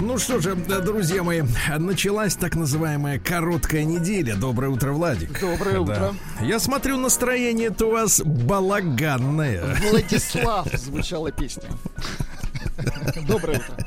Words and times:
Ну 0.00 0.16
что 0.18 0.40
же, 0.40 0.54
друзья 0.54 1.22
мои, 1.22 1.42
началась 1.78 2.34
так 2.36 2.54
называемая 2.54 3.18
короткая 3.18 3.84
неделя. 3.84 4.36
Доброе 4.36 4.68
утро, 4.68 4.92
Владик. 4.92 5.40
Доброе 5.40 5.80
утро. 5.80 6.14
Я 6.40 6.60
смотрю, 6.60 6.96
настроение-то 6.98 7.86
у 7.86 7.90
вас 7.92 8.20
балаганное. 8.24 9.76
Владислав 9.90 10.68
звучала 10.72 11.32
песня. 11.32 11.64
Доброе 13.26 13.58
утро. 13.58 13.86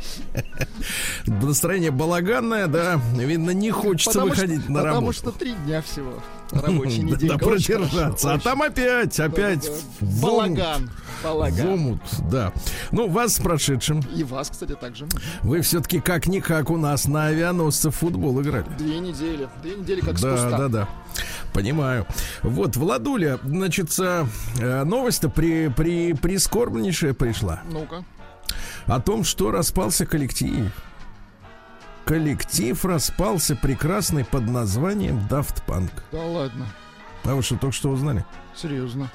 Настроение 1.26 1.92
балаганное, 1.92 2.68
да. 2.68 3.00
Видно, 3.16 3.52
не 3.52 3.72
хочется 3.72 4.12
Потому 4.20 4.30
выходить 4.32 4.64
что, 4.64 4.72
на 4.72 4.80
Потому 4.80 4.96
работу. 4.96 5.14
что 5.18 5.32
три 5.32 5.54
дня 5.66 5.82
всего 5.82 6.22
рабочей 6.52 7.02
Да, 7.04 7.16
недели. 7.16 7.30
да, 7.30 7.38
продержаться. 7.38 8.34
А 8.34 8.40
там 8.40 8.62
опять, 8.62 9.20
опять. 9.20 9.70
Балаган. 10.02 10.90
Балаган. 11.24 11.68
В 11.68 11.74
омут, 11.74 12.02
да. 12.32 12.52
Ну, 12.92 13.08
вас 13.08 13.36
с 13.36 13.40
прошедшим. 13.40 14.02
И 14.16 14.24
вас, 14.24 14.50
кстати, 14.50 14.74
также. 14.74 15.08
Вы 15.44 15.62
все-таки 15.62 16.00
как-никак 16.00 16.70
у 16.72 16.78
нас 16.78 17.06
на 17.08 17.28
авианосце 17.28 17.92
в 17.92 17.96
футбол 17.96 18.42
играли. 18.42 18.66
Две 18.78 18.98
недели. 19.00 19.48
Две 19.62 19.76
недели 19.76 20.02
как 20.02 20.18
с 20.18 20.22
Да, 20.22 20.50
да, 20.58 20.68
да. 20.68 20.90
Понимаю. 21.54 22.08
Вот, 22.42 22.76
Владуля, 22.76 23.38
значит, 23.44 23.92
э, 24.00 24.26
новость-то 24.84 25.30
при, 25.30 25.68
при, 25.68 26.14
прискорбнейшая 26.14 27.14
пришла. 27.14 27.62
Ну-ка. 27.72 28.04
О 28.88 29.00
том, 29.00 29.24
что 29.24 29.52
распался 29.52 30.06
коллектив. 30.06 30.72
Коллектив 32.06 32.84
распался 32.86 33.56
прекрасный 33.56 34.26
под 34.26 34.48
названием 34.48 35.20
Daft 35.30 35.64
Punk. 35.68 35.92
Да 36.12 36.22
ладно. 36.24 36.66
А 37.24 37.36
вы 37.36 37.44
что, 37.44 37.56
только 37.56 37.76
что 37.76 37.90
узнали? 37.90 38.26
Серьезно. 38.56 39.10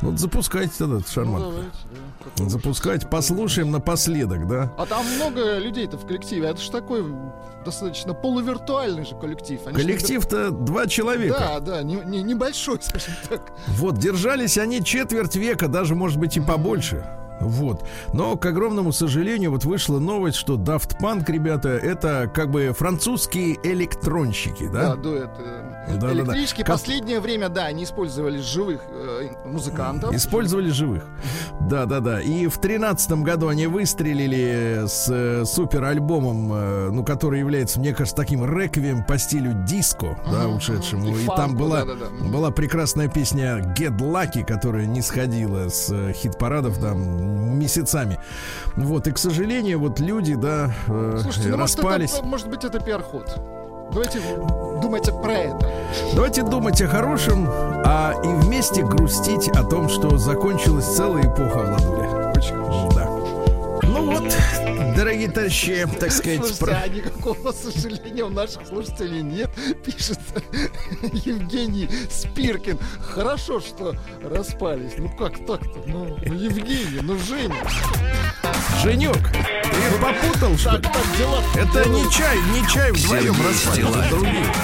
Ну, 0.00 0.10
вот 0.10 0.20
запускайте 0.20 0.72
тогда 0.78 0.96
эту 0.98 1.04
Ну, 1.08 1.12
шарманку. 1.12 1.50
давайте, 1.50 1.70
да. 1.90 2.24
Какого 2.24 2.48
Запускайте, 2.50 3.06
послушаем 3.08 3.70
напоследок, 3.72 4.46
да? 4.46 4.72
А 4.78 4.86
там 4.86 5.04
много 5.16 5.58
людей-то 5.58 5.98
в 5.98 6.06
коллективе. 6.06 6.48
Это 6.48 6.60
же 6.60 6.70
такой 6.70 7.04
достаточно 7.64 8.14
полувиртуальный 8.14 9.04
же 9.04 9.16
коллектив. 9.18 9.60
Они 9.66 9.74
ж 9.74 9.76
не- 9.76 9.82
Коллектив-то 9.82 10.50
два 10.52 10.86
человека. 10.86 11.36
Да, 11.38 11.60
да, 11.60 11.82
не- 11.82 11.96
не- 12.04 12.22
небольшой, 12.22 12.78
скажем 12.80 13.14
так. 13.28 13.52
Вот, 13.66 13.98
держались 13.98 14.56
они 14.56 14.82
четверть 14.82 15.34
века, 15.34 15.66
даже, 15.66 15.96
может 15.96 16.18
быть, 16.18 16.36
и 16.36 16.40
побольше. 16.40 17.04
Вот. 17.40 17.84
Но, 18.12 18.36
к 18.36 18.46
огромному 18.46 18.92
сожалению, 18.92 19.50
вот 19.52 19.64
вышла 19.64 19.98
новость, 19.98 20.36
что 20.36 20.54
Daft 20.56 20.98
Punk, 21.00 21.24
ребята, 21.30 21.68
это 21.70 22.30
как 22.32 22.50
бы 22.50 22.72
французские 22.76 23.56
электронщики, 23.62 24.68
Да, 24.72 24.94
да? 24.94 24.96
дуэт. 24.96 25.30
э, 25.38 25.77
Да-да-да. 25.94 26.12
Электрички. 26.12 26.58
Как- 26.62 26.76
Последнее 26.76 27.20
время, 27.20 27.48
да, 27.48 27.64
они 27.66 27.84
использовали 27.84 28.38
живых 28.38 28.80
э, 28.90 29.28
музыкантов. 29.44 30.14
Использовали 30.14 30.70
живых. 30.70 31.04
Да, 31.68 31.86
да, 31.86 32.00
да. 32.00 32.20
И 32.20 32.46
в 32.46 32.58
тринадцатом 32.58 33.22
году 33.24 33.48
они 33.48 33.66
выстрелили 33.66 34.84
с 34.86 35.08
э, 35.10 35.44
супер 35.44 35.84
альбомом, 35.84 36.52
э, 36.52 36.90
ну, 36.90 37.04
который 37.04 37.40
является, 37.40 37.78
мне 37.80 37.92
кажется, 37.92 38.16
таким 38.16 38.44
реквием 38.44 39.04
по 39.04 39.18
стилю 39.18 39.52
диско, 39.66 40.18
да, 40.30 40.44
Мгм, 40.48 40.56
ушедшему. 40.56 41.16
и 41.16 41.22
И, 41.22 41.26
там 41.26 41.36
фанку, 41.36 41.56
была, 41.58 41.84
да-да-да. 41.84 42.24
была 42.28 42.50
прекрасная 42.50 43.08
песня 43.08 43.58
Get 43.76 43.98
Lucky, 43.98 44.44
которая 44.44 44.86
не 44.86 45.02
сходила 45.02 45.68
с 45.68 45.90
э, 45.90 46.12
хит-парадов 46.12 46.78
там 46.78 47.58
месяцами. 47.58 48.18
Вот, 48.76 49.06
и, 49.08 49.12
к 49.12 49.18
сожалению, 49.18 49.80
вот 49.80 50.00
люди, 50.00 50.34
да, 50.34 50.72
э, 50.86 51.18
Слушайте, 51.22 51.50
ну 51.50 51.56
может 51.58 51.76
распались. 51.78 52.14
это, 52.14 52.22
может 52.24 52.48
быть 52.48 52.64
это 52.64 52.78
пиар-ход. 52.80 53.38
Давайте 53.92 54.20
думайте 54.82 55.12
про 55.12 55.32
это. 55.32 55.70
Давайте 56.14 56.42
думать 56.42 56.80
о 56.82 56.88
хорошем, 56.88 57.48
а 57.48 58.14
и 58.22 58.28
вместе 58.44 58.84
грустить 58.84 59.48
о 59.48 59.64
том, 59.64 59.88
что 59.88 60.18
закончилась 60.18 60.94
целая 60.96 61.24
эпоха 61.24 61.58
Владуля. 61.58 62.32
Очень 62.36 62.56
хорошо. 62.56 62.88
Да. 62.94 63.07
Ну 63.98 64.12
вот, 64.12 64.32
дорогие 64.94 65.28
товарищи, 65.28 65.84
так 65.98 66.12
сказать, 66.12 66.38
Слушайте, 66.38 66.64
про- 66.64 66.82
а 66.84 66.88
никакого 66.88 67.50
сожаления 67.50 68.22
у 68.22 68.28
наших 68.28 68.64
слушателей 68.68 69.22
нет, 69.22 69.50
пишет 69.84 70.20
Евгений 71.24 71.88
Спиркин. 72.08 72.78
Хорошо, 73.00 73.58
что 73.58 73.96
распались. 74.22 74.92
Ну 74.98 75.08
как 75.08 75.32
так-то? 75.44 75.82
Ну, 75.88 76.16
ну, 76.24 76.32
Евгений, 76.32 77.00
ну 77.02 77.18
Женя. 77.18 77.56
Женек, 78.84 79.16
ты 79.32 80.00
попутал, 80.00 80.56
что 80.56 80.78
Так, 80.78 80.92
так, 80.92 81.16
дела. 81.18 81.42
Это 81.56 81.88
не 81.88 82.08
чай, 82.12 82.38
не 82.54 82.68
чай 82.68 82.92
вдвоем 82.92 83.34
распались, 83.44 83.84
это 83.84 84.08
другие. 84.10 84.54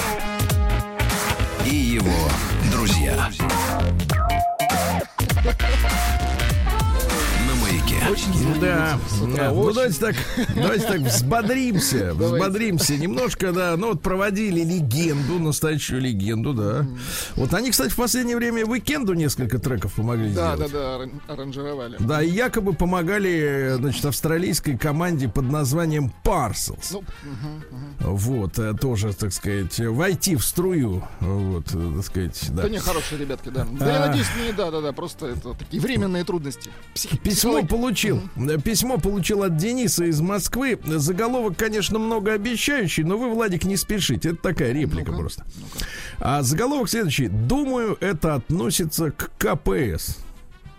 И 1.66 1.74
его 1.74 2.28
друзья. 2.70 3.28
Очень 8.10 8.60
Да, 8.60 8.98
да. 9.36 9.50
ну 9.52 9.72
давайте 9.72 9.98
так, 9.98 10.14
давайте 10.54 10.86
так 10.86 11.00
взбодримся, 11.00 12.12
взбодримся 12.14 12.96
немножко, 12.96 13.52
да. 13.52 13.76
Ну 13.76 13.88
вот 13.88 14.02
проводили 14.02 14.60
легенду, 14.62 15.38
настоящую 15.38 16.00
легенду, 16.02 16.52
да. 16.52 16.86
Вот 17.36 17.54
они, 17.54 17.70
кстати, 17.70 17.90
в 17.90 17.96
последнее 17.96 18.36
время 18.36 18.66
Уикенду 18.66 19.14
несколько 19.14 19.58
треков 19.58 19.94
помогли 19.94 20.32
Да, 20.32 20.54
сделать. 20.56 20.72
да, 20.72 20.78
да, 20.78 20.96
аран- 20.96 21.20
аранжировали. 21.28 21.96
Да, 21.98 22.22
и 22.22 22.30
якобы 22.30 22.74
помогали, 22.74 23.74
значит, 23.78 24.04
австралийской 24.04 24.76
команде 24.76 25.28
под 25.28 25.50
названием 25.50 26.12
Parcels. 26.24 26.88
Ну, 26.92 27.00
мгм, 27.24 27.64
мгм. 27.70 28.16
Вот, 28.16 28.58
э, 28.58 28.74
тоже, 28.74 29.12
так 29.14 29.32
сказать, 29.32 29.78
войти 29.78 30.36
в 30.36 30.44
струю, 30.44 31.02
вот, 31.20 31.66
э, 31.74 31.92
так 31.96 32.04
сказать, 32.04 32.48
да. 32.50 32.62
Да 32.64 32.68
не, 32.68 32.78
хорошие 32.78 33.18
ребятки, 33.18 33.48
да. 33.48 33.66
Да, 33.78 33.90
я 33.90 34.02
А. 34.04 34.06
надеюсь, 34.08 34.28
не, 34.44 34.52
да, 34.52 34.70
да, 34.70 34.80
да, 34.80 34.92
просто 34.92 35.26
это 35.28 35.54
такие 35.54 35.80
временные 35.82 36.24
трудности. 36.24 36.70
Психи- 36.94 37.16
Письмо 37.18 37.52
психологи- 37.60 37.66
получил. 37.94 38.20
Письмо 38.64 38.98
получил 38.98 39.44
от 39.44 39.56
Дениса 39.56 40.04
из 40.04 40.20
Москвы. 40.20 40.78
Заголовок, 40.84 41.56
конечно, 41.56 41.98
многообещающий, 41.98 43.04
но 43.04 43.16
вы, 43.16 43.32
Владик, 43.32 43.64
не 43.64 43.76
спешите. 43.76 44.30
Это 44.30 44.38
такая 44.42 44.72
реплика 44.72 45.12
Ну-ка, 45.12 45.20
просто. 45.20 45.44
А 46.18 46.42
заголовок 46.42 46.90
следующий. 46.90 47.28
Думаю, 47.28 47.96
это 48.00 48.34
относится 48.34 49.12
к 49.12 49.30
КПС. 49.38 50.23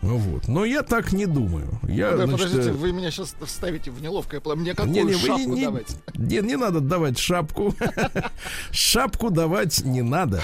Ну 0.01 0.17
Вот. 0.17 0.47
Но 0.47 0.65
я 0.65 0.83
так 0.83 1.13
не 1.13 1.25
думаю. 1.25 1.79
Я, 1.87 2.11
Да, 2.11 2.25
значит, 2.27 2.31
подождите, 2.47 2.69
э, 2.69 2.73
вы 2.73 2.91
меня 2.91 3.09
сейчас 3.11 3.35
ставите 3.47 3.89
в 3.91 4.01
неловкое 4.01 4.39
положение. 4.39 4.73
Мне 4.73 4.75
какую 4.75 4.93
Не, 4.93 5.13
не, 5.13 5.19
шапку 5.19 5.55
не, 5.55 5.65
давайте? 5.65 5.93
не, 6.15 6.37
не 6.41 6.55
надо 6.57 6.79
давать 6.79 7.17
шапку. 7.17 7.73
Шапку 8.71 9.29
давать 9.31 9.83
не 9.83 10.01
надо. 10.01 10.41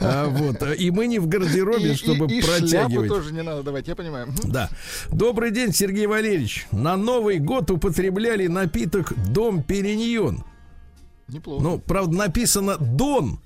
А, 0.00 0.28
вот. 0.28 0.62
И 0.78 0.90
мы 0.90 1.06
не 1.06 1.18
в 1.18 1.26
гардеробе, 1.26 1.94
чтобы 1.94 2.28
шляпу 2.28 2.46
протягивать. 2.46 3.08
тоже 3.08 3.32
не 3.32 3.42
надо 3.42 3.62
давать, 3.62 3.88
я 3.88 3.96
понимаю. 3.96 4.28
Да. 4.44 4.70
Добрый 5.10 5.50
день, 5.50 5.72
Сергей 5.72 6.06
Валерьевич. 6.06 6.66
На 6.70 6.96
Новый 6.96 7.38
год 7.38 7.70
употребляли 7.70 8.46
напиток 8.46 9.12
Дом 9.32 9.62
Периньон. 9.62 10.44
Неплохо. 11.28 11.62
Ну, 11.62 11.78
правда, 11.78 12.16
написано 12.16 12.76
Дон. 12.78 13.38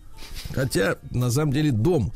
Хотя, 0.53 0.97
на 1.11 1.31
самом 1.31 1.53
деле, 1.53 1.73
дом. 1.73 2.13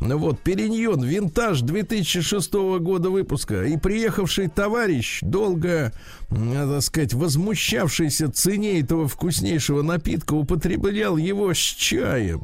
Ну 0.00 0.18
Вот, 0.18 0.40
Периньон, 0.40 1.02
винтаж 1.02 1.62
2006 1.62 2.78
года 2.80 3.10
выпуска. 3.10 3.64
И 3.64 3.76
приехавший 3.76 4.48
товарищ, 4.48 5.20
долго, 5.22 5.92
м, 6.30 6.52
так 6.52 6.82
сказать, 6.82 7.14
возмущавшийся 7.14 8.30
цене 8.30 8.80
этого 8.80 9.08
вкуснейшего 9.08 9.82
напитка, 9.82 10.34
употреблял 10.34 11.16
его 11.16 11.52
с 11.52 11.58
чаем. 11.58 12.42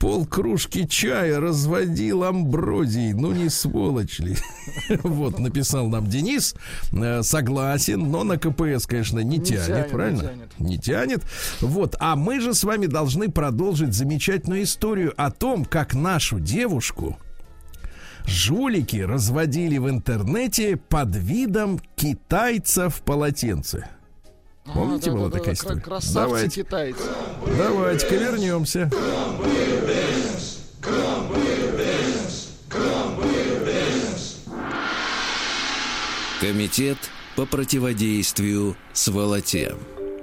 Пол 0.00 0.26
кружки 0.26 0.86
чая 0.88 1.38
разводил 1.38 2.24
амброзией. 2.24 3.12
Ну, 3.12 3.32
не 3.32 3.48
сволочь 3.48 4.18
ли? 4.18 4.36
Вот, 5.02 5.38
написал 5.38 5.88
нам 5.88 6.06
Денис. 6.08 6.54
Э, 6.92 7.22
Согласен, 7.22 8.10
но 8.10 8.24
на 8.24 8.38
КПС, 8.38 8.86
конечно, 8.86 9.20
не, 9.20 9.38
Не 9.38 9.44
тянет, 9.44 9.66
тянет, 9.66 9.86
не 9.86 9.92
правильно? 9.92 10.20
тянет. 10.22 10.60
не 10.60 10.78
тянет. 10.78 11.22
Вот, 11.60 11.96
а 12.00 12.16
мы 12.16 12.40
же 12.40 12.54
с 12.54 12.64
вами 12.64 12.86
должны 12.86 13.30
продолжить 13.30 13.92
замечательную 13.94 14.62
историю 14.64 15.12
о 15.16 15.30
том, 15.30 15.64
как 15.64 15.94
нашу 15.94 16.40
девушку 16.40 17.16
жулики 18.24 18.96
разводили 18.98 19.78
в 19.78 19.88
интернете 19.90 20.76
под 20.76 21.14
видом 21.16 21.80
китайца 21.96 22.88
в 22.88 23.02
полотенце. 23.02 23.88
А, 24.64 24.70
Помните, 24.72 25.10
да, 25.10 25.16
была 25.16 25.28
да, 25.28 25.38
такая 25.38 25.54
история? 25.54 25.80
Красавцы 25.80 26.14
Давайте. 26.14 26.62
китайцы. 26.62 27.02
Давайте-ка 27.58 28.14
вернемся. 28.14 28.90
Комитет 36.40 36.98
по 37.36 37.46
противодействию 37.46 38.76
сволоте. 38.92 39.74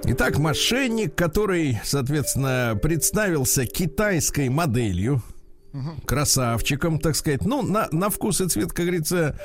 Итак, 0.04 0.38
мошенник, 0.38 1.14
который, 1.14 1.78
соответственно, 1.84 2.78
представился 2.80 3.66
китайской 3.66 4.48
моделью, 4.48 5.22
красавчиком, 6.04 6.98
так 6.98 7.16
сказать. 7.16 7.44
Ну, 7.44 7.62
на, 7.62 7.88
на 7.92 8.10
вкус 8.10 8.40
и 8.40 8.48
цвет, 8.48 8.72
как 8.72 8.86
говорится, 8.86 9.38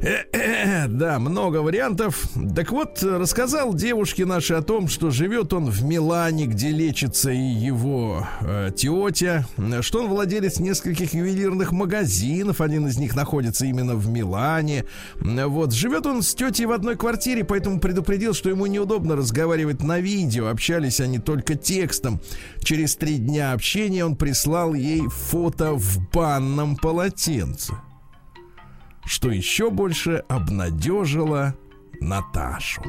э-э-э, 0.00 0.88
да, 0.88 1.18
много 1.18 1.58
вариантов. 1.58 2.28
Так 2.54 2.70
вот, 2.72 3.02
рассказал 3.02 3.72
девушке 3.74 4.26
нашей 4.26 4.58
о 4.58 4.62
том, 4.62 4.88
что 4.88 5.10
живет 5.10 5.52
он 5.52 5.70
в 5.70 5.82
Милане, 5.84 6.46
где 6.46 6.70
лечится 6.70 7.30
и 7.30 7.38
его 7.38 8.26
э, 8.42 8.70
тетя, 8.76 9.46
что 9.80 10.00
он 10.00 10.08
владелец 10.08 10.58
нескольких 10.60 11.14
ювелирных 11.14 11.72
магазинов, 11.72 12.60
один 12.60 12.86
из 12.86 12.98
них 12.98 13.16
находится 13.16 13.64
именно 13.64 13.94
в 13.94 14.08
Милане. 14.08 14.84
Вот, 15.20 15.72
живет 15.72 16.06
он 16.06 16.22
с 16.22 16.34
тетей 16.34 16.66
в 16.66 16.72
одной 16.72 16.96
квартире, 16.96 17.44
поэтому 17.44 17.80
предупредил, 17.80 18.34
что 18.34 18.50
ему 18.50 18.66
неудобно 18.66 19.16
разговаривать 19.16 19.82
на 19.82 20.00
видео, 20.00 20.48
общались 20.48 21.00
они 21.00 21.18
только 21.18 21.54
текстом. 21.54 22.20
Через 22.60 22.96
три 22.96 23.16
дня 23.16 23.52
общения 23.52 24.04
он 24.04 24.16
прислал 24.16 24.74
ей 24.74 25.02
фото 25.08 25.45
в 25.50 26.10
банном 26.10 26.76
полотенце. 26.76 27.74
Что 29.04 29.30
еще 29.30 29.70
больше 29.70 30.24
обнадежило 30.28 31.54
Наташу. 32.00 32.82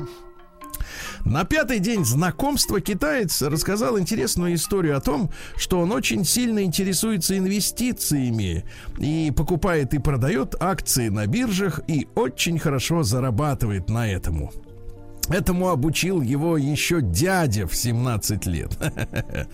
На 1.25 1.43
пятый 1.43 1.79
день 1.79 2.05
знакомства 2.05 2.79
китаец 2.79 3.41
рассказал 3.41 3.99
интересную 3.99 4.55
историю 4.55 4.97
о 4.97 5.01
том, 5.01 5.29
что 5.55 5.79
он 5.79 5.91
очень 5.91 6.23
сильно 6.23 6.63
интересуется 6.63 7.37
инвестициями 7.37 8.65
и 8.97 9.31
покупает 9.35 9.93
и 9.93 9.99
продает 9.99 10.55
акции 10.59 11.09
на 11.09 11.27
биржах 11.27 11.81
и 11.87 12.07
очень 12.15 12.59
хорошо 12.59 13.03
зарабатывает 13.03 13.89
на 13.89 14.09
этому. 14.09 14.51
Этому 15.29 15.69
обучил 15.69 16.21
его 16.21 16.57
еще 16.57 17.01
дядя 17.01 17.67
в 17.67 17.75
17 17.75 18.45
лет. 18.45 18.77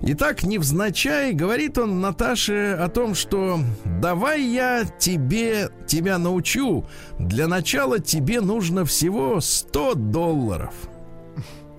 Итак, 0.00 0.42
невзначай 0.44 1.32
говорит 1.32 1.76
он 1.78 2.00
Наташе 2.00 2.76
о 2.80 2.88
том, 2.88 3.14
что 3.14 3.60
давай 3.84 4.42
я 4.42 4.84
тебе, 4.98 5.68
тебя 5.86 6.18
научу. 6.18 6.86
Для 7.18 7.48
начала 7.48 7.98
тебе 7.98 8.40
нужно 8.40 8.84
всего 8.84 9.40
100 9.40 9.94
долларов. 9.94 10.74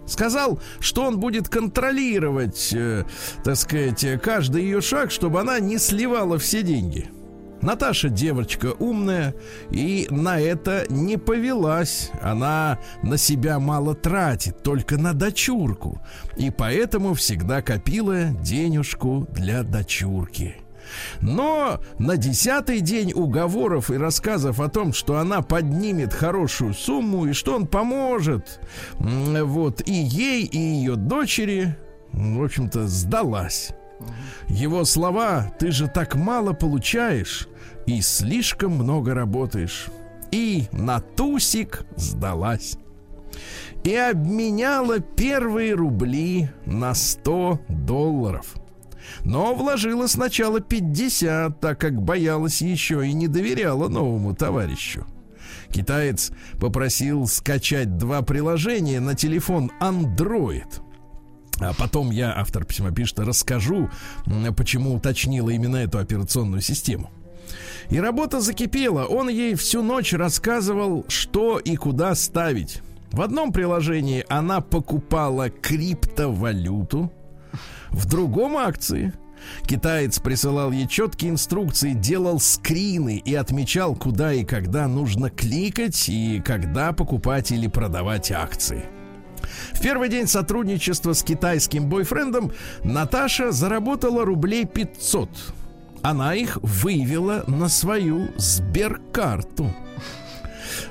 Сказал, 0.06 0.60
что 0.80 1.06
он 1.06 1.20
будет 1.20 1.48
контролировать, 1.48 2.74
э, 2.74 3.06
так 3.44 3.56
сказать, 3.56 4.06
каждый 4.22 4.64
ее 4.64 4.82
шаг, 4.82 5.10
чтобы 5.10 5.40
она 5.40 5.60
не 5.60 5.78
сливала 5.78 6.38
все 6.38 6.64
деньги. 6.64 7.10
Наташа 7.62 8.10
девочка 8.10 8.74
умная 8.80 9.36
и 9.70 10.08
на 10.10 10.40
это 10.40 10.86
не 10.90 11.18
повелась. 11.18 12.12
Она 12.22 12.80
на 13.04 13.18
себя 13.18 13.60
мало 13.60 13.94
тратит, 13.96 14.64
только 14.64 14.98
на 14.98 15.14
дочурку. 15.14 16.02
И 16.38 16.50
поэтому 16.50 17.14
всегда 17.14 17.62
копила 17.62 18.32
денежку 18.42 19.28
для 19.32 19.64
дочурки. 19.64 20.56
Но 21.22 21.80
на 22.00 22.18
десятый 22.18 22.82
день 22.82 23.14
уговоров 23.14 23.92
и 23.92 23.98
рассказов 23.98 24.60
о 24.60 24.68
том, 24.68 24.94
что 24.94 25.18
она 25.18 25.42
поднимет 25.42 26.14
хорошую 26.14 26.74
сумму 26.74 27.28
и 27.28 27.34
что 27.34 27.56
он 27.56 27.68
поможет, 27.68 28.60
вот 28.98 29.88
и 29.88 29.94
ей, 29.94 30.44
и 30.44 30.58
ее 30.58 30.96
дочери, 30.96 31.78
в 32.12 32.44
общем-то, 32.44 32.88
сдалась. 32.88 33.72
Его 34.48 34.84
слова 34.84 35.54
«ты 35.60 35.72
же 35.72 35.88
так 35.88 36.16
мало 36.16 36.54
получаешь» 36.54 37.48
и 37.86 38.02
слишком 38.02 38.74
много 38.74 39.14
работаешь. 39.14 39.88
И 40.32 40.66
на 40.72 41.00
тусик 41.02 41.84
сдалась. 41.96 42.78
И 43.84 43.96
обменяла 43.96 45.00
первые 45.00 45.74
рубли 45.74 46.50
на 46.66 46.94
100 46.94 47.62
долларов. 47.68 48.56
Но 49.24 49.56
вложила 49.56 50.08
сначала 50.08 50.60
50, 50.62 51.60
так 51.60 51.80
как 51.80 52.02
боялась 52.02 52.62
еще 52.62 53.08
и 53.08 53.14
не 53.14 53.28
доверяла 53.28 53.88
новому 53.88 54.36
товарищу. 54.36 55.06
Китаец 55.70 56.32
попросил 56.60 57.28
скачать 57.28 57.98
два 57.98 58.22
приложения 58.22 59.00
на 59.00 59.16
телефон 59.16 59.72
Android– 59.82 60.82
а 61.62 61.74
потом 61.74 62.10
я, 62.10 62.34
автор 62.36 62.66
письма 62.66 62.92
пишет, 62.92 63.20
расскажу, 63.20 63.90
почему 64.58 64.96
уточнила 64.96 65.52
именно 65.52 65.78
эту 65.78 66.00
операционную 66.00 66.62
систему. 66.62 67.12
И 67.92 68.00
работа 68.00 68.40
закипела. 68.40 69.06
Он 69.06 69.28
ей 69.28 69.54
всю 69.56 69.84
ночь 69.84 70.14
рассказывал, 70.14 71.06
что 71.10 71.60
и 71.60 71.76
куда 71.76 72.16
ставить. 72.16 72.82
В 73.12 73.22
одном 73.22 73.52
приложении 73.52 74.26
она 74.30 74.62
покупала 74.62 75.50
криптовалюту, 75.50 77.12
в 77.90 78.06
другом 78.08 78.56
акции. 78.56 79.14
Китаец 79.68 80.20
присылал 80.20 80.72
ей 80.72 80.88
четкие 80.88 81.32
инструкции, 81.32 81.92
делал 81.92 82.40
скрины 82.40 83.18
и 83.18 83.36
отмечал, 83.36 83.96
куда 83.96 84.32
и 84.34 84.46
когда 84.46 84.88
нужно 84.88 85.30
кликать 85.30 86.08
и 86.08 86.42
когда 86.46 86.94
покупать 86.94 87.52
или 87.52 87.68
продавать 87.68 88.32
акции. 88.32 88.86
В 89.74 89.82
первый 89.82 90.08
день 90.08 90.28
сотрудничества 90.28 91.12
с 91.12 91.24
китайским 91.24 91.90
бойфрендом 91.90 92.54
Наташа 92.86 93.52
заработала 93.52 94.24
рублей 94.24 94.66
500. 94.66 95.30
Она 96.04 96.34
их 96.36 96.58
вывела 96.62 97.44
на 97.48 97.70
свою 97.70 98.30
сберкарту. 98.38 99.74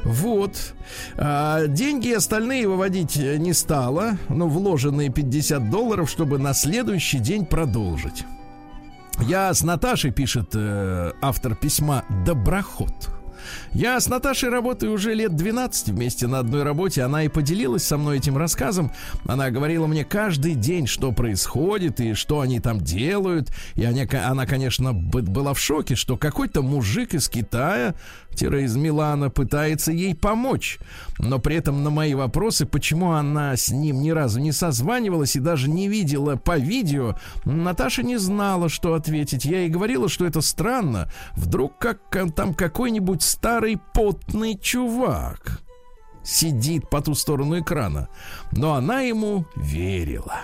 Вот. 0.04 0.74
А, 1.16 1.66
деньги 1.66 2.12
остальные 2.12 2.68
выводить 2.68 3.16
не 3.16 3.52
стала, 3.52 4.18
но 4.28 4.48
вложенные 4.48 5.10
50 5.10 5.70
долларов, 5.70 6.10
чтобы 6.10 6.38
на 6.38 6.54
следующий 6.54 7.18
день 7.18 7.44
продолжить. 7.44 8.24
Я 9.20 9.52
с 9.52 9.62
Наташей, 9.62 10.12
пишет 10.12 10.50
э, 10.54 11.12
автор 11.20 11.54
письма, 11.54 12.04
доброход. 12.24 13.19
Я 13.72 14.00
с 14.00 14.08
Наташей 14.08 14.48
работаю 14.48 14.92
уже 14.92 15.14
лет 15.14 15.36
12 15.36 15.88
вместе 15.88 16.26
на 16.26 16.40
одной 16.40 16.62
работе. 16.62 17.02
Она 17.02 17.24
и 17.24 17.28
поделилась 17.28 17.84
со 17.84 17.96
мной 17.96 18.18
этим 18.18 18.36
рассказом. 18.36 18.92
Она 19.26 19.50
говорила 19.50 19.86
мне 19.86 20.04
каждый 20.04 20.54
день, 20.54 20.86
что 20.86 21.12
происходит 21.12 22.00
и 22.00 22.14
что 22.14 22.40
они 22.40 22.60
там 22.60 22.80
делают. 22.80 23.50
И 23.74 23.84
она, 23.84 24.02
она 24.28 24.46
конечно, 24.46 24.92
была 24.92 25.54
в 25.54 25.60
шоке, 25.60 25.94
что 25.94 26.16
какой-то 26.16 26.62
мужик 26.62 27.14
из 27.14 27.28
Китая 27.28 27.94
из 28.40 28.76
Милана 28.76 29.30
пытается 29.30 29.92
ей 29.92 30.14
помочь. 30.14 30.78
Но 31.18 31.38
при 31.38 31.56
этом 31.56 31.84
на 31.84 31.90
мои 31.90 32.14
вопросы, 32.14 32.66
почему 32.66 33.12
она 33.12 33.56
с 33.56 33.70
ним 33.70 34.00
ни 34.00 34.10
разу 34.10 34.40
не 34.40 34.52
созванивалась 34.52 35.36
и 35.36 35.40
даже 35.40 35.68
не 35.68 35.88
видела 35.88 36.36
по 36.36 36.58
видео, 36.58 37.16
Наташа 37.44 38.02
не 38.02 38.16
знала, 38.16 38.68
что 38.68 38.94
ответить. 38.94 39.44
Я 39.44 39.60
ей 39.60 39.68
говорила, 39.68 40.08
что 40.08 40.26
это 40.26 40.40
странно. 40.40 41.10
Вдруг 41.36 41.78
как 41.78 42.00
там 42.34 42.54
какой-нибудь 42.54 43.22
старый 43.22 43.78
потный 43.94 44.58
чувак 44.58 45.60
сидит 46.22 46.88
по 46.88 47.00
ту 47.00 47.14
сторону 47.14 47.60
экрана. 47.60 48.08
Но 48.52 48.74
она 48.74 49.00
ему 49.00 49.46
верила. 49.56 50.40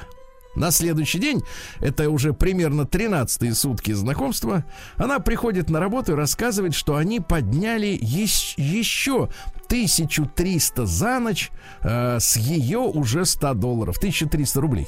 На 0.57 0.71
следующий 0.71 1.19
день, 1.19 1.43
это 1.81 2.11
уже 2.11 2.33
примерно 2.33 2.83
13-е 2.83 3.55
сутки 3.55 3.93
знакомства, 3.93 4.65
она 4.97 5.19
приходит 5.19 5.71
на 5.71 5.81
работу 5.81 6.13
и 6.13 6.17
рассказывает, 6.17 6.75
что 6.75 6.97
они 6.97 7.21
подняли 7.21 7.99
еще 8.01 9.29
1300 9.67 10.87
за 10.87 11.19
ночь 11.19 11.51
э, 11.83 12.19
с 12.19 12.37
ее 12.37 12.79
уже 12.79 13.25
100 13.27 13.55
долларов, 13.55 13.99
1300 13.99 14.61
рублей 14.61 14.87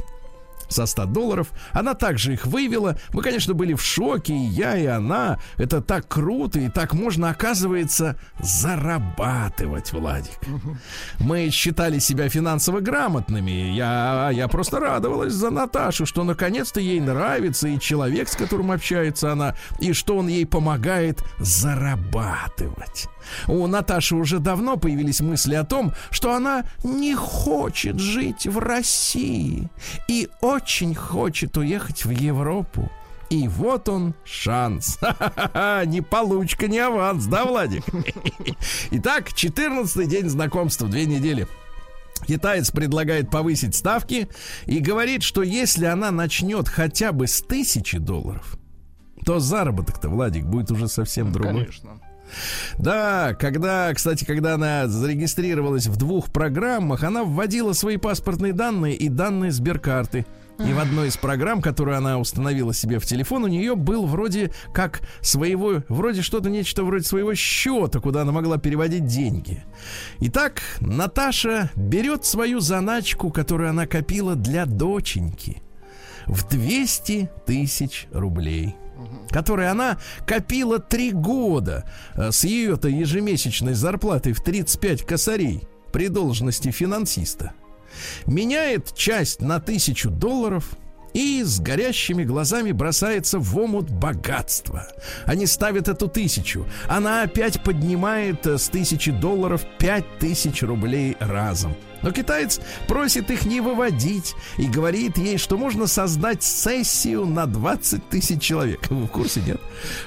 со 0.69 0.87
100 0.87 1.07
долларов. 1.07 1.49
Она 1.73 1.95
также 1.95 2.35
их 2.35 2.47
вывела. 2.47 2.97
Мы, 3.13 3.23
конечно, 3.23 3.55
были 3.55 3.75
в 3.75 3.83
шоке, 3.83 4.35
и 4.35 4.47
я, 4.47 4.77
и 4.77 4.87
она. 4.87 5.39
Это 5.57 5.81
так 5.81 6.09
круто, 6.09 6.59
и 6.59 6.69
так 6.69 6.93
можно, 6.93 7.31
оказывается, 7.31 8.17
зарабатывать, 8.41 9.93
Владик. 9.93 10.39
Мы 11.19 11.51
считали 11.51 11.99
себя 11.99 12.29
финансово 12.29 12.81
грамотными. 12.81 13.73
Я, 13.75 14.31
я 14.33 14.49
просто 14.49 14.81
радовалась 14.81 15.33
за 15.33 15.51
Наташу, 15.51 16.07
что 16.07 16.25
наконец-то 16.25 16.81
ей 16.81 17.01
нравится 17.01 17.69
и 17.69 17.79
человек, 17.79 18.29
с 18.29 18.37
которым 18.37 18.71
общается 18.71 19.33
она, 19.33 19.55
и 19.81 19.93
что 19.93 20.17
он 20.17 20.29
ей 20.29 20.47
помогает 20.47 21.23
зарабатывать. 21.39 23.09
У 23.47 23.67
Наташи 23.67 24.15
уже 24.15 24.39
давно 24.39 24.77
появились 24.77 25.21
мысли 25.21 25.55
о 25.55 25.65
том, 25.65 25.93
что 26.11 26.35
она 26.35 26.65
не 26.85 27.15
хочет 27.15 27.99
жить 27.99 28.47
в 28.47 28.59
России 28.59 29.69
и 30.09 30.29
очень 30.41 30.95
хочет 30.95 31.57
уехать 31.57 32.05
в 32.05 32.11
Европу. 32.11 32.91
И 33.31 33.47
вот 33.47 33.89
он 33.89 34.15
шанс. 34.25 34.99
Не 35.87 36.01
получка, 36.01 36.67
не 36.67 36.79
аванс, 36.79 37.27
да, 37.27 37.45
Владик? 37.45 37.85
Итак, 38.91 39.35
14 39.35 40.09
день 40.09 40.31
знакомства, 40.31 40.89
две 40.89 41.05
недели. 41.05 41.47
Китаец 42.27 42.71
предлагает 42.71 43.31
повысить 43.31 43.75
ставки 43.75 44.29
и 44.67 44.81
говорит, 44.81 45.23
что 45.23 45.43
если 45.43 45.85
она 45.85 46.11
начнет 46.11 46.69
хотя 46.69 47.13
бы 47.13 47.27
с 47.27 47.43
тысячи 47.43 47.99
долларов, 47.99 48.59
то 49.25 49.39
заработок-то, 49.39 50.09
Владик, 50.09 50.45
будет 50.45 50.71
уже 50.71 50.89
совсем 50.89 51.33
другой. 51.33 51.65
Конечно. 51.65 52.01
Да, 52.79 53.35
когда, 53.35 53.93
кстати, 53.95 54.25
когда 54.25 54.55
она 54.55 54.87
зарегистрировалась 54.89 55.87
в 55.87 55.97
двух 55.97 56.31
программах, 56.31 57.03
она 57.03 57.25
вводила 57.25 57.73
свои 57.73 57.97
паспортные 57.97 58.53
данные 58.53 58.95
и 58.95 59.09
данные 59.09 59.51
сберкарты. 59.51 60.27
И 60.67 60.73
в 60.73 60.81
одной 60.81 61.09
из 61.09 61.17
программ, 61.17 61.63
которую 61.63 61.97
она 61.97 62.19
установила 62.19 62.75
себе 62.75 62.99
в 62.99 63.07
телефон, 63.07 63.45
у 63.45 63.47
нее 63.47 63.77
был 63.77 64.07
вроде 64.07 64.51
как 64.75 65.03
своего, 65.21 65.85
вроде 65.89 66.23
что-то, 66.23 66.51
нечто 66.51 66.83
вроде 66.83 67.05
своего 67.05 67.35
счета, 67.37 68.01
куда 68.01 68.23
она 68.23 68.33
могла 68.33 68.59
переводить 68.59 69.07
деньги. 69.07 69.63
Итак, 70.19 70.63
Наташа 70.81 71.71
берет 71.77 72.25
свою 72.25 72.59
заначку, 72.59 73.31
которую 73.31 73.71
она 73.71 73.87
копила 73.87 74.35
для 74.35 74.67
доченьки, 74.67 75.63
в 76.27 76.49
200 76.49 77.31
тысяч 77.47 78.09
рублей 78.11 78.75
которые 79.31 79.71
она 79.71 79.99
копила 80.27 80.79
три 80.79 81.13
года 81.13 81.85
э, 82.15 82.31
с 82.31 82.45
ее-то 82.45 82.89
ежемесячной 82.89 83.75
зарплатой 83.75 84.33
в 84.33 84.43
35 84.43 85.03
косарей 85.03 85.63
при 85.93 86.09
должности 86.09 86.71
финансиста 86.71 87.53
меняет 88.27 88.95
часть 88.95 89.41
на 89.41 89.61
тысячу 89.61 90.11
долларов 90.11 90.77
и 91.15 91.43
с 91.43 91.59
горящими 91.59 92.23
глазами 92.23 92.73
бросается 92.73 93.39
в 93.39 93.59
омут 93.59 93.91
богатства. 93.91 94.87
Они 95.25 95.47
ставят 95.47 95.89
эту 95.89 96.07
тысячу. 96.09 96.67
Она 96.87 97.23
опять 97.23 97.63
поднимает 97.63 98.47
э, 98.47 98.59
с 98.59 98.69
тысячи 98.69 99.11
долларов 99.11 99.65
пять 99.79 100.19
тысяч 100.19 100.63
рублей 100.63 101.17
разом. 101.19 101.75
Но 102.03 102.13
китаец 102.13 102.61
просит 102.87 103.31
их 103.31 103.45
не 103.45 103.61
выводить 103.61 104.35
и 104.57 104.67
говорит 104.67 105.19
ей, 105.19 105.39
что 105.39 105.57
можно 105.57 105.87
создать 105.87 106.43
сессию 106.43 107.27
на 107.27 107.47
20 107.47 108.09
тысяч 108.09 108.41
человек. 108.43 108.89
Вы 108.91 109.05
в 109.05 109.09
курсе, 109.09 109.43
нет? 109.47 109.61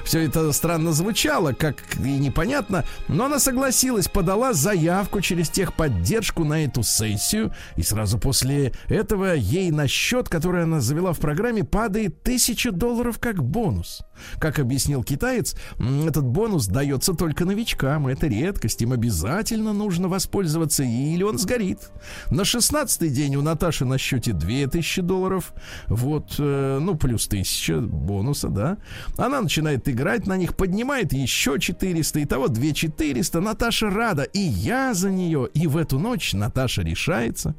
Все 0.04 0.20
это 0.20 0.52
странно 0.52 0.92
звучало, 0.92 1.52
как 1.52 1.76
и 1.98 2.18
непонятно, 2.18 2.84
но 3.08 3.26
она 3.26 3.38
согласилась, 3.38 4.08
подала 4.08 4.52
заявку 4.52 5.20
через 5.20 5.50
техподдержку 5.50 6.44
на 6.44 6.64
эту 6.64 6.82
сессию, 6.82 7.52
и 7.76 7.82
сразу 7.82 8.18
после 8.18 8.72
этого 8.88 9.34
ей 9.34 9.70
на 9.70 9.88
счет, 9.88 10.28
который 10.28 10.62
она 10.62 10.80
завела 10.80 11.12
в 11.12 11.18
программе, 11.18 11.64
падает 11.64 12.22
тысяча 12.22 12.72
долларов 12.72 13.18
как 13.18 13.42
бонус. 13.42 14.02
Как 14.38 14.58
объяснил 14.58 15.02
китаец, 15.02 15.54
этот 15.78 16.24
бонус 16.24 16.66
дается 16.66 17.14
только 17.14 17.44
новичкам, 17.44 18.06
это 18.06 18.26
редкость, 18.26 18.82
им 18.82 18.92
обязательно 18.92 19.72
нужно 19.72 20.08
воспользоваться, 20.08 20.82
или 20.82 21.22
он 21.22 21.38
сгорит. 21.38 21.81
На 22.30 22.44
шестнадцатый 22.44 23.10
день 23.10 23.36
у 23.36 23.42
Наташи 23.42 23.84
на 23.84 23.98
счете 23.98 24.32
2000 24.32 25.02
долларов. 25.02 25.52
Вот, 25.86 26.34
э, 26.38 26.78
ну, 26.80 26.96
плюс 26.96 27.26
1000 27.26 27.80
бонуса, 27.80 28.48
да. 28.48 28.78
Она 29.16 29.40
начинает 29.40 29.88
играть 29.88 30.26
на 30.26 30.36
них, 30.36 30.56
поднимает 30.56 31.12
еще 31.12 31.58
400. 31.58 32.22
Итого 32.24 32.48
2400. 32.48 33.40
Наташа 33.40 33.90
рада. 33.90 34.22
И 34.22 34.40
я 34.40 34.94
за 34.94 35.10
нее. 35.10 35.48
И 35.54 35.66
в 35.66 35.76
эту 35.76 35.98
ночь 35.98 36.32
Наташа 36.32 36.82
решается. 36.82 37.54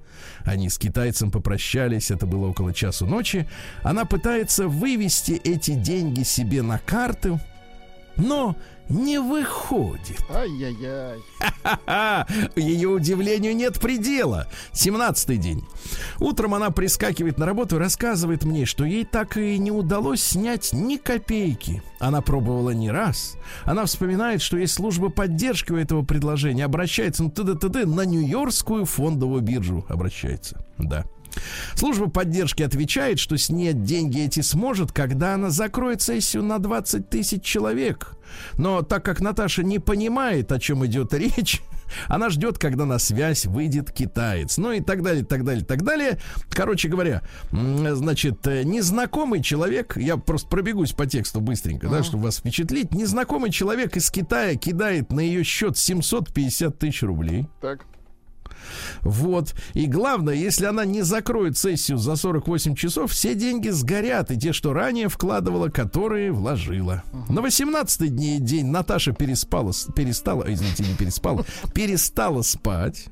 Они 0.45 0.69
с 0.69 0.77
китайцем 0.77 1.31
попрощались. 1.31 2.11
Это 2.11 2.25
было 2.25 2.47
около 2.47 2.73
часу 2.73 3.05
ночи. 3.05 3.47
Она 3.83 4.05
пытается 4.05 4.67
вывести 4.67 5.33
эти 5.43 5.71
деньги 5.71 6.23
себе 6.23 6.61
на 6.61 6.79
карту. 6.79 7.39
Но 8.17 8.55
не 8.89 9.19
выходит. 9.19 10.23
Ай-яй-яй. 10.29 11.19
Ее 12.55 12.89
удивлению 12.89 13.55
нет 13.55 13.79
предела. 13.79 14.47
17 14.73 15.39
день. 15.39 15.63
Утром 16.19 16.53
она 16.53 16.69
прискакивает 16.71 17.37
на 17.37 17.45
работу 17.45 17.75
и 17.75 17.79
рассказывает 17.79 18.43
мне, 18.43 18.65
что 18.65 18.85
ей 18.85 19.05
так 19.05 19.37
и 19.37 19.57
не 19.57 19.71
удалось 19.71 20.21
снять 20.21 20.73
ни 20.73 20.97
копейки. 20.97 21.83
Она 21.99 22.21
пробовала 22.21 22.71
не 22.71 22.91
раз. 22.91 23.37
Она 23.63 23.85
вспоминает, 23.85 24.41
что 24.41 24.57
есть 24.57 24.73
служба 24.73 25.09
поддержки 25.09 25.71
у 25.71 25.77
этого 25.77 26.03
предложения. 26.03 26.65
Обращается 26.65 27.23
ну, 27.23 27.29
т.д. 27.29 27.85
на 27.85 28.01
Нью-Йоркскую 28.05 28.85
фондовую 28.85 29.41
биржу. 29.41 29.85
Обращается. 29.87 30.63
Да. 30.77 31.05
Служба 31.75 32.09
поддержки 32.09 32.63
отвечает, 32.63 33.19
что 33.19 33.37
снять 33.37 33.83
деньги 33.83 34.21
эти 34.21 34.41
сможет, 34.41 34.91
когда 34.91 35.33
она 35.35 35.49
закроет 35.49 36.01
сессию 36.01 36.43
на 36.43 36.59
20 36.59 37.09
тысяч 37.09 37.43
человек. 37.43 38.17
Но 38.57 38.81
так 38.81 39.03
как 39.03 39.21
Наташа 39.21 39.63
не 39.63 39.79
понимает, 39.79 40.51
о 40.51 40.59
чем 40.59 40.85
идет 40.85 41.13
речь, 41.13 41.61
она 42.07 42.29
ждет, 42.29 42.57
когда 42.57 42.85
на 42.85 42.99
связь 42.99 43.45
выйдет 43.45 43.91
китаец. 43.91 44.57
Ну 44.57 44.71
и 44.71 44.81
так 44.81 45.03
далее, 45.03 45.23
так 45.23 45.43
далее, 45.43 45.65
так 45.65 45.83
далее. 45.83 46.19
Короче 46.49 46.89
говоря, 46.89 47.21
значит, 47.51 48.45
э, 48.47 48.63
незнакомый 48.63 49.41
человек, 49.41 49.97
я 49.97 50.17
просто 50.17 50.47
пробегусь 50.47 50.93
по 50.93 51.05
тексту 51.05 51.41
быстренько, 51.41 51.89
да, 51.89 52.03
чтобы 52.03 52.25
вас 52.25 52.37
впечатлить. 52.37 52.93
Незнакомый 52.93 53.51
человек 53.51 53.95
из 53.97 54.09
Китая 54.09 54.55
кидает 54.55 55.11
на 55.11 55.19
ее 55.19 55.43
счет 55.43 55.77
750 55.77 56.77
тысяч 56.77 57.03
рублей. 57.03 57.47
Так. 57.61 57.85
Вот. 59.01 59.53
И 59.73 59.85
главное, 59.85 60.35
если 60.35 60.65
она 60.65 60.85
не 60.85 61.01
закроет 61.01 61.57
сессию 61.57 61.97
за 61.97 62.15
48 62.15 62.75
часов, 62.75 63.11
все 63.11 63.35
деньги 63.35 63.69
сгорят, 63.69 64.31
и 64.31 64.37
те, 64.37 64.53
что 64.53 64.73
ранее 64.73 65.09
вкладывала, 65.09 65.69
которые 65.69 66.31
вложила. 66.31 67.03
На 67.29 67.39
18-й 67.39 68.09
день 68.39 68.67
Наташа 68.67 69.13
переспала, 69.13 69.71
перестала, 69.95 70.45
извините, 70.47 70.83
не 70.83 70.95
переспала, 70.95 71.45
перестала 71.73 72.41
спать. 72.41 73.07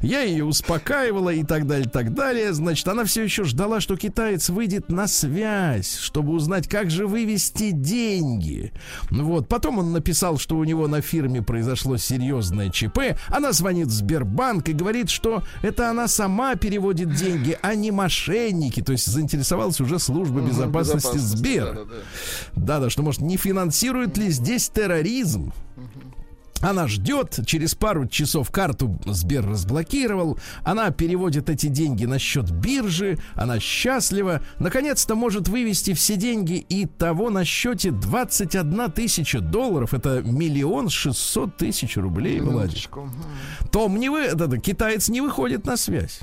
Я 0.00 0.22
ее 0.22 0.44
успокаивала 0.44 1.30
и 1.30 1.42
так 1.42 1.66
далее, 1.66 1.88
так 1.88 2.14
далее. 2.14 2.52
Значит, 2.52 2.86
она 2.88 3.04
все 3.04 3.22
еще 3.22 3.44
ждала, 3.44 3.80
что 3.80 3.96
китаец 3.96 4.48
выйдет 4.48 4.88
на 4.90 5.06
связь, 5.06 5.98
чтобы 5.98 6.32
узнать, 6.32 6.68
как 6.68 6.90
же 6.90 7.06
вывести 7.06 7.70
деньги. 7.70 8.72
Вот. 9.10 9.48
Потом 9.48 9.78
он 9.78 9.92
написал, 9.92 10.38
что 10.38 10.56
у 10.56 10.64
него 10.64 10.88
на 10.88 11.00
фирме 11.00 11.42
произошло 11.42 11.96
серьезное 11.96 12.70
ЧП. 12.70 13.16
Она 13.28 13.52
звонит 13.52 13.88
в 13.88 13.92
Сбербанк 13.92 14.68
и 14.68 14.72
говорит, 14.72 15.10
что 15.10 15.42
это 15.62 15.90
она 15.90 16.08
сама 16.08 16.54
переводит 16.56 17.14
деньги, 17.14 17.58
а 17.62 17.74
не 17.74 17.90
мошенники. 17.90 18.82
То 18.82 18.92
есть 18.92 19.06
заинтересовалась 19.06 19.80
уже 19.80 19.98
служба 19.98 20.40
безопасности, 20.40 21.16
безопасности 21.16 21.36
Сбер. 21.36 21.86
Да-да, 22.54 22.90
что, 22.90 23.02
может, 23.02 23.20
не 23.20 23.36
финансирует 23.36 24.16
ли 24.18 24.30
здесь 24.30 24.68
терроризм? 24.68 25.52
Она 26.60 26.88
ждет, 26.88 27.40
через 27.46 27.74
пару 27.74 28.06
часов 28.06 28.50
карту 28.50 28.98
Сбер 29.04 29.46
разблокировал, 29.46 30.38
она 30.64 30.90
переводит 30.90 31.50
эти 31.50 31.66
деньги 31.66 32.06
на 32.06 32.18
счет 32.18 32.50
биржи, 32.50 33.18
она 33.34 33.60
счастлива, 33.60 34.40
наконец-то 34.58 35.14
может 35.14 35.48
вывести 35.48 35.92
все 35.92 36.16
деньги 36.16 36.54
и 36.54 36.86
того 36.86 37.30
на 37.30 37.44
счете 37.44 37.90
21 37.90 38.90
тысяча 38.90 39.40
долларов, 39.40 39.92
это 39.92 40.22
миллион 40.22 40.88
шестьсот 40.88 41.56
тысяч 41.56 41.96
рублей, 41.96 42.40
Владик. 42.40 42.90
Том 43.70 43.98
не 43.98 44.08
вы, 44.08 44.20
это, 44.20 44.58
китаец 44.58 45.08
не 45.08 45.20
выходит 45.20 45.66
на 45.66 45.76
связь. 45.76 46.20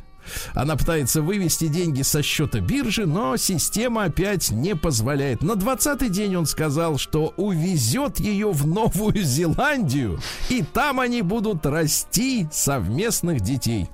Она 0.54 0.76
пытается 0.76 1.22
вывести 1.22 1.68
деньги 1.68 2.02
со 2.02 2.22
счета 2.22 2.60
биржи, 2.60 3.06
но 3.06 3.38
система 3.38 4.06
опять 4.06 4.52
не 4.52 4.76
позволяет. 4.76 5.42
На 5.42 5.54
20-й 5.54 6.10
день 6.10 6.36
он 6.36 6.46
сказал, 6.46 6.98
что 6.98 7.34
увезет 7.38 8.20
ее 8.20 8.52
в 8.52 8.68
Новую 8.68 9.24
Зеландию, 9.24 10.20
и 10.50 10.64
там 10.64 11.00
они 11.00 11.22
будут 11.22 11.66
расти 11.66 12.48
совместных 12.52 13.42
детей. 13.42 13.90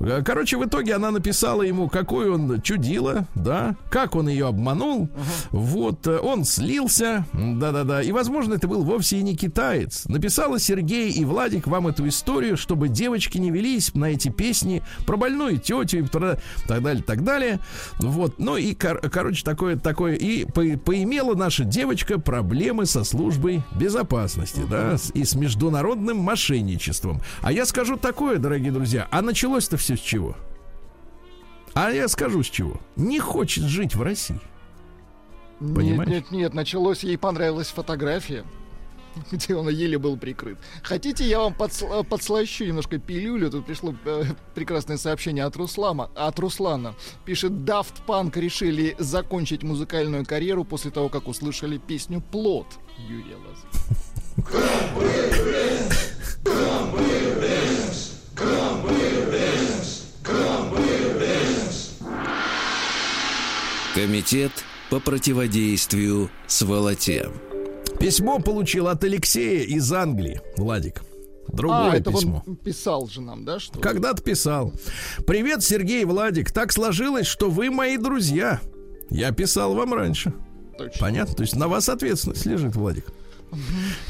Э, 0.00 0.22
короче, 0.24 0.56
в 0.56 0.64
итоге 0.64 0.94
она 0.94 1.10
написала 1.10 1.62
ему, 1.62 1.88
какой 1.88 2.30
он 2.30 2.60
чудило, 2.62 3.26
да, 3.34 3.76
как 3.90 4.16
он 4.16 4.28
ее 4.28 4.48
обманул. 4.48 5.04
Uh-huh. 5.04 5.48
Вот, 5.50 6.06
э, 6.06 6.18
он 6.18 6.44
слился, 6.44 7.26
да-да-да. 7.32 8.02
И, 8.02 8.10
возможно, 8.12 8.54
это 8.54 8.66
был 8.66 8.82
вовсе 8.82 9.18
и 9.18 9.22
не 9.22 9.36
китаец. 9.36 10.06
Написала 10.06 10.58
Сергей 10.58 11.10
и 11.10 11.24
Владик 11.24 11.66
вам 11.66 11.88
эту 11.88 12.08
историю, 12.08 12.56
чтобы 12.56 12.88
девочки 12.88 13.38
не 13.38 13.50
велись 13.50 13.94
на 13.94 14.06
эти 14.06 14.28
песни 14.28 14.82
про 15.06 15.16
больную 15.16 15.58
тетю 15.58 15.98
и 15.98 16.02
так 16.06 16.82
далее, 16.82 17.02
так 17.02 17.22
далее. 17.22 17.60
Вот, 17.98 18.38
ну 18.38 18.56
и, 18.56 18.74
кор- 18.74 19.00
короче, 19.10 19.44
такое, 19.44 19.76
такое. 19.76 20.14
И 20.14 20.44
по- 20.44 20.78
поимела 20.78 21.34
наша 21.34 21.64
девочка 21.64 22.18
проблемы 22.18 22.86
со 22.86 23.04
службой 23.04 23.62
безопасности, 23.78 24.60
uh-huh. 24.60 24.70
да, 24.70 24.96
и 25.12 25.24
с 25.24 25.34
международным 25.34 26.16
мошенничеством. 26.18 27.20
А 27.42 27.52
я 27.52 27.66
скажу 27.66 27.96
такое, 27.96 28.38
дорогие 28.38 28.72
друзья, 28.72 29.06
а 29.10 29.20
началось-то 29.20 29.76
все 29.76 29.89
все 29.90 29.96
с 29.96 30.00
чего? 30.00 30.36
А 31.74 31.90
я 31.90 32.08
скажу 32.08 32.42
с 32.42 32.46
чего. 32.46 32.80
Не 32.96 33.18
хочет 33.18 33.64
жить 33.64 33.94
в 33.94 34.02
России. 34.02 34.40
Понимаешь? 35.58 36.08
Нет, 36.10 36.30
нет, 36.30 36.30
нет, 36.30 36.54
началось, 36.54 37.04
ей 37.04 37.18
понравилась 37.18 37.68
фотография, 37.68 38.44
где 39.32 39.54
он 39.54 39.68
еле 39.68 39.98
был 39.98 40.16
прикрыт. 40.16 40.58
Хотите, 40.82 41.24
я 41.24 41.40
вам 41.40 41.52
подсл- 41.52 42.02
подслащу 42.04 42.64
немножко 42.64 42.98
пилюлю? 42.98 43.50
Тут 43.50 43.66
пришло 43.66 43.94
э, 44.04 44.24
прекрасное 44.54 44.96
сообщение 44.96 45.44
от, 45.44 45.56
Руслама, 45.56 46.10
от 46.14 46.38
Руслана. 46.38 46.94
Пишет, 47.24 47.52
Daft 47.52 48.02
Punk 48.06 48.38
решили 48.38 48.96
закончить 48.98 49.62
музыкальную 49.62 50.24
карьеру 50.24 50.64
после 50.64 50.90
того, 50.90 51.08
как 51.08 51.28
услышали 51.28 51.78
песню 51.78 52.20
«Плод» 52.20 52.66
Юрия 52.96 53.36
Лазарева. 53.36 53.90
Комитет 64.00 64.52
по 64.88 64.98
противодействию 64.98 66.30
сволоте. 66.46 67.28
Письмо 67.98 68.38
получил 68.38 68.88
от 68.88 69.04
Алексея 69.04 69.62
из 69.62 69.92
Англии. 69.92 70.40
Владик. 70.56 71.02
Другое 71.48 71.90
а, 71.90 71.96
это 71.96 72.10
письмо. 72.10 72.42
Он 72.46 72.56
писал 72.56 73.06
же 73.08 73.20
нам, 73.20 73.44
да? 73.44 73.60
Что 73.60 73.78
Когда-то 73.78 74.22
писал. 74.22 74.72
Привет, 75.26 75.62
Сергей 75.62 76.06
Владик. 76.06 76.50
Так 76.50 76.72
сложилось, 76.72 77.26
что 77.26 77.50
вы 77.50 77.70
мои 77.70 77.98
друзья. 77.98 78.62
Я 79.10 79.32
писал 79.32 79.74
вам 79.74 79.92
раньше. 79.92 80.32
Точно. 80.78 80.98
Понятно? 80.98 81.34
То 81.34 81.42
есть 81.42 81.54
на 81.54 81.68
вас 81.68 81.90
ответственность 81.90 82.46
лежит, 82.46 82.74
Владик. 82.76 83.04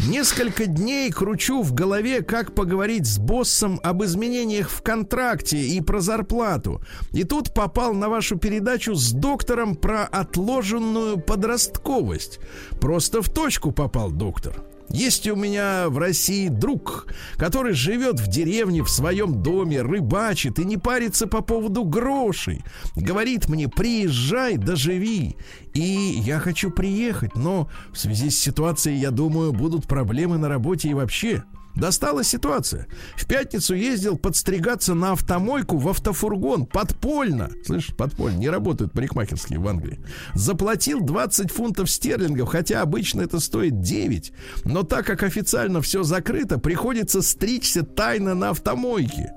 Несколько 0.09 0.67
дней 0.67 1.11
кручу 1.11 1.63
в 1.63 1.73
голове, 1.73 2.23
как 2.23 2.55
поговорить 2.55 3.07
с 3.07 3.19
боссом 3.19 3.81
об 3.83 4.03
изменениях 4.05 4.71
в 4.71 4.83
контракте 4.83 5.59
и 5.59 5.81
про 5.81 6.01
зарплату. 6.01 6.83
И 7.13 7.25
тут 7.25 7.55
попал 7.55 7.95
на 7.95 8.09
вашу 8.09 8.37
передачу 8.39 8.95
с 8.95 9.13
доктором 9.13 9.77
про 9.77 10.05
отложенную 10.05 11.19
подростковость. 11.19 12.41
Просто 12.81 13.23
в 13.23 13.31
точку 13.31 13.73
попал 13.73 14.11
доктор. 14.11 14.70
Есть 14.91 15.29
у 15.29 15.37
меня 15.37 15.89
в 15.89 15.99
России 15.99 16.49
друг, 16.49 17.07
который 17.37 17.75
живет 17.75 18.19
в 18.19 18.29
деревне 18.29 18.83
в 18.83 18.91
своем 18.91 19.41
доме, 19.41 19.83
рыбачит 19.83 20.59
и 20.59 20.65
не 20.65 20.77
парится 20.77 21.27
по 21.27 21.43
поводу 21.43 21.85
грошей. 21.85 22.65
Говорит 22.97 23.49
мне, 23.49 23.69
приезжай, 23.69 24.57
доживи. 24.57 25.37
И 25.75 25.81
я 25.81 26.41
хочу 26.41 26.71
приехать, 26.71 27.37
но 27.37 27.69
в 27.93 27.99
связи 27.99 28.31
с 28.31 28.39
ситуацией, 28.39 28.99
я 28.99 29.11
думаю, 29.11 29.53
будут 29.53 29.87
проблемы 29.87 30.39
на 30.39 30.49
работе 30.49 30.89
и 30.89 30.95
вообще. 30.95 31.45
Достала 31.77 32.25
ситуация. 32.25 32.87
В 33.17 33.27
пятницу 33.27 33.75
ездил 33.75 34.19
подстригаться 34.19 34.95
на 34.95 35.13
автомойку 35.13 35.79
в 35.79 35.89
автофургон. 35.89 36.67
Подпольно. 36.67 37.51
Слышишь, 37.65 37.95
подпольно. 37.95 38.37
Не 38.37 38.51
работают 38.51 38.93
парикмахерские 38.93 39.59
в 39.61 39.69
Англии. 39.69 40.01
Заплатил 40.35 41.01
20 41.01 41.51
фунтов 41.51 41.91
стерлингов, 41.91 42.49
хотя 42.49 42.83
обычно 42.83 43.23
это 43.23 43.41
стоит 43.41 43.81
9. 43.81 44.33
Но 44.65 44.83
так 44.83 45.07
как 45.07 45.23
официально 45.23 45.81
все 45.81 46.03
закрыто, 46.03 46.59
приходится 46.59 47.23
стричься 47.23 47.83
тайно 47.83 48.35
на 48.35 48.51
автомойке. 48.51 49.33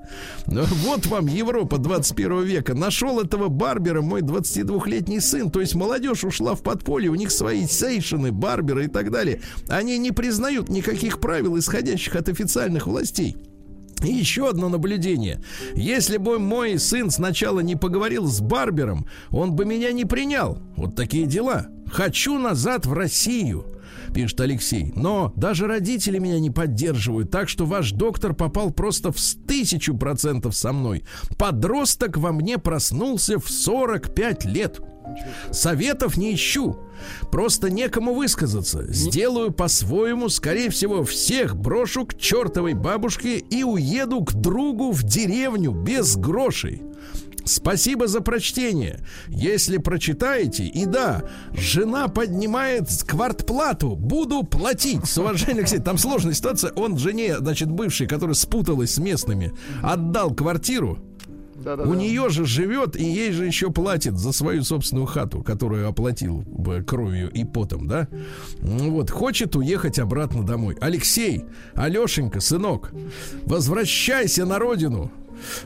Вот 0.46 1.06
вам 1.06 1.26
Европа 1.26 1.78
21 1.78 2.42
века. 2.42 2.74
Нашел 2.74 3.20
этого 3.20 3.48
барбера 3.48 4.02
мой 4.02 4.20
22-летний 4.20 5.20
сын. 5.20 5.50
То 5.50 5.60
есть 5.60 5.74
молодежь 5.74 6.24
ушла 6.24 6.54
в 6.54 6.62
подполье. 6.62 7.10
У 7.10 7.14
них 7.14 7.30
свои 7.30 7.66
сейшины, 7.66 8.32
барберы 8.32 8.84
и 8.84 8.88
так 8.88 9.10
далее. 9.10 9.40
Они 9.68 9.96
не 9.98 10.10
признают 10.10 10.68
никаких 10.68 11.20
правил, 11.20 11.56
исходящих 11.58 12.16
от 12.16 12.23
от 12.24 12.28
официальных 12.28 12.86
властей. 12.86 13.36
И 14.02 14.12
еще 14.12 14.48
одно 14.48 14.68
наблюдение. 14.68 15.42
Если 15.74 16.16
бы 16.16 16.38
мой 16.38 16.78
сын 16.78 17.10
сначала 17.10 17.60
не 17.60 17.76
поговорил 17.76 18.26
с 18.26 18.40
Барбером, 18.40 19.06
он 19.30 19.52
бы 19.52 19.64
меня 19.64 19.92
не 19.92 20.04
принял. 20.04 20.58
Вот 20.76 20.96
такие 20.96 21.26
дела. 21.26 21.68
Хочу 21.90 22.38
назад 22.38 22.86
в 22.86 22.92
Россию 22.92 23.66
пишет 24.12 24.40
Алексей. 24.40 24.92
Но 24.94 25.32
даже 25.36 25.66
родители 25.66 26.18
меня 26.18 26.38
не 26.38 26.50
поддерживают, 26.50 27.30
так 27.30 27.48
что 27.48 27.66
ваш 27.66 27.92
доктор 27.92 28.32
попал 28.32 28.70
просто 28.70 29.10
в 29.12 29.18
тысячу 29.46 29.96
процентов 29.96 30.56
со 30.56 30.72
мной. 30.72 31.04
Подросток 31.36 32.16
во 32.16 32.32
мне 32.32 32.58
проснулся 32.58 33.38
в 33.38 33.50
45 33.50 34.44
лет. 34.44 34.80
Советов 35.50 36.16
не 36.16 36.34
ищу. 36.34 36.78
Просто 37.30 37.70
некому 37.70 38.14
высказаться. 38.14 38.84
Сделаю 38.92 39.52
по-своему, 39.52 40.28
скорее 40.28 40.70
всего, 40.70 41.04
всех 41.04 41.56
брошу 41.56 42.06
к 42.06 42.18
чертовой 42.18 42.74
бабушке 42.74 43.38
и 43.38 43.64
уеду 43.64 44.22
к 44.24 44.32
другу 44.32 44.92
в 44.92 45.02
деревню 45.02 45.72
без 45.72 46.16
грошей. 46.16 46.82
Спасибо 47.44 48.06
за 48.06 48.20
прочтение. 48.22 49.00
Если 49.28 49.76
прочитаете, 49.76 50.64
и 50.64 50.86
да, 50.86 51.24
жена 51.52 52.08
поднимает 52.08 52.88
квартплату, 53.06 53.96
буду 53.96 54.44
платить. 54.44 55.04
С 55.04 55.18
уважением, 55.18 55.58
Алексей, 55.58 55.78
там 55.78 55.98
сложная 55.98 56.32
ситуация. 56.32 56.72
Он 56.72 56.96
жене, 56.96 57.36
значит, 57.38 57.70
бывший, 57.70 58.06
которая 58.06 58.34
спуталась 58.34 58.94
с 58.94 58.98
местными, 58.98 59.52
отдал 59.82 60.34
квартиру, 60.34 60.98
да, 61.64 61.76
да, 61.76 61.84
У 61.84 61.92
да. 61.92 61.96
нее 61.96 62.28
же 62.28 62.44
живет 62.44 62.96
и 62.96 63.04
ей 63.04 63.32
же 63.32 63.46
еще 63.46 63.70
платит 63.70 64.18
за 64.18 64.32
свою 64.32 64.62
собственную 64.62 65.06
хату, 65.06 65.42
которую 65.42 65.88
оплатил 65.88 66.44
кровью 66.86 67.30
и 67.30 67.44
потом, 67.44 67.88
да? 67.88 68.08
Вот, 68.60 69.10
хочет 69.10 69.56
уехать 69.56 69.98
обратно 69.98 70.44
домой. 70.44 70.76
Алексей, 70.80 71.44
Алешенька, 71.74 72.40
сынок, 72.40 72.92
возвращайся 73.44 74.44
на 74.44 74.58
родину. 74.58 75.10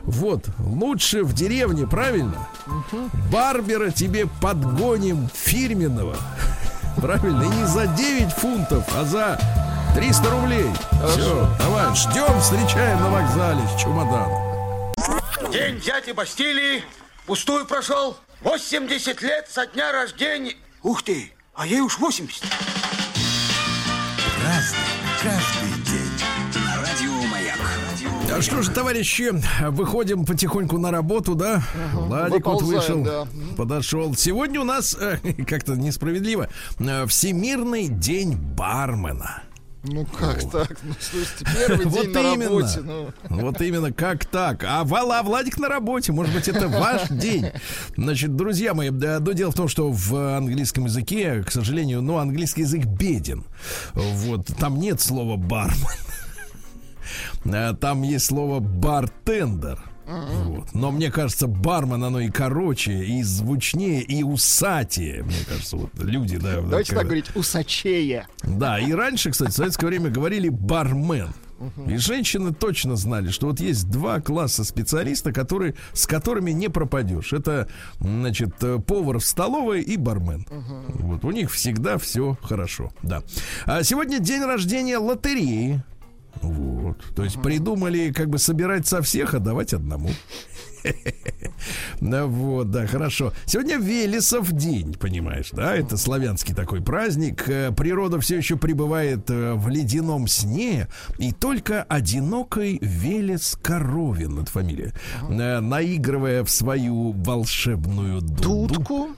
Вот, 0.03 0.45
лучше 0.59 1.23
в 1.23 1.33
деревне, 1.33 1.85
правильно? 1.87 2.47
Барбера 3.31 3.91
тебе 3.91 4.27
подгоним 4.41 5.29
фирменного. 5.33 6.15
Правильно? 6.97 7.43
И 7.43 7.47
не 7.47 7.65
за 7.67 7.87
9 7.87 8.31
фунтов, 8.33 8.83
а 8.97 9.05
за 9.05 9.39
300 9.95 10.29
рублей. 10.31 10.65
Все, 11.07 11.47
давай, 11.59 11.95
ждем, 11.95 12.39
встречаем 12.41 12.99
на 12.99 13.09
вокзале 13.09 13.61
с 13.67 13.81
чемоданом. 13.81 14.48
День 15.51 15.79
дяди 15.79 16.11
Бастилии 16.11 16.83
пустую 17.25 17.65
прошел. 17.65 18.15
80 18.41 19.21
лет 19.23 19.47
со 19.49 19.65
дня 19.65 19.91
рождения. 19.91 20.55
Ух 20.83 21.01
ты, 21.01 21.31
а 21.55 21.65
ей 21.65 21.81
уж 21.81 21.97
80. 21.97 22.43
Разный, 24.43 24.79
каждый 25.21 25.83
день. 25.85 26.11
Радио 26.77 27.27
Маяк. 27.29 27.57
А 28.31 28.41
что 28.43 28.61
же, 28.61 28.69
товарищи, 28.69 29.31
выходим 29.69 30.23
потихоньку 30.23 30.77
на 30.77 30.91
работу, 30.91 31.33
да? 31.33 31.63
Ага, 31.93 31.97
Владик 31.99 32.45
вот 32.45 32.61
вышел, 32.61 33.03
да. 33.03 33.27
подошел. 33.57 34.13
Сегодня 34.15 34.61
у 34.61 34.65
нас, 34.65 34.95
э, 34.99 35.17
как-то 35.47 35.73
несправедливо, 35.75 36.47
э, 36.79 37.07
Всемирный 37.07 37.87
день 37.87 38.35
бармена. 38.35 39.43
Ну 39.83 40.05
как 40.05 40.43
О. 40.43 40.49
так? 40.49 40.77
Ну, 40.83 40.93
слушайте, 40.99 41.45
первый 41.45 41.85
вот 41.87 42.01
день 42.03 42.11
на 42.13 42.33
именно. 42.33 42.45
работе. 42.49 42.79
Ну. 42.81 43.13
Вот 43.29 43.61
именно, 43.61 43.93
как 43.93 44.25
так? 44.25 44.63
А 44.65 44.83
Вала 44.83 45.21
Владик 45.23 45.57
на 45.57 45.69
работе, 45.69 46.11
может 46.11 46.33
быть, 46.33 46.47
это 46.49 46.67
ваш 46.67 47.07
день. 47.09 47.47
Значит, 47.95 48.35
друзья 48.35 48.73
мои, 48.73 48.89
да, 48.89 49.19
но 49.19 49.31
дело 49.31 49.51
в 49.51 49.55
том, 49.55 49.69
что 49.69 49.89
в 49.91 50.35
английском 50.35 50.85
языке, 50.85 51.43
к 51.43 51.51
сожалению, 51.51 52.01
ну, 52.01 52.17
английский 52.17 52.61
язык 52.61 52.85
беден. 52.85 53.45
Вот, 53.93 54.47
там 54.59 54.79
нет 54.79 54.99
слова 54.99 55.37
бармен. 55.37 55.75
Там 57.79 58.03
есть 58.03 58.25
слово 58.25 58.59
бартендер. 58.59 59.79
Вот. 60.09 60.73
Но 60.73 60.91
мне 60.91 61.11
кажется, 61.11 61.47
бармен 61.47 62.03
оно 62.03 62.19
и 62.19 62.29
короче, 62.29 63.05
и 63.05 63.21
звучнее, 63.21 64.01
и 64.01 64.23
усатее. 64.23 65.23
Мне 65.23 65.45
кажется, 65.47 65.77
вот 65.77 65.91
люди, 65.99 66.37
да. 66.37 66.61
Давайте 66.61 66.95
так 66.95 67.05
говорить, 67.05 67.35
усачее. 67.35 68.27
Да, 68.43 68.79
и 68.79 68.91
раньше, 68.91 69.31
кстати, 69.31 69.51
в 69.51 69.55
советское 69.55 69.87
время 69.87 70.09
говорили 70.09 70.49
бармен. 70.49 71.29
И 71.87 71.97
женщины 71.97 72.53
точно 72.53 72.95
знали, 72.95 73.29
что 73.29 73.47
вот 73.47 73.59
есть 73.59 73.89
два 73.89 74.21
класса 74.21 74.63
специалиста, 74.63 75.33
которые, 75.33 75.75
с 75.91 76.07
которыми 76.07 76.51
не 76.51 76.69
пропадешь. 76.69 77.33
Это, 77.33 77.67
значит, 77.99 78.55
повар 78.87 79.19
в 79.19 79.25
столовой 79.25 79.81
и 79.81 79.97
бармен. 79.97 80.45
Вот 80.49 81.25
у 81.25 81.31
них 81.31 81.51
всегда 81.51 81.97
все 81.97 82.37
хорошо. 82.41 82.91
Да. 83.03 83.23
А 83.65 83.83
сегодня 83.83 84.19
день 84.19 84.43
рождения 84.43 84.97
лотереи. 84.97 85.83
Вот. 86.41 86.97
То 87.15 87.23
есть 87.23 87.41
придумали 87.41 88.11
как 88.11 88.29
бы 88.29 88.39
собирать 88.39 88.87
со 88.87 89.01
всех, 89.01 89.33
а 89.33 89.39
давать 89.39 89.73
одному. 89.73 90.09
Ну 91.99 92.27
вот, 92.27 92.71
да, 92.71 92.87
хорошо. 92.87 93.33
Сегодня 93.45 93.77
Велесов 93.77 94.51
день, 94.51 94.93
понимаешь, 94.93 95.49
да? 95.51 95.75
Это 95.75 95.97
славянский 95.97 96.55
такой 96.55 96.81
праздник. 96.81 97.47
Э, 97.49 97.71
природа 97.71 98.19
все 98.19 98.37
еще 98.37 98.55
пребывает 98.55 99.29
э, 99.29 99.53
в 99.55 99.67
ледяном 99.69 100.27
сне, 100.27 100.87
и 101.17 101.31
только 101.31 101.83
одинокой 101.83 102.79
Велес 102.81 103.57
Коровин, 103.61 104.39
это 104.39 104.51
фамилия, 104.51 104.93
э, 105.29 105.59
наигрывая 105.59 106.43
в 106.43 106.49
свою 106.49 107.11
волшебную 107.11 108.21
дудку, 108.21 109.09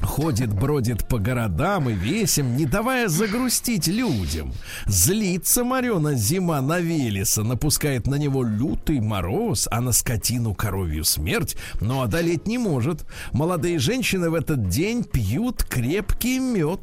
Ходит, 0.00 0.52
бродит 0.52 1.08
по 1.08 1.18
городам 1.18 1.90
и 1.90 1.92
весим, 1.92 2.56
не 2.56 2.66
давая 2.66 3.08
загрустить 3.08 3.88
людям. 3.88 4.52
Злится 4.86 5.64
Марена 5.64 6.14
зима 6.14 6.60
на 6.60 6.78
Велеса, 6.78 7.42
напускает 7.42 8.06
на 8.06 8.14
него 8.14 8.44
лютый 8.44 9.00
мороз, 9.00 9.66
а 9.70 9.80
на 9.80 9.92
скотину 9.92 10.54
коровью 10.54 11.04
смерть, 11.04 11.56
но 11.80 12.02
одолеть 12.02 12.46
не 12.46 12.58
может. 12.58 13.06
Молодые 13.32 13.78
женщины 13.80 14.30
в 14.30 14.34
этот 14.34 14.68
день 14.68 15.02
пьют 15.02 15.64
крепкий 15.64 16.38
мед. 16.38 16.80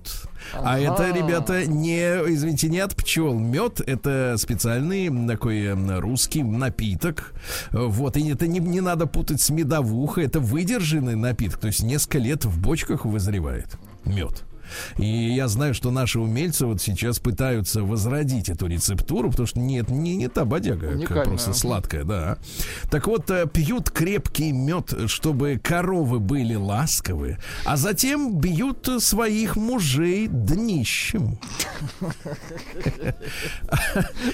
А 0.54 0.80
это, 0.80 1.12
ребята, 1.12 1.66
не, 1.66 2.00
извините, 2.02 2.70
не 2.70 2.80
от 2.80 2.96
пчел. 2.96 3.38
Мед 3.38 3.82
это 3.86 4.36
специальный 4.38 5.28
такой 5.28 5.74
русский 6.00 6.44
напиток. 6.44 7.34
Вот, 7.72 8.18
и 8.18 8.30
это 8.30 8.48
не, 8.48 8.60
не 8.60 8.82
надо 8.82 9.06
путать 9.06 9.42
с 9.42 9.50
медовухой. 9.50 10.26
Это 10.26 10.40
выдержанный 10.40 11.16
напиток. 11.16 11.60
То 11.60 11.68
есть 11.68 11.84
несколько 11.84 12.20
лет 12.20 12.46
в 12.46 12.60
бочках 12.62 13.06
вызревает 13.06 13.78
мед. 14.06 14.44
И 14.98 15.06
я 15.06 15.48
знаю, 15.48 15.74
что 15.74 15.92
наши 15.92 16.20
умельцы 16.20 16.66
вот 16.66 16.82
сейчас 16.82 17.20
пытаются 17.20 17.84
возродить 17.84 18.50
эту 18.50 18.68
рецептуру, 18.68 19.30
потому 19.32 19.48
что 19.48 19.60
нет, 19.60 19.90
не, 19.90 20.16
не 20.16 20.28
та 20.28 20.46
бодяга, 20.46 21.00
как 21.06 21.26
просто 21.26 21.54
сладкая, 21.54 22.04
да. 22.04 22.38
Так 22.90 23.08
вот, 23.08 23.30
э, 23.30 23.48
пьют 23.48 23.90
крепкий 23.90 24.52
мед, 24.52 24.94
чтобы 25.08 25.60
коровы 25.62 26.20
были 26.20 26.56
ласковые, 26.56 27.40
а 27.66 27.78
затем 27.78 28.38
бьют 28.40 28.90
своих 29.00 29.56
мужей 29.56 30.28
днищем. 30.28 31.40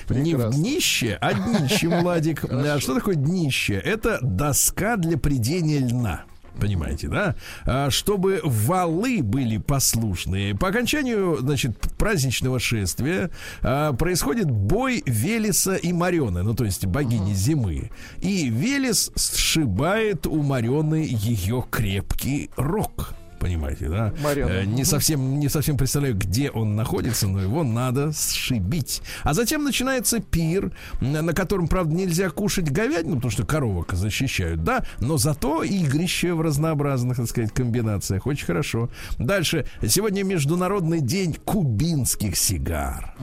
Не 0.09 0.35
в 0.35 0.49
днище, 0.51 1.17
а 1.21 1.33
днищем, 1.33 2.01
Владик. 2.01 2.45
А 2.49 2.79
что 2.79 2.95
такое 2.95 3.15
днище? 3.15 3.73
Это 3.73 4.19
доска 4.21 4.97
для 4.97 5.17
придения 5.17 5.79
льна. 5.79 6.25
Понимаете, 6.61 7.07
да? 7.07 7.35
А, 7.65 7.89
чтобы 7.89 8.39
валы 8.43 9.23
были 9.23 9.57
послушные. 9.57 10.55
По 10.55 10.67
окончанию, 10.67 11.37
значит, 11.39 11.75
праздничного 11.97 12.59
шествия 12.59 13.31
а, 13.63 13.93
происходит 13.93 14.51
бой 14.51 15.01
Велеса 15.07 15.73
и 15.73 15.91
Марены, 15.91 16.43
ну, 16.43 16.53
то 16.53 16.63
есть 16.63 16.85
богини 16.85 17.33
зимы. 17.33 17.89
И 18.19 18.47
Велес 18.49 19.11
сшибает 19.15 20.27
у 20.27 20.43
Марены 20.43 21.07
ее 21.09 21.65
крепкий 21.71 22.51
рог 22.55 23.15
понимаете, 23.41 23.89
да? 23.89 24.13
Э, 24.23 24.63
не 24.65 24.85
совсем, 24.85 25.39
не 25.39 25.49
совсем 25.49 25.75
представляю, 25.75 26.15
где 26.15 26.51
он 26.51 26.75
находится, 26.75 27.27
но 27.27 27.41
его 27.41 27.63
надо 27.63 28.11
сшибить. 28.13 29.01
А 29.23 29.33
затем 29.33 29.63
начинается 29.63 30.19
пир, 30.19 30.71
на 31.01 31.33
котором, 31.33 31.67
правда, 31.67 31.93
нельзя 31.93 32.29
кушать 32.29 32.71
говядину, 32.71 33.15
потому 33.15 33.31
что 33.31 33.45
коровок 33.45 33.93
защищают, 33.93 34.63
да, 34.63 34.85
но 34.99 35.17
зато 35.17 35.63
игрище 35.63 36.33
в 36.33 36.41
разнообразных, 36.41 37.17
так 37.17 37.27
сказать, 37.27 37.51
комбинациях. 37.51 38.27
Очень 38.27 38.45
хорошо. 38.45 38.89
Дальше. 39.17 39.65
Сегодня 39.85 40.23
Международный 40.23 41.01
день 41.01 41.35
кубинских 41.43 42.37
сигар. 42.37 43.15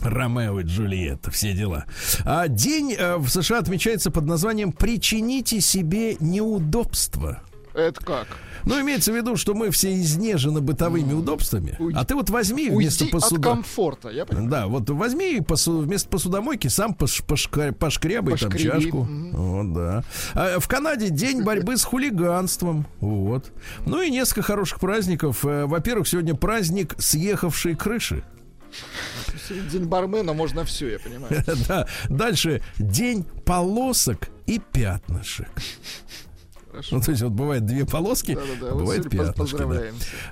Ромео 0.00 0.60
и 0.60 0.64
Джульетта, 0.64 1.30
все 1.30 1.52
дела. 1.52 1.84
А 2.24 2.48
день 2.48 2.94
э, 2.98 3.16
в 3.16 3.28
США 3.28 3.58
отмечается 3.58 4.10
под 4.10 4.26
названием 4.26 4.72
«Причините 4.72 5.60
себе 5.60 6.16
неудобства». 6.20 7.42
Это 7.74 8.04
как? 8.04 8.28
Ну, 8.66 8.80
имеется 8.80 9.12
в 9.12 9.16
виду, 9.16 9.36
что 9.36 9.54
мы 9.54 9.70
все 9.70 9.94
изнежены 9.94 10.60
бытовыми 10.60 11.12
удобствами. 11.12 11.76
Уйди. 11.78 11.98
А 11.98 12.04
ты 12.04 12.14
вот 12.14 12.30
возьми 12.30 12.70
вместо 12.70 13.06
посуда... 13.06 13.50
от 13.50 13.56
комфорта, 13.56 14.08
я 14.10 14.24
понимаю. 14.24 14.50
Да, 14.50 14.66
вот 14.66 14.88
возьми 14.90 15.40
посу... 15.40 15.78
вместо 15.78 16.08
посудомойки 16.08 16.68
сам 16.68 16.94
пош... 16.94 17.22
Пошка... 17.24 17.72
пошкрябай 17.72 18.38
там 18.38 18.52
чашку. 18.52 19.06
Mm-hmm. 19.08 19.36
Вот, 19.36 19.72
да. 19.72 20.04
А 20.34 20.58
в 20.58 20.68
Канаде 20.68 21.10
день 21.10 21.42
борьбы 21.42 21.76
с 21.76 21.84
хулиганством. 21.84 22.86
Вот. 23.00 23.52
Ну 23.86 24.00
и 24.00 24.10
несколько 24.10 24.42
хороших 24.42 24.80
праздников. 24.80 25.44
Э, 25.44 25.66
во-первых, 25.66 26.08
сегодня 26.08 26.34
праздник 26.34 26.94
съехавшей 26.98 27.74
крыши. 27.74 28.24
День 29.70 29.84
бармена 29.84 30.32
можно 30.32 30.64
все, 30.64 30.92
я 30.92 30.98
понимаю. 30.98 31.44
да. 31.68 31.86
Дальше 32.08 32.62
день 32.78 33.24
полосок 33.44 34.28
и 34.46 34.58
пятнышек. 34.58 35.50
Хорошо. 36.74 36.96
Ну, 36.96 37.02
то 37.02 37.10
есть 37.12 37.22
вот 37.22 37.30
бывает 37.30 37.64
две 37.66 37.86
полоски, 37.86 38.34
Да-да-да. 38.34 38.74
бывает 38.74 39.04
вот 39.04 39.12
пятнышко. 39.12 39.64
Да. 39.64 39.82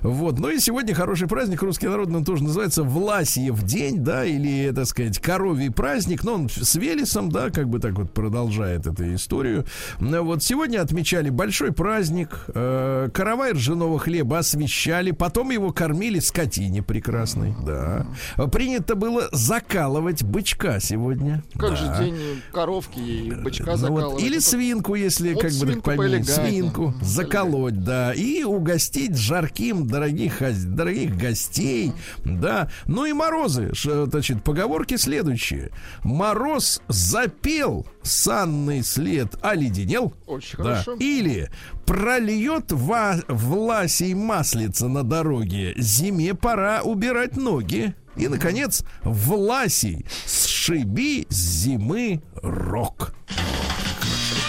Вот. 0.01 0.39
Ну 0.39 0.49
и 0.49 0.59
сегодня 0.59 0.93
хороший 0.93 1.29
праздник, 1.29 1.61
русский 1.61 1.87
народный, 1.87 2.17
он 2.17 2.25
тоже 2.25 2.43
называется 2.43 2.83
Власьев 2.83 3.63
день, 3.63 4.03
да, 4.03 4.25
или, 4.25 4.73
так 4.75 4.85
сказать, 4.85 5.19
коровий 5.19 5.71
праздник, 5.71 6.25
но 6.25 6.33
он 6.33 6.49
с 6.49 6.75
Велесом, 6.75 7.31
да, 7.31 7.49
как 7.49 7.69
бы 7.69 7.79
так 7.79 7.93
вот 7.93 8.11
продолжает 8.11 8.85
эту 8.87 9.15
историю. 9.15 9.65
Вот 9.99 10.43
сегодня 10.43 10.81
отмечали 10.81 11.29
большой 11.29 11.71
праздник, 11.71 12.43
э, 12.53 13.07
каравай 13.13 13.53
ржаного 13.53 13.97
хлеба 13.97 14.39
освещали, 14.39 15.11
потом 15.11 15.49
его 15.49 15.71
кормили 15.71 16.19
скотине 16.19 16.83
прекрасной, 16.83 17.55
да. 17.65 18.05
Принято 18.51 18.95
было 18.95 19.29
закалывать 19.31 20.23
бычка 20.23 20.81
сегодня. 20.81 21.41
Как 21.57 21.69
да. 21.69 21.75
же 21.77 22.03
день 22.03 22.41
коровки 22.51 22.99
и 22.99 23.31
бычка 23.31 23.77
ну, 23.77 23.87
Вот, 23.87 24.21
или 24.21 24.39
свинку, 24.39 24.95
если 24.95 25.35
вот 25.35 25.41
как 25.41 25.53
бы 25.53 25.67
так 25.67 26.32
свинку 26.35 26.93
заколоть, 27.01 27.83
да, 27.83 28.13
и 28.13 28.43
угостить 28.43 29.17
жарким 29.17 29.87
дорогих, 29.87 30.41
дорогих 30.67 31.17
гостей, 31.17 31.91
да. 32.25 32.69
Ну 32.85 33.05
и 33.05 33.13
морозы, 33.13 33.71
значит, 33.73 34.43
поговорки 34.43 34.97
следующие. 34.97 35.71
Мороз 36.03 36.81
запел, 36.87 37.85
санный 38.01 38.83
след 38.83 39.35
оледенел. 39.41 40.13
Очень 40.27 40.57
да. 40.57 40.63
хорошо. 40.63 40.93
Или 40.93 41.49
прольет 41.85 42.71
ва 42.71 43.19
власей 43.27 44.13
маслица 44.13 44.87
на 44.87 45.03
дороге, 45.03 45.73
зиме 45.77 46.33
пора 46.33 46.81
убирать 46.83 47.37
ноги. 47.37 47.93
И, 48.15 48.27
наконец, 48.27 48.83
Власий, 49.03 50.05
сшиби 50.27 51.25
с 51.29 51.35
зимы 51.35 52.21
рок. 52.41 53.15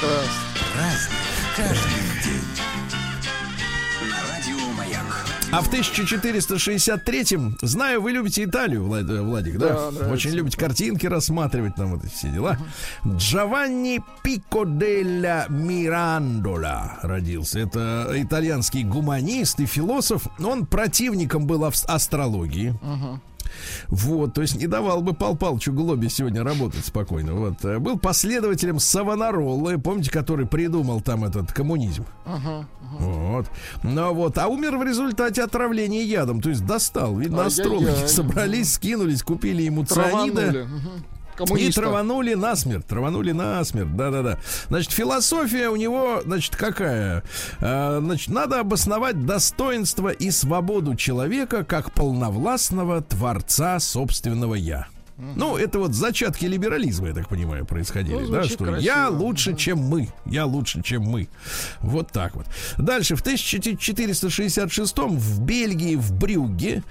Прекрасно. 0.01 1.24
Каждый 1.57 2.23
день. 2.25 2.55
А 5.53 5.61
в 5.63 5.73
1463-м, 5.73 7.59
знаю, 7.63 8.03
вы 8.03 8.11
любите 8.11 8.43
Италию, 8.43 8.83
Влад, 8.83 9.05
Владик, 9.05 9.57
да? 9.57 9.93
да 9.93 10.09
Очень 10.09 10.33
любите 10.33 10.59
картинки 10.59 11.07
рассматривать, 11.07 11.77
там 11.77 11.93
вот 11.93 12.05
эти 12.05 12.13
все 12.13 12.29
дела. 12.31 12.59
Джованни 13.07 14.03
Пико 14.25 14.65
делла 14.65 15.47
Мирандола 15.49 16.99
родился. 17.03 17.61
Это 17.61 18.11
итальянский 18.17 18.83
гуманист 18.83 19.61
и 19.61 19.67
философ. 19.67 20.27
Он 20.45 20.67
противником 20.67 21.47
был 21.47 21.65
астрологии. 21.65 22.75
Uh-huh. 22.83 23.21
Вот, 23.89 24.35
то 24.35 24.43
есть 24.43 24.57
не 24.57 24.67
давал 24.67 25.03
бы 25.03 25.15
Пал 25.15 25.37
Палчу 25.37 25.73
Глобе 25.73 26.09
сегодня 26.09 26.43
работать 26.43 26.85
спокойно. 26.85 27.35
Вот, 27.35 27.65
э, 27.65 27.79
был 27.79 27.99
последователем 27.99 28.79
Савонароллы, 28.79 29.79
помните, 29.79 30.11
который 30.11 30.47
придумал 30.47 31.01
там 31.01 31.25
этот 31.25 31.53
коммунизм. 31.53 32.05
Uh-huh, 32.25 32.65
uh-huh. 32.65 32.65
Вот. 32.99 33.47
Ну 33.83 34.15
вот, 34.15 34.39
а 34.39 34.49
умер 34.49 34.77
в 34.77 34.83
результате 34.83 35.43
отравления 35.43 36.03
ядом, 36.03 36.41
то 36.41 36.49
есть 36.49 36.65
достал. 36.65 37.17
Видно, 37.17 37.47
астрологи 37.47 38.07
собрались, 38.07 38.75
скинулись, 38.75 39.23
купили 39.23 39.63
ему 39.63 39.85
цианида. 39.85 40.69
Коммуниста. 41.37 41.81
И 41.81 41.85
траванули 41.85 42.35
насмерть, 42.35 42.87
траванули 42.87 43.33
насмерть, 43.33 43.95
да-да-да. 43.97 44.39
Значит, 44.69 44.93
философия 44.93 45.69
у 45.69 45.77
него, 45.77 46.23
значит, 46.25 46.57
какая? 46.57 47.23
А, 47.61 48.01
значит, 48.01 48.29
надо 48.29 48.61
обосновать 48.61 49.25
достоинство 49.25 50.09
и 50.09 50.31
свободу 50.31 50.95
человека 50.95 51.65
как 51.65 51.93
полновластного 51.93 53.03
творца 53.03 53.79
собственного 53.81 54.55
«я». 54.55 54.89
Ну, 55.17 55.57
это 55.57 55.79
вот 55.79 55.95
зачатки 55.95 56.45
либерализма, 56.45 57.09
я 57.09 57.15
так 57.15 57.29
понимаю, 57.29 57.65
происходили, 57.65 58.17
ну, 58.17 58.31
да, 58.31 58.43
что 58.45 58.65
красиво. 58.65 58.81
я 58.81 59.09
лучше, 59.09 59.55
чем 59.55 59.79
мы, 59.79 60.09
я 60.27 60.45
лучше, 60.45 60.83
чем 60.83 61.03
мы. 61.05 61.29
Вот 61.81 62.11
так 62.11 62.35
вот. 62.35 62.47
Дальше, 62.79 63.15
в 63.15 63.21
1466 63.21 64.99
в 64.99 65.41
Бельгии, 65.41 65.95
в 65.95 66.13
Брюгге, 66.13 66.83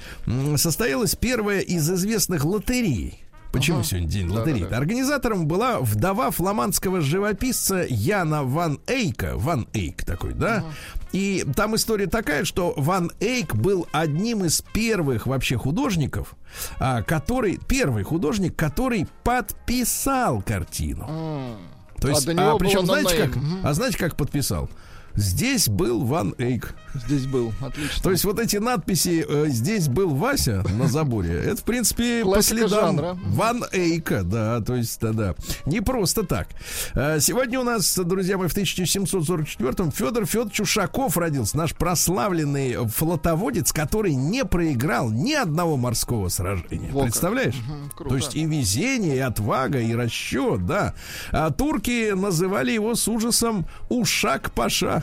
состоялась 0.56 1.16
первая 1.16 1.60
из 1.60 1.90
известных 1.90 2.46
лотерей. 2.46 3.23
Почему 3.54 3.78
ага. 3.78 3.86
сегодня 3.86 4.10
день 4.10 4.30
лотереи? 4.30 4.62
Да, 4.62 4.66
да, 4.66 4.72
да. 4.72 4.78
Организатором 4.78 5.46
была 5.46 5.80
вдова 5.80 6.32
фламандского 6.32 7.02
живописца 7.02 7.86
Яна 7.88 8.44
Ван 8.44 8.80
Эйка. 8.88 9.34
Ван 9.36 9.68
Эйк 9.74 10.04
такой, 10.04 10.34
да? 10.34 10.58
Ага. 10.58 10.66
И 11.12 11.46
там 11.56 11.76
история 11.76 12.08
такая, 12.08 12.46
что 12.46 12.74
Ван 12.76 13.12
Эйк 13.20 13.54
был 13.56 13.88
одним 13.92 14.44
из 14.44 14.64
первых 14.74 15.28
вообще 15.28 15.56
художников, 15.56 16.34
а, 16.80 17.04
который 17.04 17.60
первый 17.68 18.02
художник, 18.02 18.56
который 18.56 19.06
подписал 19.24 20.42
картину. 20.42 21.06
А. 21.08 21.58
То 22.02 22.08
есть, 22.10 22.28
а, 22.28 22.54
а 22.54 22.58
причем 22.58 22.88
знаете 22.88 23.28
как? 23.28 23.38
А 23.64 23.74
знаете 23.76 24.00
как 24.00 24.16
подписал? 24.16 24.68
Здесь 25.16 25.70
был 25.70 26.04
Ван 26.04 26.34
Эйк. 26.38 26.76
Здесь 26.94 27.26
был, 27.26 27.54
отлично. 27.62 28.02
То 28.02 28.12
есть 28.12 28.24
вот 28.24 28.40
эти 28.40 28.58
надписи 28.58 29.26
э, 29.28 29.48
«Здесь 29.48 29.88
был 29.88 30.10
Вася» 30.10 30.64
на 30.78 30.88
заборе, 30.88 31.34
это, 31.34 31.58
в 31.58 31.64
принципе, 31.64 32.24
по 32.24 32.42
следам 32.42 32.70
жанра. 32.70 33.18
Ван 33.26 33.64
Эйка, 33.72 34.24
да, 34.24 34.62
то 34.62 34.76
есть, 34.76 35.00
да-да. 35.02 35.36
Не 35.66 35.82
просто 35.82 36.24
так. 36.24 36.48
Э, 36.94 37.20
сегодня 37.20 37.60
у 37.60 37.64
нас, 37.64 37.98
друзья 37.98 38.38
мои, 38.38 38.48
в 38.48 38.56
1744-м 38.56 39.92
Федор 39.92 40.26
Федорович 40.26 40.62
Ушаков 40.62 41.18
родился, 41.18 41.58
наш 41.58 41.74
прославленный 41.74 42.88
флотоводец, 42.88 43.72
который 43.72 44.14
не 44.14 44.46
проиграл 44.46 45.10
ни 45.10 45.34
одного 45.34 45.78
морского 45.78 46.30
сражения. 46.30 46.92
Во 46.92 47.04
Представляешь? 47.04 47.56
Угу, 47.98 48.10
то 48.10 48.16
есть 48.16 48.36
и 48.36 48.46
везение, 48.46 49.16
и 49.18 49.20
отвага, 49.20 49.80
и 49.80 49.94
расчет, 49.94 50.66
да. 50.66 50.94
А 51.32 51.52
турки 51.52 52.12
называли 52.12 52.72
его 52.72 52.96
с 52.96 53.08
ужасом 53.08 53.66
Ушак-Паша. 53.90 55.03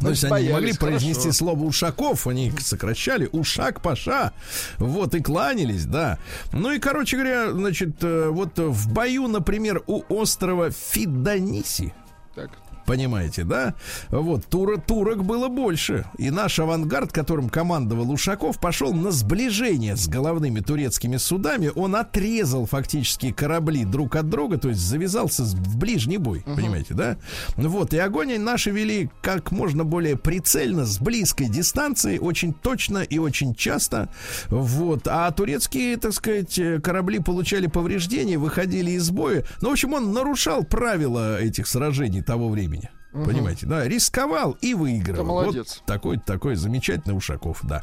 То 0.00 0.10
есть 0.10 0.24
они 0.24 0.46
не 0.46 0.52
могли 0.52 0.72
произнести 0.72 1.22
хорошо. 1.24 1.38
слово 1.38 1.64
Ушаков, 1.64 2.26
они 2.26 2.52
сокращали 2.60 3.28
Ушак 3.30 3.82
Паша, 3.82 4.32
вот, 4.78 5.14
и 5.14 5.20
кланялись, 5.20 5.84
да. 5.84 6.18
Ну 6.52 6.70
и, 6.70 6.78
короче 6.78 7.16
говоря, 7.16 7.52
значит, 7.52 8.02
э, 8.02 8.28
вот 8.30 8.58
в 8.58 8.92
бою, 8.92 9.28
например, 9.28 9.82
у 9.86 10.02
острова 10.08 10.70
Фиданиси, 10.70 11.92
так. 12.34 12.50
Понимаете, 12.86 13.44
да? 13.44 13.74
Вот, 14.10 14.46
тура, 14.46 14.76
турок 14.76 15.24
было 15.24 15.48
больше. 15.48 16.04
И 16.18 16.30
наш 16.30 16.58
авангард, 16.58 17.12
которым 17.12 17.48
командовал 17.48 18.10
Ушаков, 18.10 18.58
пошел 18.58 18.92
на 18.92 19.10
сближение 19.10 19.96
с 19.96 20.08
головными 20.08 20.60
турецкими 20.60 21.16
судами. 21.16 21.70
Он 21.74 21.96
отрезал 21.96 22.66
фактически 22.66 23.32
корабли 23.32 23.84
друг 23.84 24.16
от 24.16 24.28
друга, 24.28 24.58
то 24.58 24.68
есть 24.68 24.80
завязался 24.80 25.44
в 25.44 25.76
ближний 25.76 26.18
бой. 26.18 26.42
Uh-huh. 26.46 26.56
Понимаете, 26.56 26.94
да? 26.94 27.16
Вот, 27.56 27.94
и 27.94 27.98
огонь 27.98 28.38
наши 28.38 28.70
вели 28.70 29.10
как 29.20 29.52
можно 29.52 29.84
более 29.84 30.16
прицельно, 30.16 30.84
с 30.84 30.98
близкой 30.98 31.48
дистанции, 31.48 32.18
очень 32.18 32.52
точно 32.52 32.98
и 32.98 33.18
очень 33.18 33.54
часто. 33.54 34.08
Вот. 34.48 35.06
А 35.06 35.30
турецкие, 35.30 35.96
так 35.96 36.12
сказать, 36.12 36.58
корабли 36.82 37.18
получали 37.18 37.66
повреждения, 37.66 38.38
выходили 38.38 38.92
из 38.92 39.10
боя. 39.10 39.44
Ну, 39.60 39.68
в 39.68 39.72
общем, 39.72 39.92
он 39.94 40.12
нарушал 40.12 40.64
правила 40.64 41.40
этих 41.40 41.66
сражений 41.66 42.22
того 42.22 42.48
времени. 42.48 42.71
Угу. 43.12 43.24
Понимаете, 43.24 43.66
да, 43.66 43.86
рисковал 43.86 44.56
и 44.62 44.72
выиграл. 44.72 45.14
Это 45.14 45.24
молодец. 45.24 45.76
Вот 45.76 45.86
такой, 45.86 46.18
такой 46.18 46.54
замечательный 46.56 47.12
Ушаков, 47.12 47.60
да. 47.62 47.82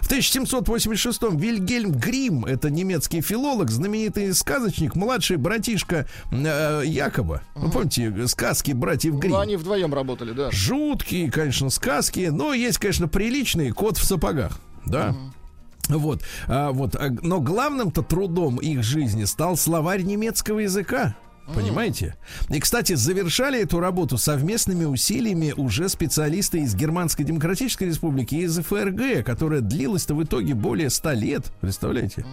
В 0.00 0.10
1786-м 0.10 1.36
Вильгельм 1.36 1.92
Грим, 1.92 2.46
это 2.46 2.70
немецкий 2.70 3.20
филолог, 3.20 3.70
знаменитый 3.70 4.32
сказочник, 4.32 4.94
младший 4.94 5.36
братишка 5.36 6.06
э, 6.32 6.82
Якоба. 6.86 7.42
Угу. 7.54 7.66
Вы 7.66 7.70
помните 7.70 8.28
сказки 8.28 8.72
братьев 8.72 9.16
Грим? 9.16 9.32
Ну, 9.32 9.38
они 9.38 9.56
вдвоем 9.56 9.92
работали, 9.92 10.32
да. 10.32 10.50
Жуткие, 10.50 11.30
конечно, 11.30 11.68
сказки, 11.68 12.28
но 12.32 12.54
есть, 12.54 12.78
конечно, 12.78 13.06
приличные. 13.06 13.74
Кот 13.74 13.98
в 13.98 14.04
сапогах, 14.04 14.58
да. 14.86 15.10
Угу. 15.10 15.98
Вот, 15.98 16.22
а, 16.46 16.70
вот, 16.70 16.94
а, 16.94 17.10
но 17.22 17.40
главным-то 17.40 18.02
трудом 18.02 18.56
их 18.58 18.82
жизни 18.82 19.24
стал 19.24 19.56
словарь 19.56 20.02
немецкого 20.02 20.60
языка. 20.60 21.16
Понимаете? 21.54 22.16
И, 22.48 22.60
кстати, 22.60 22.94
завершали 22.94 23.60
эту 23.60 23.80
работу 23.80 24.18
совместными 24.18 24.84
усилиями 24.84 25.52
уже 25.56 25.88
специалисты 25.88 26.60
из 26.60 26.74
Германской 26.74 27.24
Демократической 27.24 27.84
Республики 27.84 28.34
и 28.34 28.42
из 28.42 28.58
ФРГ, 28.58 29.24
которая 29.24 29.60
длилась-то 29.60 30.14
в 30.14 30.22
итоге 30.22 30.54
более 30.54 30.90
ста 30.90 31.14
лет. 31.14 31.52
Представляете? 31.60 32.24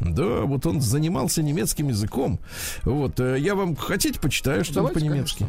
Да, 0.00 0.42
вот 0.42 0.66
он 0.66 0.80
занимался 0.80 1.42
немецким 1.42 1.88
языком. 1.88 2.40
Вот, 2.82 3.20
э, 3.20 3.38
я 3.38 3.54
вам 3.54 3.76
хотите 3.76 4.18
почитаю 4.18 4.64
что-нибудь 4.64 4.94
по-немецки? 4.94 5.46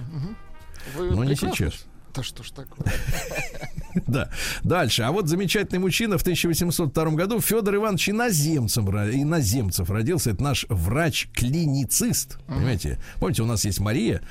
Но 0.98 1.24
не 1.24 1.36
сейчас. 1.36 1.86
Да 2.15 2.23
что 2.23 2.43
ж 2.43 2.51
такое? 2.51 2.93
Да. 4.08 4.30
Дальше. 4.63 5.04
А 5.04 5.12
вот 5.13 5.30
замечательный 5.30 5.80
мужчина 5.80 6.17
в 6.17 6.21
1802 6.21 7.12
году 7.12 7.39
Федор 7.39 7.75
Иванович 7.75 8.10
Иноземцев, 8.10 8.84
Иноземцев 8.86 9.89
родился. 9.89 10.32
Это 10.32 10.43
наш 10.43 10.65
врач-клиницист. 10.67 12.38
Понимаете? 12.45 12.99
Помните, 13.21 13.43
у 13.43 13.45
нас 13.45 13.63
есть 13.63 13.80
Мария, 13.80 14.21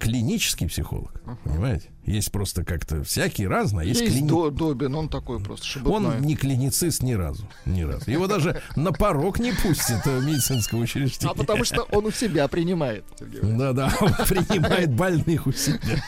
клинический 0.00 0.66
психолог. 0.66 1.22
Понимаете? 1.44 1.88
Есть 2.04 2.32
просто 2.32 2.64
как-то 2.64 3.04
всякие 3.04 3.46
разные. 3.48 3.88
Есть, 3.88 4.00
есть 4.00 4.12
клини... 4.12 4.50
Добин, 4.50 4.94
он 4.94 5.08
такой 5.08 5.38
просто 5.40 5.64
шебутной. 5.64 6.16
Он 6.16 6.22
не 6.22 6.34
клиницист 6.34 7.02
ни 7.02 7.12
разу. 7.12 7.48
Ни 7.64 7.82
разу. 7.82 8.10
Его 8.10 8.26
даже 8.26 8.60
на 8.74 8.92
порог 8.92 9.38
не 9.38 9.52
пустят 9.52 10.04
в 10.04 10.24
медицинского 10.24 10.80
учреждения. 10.80 11.30
А 11.30 11.34
потому 11.34 11.64
что 11.64 11.82
он 11.82 12.06
у 12.06 12.10
себя 12.10 12.48
принимает. 12.48 13.04
Да-да, 13.20 13.92
он 14.00 14.12
принимает 14.28 14.92
больных 14.92 15.46
у 15.46 15.52
себя. 15.52 16.02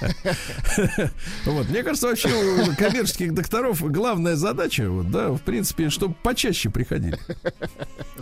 Вот. 1.44 1.68
Мне 1.68 1.85
кажется, 1.85 2.09
вообще 2.09 2.28
у 2.28 2.74
коммерческих 2.76 3.33
докторов 3.33 3.80
главная 3.83 4.35
задача, 4.35 4.90
вот, 4.90 5.11
да, 5.11 5.30
в 5.30 5.40
принципе, 5.42 5.90
чтобы 5.90 6.14
почаще 6.22 6.70
приходили. 6.70 7.18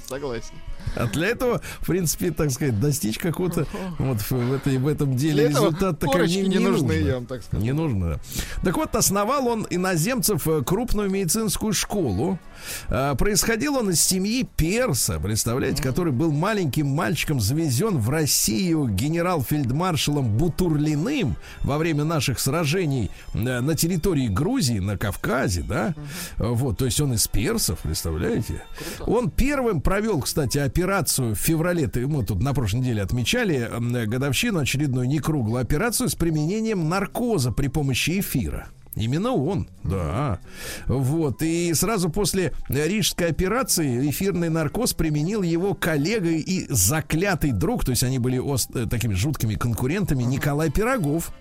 Согласен. 0.06 0.54
А 0.94 1.06
для 1.06 1.28
этого, 1.28 1.60
в 1.80 1.86
принципе, 1.86 2.30
так 2.30 2.50
сказать, 2.50 2.78
достичь 2.80 3.18
какого-то 3.18 3.66
вот 3.98 4.20
в, 4.20 4.52
этой, 4.52 4.78
в 4.78 4.86
этом 4.86 5.16
деле 5.16 5.48
результата 5.48 6.06
как 6.06 6.26
не, 6.26 6.42
не 6.42 6.58
нужны, 6.58 6.92
я 6.92 7.14
вам 7.14 7.26
так 7.26 7.42
скажу. 7.42 7.62
Не 7.62 7.72
нужно. 7.72 8.20
Так 8.62 8.76
вот, 8.76 8.94
основал 8.94 9.46
он 9.48 9.66
иноземцев 9.70 10.46
э, 10.46 10.62
крупную 10.62 11.10
медицинскую 11.10 11.72
школу. 11.72 12.38
А, 12.88 13.14
происходил 13.14 13.76
он 13.76 13.90
из 13.90 14.00
семьи 14.00 14.46
перса, 14.56 15.18
представляете, 15.18 15.82
который 15.82 16.12
был 16.12 16.32
маленьким 16.32 16.88
мальчиком 16.88 17.40
завезен 17.40 17.98
в 17.98 18.10
Россию 18.10 18.88
генерал-фельдмаршалом 18.88 20.36
Бутурлиным 20.36 21.36
во 21.62 21.78
время 21.78 22.04
наших 22.04 22.38
сражений 22.38 23.10
э, 23.34 23.38
на 23.38 23.74
территории 23.74 24.28
Грузии, 24.28 24.78
на 24.78 24.96
Кавказе, 24.96 25.62
да? 25.62 25.94
Вот, 26.38 26.78
то 26.78 26.84
есть 26.84 27.00
он 27.00 27.14
из 27.14 27.26
персов, 27.28 27.80
представляете? 27.80 28.62
Он 29.00 29.30
первым 29.30 29.80
провел, 29.80 30.20
кстати, 30.20 30.58
операцию 30.58 31.34
в 31.34 31.38
феврале, 31.38 31.90
мы 32.06 32.24
тут 32.24 32.42
на 32.42 32.54
прошлой 32.54 32.80
неделе 32.80 33.02
отмечали 33.02 33.70
годовщину 34.06 34.60
очередную 34.60 35.08
некруглую 35.08 35.60
операцию 35.62 36.08
с 36.08 36.14
применением 36.14 36.88
наркоза 36.88 37.52
при 37.52 37.68
помощи 37.68 38.20
эфира. 38.20 38.68
Именно 38.94 39.32
он, 39.32 39.68
да. 39.84 40.38
Вот. 40.86 41.42
И 41.42 41.72
сразу 41.72 42.10
после 42.10 42.52
рижской 42.68 43.28
операции 43.28 44.10
эфирный 44.10 44.50
наркоз 44.50 44.92
применил 44.92 45.42
его 45.42 45.74
коллега 45.74 46.28
и 46.28 46.66
заклятый 46.68 47.52
друг, 47.52 47.84
то 47.84 47.90
есть 47.90 48.02
они 48.02 48.18
были 48.18 48.38
ост- 48.38 48.74
э, 48.76 48.86
такими 48.86 49.14
жуткими 49.14 49.54
конкурентами, 49.54 50.24
Николай 50.24 50.70
Пирогов. 50.70 51.32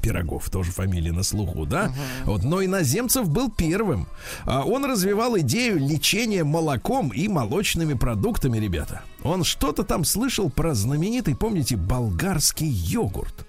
Пирогов, 0.00 0.48
тоже 0.48 0.70
фамилия 0.70 1.12
на 1.12 1.22
слуху, 1.22 1.66
да? 1.66 1.86
Uh-huh. 1.86 2.24
Вот, 2.24 2.44
но 2.44 2.64
иноземцев 2.64 3.28
был 3.28 3.50
первым. 3.50 4.06
А 4.46 4.64
он 4.64 4.84
развивал 4.84 5.38
идею 5.40 5.78
лечения 5.78 6.44
молоком 6.44 7.08
и 7.08 7.28
молочными 7.28 7.94
продуктами, 7.94 8.58
ребята. 8.58 9.02
Он 9.24 9.44
что-то 9.44 9.82
там 9.82 10.04
слышал 10.04 10.48
про 10.48 10.74
знаменитый, 10.74 11.34
помните, 11.34 11.76
болгарский 11.76 12.68
йогурт 12.68 13.46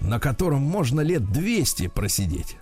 на 0.00 0.18
котором 0.20 0.62
можно 0.62 1.00
лет 1.00 1.30
200 1.32 1.88
просидеть. 1.88 2.56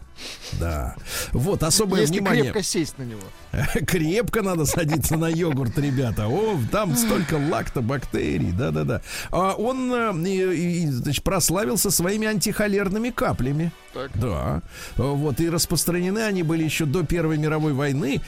Да. 0.53 0.97
Вот 1.33 1.63
особое 1.63 2.01
Если 2.01 2.15
внимание. 2.15 2.45
крепко 2.45 2.63
сесть 2.63 2.99
на 2.99 3.05
него. 3.05 3.21
Крепко 3.87 4.43
надо 4.43 4.65
садиться 4.67 5.17
на 5.17 5.29
йогурт, 5.29 5.79
ребята. 5.79 6.29
О, 6.29 6.59
там 6.71 6.97
столько 6.97 7.35
лактобактерий. 7.35 8.53
Да-да-да. 8.53 9.03
А 9.31 9.55
он 9.55 9.93
э, 9.93 10.91
значит, 10.91 11.23
прославился 11.25 11.91
своими 11.91 12.27
антихолерными 12.27 13.11
каплями. 13.11 13.73
Так. 13.95 14.11
Да. 14.15 14.63
Вот. 14.97 15.41
И 15.41 15.49
распространены 15.49 16.21
они 16.21 16.43
были 16.43 16.65
еще 16.65 16.85
до 16.85 17.05
Первой 17.05 17.39
мировой 17.39 17.73
войны. 17.73 18.21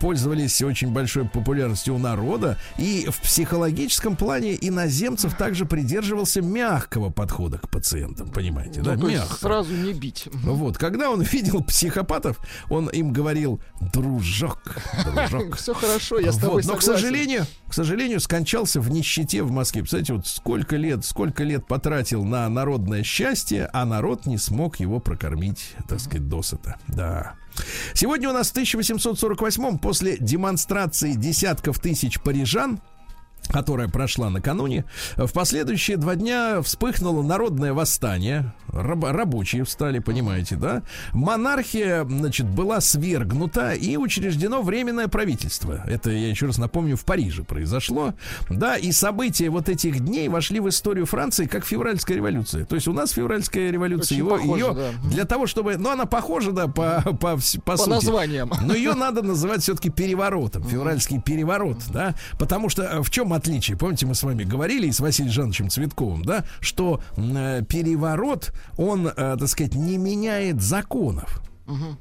Пользовались 0.00 0.60
очень 0.62 0.92
большой 0.92 1.26
популярностью 1.26 1.94
у 1.94 1.98
народа. 1.98 2.58
И 2.78 3.06
в 3.10 3.20
психологическом 3.20 4.16
плане 4.16 4.56
иноземцев 4.60 5.34
также 5.36 5.64
придерживался 5.64 6.42
мягкого 6.42 7.10
подхода 7.10 7.58
к 7.58 7.68
пациентам. 7.68 8.28
Понимаете, 8.28 8.80
ну, 8.80 8.84
да? 8.84 8.94
Мягко. 8.96 9.36
Сразу 9.36 9.72
не 9.72 9.92
бить. 9.92 10.28
Вот. 10.32 10.76
Когда 10.76 11.10
он 11.10 11.22
видел 11.32 11.64
психопатов, 11.64 12.38
он 12.68 12.88
им 12.88 13.12
говорил, 13.12 13.60
дружок, 13.92 14.65
дружок. 15.04 15.56
Все 15.56 15.74
хорошо, 15.74 16.18
я 16.18 16.32
с 16.32 16.38
тобой 16.38 16.62
вот, 16.62 16.64
Но, 16.64 16.76
к 16.76 16.82
сожалению, 16.82 17.46
к 17.68 17.74
сожалению, 17.74 18.20
скончался 18.20 18.80
в 18.80 18.90
нищете 18.90 19.42
в 19.42 19.50
Москве. 19.50 19.82
Представляете, 19.82 20.14
вот 20.14 20.26
сколько 20.26 20.76
лет, 20.76 21.04
сколько 21.04 21.44
лет 21.44 21.66
потратил 21.66 22.24
на 22.24 22.48
народное 22.48 23.02
счастье, 23.02 23.68
а 23.72 23.84
народ 23.84 24.26
не 24.26 24.38
смог 24.38 24.80
его 24.80 25.00
прокормить, 25.00 25.74
так 25.88 26.00
сказать, 26.00 26.28
досыта. 26.28 26.76
Да. 26.88 27.34
Сегодня 27.94 28.28
у 28.28 28.32
нас 28.32 28.48
в 28.48 28.52
1848 28.52 29.78
после 29.78 30.16
демонстрации 30.18 31.12
десятков 31.12 31.78
тысяч 31.78 32.20
парижан 32.20 32.80
которая 33.48 33.88
прошла 33.88 34.30
накануне. 34.30 34.84
В 35.16 35.32
последующие 35.32 35.96
два 35.96 36.14
дня 36.16 36.60
вспыхнуло 36.62 37.22
народное 37.22 37.72
восстание. 37.72 38.54
Раб- 38.68 39.04
рабочие 39.04 39.64
встали, 39.64 39.98
понимаете, 39.98 40.56
да? 40.56 40.82
Монархия, 41.12 42.04
значит, 42.04 42.46
была 42.48 42.80
свергнута 42.80 43.72
и 43.72 43.96
учреждено 43.96 44.62
временное 44.62 45.08
правительство. 45.08 45.82
Это, 45.86 46.10
я 46.10 46.28
еще 46.28 46.46
раз 46.46 46.58
напомню, 46.58 46.96
в 46.96 47.04
Париже 47.04 47.44
произошло. 47.44 48.14
Да, 48.50 48.76
и 48.76 48.92
события 48.92 49.48
вот 49.48 49.68
этих 49.68 50.00
дней 50.00 50.28
вошли 50.28 50.60
в 50.60 50.68
историю 50.68 51.06
Франции 51.06 51.46
как 51.46 51.64
февральская 51.64 52.16
революция. 52.16 52.64
То 52.64 52.74
есть 52.74 52.88
у 52.88 52.92
нас 52.92 53.12
февральская 53.12 53.70
революция, 53.70 54.18
его, 54.18 54.30
похоже, 54.30 54.60
ее 54.60 54.72
да. 54.74 55.08
для 55.08 55.24
того, 55.24 55.46
чтобы... 55.46 55.76
Ну, 55.76 55.90
она 55.90 56.06
похожа, 56.06 56.52
да, 56.52 56.66
по, 56.68 57.02
по, 57.02 57.12
по, 57.12 57.38
по 57.64 57.76
сути. 57.76 57.90
названиям. 57.90 58.50
Но 58.62 58.74
ее 58.74 58.94
надо 58.94 59.22
называть 59.22 59.62
все-таки 59.62 59.90
переворотом. 59.90 60.64
Февральский 60.64 61.20
переворот, 61.20 61.78
да? 61.92 62.14
Потому 62.38 62.68
что 62.68 62.82
э, 62.82 63.02
в 63.02 63.10
чем 63.10 63.32
отличие. 63.36 63.76
Помните, 63.76 64.06
мы 64.06 64.14
с 64.14 64.22
вами 64.22 64.44
говорили 64.44 64.86
и 64.88 64.92
с 64.92 65.00
Василием 65.00 65.32
Жановичем 65.32 65.70
Цветковым, 65.70 66.24
да, 66.24 66.44
что 66.60 67.00
э, 67.16 67.62
переворот, 67.68 68.52
он, 68.76 69.06
э, 69.06 69.12
так 69.14 69.48
сказать, 69.48 69.74
не 69.74 69.96
меняет 69.98 70.60
законов. 70.60 71.40
Угу. 71.66 71.98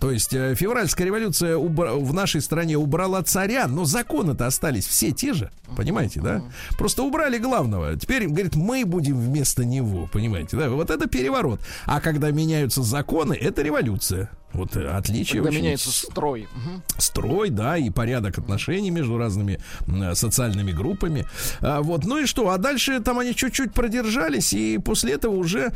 То 0.00 0.12
есть 0.12 0.32
э, 0.32 0.54
февральская 0.54 1.06
революция 1.06 1.56
убра- 1.56 1.98
в 1.98 2.14
нашей 2.14 2.40
стране 2.40 2.78
убрала 2.78 3.22
царя, 3.22 3.66
но 3.66 3.84
законы-то 3.84 4.46
остались 4.46 4.86
все 4.86 5.10
те 5.10 5.34
же, 5.34 5.50
понимаете, 5.76 6.20
да? 6.20 6.42
Просто 6.78 7.02
убрали 7.02 7.38
главного. 7.38 7.96
Теперь, 7.96 8.26
говорит, 8.28 8.54
мы 8.54 8.84
будем 8.84 9.18
вместо 9.18 9.64
него, 9.64 10.08
понимаете, 10.12 10.56
да? 10.56 10.70
Вот 10.70 10.90
это 10.90 11.08
переворот. 11.08 11.60
А 11.86 12.00
когда 12.00 12.30
меняются 12.30 12.82
законы, 12.82 13.34
это 13.34 13.62
революция. 13.62 14.30
Вот 14.52 14.76
э, 14.76 14.86
отличие 14.88 15.42
Когда 15.42 15.50
очень... 15.50 15.60
меняется 15.60 15.90
строй. 15.90 16.48
Строй, 16.96 17.50
да, 17.50 17.76
и 17.76 17.90
порядок 17.90 18.38
отношений 18.38 18.90
между 18.90 19.18
разными 19.18 19.60
э, 19.86 20.14
социальными 20.14 20.72
группами. 20.72 21.26
А, 21.60 21.82
вот, 21.82 22.04
ну 22.04 22.18
и 22.18 22.26
что? 22.26 22.48
А 22.50 22.58
дальше 22.58 23.00
там 23.00 23.18
они 23.18 23.34
чуть-чуть 23.34 23.72
продержались, 23.72 24.52
и 24.52 24.78
после 24.78 25.14
этого 25.14 25.34
уже, 25.34 25.72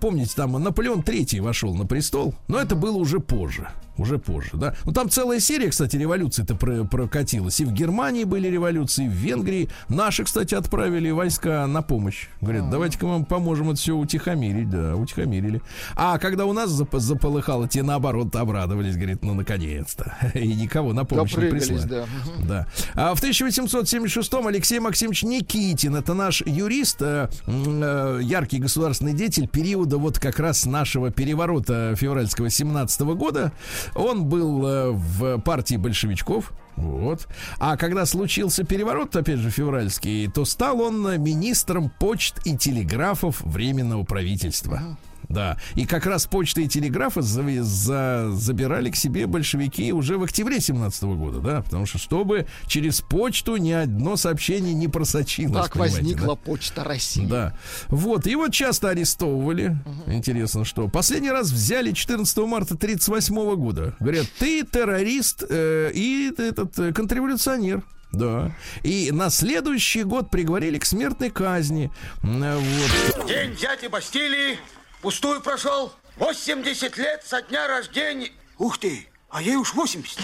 помните, 0.00 0.32
там 0.36 0.52
Наполеон 0.52 1.00
III 1.00 1.40
вошел 1.40 1.74
на 1.74 1.86
престол, 1.86 2.34
но 2.48 2.58
это 2.58 2.74
было 2.74 2.96
уже 2.96 3.20
позже 3.20 3.68
уже 3.98 4.18
позже, 4.18 4.50
да. 4.54 4.74
Ну 4.84 4.92
там 4.92 5.10
целая 5.10 5.40
серия, 5.40 5.68
кстати, 5.68 5.96
революций-то 5.96 6.54
про 6.54 6.84
прокатилась. 6.84 7.60
И 7.60 7.64
в 7.64 7.72
Германии 7.72 8.24
были 8.24 8.48
революции, 8.48 9.06
и 9.06 9.08
в 9.08 9.12
Венгрии. 9.12 9.68
Наши, 9.88 10.24
кстати, 10.24 10.54
отправили 10.54 11.10
войска 11.10 11.66
на 11.66 11.82
помощь. 11.82 12.28
Говорят, 12.40 12.64
А-а-а. 12.64 12.70
давайте-ка 12.70 13.06
мы 13.06 13.24
поможем 13.24 13.70
это 13.70 13.78
все 13.78 13.96
утихомирить, 13.96 14.70
да, 14.70 14.96
утихомирили. 14.96 15.60
А 15.96 16.18
когда 16.18 16.46
у 16.46 16.52
нас 16.52 16.70
зап- 16.70 16.98
заполыхало, 16.98 17.68
те 17.68 17.82
наоборот 17.82 18.34
обрадовались, 18.36 18.96
говорит, 18.96 19.22
ну 19.22 19.34
наконец-то. 19.34 20.16
И 20.34 20.54
никого 20.54 20.92
на 20.92 21.04
помощь 21.04 21.34
не 21.36 21.46
прислали. 21.50 21.82
Да. 21.82 22.04
да. 22.44 22.66
А 22.94 23.14
в 23.14 23.22
1876-м 23.22 24.46
Алексей 24.46 24.78
Максимович 24.78 25.22
Никитин, 25.24 25.96
это 25.96 26.14
наш 26.14 26.42
юрист, 26.42 27.02
э, 27.02 27.28
э, 27.46 28.20
яркий 28.22 28.58
государственный 28.58 29.14
деятель 29.14 29.48
периода 29.48 29.98
вот 29.98 30.18
как 30.18 30.38
раз 30.38 30.66
нашего 30.66 31.10
переворота 31.10 31.94
февральского 31.96 32.50
17 32.50 33.00
года. 33.00 33.52
Он 33.94 34.26
был 34.26 34.66
э, 34.66 34.90
в 34.90 35.38
партии 35.38 35.76
большевичков. 35.76 36.52
Вот. 36.76 37.26
А 37.58 37.76
когда 37.76 38.06
случился 38.06 38.64
переворот, 38.64 39.14
опять 39.16 39.38
же, 39.38 39.50
февральский, 39.50 40.28
то 40.28 40.44
стал 40.44 40.80
он 40.80 41.20
министром 41.20 41.90
почт 41.98 42.40
и 42.46 42.56
телеграфов 42.56 43.40
Временного 43.40 44.04
правительства. 44.04 44.96
Да. 45.28 45.58
И 45.74 45.84
как 45.84 46.06
раз 46.06 46.26
почта 46.26 46.62
и 46.62 46.68
телеграфы 46.68 47.22
за, 47.22 47.42
за, 47.62 48.30
забирали 48.32 48.90
к 48.90 48.96
себе 48.96 49.26
большевики 49.26 49.92
уже 49.92 50.16
в 50.16 50.22
октябре 50.22 50.60
17 50.60 51.02
года, 51.04 51.40
да, 51.40 51.62
потому 51.62 51.86
что 51.86 51.98
чтобы 51.98 52.46
через 52.66 53.00
почту 53.00 53.56
ни 53.56 53.72
одно 53.72 54.16
сообщение 54.16 54.74
не 54.74 54.88
просочилось. 54.88 55.66
Так 55.66 55.76
возникла 55.76 56.34
да? 56.34 56.36
почта 56.36 56.84
России. 56.84 57.26
Да. 57.26 57.56
Вот, 57.88 58.26
его 58.26 58.48
часто 58.48 58.90
арестовывали. 58.90 59.76
Угу. 59.84 60.12
Интересно, 60.12 60.64
что. 60.64 60.88
Последний 60.88 61.30
раз 61.30 61.50
взяли 61.50 61.92
14 61.92 62.38
марта 62.38 62.76
38 62.76 63.54
года. 63.56 63.94
Говорят, 64.00 64.26
ты 64.38 64.64
террорист 64.64 65.44
э, 65.48 65.90
и 65.92 66.32
этот 66.36 66.78
э, 66.78 66.92
контрреволюционер. 66.92 67.82
Да. 68.12 68.52
И 68.82 69.10
на 69.12 69.28
следующий 69.28 70.02
год 70.02 70.30
приговорили 70.30 70.78
к 70.78 70.86
смертной 70.86 71.30
казни. 71.30 71.90
Вот. 72.22 73.26
День 73.26 73.54
дяди 73.60 73.88
Бастилии 73.88 74.58
Пустую 75.00 75.40
прошел. 75.40 75.92
80 76.16 76.96
лет 76.98 77.22
со 77.24 77.42
дня 77.42 77.68
рождения. 77.68 78.30
Ух 78.58 78.78
ты, 78.78 79.06
а 79.30 79.40
ей 79.40 79.56
уж 79.56 79.74
80. 79.74 80.18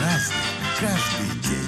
Разный, 0.00 0.36
каждый 0.78 1.40
день. 1.42 1.60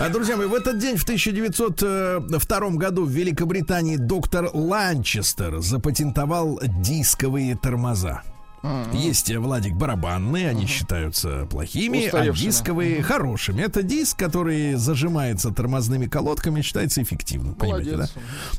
А, 0.00 0.08
друзья 0.08 0.34
мои, 0.34 0.46
в 0.46 0.54
этот 0.54 0.78
день, 0.78 0.96
в 0.96 1.02
1902 1.02 2.70
году 2.70 3.04
в 3.04 3.10
Великобритании 3.10 3.96
доктор 3.96 4.48
Ланчестер 4.54 5.58
запатентовал 5.58 6.58
дисковые 6.62 7.54
тормоза. 7.54 8.22
Uh-huh. 8.62 8.96
Есть, 8.96 9.30
э, 9.30 9.38
Владик, 9.38 9.74
барабанные, 9.74 10.48
они 10.48 10.64
uh-huh. 10.64 10.68
считаются 10.68 11.46
плохими, 11.50 12.06
а 12.06 12.30
дисковые 12.32 12.98
uh-huh. 12.98 13.02
хорошими. 13.02 13.62
Это 13.62 13.82
диск, 13.82 14.18
который 14.18 14.74
зажимается 14.74 15.50
тормозными 15.50 16.06
колодками, 16.06 16.60
считается 16.60 17.02
эффективным. 17.02 17.54
Понимаете, 17.54 17.96
да? 17.96 18.08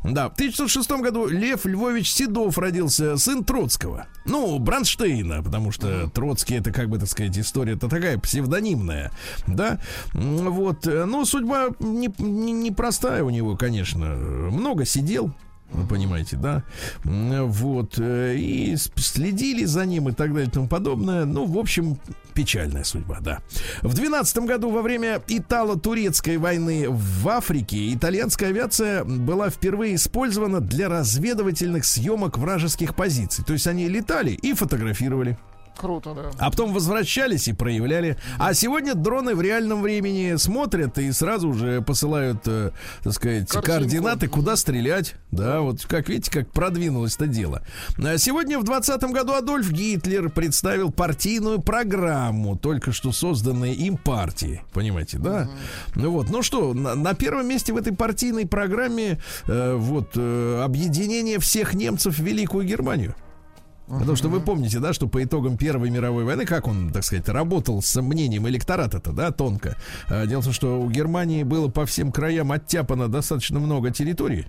Да. 0.04 0.30
В 0.30 0.34
1906 0.34 0.92
году 1.02 1.28
Лев 1.28 1.66
Львович 1.66 2.12
Седов 2.12 2.58
родился, 2.58 3.18
сын 3.18 3.44
Троцкого. 3.44 4.08
Ну, 4.26 4.58
Бранштейна, 4.60 5.44
потому 5.44 5.72
что 5.72 5.88
uh-huh. 5.88 6.12
Троцкий 6.12 6.56
это, 6.56 6.72
как 6.72 6.90
бы 6.90 6.98
так 6.98 7.08
сказать, 7.08 7.38
история-то 7.38 7.88
такая 7.88 8.18
псевдонимная. 8.18 9.12
Да. 9.48 9.80
Вот. 10.14 10.88
Э, 10.88 11.06
но 11.06 11.26
судьба 11.26 11.70
непростая 11.80 13.20
не, 13.20 13.24
не 13.24 13.28
у 13.28 13.30
него, 13.30 13.58
конечно. 13.58 14.06
Много 14.06 14.86
сидел, 14.86 15.34
вы 15.72 15.88
понимаете, 15.88 16.38
да? 16.38 16.64
Вот. 17.04 17.96
Э, 17.98 18.36
и 18.36 18.76
следили 18.76 19.66
за 19.66 19.86
ним 19.86 20.10
и 20.10 20.12
так 20.12 20.34
далее 20.34 20.48
и 20.48 20.52
тому 20.52 20.68
подобное. 20.68 21.26
Ну, 21.26 21.46
в 21.46 21.58
общем, 21.58 21.98
печальная 22.34 22.84
судьба, 22.84 23.20
да. 23.22 23.40
В 23.82 23.94
12 23.94 24.38
году 24.40 24.70
во 24.70 24.82
время 24.82 25.22
Итало-Турецкой 25.28 26.38
войны 26.38 26.88
в 26.90 27.28
Африке 27.28 27.94
итальянская 27.94 28.50
авиация 28.50 29.04
была 29.04 29.50
впервые 29.50 29.96
использована 29.96 30.60
для 30.60 30.90
разведывательных 30.90 31.86
съемок 31.86 32.38
вражеских 32.38 32.96
позиций. 32.96 33.44
То 33.46 33.54
есть 33.54 33.68
они 33.68 33.88
летали 33.88 34.32
и 34.32 34.54
фотографировали. 34.54 35.38
Круто, 35.82 36.14
да. 36.14 36.30
А 36.38 36.52
потом 36.52 36.74
возвращались 36.74 37.48
и 37.48 37.54
проявляли. 37.54 38.16
А 38.38 38.54
сегодня 38.54 38.94
дроны 38.94 39.34
в 39.34 39.42
реальном 39.42 39.82
времени 39.82 40.36
смотрят 40.36 41.00
и 41.00 41.12
сразу 41.12 41.50
уже 41.50 41.82
посылают, 41.82 42.44
э, 42.46 42.70
так 43.04 43.14
сказать, 43.14 43.48
Картинку. 43.50 43.66
координаты, 43.66 44.28
куда 44.28 44.56
стрелять. 44.58 45.16
Да, 45.32 45.62
вот 45.62 45.84
как 45.88 46.08
видите, 46.08 46.30
как 46.30 46.52
продвинулось 46.52 47.16
это 47.16 47.26
дело. 47.26 47.64
А 47.98 48.20
сегодня 48.20 48.60
в 48.60 48.64
2020 48.64 49.12
году 49.12 49.34
Адольф 49.34 49.72
Гитлер 49.72 50.30
представил 50.30 50.92
партийную 50.92 51.60
программу, 51.62 52.56
только 52.56 52.92
что 52.92 53.12
созданной 53.12 53.74
им 53.74 53.98
партии. 53.98 54.62
Понимаете, 54.74 55.18
да? 55.18 55.50
Угу. 55.96 56.02
Ну 56.02 56.12
вот, 56.12 56.30
ну 56.30 56.44
что, 56.44 56.76
на, 56.76 56.94
на 56.94 57.16
первом 57.16 57.48
месте 57.48 57.74
в 57.74 57.78
этой 57.78 57.94
партийной 57.94 58.46
программе 58.46 59.20
э, 59.48 59.74
вот 59.74 60.12
э, 60.16 60.62
объединение 60.64 61.40
всех 61.40 61.74
немцев 61.74 62.20
в 62.20 62.24
Великую 62.24 62.68
Германию. 62.68 63.16
Потому 64.00 64.16
что 64.16 64.30
вы 64.30 64.40
помните, 64.40 64.80
да, 64.80 64.94
что 64.94 65.08
по 65.08 65.24
итогам 65.24 65.58
Первой 65.58 65.90
мировой 65.90 66.24
войны, 66.24 66.46
как 66.46 66.68
он, 66.68 66.92
так 66.92 67.04
сказать, 67.04 67.28
работал 67.30 67.82
с 67.82 68.02
мнением 68.02 68.48
электората-то, 68.48 69.12
да, 69.12 69.32
тонко. 69.32 69.78
А, 70.10 70.26
дело 70.26 70.42
в 70.42 70.46
том, 70.46 70.54
что 70.54 70.82
у 70.82 70.90
Германии 70.90 71.44
было 71.44 71.68
по 71.68 71.86
всем 71.86 72.12
краям 72.12 72.52
оттяпано 72.52 73.08
достаточно 73.08 73.60
много 73.60 73.92
территорий. 73.92 74.48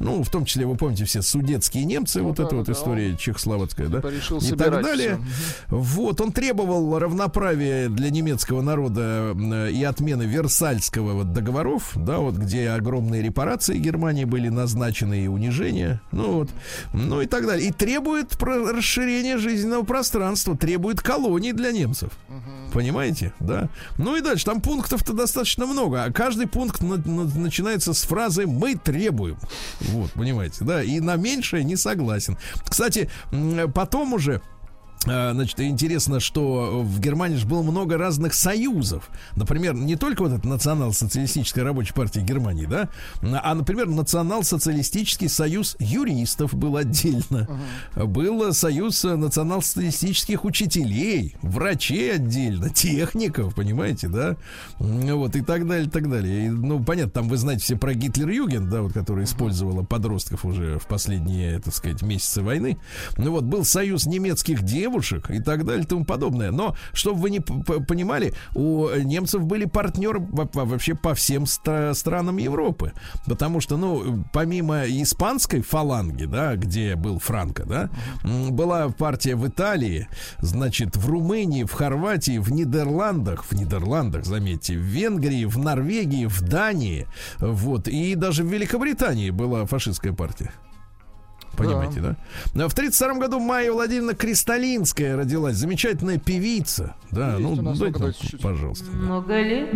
Ну, 0.00 0.22
в 0.22 0.28
том 0.28 0.44
числе, 0.44 0.66
вы 0.66 0.76
помните, 0.76 1.04
все 1.04 1.22
судетские 1.22 1.84
немцы, 1.84 2.20
ну, 2.20 2.28
вот 2.28 2.36
да, 2.36 2.44
эта 2.44 2.50
да, 2.50 2.56
вот 2.56 2.66
да, 2.66 2.72
история 2.72 3.16
чехословацкая, 3.16 3.88
да? 3.88 4.00
Решил 4.08 4.38
и 4.38 4.50
так 4.50 4.82
далее. 4.82 5.18
Все. 5.18 5.76
Вот, 5.76 6.20
он 6.20 6.32
требовал 6.32 6.98
равноправия 6.98 7.88
для 7.88 8.10
немецкого 8.10 8.60
народа 8.60 9.36
и 9.70 9.82
отмены 9.84 10.24
Версальского 10.24 11.12
вот 11.12 11.32
договоров, 11.32 11.92
да, 11.94 12.18
вот 12.18 12.34
где 12.34 12.70
огромные 12.70 13.22
репарации 13.22 13.78
Германии 13.78 14.24
были 14.24 14.48
назначены 14.48 15.24
и 15.24 15.28
унижения, 15.28 16.00
ну 16.12 16.32
вот, 16.32 16.50
ну 16.92 17.20
и 17.20 17.26
так 17.26 17.46
далее. 17.46 17.68
И 17.68 17.72
требует 17.72 18.40
расширения 18.42 19.38
жизненного 19.38 19.84
пространства, 19.84 20.56
требует 20.56 21.00
колоний 21.00 21.52
для 21.52 21.72
немцев. 21.72 22.10
Угу. 22.28 22.72
Понимаете, 22.72 23.32
да? 23.38 23.68
Ну 23.98 24.16
и 24.16 24.20
дальше, 24.20 24.44
там 24.44 24.60
пунктов-то 24.60 25.12
достаточно 25.12 25.66
много, 25.66 26.04
а 26.04 26.12
каждый 26.12 26.48
пункт 26.48 26.82
на, 26.82 26.96
на, 26.96 27.24
начинается 27.38 27.94
с 27.94 28.02
фразы 28.02 28.46
«мы 28.46 28.74
требуем». 28.74 29.36
Вот, 29.88 30.12
понимаете, 30.12 30.64
да, 30.64 30.82
и 30.82 31.00
на 31.00 31.16
меньшее 31.16 31.64
не 31.64 31.76
согласен. 31.76 32.36
Кстати, 32.68 33.10
потом 33.74 34.12
уже 34.12 34.40
значит, 35.04 35.60
интересно, 35.60 36.20
что 36.20 36.82
в 36.82 37.00
Германии 37.00 37.36
же 37.36 37.46
было 37.46 37.62
много 37.62 37.98
разных 37.98 38.34
союзов. 38.34 39.10
Например, 39.36 39.74
не 39.74 39.96
только 39.96 40.22
вот 40.22 40.32
эта 40.32 40.48
национал-социалистическая 40.48 41.62
рабочая 41.62 41.94
партия 41.94 42.20
Германии, 42.22 42.66
да, 42.66 42.88
а, 43.22 43.54
например, 43.54 43.88
национал-социалистический 43.88 45.28
союз 45.28 45.76
юристов 45.78 46.54
был 46.54 46.76
отдельно. 46.76 47.48
Uh-huh. 47.94 48.06
Был 48.06 48.52
союз 48.52 49.04
национал-социалистических 49.04 50.44
учителей, 50.44 51.36
врачей 51.42 52.14
отдельно, 52.14 52.70
техников, 52.70 53.54
понимаете, 53.54 54.08
да, 54.08 54.36
вот 54.78 55.36
и 55.36 55.42
так 55.42 55.66
далее, 55.66 55.86
и 55.86 55.90
так 55.90 56.10
далее. 56.10 56.46
И, 56.46 56.48
ну, 56.48 56.82
понятно, 56.82 57.12
там 57.12 57.28
вы 57.28 57.36
знаете 57.36 57.62
все 57.62 57.76
про 57.76 57.94
Гитлер-Юген, 57.94 58.70
да, 58.70 58.82
вот, 58.82 58.92
который 58.92 59.24
использовала 59.24 59.82
подростков 59.82 60.44
уже 60.44 60.78
в 60.78 60.86
последние, 60.86 61.58
так 61.58 61.74
сказать, 61.74 62.02
месяцы 62.02 62.42
войны. 62.42 62.78
Ну 63.16 63.32
вот, 63.32 63.44
был 63.44 63.64
союз 63.64 64.06
немецких 64.06 64.62
девушек, 64.62 64.93
девушек 64.94 65.30
и 65.30 65.40
так 65.40 65.64
далее 65.64 65.84
и 65.84 65.86
тому 65.86 66.04
подобное. 66.04 66.50
Но, 66.50 66.76
чтобы 66.92 67.20
вы 67.20 67.30
не 67.30 67.40
понимали, 67.40 68.32
у 68.54 68.88
немцев 68.90 69.44
были 69.44 69.64
партнеры 69.64 70.20
вообще 70.20 70.94
по 70.94 71.14
всем 71.14 71.46
странам 71.46 72.36
Европы. 72.36 72.92
Потому 73.26 73.60
что, 73.60 73.76
ну, 73.76 74.24
помимо 74.32 74.84
испанской 74.84 75.62
фаланги, 75.62 76.24
да, 76.24 76.56
где 76.56 76.94
был 76.94 77.18
Франко, 77.18 77.64
да, 77.64 77.90
была 78.50 78.88
партия 78.88 79.34
в 79.36 79.46
Италии, 79.48 80.08
значит, 80.38 80.96
в 80.96 81.08
Румынии, 81.08 81.64
в 81.64 81.72
Хорватии, 81.72 82.38
в 82.38 82.52
Нидерландах, 82.52 83.44
в 83.44 83.52
Нидерландах, 83.52 84.24
заметьте, 84.24 84.74
в 84.74 84.82
Венгрии, 84.82 85.44
в 85.44 85.58
Норвегии, 85.58 86.26
в 86.26 86.40
Дании, 86.42 87.06
вот, 87.38 87.88
и 87.88 88.14
даже 88.14 88.44
в 88.44 88.52
Великобритании 88.52 89.30
была 89.30 89.66
фашистская 89.66 90.12
партия. 90.12 90.52
Понимаете, 91.56 92.00
да? 92.00 92.16
да? 92.54 92.68
В 92.68 92.74
32 92.74 93.14
году 93.14 93.40
Майя 93.40 93.72
Владимировна 93.72 94.14
Кристалинская 94.14 95.16
родилась. 95.16 95.56
Замечательная 95.56 96.18
певица. 96.18 96.94
Да, 97.10 97.36
Есть 97.36 97.62
ну, 97.62 97.74
дайте 97.74 97.98
нам, 97.98 98.12
пожалуйста. 98.42 98.90
Много 98.90 99.28
да. 99.28 99.40
лет 99.42 99.74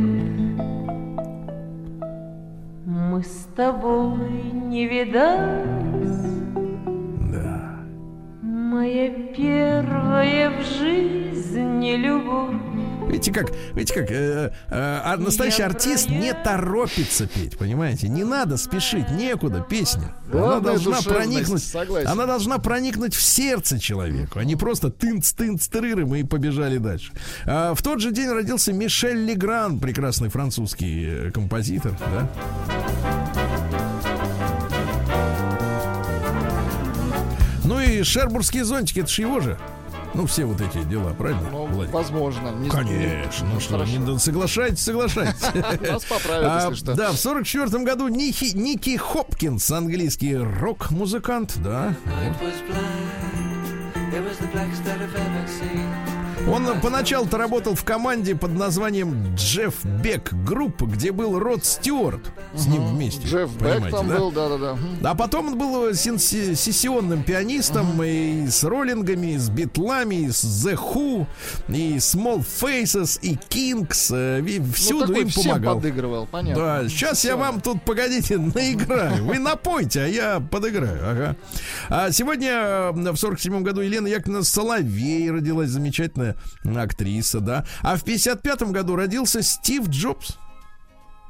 мы 3.18 3.22
с 3.22 3.48
тобой 3.56 4.52
не 4.52 4.86
видались. 4.86 6.28
Да. 7.32 7.80
Моя 8.42 9.10
первая 9.34 10.50
в 10.58 10.62
жизни 10.62 11.96
любовь. 11.96 12.77
Видите 13.08 13.32
как, 13.32 13.50
видите 13.74 13.94
как, 13.94 14.10
э, 14.10 14.52
э, 14.68 15.00
а 15.04 15.16
настоящий 15.16 15.62
артист 15.62 16.10
не 16.10 16.34
торопится 16.34 17.26
петь, 17.26 17.56
понимаете? 17.56 18.08
Не 18.08 18.24
надо 18.24 18.58
спешить, 18.58 19.10
некуда 19.10 19.60
песня. 19.60 20.14
Она 20.30 20.60
должна 20.60 21.00
проникнуть, 21.00 21.62
согласен. 21.62 22.08
она 22.08 22.26
должна 22.26 22.58
проникнуть 22.58 23.14
в 23.14 23.22
сердце 23.22 23.78
человеку, 23.78 24.38
а 24.38 24.44
не 24.44 24.56
просто 24.56 24.90
тынц 24.90 25.32
тынц 25.32 25.68
трыры 25.68 26.04
мы 26.04 26.20
и 26.20 26.24
побежали 26.24 26.78
дальше. 26.78 27.12
А, 27.46 27.74
в 27.74 27.82
тот 27.82 28.00
же 28.00 28.12
день 28.12 28.28
родился 28.28 28.72
Мишель 28.72 29.24
Легран, 29.24 29.78
прекрасный 29.78 30.28
французский 30.28 31.06
э, 31.06 31.30
композитор, 31.30 31.92
да? 31.98 32.28
Ну 37.64 37.80
и 37.80 38.02
Шербурские 38.02 38.64
зонтики, 38.64 39.00
это 39.00 39.08
же 39.08 39.22
его 39.22 39.40
же. 39.40 39.58
Ну, 40.18 40.26
все 40.26 40.44
вот 40.46 40.60
эти 40.60 40.82
дела, 40.82 41.14
правильно? 41.14 41.48
Ну, 41.52 41.66
Владик? 41.66 41.94
возможно. 41.94 42.48
Не- 42.48 42.68
Конечно, 42.68 43.46
ну 43.54 43.60
что, 43.60 43.74
Хорошо. 43.74 43.92
не, 43.92 43.98
да 44.04 44.18
соглашайтесь, 44.18 44.80
соглашайтесь. 44.80 45.40
Нас 45.88 46.04
поправят, 46.06 46.44
А, 46.44 46.60
если 46.64 46.74
что. 46.74 46.94
Да, 46.96 47.12
в 47.12 47.16
сорок 47.16 47.46
четвертом 47.46 47.84
году 47.84 48.08
Ники, 48.08 48.46
Ники 48.56 48.96
Хопкинс, 48.96 49.70
английский 49.70 50.36
рок-музыкант, 50.36 51.54
да. 51.62 51.94
Он 56.50 56.80
поначалу-то 56.80 57.36
работал 57.36 57.74
в 57.74 57.84
команде 57.84 58.34
под 58.34 58.52
названием 58.52 59.34
Jeff 59.34 59.84
Beck 60.02 60.32
Group, 60.32 60.82
где 60.82 61.12
был 61.12 61.38
Род 61.38 61.62
Стюарт 61.64 62.20
с 62.54 62.66
ним 62.66 62.86
вместе. 62.86 63.26
Джефф 63.28 63.50
Бек 63.60 63.90
там 63.90 64.08
да? 64.08 64.16
был, 64.16 64.32
да-да-да. 64.32 64.78
А 65.04 65.14
потом 65.14 65.48
он 65.48 65.58
был 65.58 65.90
сенси- 65.90 66.54
сессионным 66.54 67.22
пианистом 67.22 68.02
и 68.02 68.46
с 68.48 68.64
роллингами, 68.64 69.34
и 69.34 69.38
с 69.38 69.50
битлами, 69.50 70.14
и 70.26 70.30
с 70.30 70.42
The 70.66 70.74
Who, 70.78 71.26
и 71.68 71.96
Small 71.98 72.42
Faces, 72.44 73.18
и 73.20 73.34
Kings. 73.34 74.10
э, 74.14 74.40
Ну, 74.40 74.72
Всюду 74.72 75.12
им 75.14 75.28
всем 75.28 75.44
помогал. 75.52 75.74
подыгрывал, 75.76 76.26
понятно. 76.30 76.62
Да, 76.82 76.88
сейчас 76.88 77.24
я 77.26 77.36
вам 77.36 77.60
тут, 77.60 77.82
погодите, 77.82 78.38
наиграю. 78.54 79.22
Вы 79.26 79.38
напойте, 79.38 80.00
а 80.00 80.06
я 80.06 80.40
подыграю. 80.40 80.98
Ага. 81.10 81.36
А 81.90 82.10
сегодня 82.10 82.50
э, 82.50 82.92
в 83.12 83.16
47 83.16 83.62
году 83.62 83.82
Елена 83.82 84.06
Яковлевна 84.06 84.44
Соловей 84.44 85.30
родилась, 85.30 85.68
замечательная 85.68 86.36
актриса, 86.64 87.40
да. 87.40 87.64
А 87.82 87.96
в 87.96 88.04
55 88.04 88.62
году 88.64 88.96
родился 88.96 89.42
Стив 89.42 89.88
Джобс. 89.88 90.38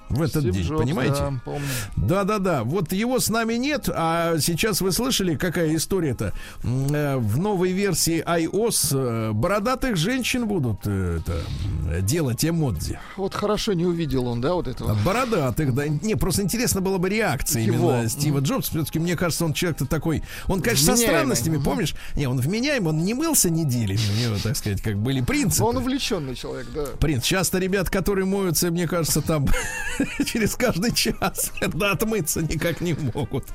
В 0.08 0.22
этот 0.22 0.42
Стив 0.42 0.54
день, 0.54 0.62
Джобс, 0.66 0.82
понимаете? 0.82 1.14
да, 1.14 1.32
помню. 1.44 1.66
Да, 1.96 2.24
да, 2.24 2.38
да. 2.38 2.64
Вот 2.64 2.92
его 2.92 3.18
с 3.20 3.28
нами 3.28 3.54
нет, 3.54 3.88
а 3.92 4.38
сейчас 4.38 4.80
вы 4.80 4.92
слышали, 4.92 5.34
какая 5.36 5.74
история-то? 5.76 6.32
Э, 6.64 7.16
В 7.16 7.38
новой 7.38 7.72
версии 7.72 8.22
iOS 8.24 8.90
э, 8.92 9.32
бородатых 9.32 9.96
женщин 9.96 10.46
будут 10.46 10.80
э, 10.86 11.20
это, 11.20 12.00
делать 12.02 12.44
эмодзи. 12.44 12.98
Вот 13.16 13.34
хорошо 13.34 13.72
не 13.74 13.84
увидел 13.84 14.26
он, 14.26 14.40
да, 14.40 14.54
вот 14.54 14.68
этого. 14.68 14.96
Бородатых, 15.04 15.74
да. 15.74 15.88
Не, 15.88 16.14
просто 16.14 16.42
интересно 16.42 16.80
было 16.80 16.98
бы 16.98 17.08
реакция 17.08 17.62
Его. 17.62 17.92
именно 17.92 18.08
Стива 18.08 18.40
Джобса. 18.40 18.70
Все-таки, 18.72 18.98
мне 18.98 19.16
кажется, 19.16 19.44
он 19.44 19.52
человек-то 19.52 19.86
такой... 19.86 20.22
Он, 20.46 20.60
конечно, 20.62 20.86
со 20.86 20.92
Вменяемый. 20.92 21.16
странностями, 21.18 21.56
Мгм. 21.56 21.64
помнишь? 21.64 21.94
Не, 22.16 22.26
он 22.26 22.38
вменяем, 22.40 22.86
он 22.86 22.98
не 23.04 23.14
мылся 23.14 23.50
неделями. 23.50 24.00
У 24.16 24.20
него, 24.22 24.36
так 24.42 24.56
сказать, 24.56 24.80
как 24.82 24.96
были 24.98 25.20
принципы. 25.20 25.64
Он 25.64 25.76
увлеченный 25.76 26.34
человек, 26.34 26.66
да. 26.74 26.84
Принц, 26.98 27.24
часто 27.24 27.58
ребят, 27.58 27.90
которые 27.90 28.24
моются, 28.24 28.70
мне 28.70 28.86
кажется, 28.88 29.20
там 29.22 29.46
через 30.24 30.54
каждый 30.54 30.92
час 30.92 31.52
да, 31.74 31.92
отмыться 31.92 32.42
никак 32.42 32.80
не 32.80 32.94
могут. 32.94 33.46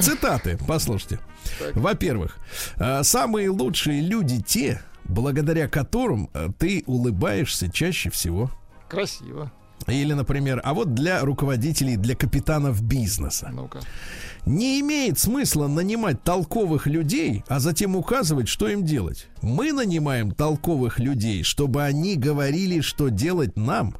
Цитаты, 0.00 0.58
послушайте. 0.66 1.18
Во-первых, 1.74 2.38
э, 2.76 3.02
самые 3.02 3.50
лучшие 3.50 4.00
люди 4.00 4.40
те, 4.40 4.82
благодаря 5.04 5.68
которым 5.68 6.30
э, 6.34 6.48
ты 6.58 6.84
улыбаешься 6.86 7.70
чаще 7.70 8.10
всего. 8.10 8.50
Красиво. 8.88 9.50
Или, 9.86 10.12
например, 10.12 10.60
а 10.64 10.74
вот 10.74 10.94
для 10.94 11.20
руководителей, 11.22 11.96
для 11.96 12.14
капитанов 12.14 12.82
бизнеса. 12.82 13.50
Ну-ка. 13.52 13.80
Не 14.46 14.80
имеет 14.80 15.18
смысла 15.18 15.68
нанимать 15.68 16.22
толковых 16.22 16.86
людей, 16.86 17.44
а 17.48 17.60
затем 17.60 17.96
указывать, 17.96 18.48
что 18.48 18.68
им 18.68 18.84
делать. 18.84 19.28
Мы 19.40 19.72
нанимаем 19.72 20.32
толковых 20.32 20.98
людей, 20.98 21.42
чтобы 21.42 21.82
они 21.82 22.16
говорили, 22.16 22.80
что 22.80 23.08
делать 23.08 23.56
нам. 23.56 23.96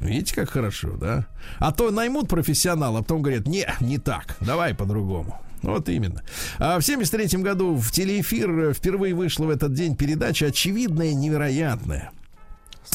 Видите, 0.00 0.34
как 0.34 0.50
хорошо, 0.50 0.96
да? 0.96 1.26
А 1.58 1.72
то 1.72 1.90
наймут 1.90 2.28
профессионала, 2.28 3.00
а 3.00 3.02
потом 3.02 3.22
говорят, 3.22 3.46
не, 3.46 3.66
не 3.80 3.98
так, 3.98 4.36
давай 4.40 4.74
по-другому. 4.74 5.40
Вот 5.62 5.88
именно. 5.90 6.22
А 6.58 6.78
в 6.78 6.82
73 6.82 7.42
году 7.42 7.74
в 7.74 7.90
телеэфир 7.90 8.72
впервые 8.72 9.14
вышла 9.14 9.44
в 9.44 9.50
этот 9.50 9.74
день 9.74 9.94
передача 9.94 10.46
«Очевидная, 10.46 11.12
невероятная». 11.12 12.12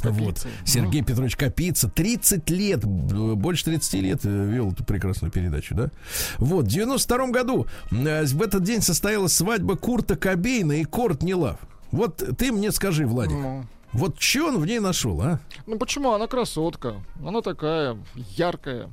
Вот. 0.03 0.35
Капицей. 0.35 0.51
Сергей 0.65 1.03
Петрович 1.03 1.35
Капица 1.35 1.89
30 1.89 2.49
лет, 2.49 2.83
больше 2.83 3.65
30 3.65 3.93
лет 4.01 4.19
вел 4.23 4.71
эту 4.71 4.83
прекрасную 4.83 5.31
передачу, 5.31 5.73
да? 5.75 5.89
Вот, 6.37 6.65
в 6.65 6.67
92 6.67 7.27
году 7.27 7.67
э, 7.91 8.25
в 8.25 8.41
этот 8.41 8.63
день 8.63 8.81
состоялась 8.81 9.33
свадьба 9.33 9.77
Курта 9.77 10.15
Кобейна 10.15 10.73
и 10.73 10.83
Кортни 10.83 11.33
Лав. 11.33 11.59
Вот 11.91 12.17
ты 12.37 12.51
мне 12.51 12.71
скажи, 12.71 13.05
Владик, 13.05 13.37
Ну. 13.37 13.65
Вот 13.95 14.21
что 14.21 14.47
он 14.47 14.59
в 14.59 14.65
ней 14.65 14.79
нашел, 14.79 15.21
а? 15.21 15.39
Ну 15.65 15.77
почему? 15.77 16.11
Она 16.13 16.27
красотка. 16.27 16.95
Она 17.25 17.41
такая 17.41 17.97
яркая. 18.35 18.89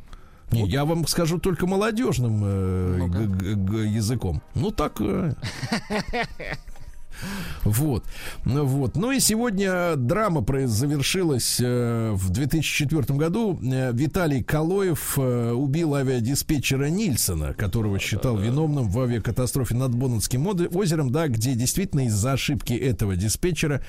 Не, 0.50 0.66
я 0.68 0.84
вам 0.84 1.06
скажу 1.06 1.38
только 1.38 1.66
молодежным 1.66 2.42
э, 2.44 3.08
г- 3.08 3.86
языком. 3.88 4.42
Ну 4.54 4.70
так. 4.70 5.00
Вот, 7.64 8.04
ну 8.44 8.64
вот. 8.64 8.96
Ну 8.96 9.10
и 9.12 9.20
сегодня 9.20 9.96
драма 9.96 10.44
завершилась 10.66 11.58
э, 11.60 12.10
в 12.12 12.30
2004 12.30 13.18
году. 13.18 13.58
Э, 13.62 13.92
Виталий 13.92 14.42
Калоев 14.42 15.14
э, 15.18 15.52
убил 15.52 15.94
авиадиспетчера 15.94 16.86
Нильсона, 16.90 17.54
которого 17.54 17.98
считал 17.98 18.36
виновным 18.36 18.88
в 18.88 18.98
авиакатастрофе 19.00 19.74
над 19.74 19.94
Боннетским 19.94 20.46
оде- 20.48 20.68
озером, 20.68 21.10
да, 21.10 21.28
где 21.28 21.54
действительно 21.54 22.06
из-за 22.06 22.32
ошибки 22.32 22.72
этого 22.72 23.14
диспетчера 23.16 23.82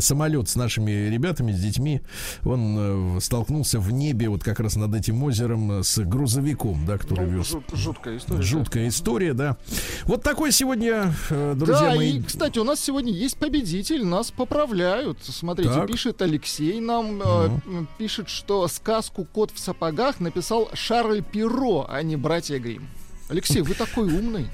самолет 0.00 0.48
с 0.48 0.56
нашими 0.56 1.08
ребятами, 1.08 1.52
с 1.52 1.60
детьми, 1.60 2.00
он 2.44 3.18
столкнулся 3.20 3.80
в 3.80 3.92
небе 3.92 4.28
вот 4.28 4.44
как 4.44 4.60
раз 4.60 4.76
над 4.76 4.94
этим 4.94 5.22
озером 5.22 5.82
с 5.82 5.98
грузовиком, 5.98 6.84
да, 6.86 6.98
который 6.98 7.26
Ну, 7.26 7.38
вез 7.38 7.50
жут- 7.50 7.64
жуткая 7.74 8.16
история. 8.18 8.42
Жуткая 8.42 8.88
история, 8.88 9.34
да. 9.34 9.56
Вот 10.04 10.22
такой 10.22 10.52
сегодня, 10.52 11.12
друзья 11.28 11.90
да, 11.90 11.94
мои. 11.96 12.18
и, 12.18 12.22
кстати, 12.22 12.58
у 12.60 12.64
нас 12.64 12.80
сегодня 12.80 13.12
есть 13.12 13.36
победитель, 13.36 14.04
нас 14.04 14.30
поправляют. 14.30 15.18
Смотрите, 15.22 15.70
Так. 15.74 15.86
пишет 15.86 16.22
Алексей 16.22 16.80
нам, 16.80 17.20
э, 17.22 17.24
м, 17.66 17.88
пишет, 17.98 18.28
что 18.28 18.66
сказку 18.68 19.24
«Кот 19.24 19.50
в 19.52 19.58
сапогах» 19.58 20.20
написал 20.20 20.68
Шарль 20.74 21.22
Перро, 21.22 21.86
а 21.88 22.02
не 22.02 22.16
братья 22.16 22.58
Грим. 22.58 22.88
Алексей, 23.28 23.62
вы 23.62 23.74
такой 23.74 24.06
умный. 24.12 24.48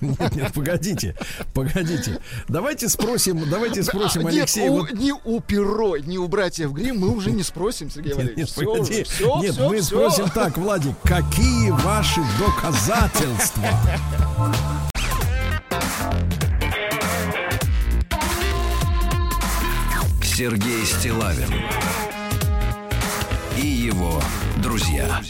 Нет, 0.00 0.34
нет, 0.36 0.52
погодите, 0.54 1.16
погодите. 1.52 2.20
Давайте 2.48 2.88
спросим, 2.88 3.48
давайте 3.50 3.82
спросим 3.82 4.26
А, 4.26 4.30
Алексея. 4.30 4.64
Нет, 4.70 4.72
у- 4.72 4.76
вот- 4.80 4.92
ни 4.92 5.12
у 5.12 5.40
Перро, 5.40 5.96
ни 5.96 6.16
у 6.16 6.28
братьев 6.28 6.72
Грим 6.72 6.98
мы 7.00 7.08
уже 7.08 7.32
не 7.32 7.42
спросим, 7.42 7.90
Сергей 7.90 8.10
Нет, 8.10 8.16
Валерьевич. 8.16 8.38
нет, 8.38 8.48
Всё 8.50 8.64
погоди. 8.66 8.92
уже, 8.92 9.04
всё, 9.04 9.40
Нет, 9.42 9.54
всё, 9.54 9.68
мы 9.68 9.76
всё. 9.80 9.84
спросим 9.86 10.28
так, 10.30 10.56
Владик, 10.58 10.94
какие 11.02 11.70
ваши 11.70 12.20
доказательства? 12.38 13.68
Сергей 20.40 20.86
Стилавин 20.86 21.52
и 23.58 23.66
его 23.66 24.22
друзья. 24.62 25.20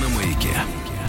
На 0.00 0.08
маяке. 0.10 0.56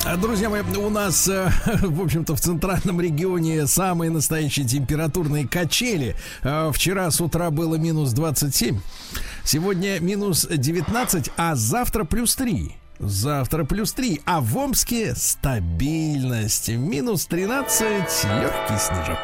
А, 0.03 0.17
Друзья 0.17 0.49
мои, 0.49 0.63
у 0.63 0.89
нас, 0.89 1.27
э, 1.27 1.47
в 1.83 2.01
общем-то, 2.01 2.35
в 2.35 2.41
центральном 2.41 3.01
регионе 3.01 3.67
самые 3.67 4.09
настоящие 4.09 4.65
температурные 4.65 5.47
качели. 5.47 6.15
Э, 6.41 6.71
Вчера 6.73 7.11
с 7.11 7.21
утра 7.21 7.51
было 7.51 7.75
минус 7.75 8.13
27, 8.13 8.79
сегодня 9.43 9.99
минус 9.99 10.47
19, 10.49 11.29
а 11.37 11.53
завтра 11.53 12.03
плюс 12.03 12.35
3. 12.35 12.77
Завтра 12.99 13.63
плюс 13.65 13.93
3, 13.93 14.21
а 14.25 14.39
в 14.39 14.57
Омске 14.57 15.15
стабильность. 15.15 16.69
Минус 16.69 17.25
13, 17.25 17.91
легкий 18.25 18.77
снежок. 18.77 19.19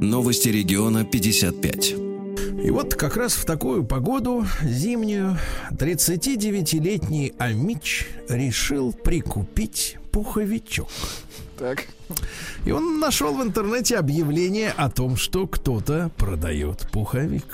Новости 0.00 0.48
региона 0.48 1.04
55. 1.04 2.09
И 2.62 2.70
вот 2.70 2.94
как 2.94 3.16
раз 3.16 3.34
в 3.34 3.46
такую 3.46 3.84
погоду 3.84 4.44
зимнюю 4.62 5.38
39-летний 5.70 7.32
Амич 7.38 8.06
решил 8.28 8.92
прикупить 8.92 9.96
пуховичок. 10.12 10.88
Так. 11.60 11.86
И 12.64 12.72
он 12.72 12.98
нашел 13.00 13.34
в 13.36 13.42
интернете 13.42 13.98
объявление 13.98 14.70
о 14.70 14.88
том, 14.90 15.16
что 15.16 15.46
кто-то 15.46 16.10
продает 16.16 16.88
пуховик. 16.90 17.44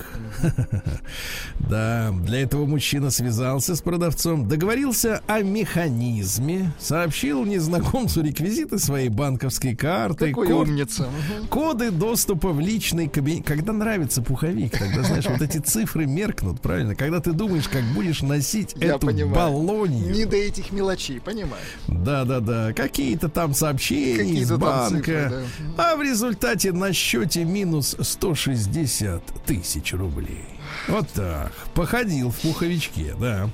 Да, 1.68 2.14
для 2.22 2.42
этого 2.42 2.66
мужчина 2.66 3.10
связался 3.10 3.74
с 3.74 3.80
продавцом, 3.82 4.48
договорился 4.48 5.22
о 5.26 5.40
механизме, 5.42 6.72
сообщил 6.78 7.44
незнакомцу 7.44 8.22
реквизиты 8.22 8.78
своей 8.78 9.08
банковской 9.08 9.74
карты, 9.74 10.28
Какой 10.28 10.46
код- 10.46 10.68
умница. 10.68 11.08
Коды 11.50 11.90
доступа 11.90 12.50
в 12.52 12.60
личный 12.60 13.08
кабинет. 13.08 13.44
Когда 13.44 13.72
нравится 13.72 14.22
пуховик, 14.22 14.78
тогда, 14.78 15.02
знаешь, 15.02 15.26
вот 15.26 15.42
эти 15.42 15.58
цифры 15.58 16.06
меркнут, 16.06 16.60
правильно? 16.60 16.94
Когда 16.94 17.20
ты 17.20 17.32
думаешь, 17.32 17.68
как 17.68 17.82
будешь 17.94 18.22
носить 18.22 18.74
Я 18.76 18.94
эту 18.94 19.06
понимаю. 19.08 19.34
баллонию. 19.34 20.12
Не 20.14 20.24
до 20.26 20.36
этих 20.36 20.70
мелочей, 20.70 21.20
понимаю. 21.20 21.62
Да-да-да, 21.88 22.72
какие-то 22.72 23.28
там 23.28 23.52
сообщения 23.52 23.95
из 23.96 24.18
Какие-то 24.18 24.48
там 24.50 24.58
банка. 24.60 24.96
цифры, 24.98 25.44
А 25.76 25.96
в 25.96 26.02
результате 26.02 26.72
на 26.72 26.92
счете 26.92 27.44
минус 27.44 27.96
160 28.00 29.22
тысяч 29.44 29.92
рублей. 29.92 30.44
Вот 30.88 31.08
так. 31.10 31.52
Походил 31.74 32.30
в 32.30 32.36
пуховичке, 32.40 33.14
да. 33.20 33.48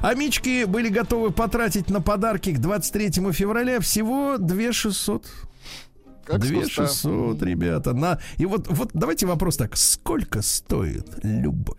А 0.00 0.14
Мички 0.14 0.64
были 0.64 0.88
готовы 0.88 1.30
потратить 1.30 1.90
на 1.90 2.00
подарки 2.00 2.52
к 2.52 2.58
23 2.58 3.10
февраля 3.32 3.80
всего 3.80 4.36
2 4.38 4.72
600. 4.72 5.26
Как 6.24 6.40
2 6.40 6.48
с 6.48 6.64
куста. 6.64 6.86
600, 6.88 7.42
ребята. 7.42 7.92
На... 7.92 8.18
И 8.36 8.46
вот, 8.46 8.66
вот 8.68 8.90
давайте 8.94 9.26
вопрос 9.26 9.56
так. 9.56 9.76
Сколько 9.76 10.42
стоит 10.42 11.06
любовь? 11.22 11.76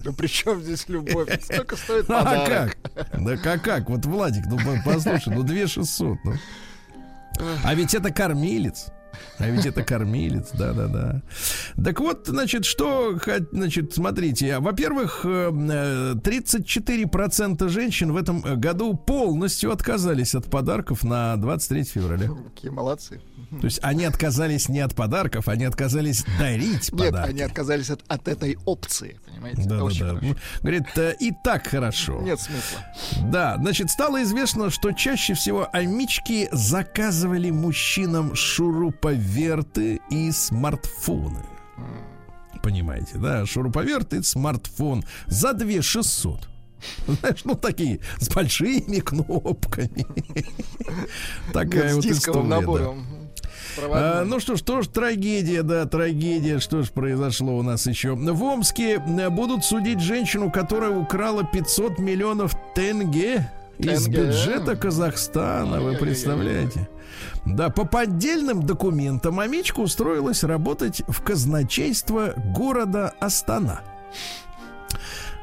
Да 0.00 0.12
при 0.12 0.26
чем 0.26 0.60
здесь 0.62 0.88
любовь? 0.88 1.28
Сколько 1.42 1.76
стоит 1.76 2.04
А 2.10 2.24
подарок? 2.24 2.76
как? 2.94 3.22
Да 3.24 3.36
как, 3.36 3.62
как? 3.62 3.88
Вот, 3.88 4.04
Владик, 4.06 4.44
ну 4.46 4.56
по- 4.58 4.82
послушай, 4.84 5.32
ну 5.34 5.42
2 5.42 5.66
600. 5.68 6.18
Ну. 6.24 6.34
А 7.64 7.74
ведь 7.74 7.94
это 7.94 8.10
кормилец. 8.10 8.88
А 9.38 9.48
ведь 9.48 9.66
это 9.66 9.82
кормилец, 9.82 10.50
да-да-да. 10.52 11.22
Так 11.82 12.00
вот, 12.00 12.26
значит, 12.26 12.64
что, 12.64 13.18
значит, 13.52 13.94
смотрите, 13.94 14.58
во-первых, 14.58 15.20
э, 15.24 15.50
э, 15.52 16.14
34% 16.22 17.68
женщин 17.68 18.12
в 18.12 18.16
этом 18.16 18.40
году 18.40 18.94
полностью 18.94 19.72
отказались 19.72 20.34
от 20.34 20.50
подарков 20.50 21.04
на 21.04 21.36
23 21.36 21.84
февраля. 21.84 22.28
Какие 22.54 22.70
молодцы. 22.70 23.20
То 23.50 23.64
есть 23.64 23.78
они 23.82 24.04
отказались 24.04 24.68
не 24.68 24.80
от 24.80 24.94
подарков, 24.94 25.48
они 25.48 25.64
отказались 25.64 26.24
дарить 26.38 26.92
Нет, 26.92 27.12
подарки. 27.12 27.30
они 27.30 27.42
отказались 27.42 27.90
от, 27.90 28.02
от 28.08 28.26
этой 28.28 28.58
опции, 28.64 29.20
понимаете? 29.26 29.62
Это 29.62 29.84
очень 29.84 30.00
Да-да-да. 30.00 30.20
хорошо. 30.20 30.40
Говорит, 30.62 30.84
э, 30.96 31.16
и 31.20 31.32
так 31.44 31.66
хорошо. 31.66 32.20
Нет 32.22 32.40
смысла. 32.40 32.80
Да, 33.30 33.56
значит, 33.58 33.90
стало 33.90 34.22
известно, 34.24 34.70
что 34.70 34.92
чаще 34.92 35.34
всего 35.34 35.68
амички 35.72 36.48
заказывали 36.52 37.50
мужчинам 37.50 38.34
шуруповерты 38.34 40.00
и 40.10 40.32
смартфоны. 40.32 41.44
Понимаете, 42.62 43.18
да, 43.18 43.46
шуруповерт 43.46 44.12
и 44.14 44.22
смартфон 44.22 45.04
за 45.26 45.52
2 45.52 45.82
600. 45.82 46.48
Знаешь, 47.06 47.44
ну 47.44 47.54
такие, 47.54 48.00
с 48.18 48.28
большими 48.28 48.98
кнопками. 49.00 50.04
Такая 51.52 51.94
Нет, 51.94 51.94
вот 51.96 52.04
история, 52.06 52.42
да. 52.42 52.48
набором. 52.60 53.06
А, 53.78 54.24
ну 54.24 54.40
что 54.40 54.56
ж, 54.56 54.58
что 54.60 54.82
ж, 54.82 54.88
трагедия, 54.88 55.62
да, 55.62 55.86
трагедия. 55.86 56.58
Что 56.58 56.82
ж 56.82 56.90
произошло 56.90 57.56
у 57.56 57.62
нас 57.62 57.86
еще? 57.86 58.14
В 58.14 58.42
Омске 58.42 58.94
э, 58.94 59.28
будут 59.30 59.64
судить 59.64 60.00
женщину, 60.00 60.50
которая 60.50 60.90
украла 60.90 61.44
500 61.44 61.98
миллионов 61.98 62.54
тенге 62.74 63.50
из 63.78 64.08
бюджета 64.08 64.76
Казахстана. 64.76 65.80
Вы 65.80 65.96
представляете? 65.96 66.88
Да, 67.44 67.70
по 67.70 67.84
поддельным 67.84 68.64
документам 68.64 69.38
Амичка 69.40 69.80
устроилась 69.80 70.42
работать 70.42 71.02
в 71.06 71.22
казначейство 71.22 72.34
города 72.36 73.14
Астана. 73.20 73.82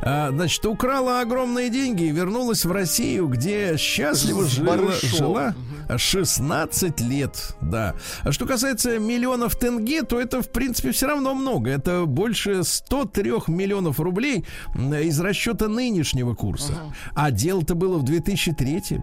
А, 0.05 0.31
значит, 0.31 0.65
украла 0.65 1.21
огромные 1.21 1.69
деньги 1.69 2.03
и 2.03 2.11
вернулась 2.11 2.65
в 2.65 2.71
Россию, 2.71 3.27
где 3.27 3.77
счастливо 3.77 4.45
жила, 4.45 4.77
жила 5.01 5.55
16 5.95 6.99
лет, 7.01 7.55
да. 7.61 7.95
А 8.23 8.31
что 8.31 8.45
касается 8.45 8.99
миллионов 8.99 9.55
тенге, 9.55 10.03
то 10.03 10.19
это, 10.19 10.41
в 10.41 10.49
принципе, 10.49 10.91
все 10.91 11.07
равно 11.07 11.33
много. 11.33 11.69
Это 11.69 12.05
больше 12.05 12.63
103 12.63 13.31
миллионов 13.47 13.99
рублей 13.99 14.45
из 14.75 15.19
расчета 15.19 15.67
нынешнего 15.67 16.35
курса. 16.35 16.73
А 17.15 17.31
дело-то 17.31 17.75
было 17.75 17.97
в 17.97 18.03
2003 18.03 19.01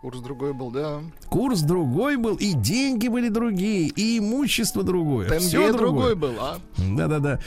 Курс 0.00 0.20
другой 0.20 0.54
был, 0.54 0.70
да. 0.70 1.00
Курс 1.28 1.60
другой 1.60 2.16
был, 2.16 2.36
и 2.36 2.54
деньги 2.54 3.08
были 3.08 3.28
другие, 3.28 3.88
и 3.88 4.18
имущество 4.18 4.82
другое. 4.82 5.28
Тенге 5.28 5.46
Все 5.46 5.72
другой 5.72 6.14
другое. 6.14 6.14
был, 6.14 6.32
а? 6.40 6.58
Да-да-да. 6.78 7.38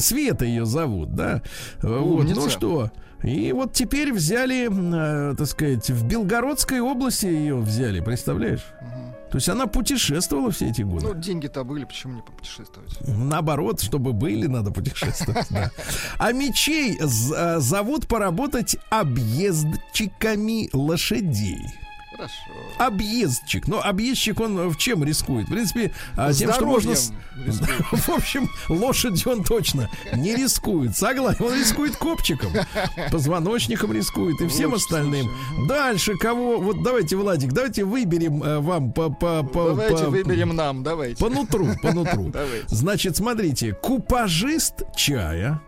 Света 0.00 0.46
ее 0.46 0.64
зовут, 0.64 1.14
да. 1.14 1.42
Вот, 1.82 2.24
ну 2.24 2.48
что. 2.48 2.90
И 3.22 3.52
вот 3.52 3.74
теперь 3.74 4.14
взяли, 4.14 4.70
э, 4.70 5.34
так 5.36 5.46
сказать, 5.46 5.90
в 5.90 6.06
Белгородской 6.06 6.80
области 6.80 7.26
ее 7.26 7.56
взяли, 7.58 8.00
представляешь? 8.00 8.64
То 9.30 9.36
есть 9.36 9.48
она 9.50 9.66
путешествовала 9.66 10.50
все 10.50 10.70
эти 10.70 10.80
годы. 10.82 11.06
Ну, 11.06 11.14
деньги-то 11.14 11.62
были, 11.62 11.84
почему 11.84 12.14
не 12.14 12.22
попутешествовать? 12.22 12.96
Наоборот, 13.06 13.82
чтобы 13.82 14.14
были, 14.14 14.46
надо 14.46 14.70
путешествовать. 14.70 15.46
да. 15.50 15.70
А 16.18 16.32
мечей 16.32 16.98
э, 16.98 17.58
зовут 17.60 18.08
поработать 18.08 18.78
объездчиками 18.88 20.70
лошадей. 20.72 21.60
Хорошо. 22.20 22.34
Объездчик. 22.78 23.66
Но 23.66 23.80
объездчик, 23.82 24.40
он 24.40 24.68
в 24.68 24.76
чем 24.76 25.02
рискует? 25.04 25.46
В 25.46 25.50
принципе, 25.50 25.92
а, 26.16 26.32
тем, 26.32 26.52
что 26.52 26.66
можно... 26.66 26.94
Здоровьем 26.94 27.20
рискует. 27.46 27.80
В 27.92 28.08
общем, 28.10 28.50
лошадью 28.68 29.32
он 29.32 29.44
точно 29.44 29.88
не 30.14 30.34
рискует. 30.36 30.96
Согласен, 30.96 31.44
он 31.44 31.54
рискует 31.54 31.96
копчиком, 31.96 32.52
позвоночником 33.10 33.92
рискует 33.92 34.40
и 34.40 34.48
всем 34.48 34.74
остальным. 34.74 35.30
Дальше 35.66 36.14
кого? 36.16 36.58
Вот 36.60 36.82
давайте, 36.82 37.16
Владик, 37.16 37.52
давайте 37.52 37.84
выберем 37.84 38.42
э, 38.42 38.58
вам 38.58 38.92
по 38.92 39.08
по 39.08 39.42
по 39.42 39.68
Давайте 39.68 40.04
по- 40.04 40.10
выберем 40.10 40.54
нам, 40.54 40.82
давайте. 40.82 41.16
по 41.16 41.30
нутру, 41.30 41.68
по 41.82 41.92
нутру. 41.92 42.32
Значит, 42.66 43.16
смотрите, 43.16 43.72
купажист 43.72 44.82
чая. 44.94 45.62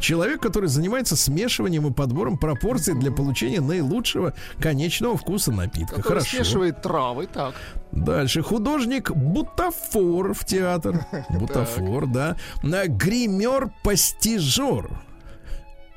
Человек, 0.00 0.40
который 0.40 0.68
занимается 0.68 1.16
смешиванием 1.16 1.86
и 1.86 1.92
подбором 1.92 2.38
пропорций 2.38 2.94
для 2.94 3.10
получения 3.10 3.60
наилучшего 3.60 4.34
конечного 4.60 5.16
вкуса 5.16 5.52
напитка. 5.52 5.96
Который 5.96 6.20
Хорошо. 6.20 6.36
смешивает 6.36 6.82
травы, 6.82 7.26
так. 7.26 7.54
Дальше 7.92 8.42
художник 8.42 9.10
бутафор 9.10 10.34
в 10.34 10.44
театр. 10.44 11.06
Бутафор, 11.30 12.06
да. 12.06 12.36
На 12.62 12.86
гример-постижер. 12.86 14.90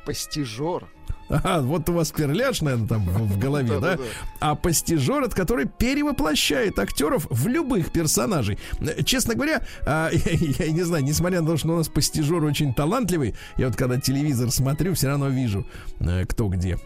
Постижер. 0.06 0.88
Ага, 1.30 1.62
вот 1.62 1.88
у 1.90 1.94
вас 1.94 2.12
перляж, 2.12 2.62
наверное, 2.62 2.88
там 2.88 3.06
в, 3.06 3.40
голове, 3.40 3.80
да? 3.80 3.98
А 4.40 4.56
постижер, 4.56 5.24
это 5.24 5.36
который 5.36 5.66
перевоплощает 5.66 6.80
актеров 6.80 7.28
в 7.30 7.48
любых 7.48 7.92
персонажей. 7.92 8.58
Честно 9.06 9.36
говоря, 9.36 9.62
а, 9.86 10.10
я, 10.12 10.66
я 10.66 10.72
не 10.72 10.82
знаю, 10.84 11.04
несмотря 11.04 11.42
на 11.42 11.48
то, 11.48 11.58
что 11.58 11.70
у 11.70 11.78
нас 11.78 11.88
постижер 11.88 12.44
очень 12.44 12.74
талантливый, 12.74 13.36
я 13.58 13.68
вот 13.68 13.76
когда 13.76 14.00
телевизор 14.00 14.52
смотрю, 14.52 14.94
все 14.96 15.08
равно 15.08 15.30
вижу, 15.30 15.66
э, 16.00 16.26
кто 16.26 16.48
где. 16.48 16.78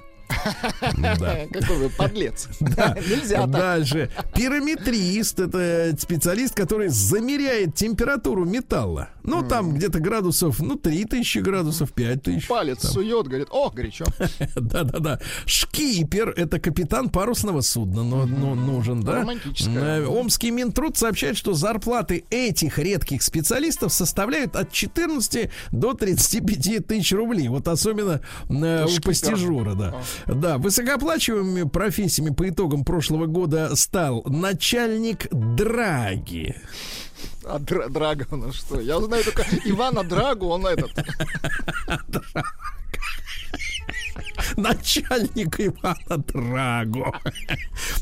Да. 0.97 1.47
Какой 1.51 1.77
вы 1.77 1.89
подлец. 1.89 2.47
Нельзя. 2.59 3.45
Дальше. 3.47 4.09
Пирометрист 4.35 5.39
это 5.39 5.95
специалист, 5.97 6.55
который 6.55 6.89
замеряет 6.89 7.75
температуру 7.75 8.45
металла. 8.45 9.09
Ну, 9.23 9.47
там 9.47 9.73
где-то 9.73 9.99
градусов, 9.99 10.59
ну, 10.59 10.75
3000 10.75 11.39
градусов, 11.39 11.93
5000. 11.93 12.47
Палец 12.47 12.81
сует, 12.81 13.27
говорит, 13.27 13.47
о, 13.51 13.69
горячо. 13.69 14.05
Да-да-да. 14.55 15.19
Шкипер 15.45 16.33
это 16.35 16.59
капитан 16.59 17.09
парусного 17.09 17.61
судна, 17.61 18.03
но, 18.03 18.25
нужен, 18.55 19.01
да? 19.01 19.21
Романтическое. 19.21 20.05
Омский 20.07 20.51
Минтруд 20.51 20.97
сообщает, 20.97 21.37
что 21.37 21.53
зарплаты 21.53 22.25
этих 22.29 22.77
редких 22.77 23.23
специалистов 23.23 23.93
составляют 23.93 24.55
от 24.55 24.71
14 24.71 25.49
до 25.71 25.93
35 25.93 26.87
тысяч 26.87 27.11
рублей. 27.13 27.47
Вот 27.47 27.67
особенно 27.67 28.21
э, 28.49 28.85
у 28.85 28.87
шкипер. 28.87 29.03
постижера, 29.03 29.73
да. 29.73 29.95
Да, 30.27 30.57
высокооплачиваемыми 30.57 31.63
профессиями 31.69 32.33
по 32.33 32.47
итогам 32.49 32.83
прошлого 32.85 33.25
года 33.25 33.75
стал 33.75 34.23
начальник 34.25 35.27
Драги. 35.31 36.55
А 37.45 37.59
Дра- 37.59 37.89
Драго, 37.89 38.25
ну 38.31 38.51
что? 38.53 38.79
Я 38.79 38.99
знаю 39.01 39.23
только 39.23 39.43
Ивана 39.65 40.03
Драгу, 40.03 40.47
он 40.47 40.65
этот. 40.65 40.91
Начальник 44.57 45.59
Ивана 45.59 46.17
Драго. 46.27 47.19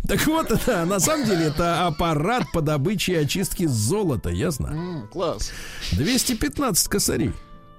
Так 0.08 0.26
вот, 0.28 0.52
это, 0.52 0.86
на 0.86 1.00
самом 1.00 1.26
деле, 1.26 1.46
это 1.46 1.88
аппарат 1.88 2.52
по 2.54 2.62
добыче 2.62 3.14
и 3.14 3.16
очистке 3.16 3.68
золота, 3.68 4.30
ясно? 4.30 4.68
М, 4.68 5.08
Класс. 5.12 5.52
215 5.94 6.88
косарей. 6.88 7.34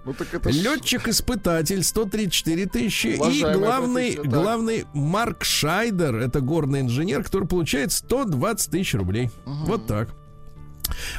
Ну, 0.05 0.15
так 0.15 0.35
это 0.35 0.51
Летчик-испытатель 0.51 1.83
134 1.83 2.67
тысячи. 2.67 3.07
И 3.09 3.17
главный, 3.19 4.13
профессия, 4.13 4.23
так. 4.23 4.31
главный 4.31 4.85
Марк 4.95 5.45
Шайдер, 5.45 6.17
это 6.17 6.41
горный 6.41 6.81
инженер, 6.81 7.23
который 7.23 7.47
получает 7.47 7.93
120 7.93 8.71
тысяч 8.71 8.95
рублей. 8.95 9.31
Вот 9.45 9.87
так. 9.87 10.09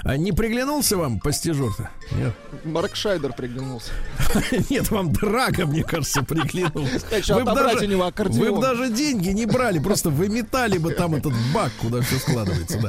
А 0.04 0.18
не 0.18 0.32
приглянулся 0.32 0.98
вам 0.98 1.20
постижур-то? 1.20 1.90
Нет. 2.12 2.34
Марк 2.64 2.96
Шайдер 2.96 3.34
приглянулся. 3.34 3.92
Нет, 4.70 4.90
вам 4.92 5.12
Драго, 5.14 5.66
мне 5.66 5.84
кажется, 5.84 6.24
приглянулся. 6.24 7.02
Вы 7.34 7.44
б 7.44 7.52
отобрать 7.52 7.80
даже-. 7.80 8.40
Вы 8.40 8.52
бы 8.52 8.62
даже 8.62 8.90
деньги 8.90 9.30
не 9.30 9.46
брали, 9.46 9.80
просто 9.80 10.10
выметали 10.10 10.78
бы 10.78 10.94
там 10.94 11.16
этот 11.16 11.34
бак, 11.54 11.72
куда 11.80 12.02
все 12.02 12.18
складывается. 12.18 12.80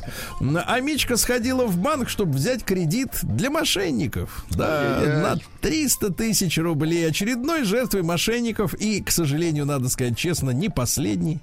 Да. 0.41 0.65
А 0.67 0.81
Мичка 0.81 1.17
сходила 1.17 1.67
в 1.67 1.79
банк, 1.79 2.09
чтобы 2.09 2.33
взять 2.33 2.65
кредит 2.65 3.11
для 3.23 3.51
мошенников. 3.51 4.45
Да, 4.51 5.01
на 5.05 5.39
300 5.61 6.13
тысяч 6.13 6.59
рублей. 6.59 7.09
Очередной 7.09 7.65
жертвой 7.65 8.03
мошенников. 8.03 8.75
И, 8.75 9.03
к 9.03 9.11
сожалению, 9.11 9.67
надо 9.67 9.89
сказать 9.89 10.17
честно, 10.17 10.51
не 10.51 10.69
последний. 10.69 11.41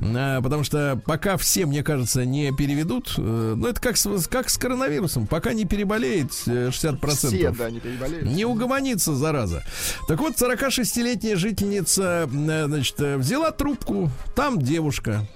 А, 0.00 0.40
Потому 0.42 0.64
что 0.64 1.00
пока 1.04 1.36
все, 1.36 1.66
мне 1.66 1.82
кажется, 1.82 2.24
не 2.24 2.52
переведут, 2.52 3.14
э, 3.16 3.54
ну 3.56 3.66
это 3.66 3.80
как 3.80 3.96
с, 3.96 4.26
как 4.28 4.50
с 4.50 4.58
коронавирусом, 4.58 4.81
пока 5.28 5.52
не 5.52 5.64
переболеет 5.64 6.32
э, 6.46 6.68
60%. 6.68 7.10
Все, 7.14 7.50
да, 7.50 7.70
не 7.70 7.80
переболеют. 7.80 8.24
Не 8.24 8.44
угомонится, 8.44 9.14
зараза. 9.14 9.64
Так 10.08 10.20
вот, 10.20 10.34
46-летняя 10.34 11.36
жительница, 11.36 12.28
э, 12.32 12.66
значит, 12.66 13.00
э, 13.00 13.16
взяла 13.16 13.50
трубку, 13.50 14.10
там 14.34 14.60
девушка. 14.60 15.26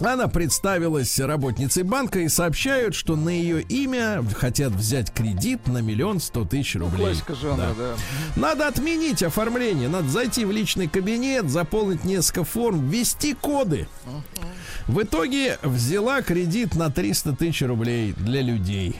Она 0.00 0.26
представилась 0.28 1.18
работницей 1.20 1.84
банка 1.84 2.20
и 2.20 2.28
сообщают, 2.28 2.94
что 2.94 3.14
на 3.16 3.28
ее 3.28 3.62
имя 3.62 4.24
хотят 4.34 4.72
взять 4.72 5.12
кредит 5.12 5.66
на 5.68 5.78
миллион 5.78 6.20
сто 6.20 6.44
тысяч 6.44 6.76
рублей. 6.76 7.06
классика 7.06 7.34
жанра, 7.34 7.74
да. 7.78 7.94
Надо 8.34 8.66
отменить 8.68 9.22
оформление, 9.22 9.88
надо 9.88 10.08
зайти 10.08 10.44
в 10.44 10.50
личный 10.50 10.88
кабинет, 10.88 11.48
заполнить 11.48 12.04
несколько 12.04 12.44
форм, 12.44 12.88
ввести 12.88 13.34
коды. 13.34 13.86
В 14.86 15.02
итоге 15.02 15.58
взяла 15.62 16.22
кредит 16.22 16.74
на 16.74 16.90
300 16.90 17.36
тысяч 17.36 17.62
рублей 17.62 18.14
для 18.16 18.42
людей. 18.42 18.96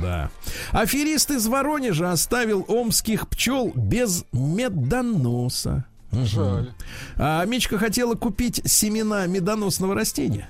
Да. 0.00 0.30
Аферист 0.72 1.30
из 1.30 1.46
Воронежа 1.46 2.12
оставил 2.12 2.64
омских 2.68 3.28
пчел 3.28 3.72
без 3.74 4.24
медоноса. 4.32 5.84
Жаль. 6.12 6.70
А 7.16 7.44
Мечка 7.44 7.78
хотела 7.78 8.14
купить 8.14 8.60
семена 8.64 9.26
медоносного 9.26 9.94
растения. 9.94 10.48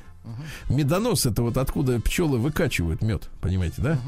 Медонос 0.69 1.27
это 1.27 1.43
вот 1.43 1.57
откуда 1.57 1.99
пчелы 2.01 2.39
выкачивают 2.39 3.03
мед, 3.03 3.29
понимаете, 3.41 3.83
да? 3.83 3.99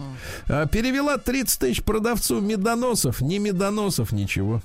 А, 0.48 0.66
перевела 0.66 1.16
30 1.18 1.58
тысяч 1.58 1.82
продавцу 1.82 2.40
медоносов, 2.40 3.20
не 3.20 3.38
медоносов, 3.38 4.12
ничего. 4.12 4.62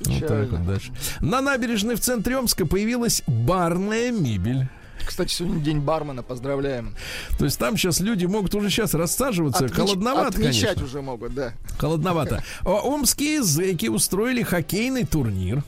Вот 0.00 0.08
так 0.20 0.20
Печально. 0.22 0.58
вот 0.58 0.66
дальше. 0.66 0.92
На 1.20 1.40
набережной 1.40 1.94
в 1.94 2.00
центре 2.00 2.36
Омска 2.38 2.66
появилась 2.66 3.22
барная 3.26 4.10
мебель. 4.12 4.66
Кстати, 5.06 5.32
сегодня 5.32 5.60
день 5.62 5.80
бармена, 5.80 6.22
поздравляем. 6.22 6.94
То 7.38 7.44
есть 7.46 7.58
там 7.58 7.76
сейчас 7.76 8.00
люди 8.00 8.26
могут 8.26 8.54
уже 8.54 8.68
сейчас 8.70 8.92
рассаживаться. 8.94 9.64
Отмеч- 9.64 9.72
Холодновато, 9.74 10.28
Отмечать 10.28 10.74
конечно. 10.74 10.84
уже 10.84 11.02
могут, 11.02 11.34
да. 11.34 11.52
Холодновато. 11.78 12.42
Омские 12.64 13.42
зэки 13.42 13.86
устроили 13.86 14.42
хоккейный 14.42 15.04
турнир. 15.04 15.62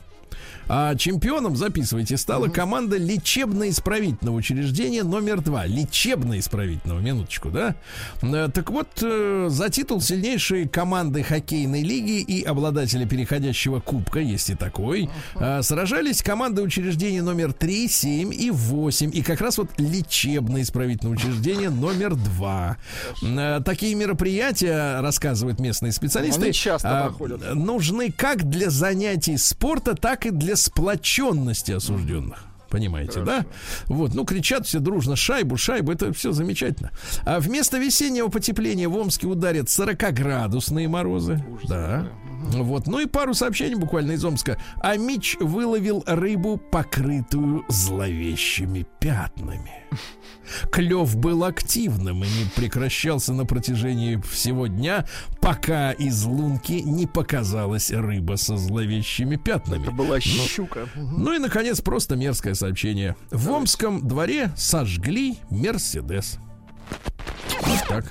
А 0.67 0.95
чемпионом, 0.95 1.55
записывайте, 1.55 2.17
стала 2.17 2.47
команда 2.47 2.97
лечебно-исправительного 2.97 4.35
учреждения 4.35 5.03
номер 5.03 5.41
два. 5.41 5.65
Лечебно-исправительного, 5.65 6.99
минуточку, 6.99 7.49
да? 7.49 7.75
Э, 8.21 8.49
Так 8.53 8.69
вот, 8.69 8.87
э, 9.01 9.47
за 9.49 9.69
титул 9.69 9.99
сильнейшей 10.01 10.67
команды 10.67 11.21
хоккейной 11.23 11.83
лиги 11.83 12.21
и 12.21 12.43
обладателя 12.43 13.05
переходящего 13.05 13.79
кубка, 13.79 14.19
есть 14.19 14.49
и 14.49 14.55
такой, 14.55 15.09
э, 15.35 15.61
сражались 15.61 16.21
команды 16.21 16.61
учреждения 16.61 17.21
номер 17.21 17.53
3, 17.53 17.87
7 17.89 18.33
и 18.33 18.49
8. 18.49 19.11
И 19.13 19.21
как 19.21 19.41
раз 19.41 19.57
вот 19.57 19.69
лечебно-исправительное 19.77 21.13
учреждение 21.13 21.69
номер 21.69 22.15
2. 22.15 22.77
Такие 23.65 23.95
мероприятия, 23.95 25.01
рассказывают 25.01 25.59
местные 25.59 25.91
специалисты, 25.91 26.43
Они 26.43 26.53
часто 26.53 27.05
а, 27.05 27.07
проходят. 27.07 27.53
нужны 27.53 28.11
как 28.11 28.49
для 28.49 28.69
занятий 28.69 29.37
спорта, 29.37 29.95
так 29.95 30.25
и 30.25 30.29
для 30.31 30.52
сплоченности 30.55 31.71
осужденных. 31.71 32.45
Понимаете, 32.69 33.21
да? 33.23 33.45
Вот, 33.85 34.15
ну, 34.15 34.25
кричат 34.25 34.65
все 34.65 34.79
дружно 34.79 35.15
шайбу, 35.15 35.57
шайбу, 35.57 35.91
это 35.91 36.11
все 36.11 36.31
замечательно. 36.31 36.89
А 37.23 37.39
вместо 37.39 37.77
весеннего 37.77 38.29
потепления 38.29 38.87
в 38.87 38.95
Омске 38.95 39.27
ударят 39.27 39.67
40-градусные 39.67 40.87
морозы. 40.87 41.43
да. 41.67 42.07
Вот, 42.51 42.87
ну 42.87 42.99
и 42.99 43.05
пару 43.05 43.33
сообщений 43.33 43.75
буквально 43.75 44.13
из 44.13 44.23
Омска. 44.25 44.57
А 44.81 44.95
Мич 44.97 45.37
выловил 45.39 46.03
рыбу, 46.05 46.57
покрытую 46.57 47.65
зловещими 47.69 48.85
пятнами. 48.99 49.83
Клев 50.71 51.15
был 51.15 51.43
активным 51.45 52.23
и 52.23 52.27
не 52.27 52.45
прекращался 52.55 53.33
на 53.33 53.45
протяжении 53.45 54.17
всего 54.29 54.67
дня, 54.67 55.05
пока 55.41 55.91
из 55.91 56.23
лунки 56.25 56.73
не 56.81 57.07
показалась 57.07 57.91
рыба 57.91 58.35
со 58.35 58.57
зловещими 58.57 59.37
пятнами. 59.37 59.83
Это 59.83 59.91
была 59.91 60.15
Ну, 60.15 60.21
щука. 60.21 60.87
Мгм. 60.95 61.23
ну 61.23 61.33
и, 61.33 61.39
наконец, 61.39 61.79
просто 61.81 62.15
мерзкое 62.15 62.55
сообщение. 62.55 63.15
В 63.31 63.49
Омском 63.51 64.05
дворе 64.07 64.51
сожгли 64.57 65.37
Мерседес. 65.49 66.39
Вот 67.61 67.87
так. 67.87 68.05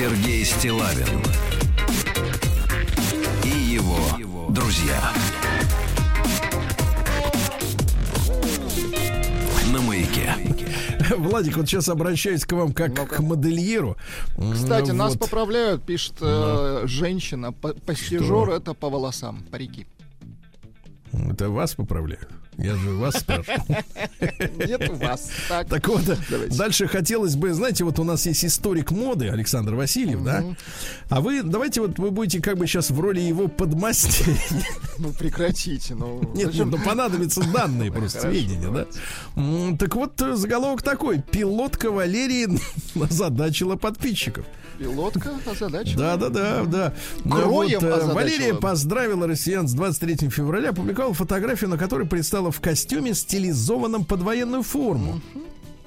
Сергей 0.00 0.46
Стилавин 0.46 1.20
и 3.44 3.48
его 3.74 4.48
друзья. 4.48 5.12
На 9.70 9.82
маяке. 9.82 10.32
Владик, 11.18 11.58
вот 11.58 11.66
сейчас 11.68 11.90
обращаюсь 11.90 12.46
к 12.46 12.52
вам 12.52 12.72
как 12.72 12.96
Ну-ка. 12.96 13.16
к 13.16 13.18
модельеру. 13.20 13.98
Кстати, 14.54 14.88
М, 14.88 14.96
нас 14.96 15.12
вот. 15.16 15.20
поправляют, 15.20 15.82
пишет 15.84 16.14
э, 16.22 16.84
женщина. 16.86 17.52
Постижер 17.52 18.48
это 18.48 18.72
по 18.72 18.88
волосам, 18.88 19.42
парики. 19.50 19.86
Это 21.12 21.50
вас 21.50 21.74
поправляют. 21.74 22.30
Я 22.62 22.76
же 22.76 22.90
вас 22.90 23.16
спрашиваю. 23.16 23.84
Нет 24.66 24.88
у 24.90 24.94
вас. 24.94 25.30
Так. 25.48 25.68
Так 25.68 25.88
вот, 25.88 26.02
Давайте. 26.28 26.56
дальше 26.56 26.86
хотелось 26.86 27.36
бы, 27.36 27.52
знаете, 27.52 27.84
вот 27.84 27.98
у 27.98 28.04
нас 28.04 28.26
есть 28.26 28.44
историк 28.44 28.90
моды 28.90 29.28
Александр 29.28 29.74
Васильев, 29.74 30.22
да? 30.22 30.44
А 31.08 31.20
вы, 31.20 31.42
давайте 31.42 31.80
вот 31.80 31.98
вы 31.98 32.10
будете 32.10 32.40
как 32.40 32.58
бы 32.58 32.66
сейчас 32.66 32.90
в 32.90 33.00
роли 33.00 33.20
его 33.20 33.48
подмастерья. 33.48 34.36
Ну 34.98 35.12
прекратите. 35.12 35.94
Ну, 35.94 36.20
Нет, 36.34 36.48
зачем? 36.48 36.70
ну 36.70 36.78
понадобятся 36.78 37.42
данные, 37.52 37.90
просто 37.90 38.20
Хорошо, 38.20 38.38
сведения, 38.38 38.70
да? 38.70 39.76
Так 39.78 39.94
вот, 39.96 40.20
э, 40.20 40.34
заголовок 40.34 40.82
такой. 40.82 41.22
Пилотка 41.22 41.90
Валерии 41.90 42.48
озадачила 43.02 43.76
подписчиков. 43.76 44.44
Пилотка 44.78 45.32
задача. 45.58 45.96
Да, 45.96 46.16
да, 46.16 46.28
да, 46.28 46.64
да. 46.64 46.94
Ну 47.24 47.36
Кроем 47.36 47.80
вот, 47.80 47.88
э, 47.88 47.92
озадачила. 47.92 48.14
Валерия 48.14 48.54
поздравила 48.54 49.26
россиян 49.26 49.68
с 49.68 49.72
23 49.72 50.28
февраля, 50.30 50.70
опубликовала 50.70 51.14
фотографию, 51.14 51.70
на 51.70 51.78
которой 51.78 52.06
предстала 52.06 52.49
в 52.50 52.60
костюме, 52.60 53.14
стилизованном 53.14 54.04
под 54.04 54.22
военную 54.22 54.62
форму. 54.62 55.20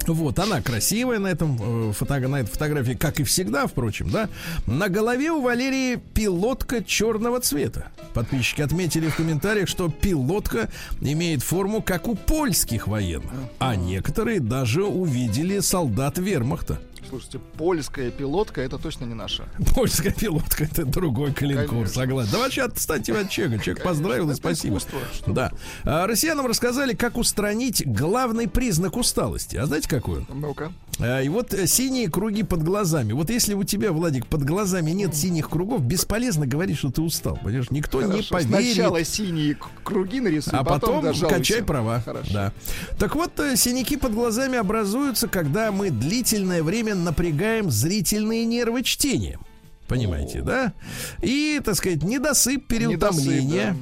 Вот, 0.06 0.38
она 0.40 0.62
красивая 0.62 1.20
на, 1.20 1.28
этом, 1.28 1.90
э, 1.90 1.94
фото- 1.94 2.20
на 2.28 2.42
этой 2.42 2.52
фотографии, 2.52 2.94
как 2.94 3.22
и 3.22 3.24
всегда, 3.24 3.68
впрочем, 3.68 4.10
да. 4.10 4.28
На 4.68 4.90
голове 4.90 5.32
у 5.32 5.42
Валерии 5.42 5.96
пилотка 6.14 6.84
черного 6.84 7.40
цвета. 7.40 7.88
Подписчики 8.14 8.62
отметили 8.62 9.08
в 9.08 9.16
комментариях, 9.16 9.70
что 9.70 9.90
пилотка 9.90 10.70
имеет 11.00 11.42
форму, 11.42 11.82
как 11.82 12.08
у 12.10 12.16
польских 12.16 12.88
военных. 12.88 13.32
А 13.60 13.78
некоторые 13.78 14.42
даже 14.42 14.84
увидели 14.84 15.60
солдат 15.62 16.18
вермахта. 16.18 16.82
Слушайте, 17.14 17.40
польская 17.58 18.10
пилотка 18.10 18.62
это 18.62 18.80
точно 18.80 19.06
не 19.06 19.14
наша. 19.14 19.44
Польская 19.76 20.12
пилотка 20.12 20.64
это 20.64 20.84
другой 20.84 21.32
калинкор, 21.32 21.68
Конечно. 21.70 21.94
согласен. 21.94 22.32
Да 22.32 22.40
вообще 22.40 22.64
отстаньте 22.64 23.14
от 23.14 23.30
Чека. 23.30 23.60
Человек 23.60 23.84
поздравил 23.84 24.32
и 24.32 24.34
спасибо. 24.34 24.80
Да. 25.28 25.52
А, 25.84 26.08
россиянам 26.08 26.48
рассказали, 26.48 26.96
как 26.96 27.18
устранить 27.18 27.86
главный 27.86 28.48
признак 28.48 28.98
усталости. 28.98 29.58
А 29.58 29.68
знаете 29.68 29.88
он? 30.08 30.26
Ну-ка. 30.34 30.74
А, 31.00 31.22
и 31.22 31.30
вот 31.30 31.54
э, 31.54 31.66
синие 31.68 32.10
круги 32.10 32.44
под 32.44 32.64
глазами. 32.64 33.14
Вот 33.14 33.30
если 33.30 33.54
у 33.56 33.64
тебя, 33.64 33.92
Владик, 33.92 34.28
под 34.28 34.44
глазами 34.44 34.92
нет 34.92 35.16
синих 35.16 35.50
кругов, 35.50 35.82
бесполезно 35.84 36.46
говорить, 36.46 36.78
что 36.78 36.92
ты 36.92 37.02
устал. 37.02 37.38
Понимаешь, 37.44 37.72
никто 37.72 38.02
не 38.02 38.22
Хорошо, 38.22 38.36
поверит. 38.36 38.74
Сначала 38.76 39.04
синие 39.04 39.58
круги 39.84 40.20
нарисуй, 40.20 40.58
А 40.58 40.64
потом 40.64 41.04
да, 41.04 41.14
жалуйся. 41.14 41.36
качай 41.36 41.64
права. 41.64 42.02
Хорошо. 42.02 42.34
Да. 42.34 42.54
Так 43.00 43.16
вот, 43.16 43.40
э, 43.40 43.56
синяки 43.56 43.98
под 43.98 44.14
глазами 44.14 44.58
образуются, 44.58 45.28
когда 45.28 45.72
мы 45.72 45.90
длительное 45.90 46.62
время 46.62 46.96
напрягаем 46.96 47.72
зрительные 47.72 48.46
нервы 48.46 48.84
чтением. 48.84 49.42
Понимаете, 49.88 50.42
да? 50.42 50.74
И, 51.22 51.60
так 51.64 51.76
сказать, 51.76 52.04
недосып, 52.04 52.66
переутомление. 52.68 53.72
Недосып, 53.72 53.82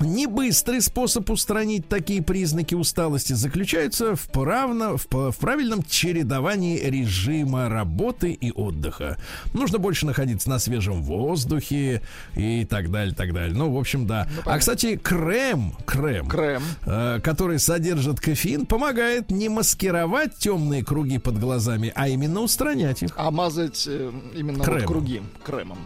Небыстрый 0.00 0.80
способ 0.80 1.30
устранить 1.30 1.88
такие 1.88 2.20
признаки 2.20 2.74
усталости 2.74 3.32
заключается 3.32 4.16
в, 4.16 4.26
правно, 4.28 4.96
в, 4.96 5.06
в 5.30 5.36
правильном 5.36 5.84
чередовании 5.84 6.80
режима 6.80 7.68
работы 7.68 8.32
и 8.32 8.50
отдыха. 8.50 9.18
Нужно 9.52 9.78
больше 9.78 10.04
находиться 10.04 10.50
на 10.50 10.58
свежем 10.58 11.02
воздухе 11.02 12.02
и 12.34 12.64
так 12.64 12.90
далее, 12.90 13.14
так 13.14 13.32
далее. 13.32 13.56
Ну, 13.56 13.70
в 13.70 13.78
общем, 13.78 14.06
да. 14.06 14.28
Ну, 14.34 14.50
а, 14.50 14.58
кстати, 14.58 14.96
крем, 14.96 15.74
крем, 15.86 16.28
крем. 16.28 16.62
Э, 16.86 17.20
который 17.22 17.60
содержит 17.60 18.18
кофеин, 18.18 18.66
помогает 18.66 19.30
не 19.30 19.48
маскировать 19.48 20.36
темные 20.36 20.84
круги 20.84 21.18
под 21.18 21.38
глазами, 21.38 21.92
а 21.94 22.08
именно 22.08 22.40
устранять 22.40 23.02
их. 23.04 23.12
А 23.16 23.30
мазать 23.30 23.84
э, 23.86 24.12
именно 24.34 24.64
вот 24.64 24.82
круги 24.82 25.22
кремом 25.44 25.78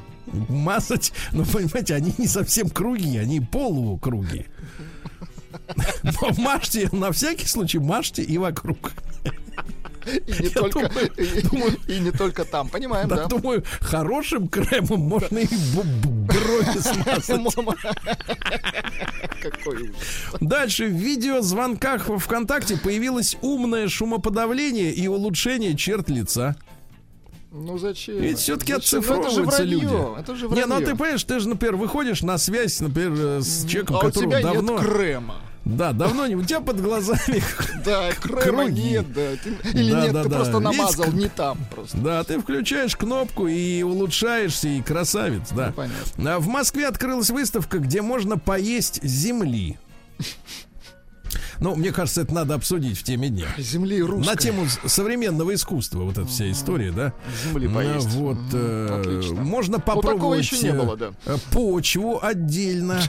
мазать, 0.48 1.12
ну, 1.32 1.44
понимаете, 1.44 1.94
они 1.94 2.14
не 2.18 2.26
совсем 2.26 2.68
круги, 2.70 3.16
они 3.18 3.40
полукруги. 3.40 4.46
Но 6.04 6.30
мажьте, 6.38 6.88
на 6.92 7.12
всякий 7.12 7.46
случай, 7.46 7.78
мажьте 7.78 8.22
и 8.22 8.38
вокруг. 8.38 8.92
И 10.06 10.42
не, 10.42 10.48
только, 10.48 10.88
думаю, 10.88 11.10
и, 11.16 11.42
думаю, 11.42 11.76
и 11.86 11.98
не 11.98 12.10
только 12.12 12.44
там, 12.44 12.68
понимаем, 12.68 13.08
да? 13.08 13.16
да? 13.16 13.26
Думаю, 13.26 13.62
хорошим 13.80 14.48
кремом 14.48 15.00
можно 15.00 15.38
и 15.38 15.48
брови 15.74 16.78
смазать. 17.20 17.88
Дальше 20.40 20.86
в 20.86 20.92
видеозвонках 20.92 22.08
ВКонтакте 22.18 22.76
появилось 22.76 23.36
умное 23.42 23.88
шумоподавление 23.88 24.92
и 24.92 25.06
улучшение 25.08 25.76
черт 25.76 26.08
лица. 26.08 26.56
Ну 27.50 27.78
зачем? 27.78 28.16
Ведь 28.18 28.38
все-таки 28.38 28.74
оцифровываются 28.74 29.62
люди. 29.62 30.20
Это 30.20 30.36
же 30.36 30.48
вранье. 30.48 30.66
Не, 30.66 30.74
ну 30.74 30.80
ты 30.80 30.94
понимаешь, 30.94 31.24
ты 31.24 31.40
же, 31.40 31.48
например, 31.48 31.76
выходишь 31.76 32.22
на 32.22 32.36
связь, 32.36 32.80
например, 32.80 33.12
э, 33.16 33.40
с 33.40 33.64
человеком, 33.66 33.96
а 33.96 34.06
у 34.06 34.10
тебя 34.10 34.42
давно... 34.42 34.72
нет 34.78 34.80
крема. 34.82 35.36
Да, 35.64 35.92
давно 35.92 36.26
не. 36.26 36.34
У 36.34 36.42
тебя 36.42 36.60
под 36.60 36.80
глазами 36.80 37.42
Да, 37.84 38.10
крема 38.22 38.64
нет, 38.64 39.12
да. 39.12 39.32
Или 39.72 39.92
нет, 39.92 40.22
ты 40.22 40.28
просто 40.28 40.60
намазал 40.60 41.12
не 41.12 41.28
там 41.28 41.58
просто. 41.74 41.96
Да, 41.98 42.24
ты 42.24 42.38
включаешь 42.38 42.96
кнопку 42.96 43.46
и 43.46 43.82
улучшаешься, 43.82 44.68
и 44.68 44.82
красавец, 44.82 45.48
да. 45.50 45.68
Ну, 45.68 45.72
понятно. 45.72 46.34
А 46.34 46.38
в 46.38 46.48
Москве 46.48 46.86
открылась 46.86 47.30
выставка, 47.30 47.78
где 47.78 48.02
можно 48.02 48.38
поесть 48.38 49.02
земли. 49.02 49.78
Ну, 51.60 51.74
мне 51.74 51.92
кажется, 51.92 52.22
это 52.22 52.34
надо 52.34 52.54
обсудить 52.54 52.98
в 52.98 53.02
теме 53.02 53.28
дня. 53.28 53.46
Земли 53.58 54.02
русской. 54.02 54.30
На 54.30 54.36
тему 54.36 54.66
современного 54.86 55.54
искусства, 55.54 56.00
вот 56.04 56.18
эта 56.18 56.26
вся 56.26 56.50
история, 56.50 56.92
да? 56.92 57.12
Земли 57.44 57.68
поесть. 57.68 58.08
Вот, 58.08 58.38
э, 58.52 59.22
можно 59.40 59.80
попробовать 59.80 60.48
ну, 60.50 60.56
еще 60.56 60.66
не 60.66 60.72
было, 60.72 60.96
да. 60.96 61.12
Э, 61.26 61.36
почву 61.52 62.18
отдельно, 62.22 63.00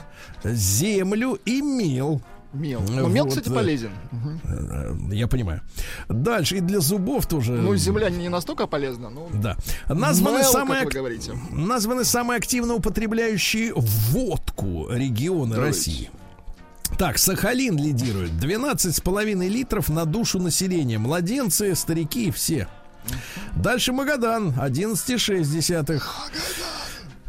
землю 0.44 1.38
и 1.44 1.62
мел. 1.62 2.22
Мел. 2.52 2.80
Ну, 2.80 3.06
мел, 3.06 3.24
вот, 3.24 3.34
кстати, 3.34 3.48
э, 3.48 3.54
полезен. 3.54 3.92
Я 5.12 5.28
понимаю. 5.28 5.60
Дальше 6.08 6.56
и 6.56 6.60
для 6.60 6.80
зубов 6.80 7.26
тоже. 7.26 7.52
Ну, 7.52 7.76
земля 7.76 8.10
не 8.10 8.28
настолько 8.28 8.66
полезна. 8.66 9.08
Но... 9.08 9.28
Да. 9.32 9.56
Названы 9.88 10.38
Мел, 10.38 10.50
самые, 10.50 10.80
как 10.80 10.92
вы 10.92 10.98
говорите. 10.98 11.32
названы 11.52 12.04
самые 12.04 12.38
активно 12.38 12.74
употребляющие 12.74 13.72
водку 13.76 14.88
регионы 14.90 15.54
Давайте. 15.54 15.78
России. 15.78 16.10
Так, 16.98 17.18
Сахалин 17.18 17.78
лидирует. 17.78 18.32
12,5 18.32 19.48
литров 19.48 19.88
на 19.88 20.04
душу 20.04 20.38
населения. 20.38 20.98
Младенцы, 20.98 21.74
старики, 21.74 22.30
все. 22.30 22.68
Дальше 23.56 23.92
Магадан. 23.92 24.50
11,6. 24.50 26.02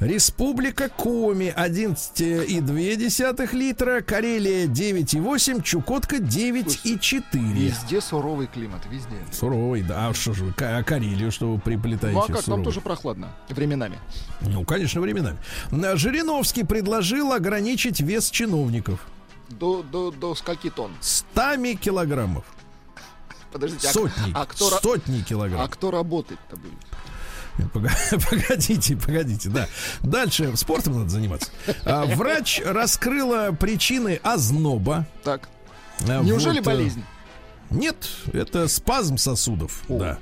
Республика 0.01 0.89
Коми 0.89 1.53
11,2 1.55 3.55
литра, 3.55 4.01
Карелия 4.01 4.65
9,8, 4.65 5.61
Чукотка 5.61 6.15
9,4. 6.15 7.53
Везде 7.53 8.01
суровый 8.01 8.47
климат, 8.47 8.81
везде. 8.89 9.15
Суровый, 9.31 9.83
да. 9.83 10.07
А 10.07 10.13
что 10.15 10.33
же, 10.33 10.51
а 10.57 10.81
Карелию 10.81 11.31
что 11.31 11.53
вы 11.53 11.59
приплетаете? 11.59 12.17
Ну 12.17 12.23
а 12.23 12.27
как, 12.27 12.47
нам 12.47 12.63
тоже 12.63 12.81
прохладно, 12.81 13.27
временами. 13.49 13.99
Ну, 14.41 14.65
конечно, 14.65 15.01
временами. 15.01 15.37
Жириновский 15.69 16.63
предложил 16.63 17.31
ограничить 17.31 18.01
вес 18.01 18.31
чиновников. 18.31 19.05
До, 19.51 19.83
до, 19.83 20.11
до 20.11 20.35
скольки 20.35 20.69
тонн? 20.69 20.91
Стами 21.01 21.73
килограммов. 21.73 22.45
Подождите, 23.51 23.89
а 23.89 23.93
Сотни, 23.93 24.31
а, 24.33 24.41
а 24.41 24.45
кто, 24.45 24.69
сотни 24.79 25.21
килограмм. 25.21 25.61
А 25.61 25.67
кто 25.67 25.91
работает-то 25.91 26.55
будет? 26.55 26.79
Погодите, 27.73 28.95
погодите, 28.95 29.49
да. 29.49 29.67
Дальше 30.01 30.55
спортом 30.55 30.99
надо 30.99 31.09
заниматься. 31.09 31.51
А, 31.85 32.05
врач 32.05 32.61
раскрыла 32.63 33.51
причины 33.51 34.19
озноба. 34.23 35.05
Так. 35.23 35.49
А, 36.07 36.21
Неужели 36.23 36.59
вот, 36.59 36.67
э, 36.67 36.69
болезнь? 36.71 37.03
Нет, 37.71 37.95
это 38.33 38.67
спазм 38.67 39.15
сосудов, 39.17 39.83
О. 39.87 39.97
да. 39.97 40.17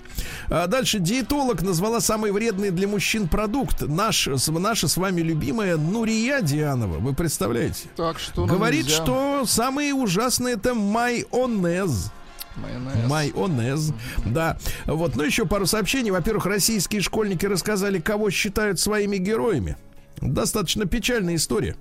А 0.49 0.67
дальше 0.67 0.99
диетолог 0.99 1.63
назвала 1.63 1.99
самый 1.99 2.31
вредный 2.31 2.69
для 2.69 2.87
мужчин 2.87 3.27
продукт. 3.27 3.81
Наш, 3.81 4.27
наша 4.47 4.87
с 4.87 4.97
вами 4.97 5.21
любимая 5.21 5.75
Нурия 5.77 6.41
Дианова. 6.41 6.99
Вы 6.99 7.13
представляете? 7.15 7.89
Так 7.95 8.19
что 8.19 8.45
Говорит, 8.45 8.85
нельзя. 8.85 9.01
что 9.03 9.45
самые 9.47 9.93
ужасные 9.95 10.55
это 10.55 10.75
майонез. 10.75 12.11
Майонез. 12.55 13.09
Майонез. 13.09 13.93
Да. 14.25 14.57
Вот, 14.85 15.15
ну 15.15 15.23
еще 15.23 15.45
пару 15.45 15.65
сообщений. 15.65 16.11
Во-первых, 16.11 16.45
российские 16.45 17.01
школьники 17.01 17.45
рассказали, 17.47 17.99
кого 17.99 18.29
считают 18.29 18.79
своими 18.79 19.17
героями. 19.17 19.75
Достаточно 20.21 20.85
печальная 20.85 21.35
история. 21.35 21.75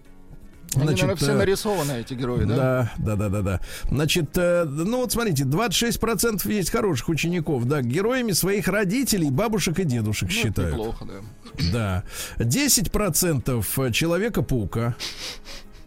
Они, 0.75 0.85
Значит, 0.85 1.03
наверное, 1.03 1.17
все 1.17 1.33
э, 1.33 1.37
нарисованы, 1.37 1.93
эти 1.93 2.15
герои, 2.15 2.45
да? 2.45 2.57
Да, 2.57 2.93
да, 2.99 3.17
да, 3.17 3.29
да, 3.29 3.43
да. 3.43 3.61
Значит, 3.91 4.37
э, 4.37 4.65
ну 4.65 4.99
вот 4.99 5.13
смотрите, 5.13 5.45
26% 5.45 6.53
есть 6.53 6.71
хороших 6.71 7.09
учеников, 7.09 7.65
да, 7.65 7.81
героями 7.81 8.33
своих 8.33 8.69
родителей, 8.69 9.31
бабушек 9.31 9.79
и 9.79 9.85
дедушек 9.85 10.29
ну, 10.29 10.35
считают. 10.35 10.73
Неплохо, 10.73 11.07
да. 11.07 12.05
Да. 12.39 12.45
10% 12.45 13.93
Человека-паука. 13.93 14.95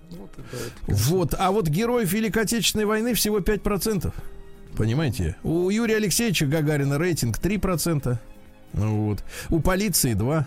Вот, 0.09 0.31
это, 0.37 0.55
вот, 0.87 1.35
а 1.37 1.51
вот 1.51 1.67
героев 1.67 2.11
Великой 2.11 2.43
Отечественной 2.43 2.85
войны 2.85 3.13
всего 3.13 3.39
5%. 3.39 4.11
Понимаете? 4.75 5.35
У 5.43 5.69
Юрия 5.69 5.97
Алексеевича 5.97 6.47
Гагарина 6.47 6.97
рейтинг 6.97 7.37
3%. 7.37 8.17
Ну, 8.73 9.05
вот. 9.05 9.23
У 9.49 9.59
полиции 9.59 10.13
2%. 10.13 10.45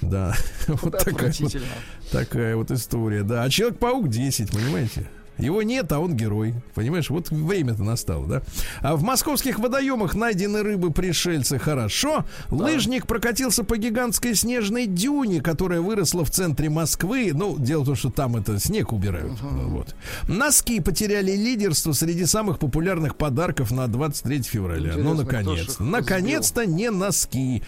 Да. 0.00 0.34
Вот 0.66 0.98
такая 0.98 1.32
вот, 1.38 1.52
такая 2.10 2.56
вот 2.56 2.70
история. 2.70 3.22
Да. 3.22 3.44
А 3.44 3.50
Человек-паук 3.50 4.08
10, 4.08 4.50
понимаете? 4.50 5.08
Его 5.38 5.62
нет, 5.62 5.90
а 5.92 5.98
он 5.98 6.14
герой. 6.14 6.54
Понимаешь, 6.74 7.10
вот 7.10 7.30
время-то 7.30 7.82
настало, 7.82 8.26
да? 8.26 8.42
А 8.80 8.96
в 8.96 9.02
московских 9.02 9.58
водоемах 9.58 10.14
найдены 10.14 10.62
рыбы 10.62 10.92
пришельцы 10.92 11.58
хорошо. 11.58 12.24
Да. 12.50 12.56
Лыжник 12.56 13.06
прокатился 13.06 13.64
по 13.64 13.76
гигантской 13.76 14.34
снежной 14.34 14.86
дюне, 14.86 15.40
которая 15.40 15.80
выросла 15.80 16.24
в 16.24 16.30
центре 16.30 16.70
Москвы. 16.70 17.32
Ну, 17.34 17.56
дело 17.58 17.82
в 17.82 17.86
том, 17.86 17.96
что 17.96 18.10
там 18.10 18.36
это 18.36 18.58
снег 18.58 18.92
убирают. 18.92 19.32
Uh-huh. 19.32 19.66
Вот. 19.68 19.94
Носки 20.28 20.80
потеряли 20.80 21.32
лидерство 21.32 21.92
среди 21.92 22.26
самых 22.26 22.58
популярных 22.58 23.16
подарков 23.16 23.70
на 23.70 23.86
23 23.88 24.42
февраля. 24.42 24.92
Ну, 24.96 25.14
Интересно, 25.14 25.14
ну, 25.14 25.14
наконец-то. 25.14 25.82
Наконец-то 25.82 26.66
не 26.66 26.90
носки. 26.90 27.62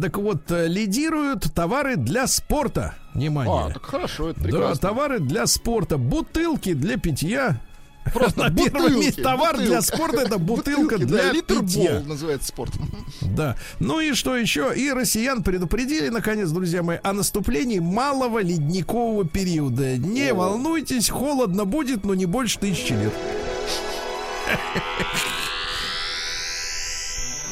Так 0.00 0.18
вот, 0.18 0.50
э, 0.50 0.66
лидируют 0.66 1.52
товары 1.54 1.96
для 1.96 2.26
спорта. 2.26 2.94
Внимание. 3.14 3.66
А, 3.66 3.70
так 3.70 3.84
хорошо, 3.84 4.30
это 4.30 4.40
прекрасно. 4.40 4.74
Да, 4.74 4.88
товары 4.88 5.18
для 5.20 5.46
спорта, 5.46 5.98
бутылки 5.98 6.72
для 6.72 6.96
питья. 6.96 7.60
Просто 8.12 8.48
на 8.48 8.50
первом 8.50 8.98
месте 8.98 9.22
товар 9.22 9.52
бутылка. 9.52 9.70
для 9.70 9.82
спорта 9.82 10.20
это 10.22 10.38
бутылка 10.38 10.98
бутылки, 10.98 11.04
для 11.04 11.32
да, 11.32 11.40
питья. 11.40 12.00
называется 12.00 12.48
спорт. 12.48 12.72
Да. 13.20 13.56
Ну 13.78 14.00
и 14.00 14.12
что 14.14 14.36
еще? 14.36 14.72
И 14.74 14.90
россиян 14.90 15.42
предупредили, 15.42 16.08
наконец, 16.08 16.50
друзья 16.50 16.82
мои, 16.82 16.98
о 17.02 17.12
наступлении 17.12 17.78
малого 17.78 18.42
ледникового 18.42 19.24
периода. 19.24 19.96
Не 19.98 20.30
о. 20.30 20.34
волнуйтесь, 20.34 21.08
холодно 21.10 21.64
будет, 21.64 22.04
но 22.04 22.14
не 22.14 22.26
больше 22.26 22.58
тысячи 22.58 22.92
лет. 22.92 23.12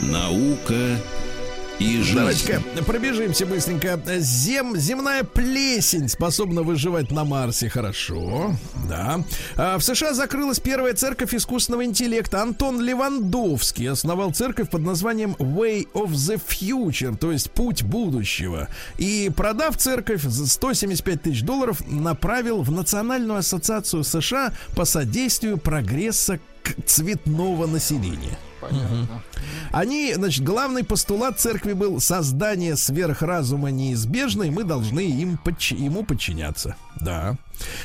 Наука 0.01 0.99
и 1.81 2.03
жизнь. 2.03 2.15
Давайте-ка 2.15 2.61
пробежимся 2.87 3.47
быстренько. 3.47 3.99
Зем, 4.19 4.77
земная 4.77 5.25
плесень 5.25 6.09
способна 6.09 6.63
выживать 6.63 7.11
на 7.11 7.25
Марсе 7.25 7.69
хорошо. 7.71 8.55
Да. 8.89 9.25
А 9.57 9.79
в 9.79 9.83
США 9.83 10.13
закрылась 10.13 10.61
первая 10.61 10.93
церковь 10.95 11.35
искусственного 11.35 11.85
интеллекта. 11.85 12.43
Антон 12.43 12.81
Левандовский 12.81 13.89
основал 13.89 14.33
церковь 14.33 14.69
под 14.69 14.83
названием 14.83 15.35
Way 15.39 15.89
of 15.95 16.11
the 16.11 16.41
Future, 16.47 17.17
то 17.17 17.33
есть 17.33 17.51
путь 17.51 17.83
будущего. 17.83 18.69
И 18.99 19.31
продав 19.35 19.77
церковь 19.79 20.23
за 20.23 20.47
175 20.47 21.23
тысяч 21.23 21.43
долларов, 21.43 21.83
направил 21.87 22.63
в 22.63 22.71
Национальную 22.71 23.39
ассоциацию 23.39 24.05
США 24.05 24.53
по 24.77 24.85
содействию 24.85 25.57
прогресса 25.57 26.39
цветного 26.85 27.67
населения. 27.67 28.39
Понятно. 28.61 29.23
Они, 29.73 30.13
значит, 30.15 30.45
главный 30.45 30.85
постулат 30.85 31.41
церкви 31.41 31.73
был 31.73 32.01
создание 32.01 32.77
сверхразума 32.77 33.71
неизбежно, 33.71 34.43
и 34.45 34.51
мы 34.51 34.65
должны 34.65 35.01
им 35.01 35.39
подч- 35.43 35.77
ему 35.77 36.05
подчиняться. 36.05 36.77
Да. 36.97 37.37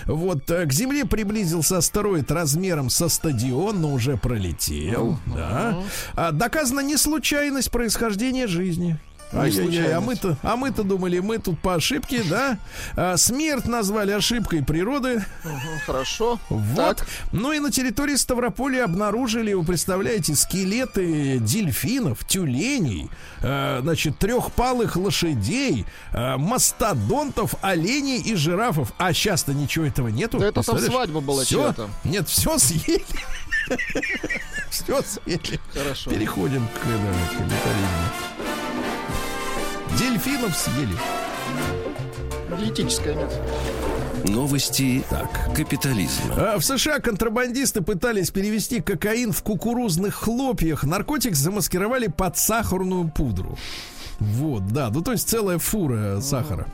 Вот 0.05 0.49
э, 0.51 0.65
к 0.65 0.73
Земле 0.73 1.05
приблизился 1.05 1.77
астероид 1.77 2.31
размером 2.31 2.89
со 2.89 3.07
стадион, 3.07 3.81
но 3.81 3.93
уже 3.93 4.17
пролетел. 4.17 5.17
Да. 5.27 5.81
А, 6.13 6.31
доказана 6.31 6.81
не 6.81 6.97
случайность 6.97 7.71
происхождения 7.71 8.47
жизни. 8.47 8.99
Ай-яй-яй, 9.33 9.93
а 9.93 10.01
мы-то, 10.01 10.37
а 10.43 10.55
мы-то 10.55 10.83
думали, 10.83 11.19
мы 11.19 11.39
тут 11.39 11.59
по 11.59 11.75
ошибке, 11.75 12.23
да? 12.23 12.57
А, 12.95 13.17
смерть 13.17 13.65
назвали 13.65 14.11
ошибкой 14.11 14.63
природы. 14.63 15.25
Угу, 15.43 15.79
хорошо. 15.85 16.39
Вот. 16.49 16.97
Так. 16.97 17.07
Ну 17.31 17.51
и 17.51 17.59
на 17.59 17.71
территории 17.71 18.15
Ставрополя 18.15 18.85
обнаружили, 18.85 19.53
вы 19.53 19.63
представляете, 19.63 20.35
скелеты 20.35 21.39
дельфинов, 21.39 22.25
тюленей, 22.25 23.09
э, 23.41 23.79
значит, 23.81 24.17
трехпалых 24.19 24.95
лошадей, 24.95 25.85
э, 26.11 26.37
мастодонтов, 26.37 27.55
оленей 27.61 28.21
и 28.21 28.35
жирафов. 28.35 28.93
А 28.97 29.13
сейчас-то 29.13 29.53
ничего 29.53 29.85
этого 29.85 30.07
нету. 30.07 30.39
Да 30.39 30.47
это 30.47 30.63
там 30.63 30.79
свадьба 30.79 31.19
была 31.19 31.43
все, 31.43 31.73
Нет, 32.03 32.27
все 32.29 32.57
съели. 32.57 33.03
Все 34.69 35.01
съели. 35.01 35.59
Хорошо. 35.73 36.09
Переходим 36.11 36.67
к, 36.67 36.85
да, 36.85 37.13
к 37.29 37.37
капитализму. 37.37 38.64
Дельфинов 39.97 40.55
съели. 40.55 40.95
Диетическая 42.59 43.15
нет. 43.15 43.31
Новости 44.25 45.03
так. 45.09 45.53
капитализма. 45.55 46.35
А 46.37 46.59
в 46.59 46.65
США 46.65 46.99
контрабандисты 46.99 47.81
пытались 47.81 48.31
перевести 48.31 48.81
кокаин 48.81 49.31
в 49.31 49.41
кукурузных 49.43 50.15
хлопьях. 50.15 50.83
Наркотик 50.83 51.35
замаскировали 51.35 52.07
под 52.07 52.37
сахарную 52.37 53.09
пудру. 53.09 53.57
Вот, 54.19 54.67
да, 54.67 54.89
ну 54.89 55.01
то 55.01 55.11
есть 55.11 55.29
целая 55.29 55.59
фура 55.59 56.19
сахара. 56.21 56.67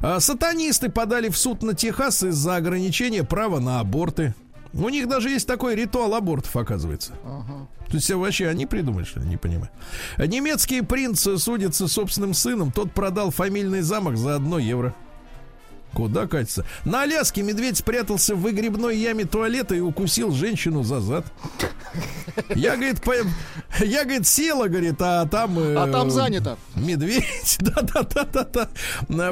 А, 0.00 0.20
сатанисты 0.20 0.88
подали 0.88 1.28
в 1.28 1.36
суд 1.36 1.62
на 1.62 1.74
Техас 1.74 2.22
из-за 2.22 2.56
ограничения 2.56 3.24
права 3.24 3.60
на 3.60 3.80
аборты. 3.80 4.34
У 4.76 4.88
них 4.88 5.08
даже 5.08 5.30
есть 5.30 5.46
такой 5.46 5.74
ритуал 5.76 6.14
абортов, 6.14 6.56
оказывается. 6.56 7.12
Ага. 7.24 7.68
То 7.88 7.94
есть 7.94 8.10
вообще 8.10 8.48
они 8.48 8.66
придумали, 8.66 9.04
что 9.04 9.20
ли? 9.20 9.26
Не 9.26 9.36
понимаю. 9.36 9.70
Немецкий 10.18 10.82
принц 10.82 11.26
судится 11.38 11.86
собственным 11.86 12.34
сыном. 12.34 12.72
Тот 12.72 12.92
продал 12.92 13.30
фамильный 13.30 13.82
замок 13.82 14.16
за 14.16 14.34
одно 14.36 14.58
евро. 14.58 14.94
Куда 15.94 16.26
катится? 16.26 16.64
На 16.84 17.02
Аляске 17.02 17.42
медведь 17.42 17.78
спрятался 17.78 18.34
в 18.34 18.40
выгребной 18.40 18.96
яме 18.96 19.24
туалета 19.24 19.74
и 19.74 19.80
укусил 19.80 20.32
женщину 20.32 20.82
за 20.82 21.00
зад. 21.00 21.24
Я, 22.54 22.74
говорит, 22.74 23.00
по... 23.02 23.14
я, 23.84 24.02
говорит, 24.04 24.26
села, 24.26 24.66
говорит, 24.66 24.96
а 25.00 25.26
там... 25.26 25.58
Э, 25.58 25.76
а 25.76 25.92
там 25.92 26.10
занято. 26.10 26.58
Медведь. 26.74 27.58
Да-да-да-да-да. 27.60 28.68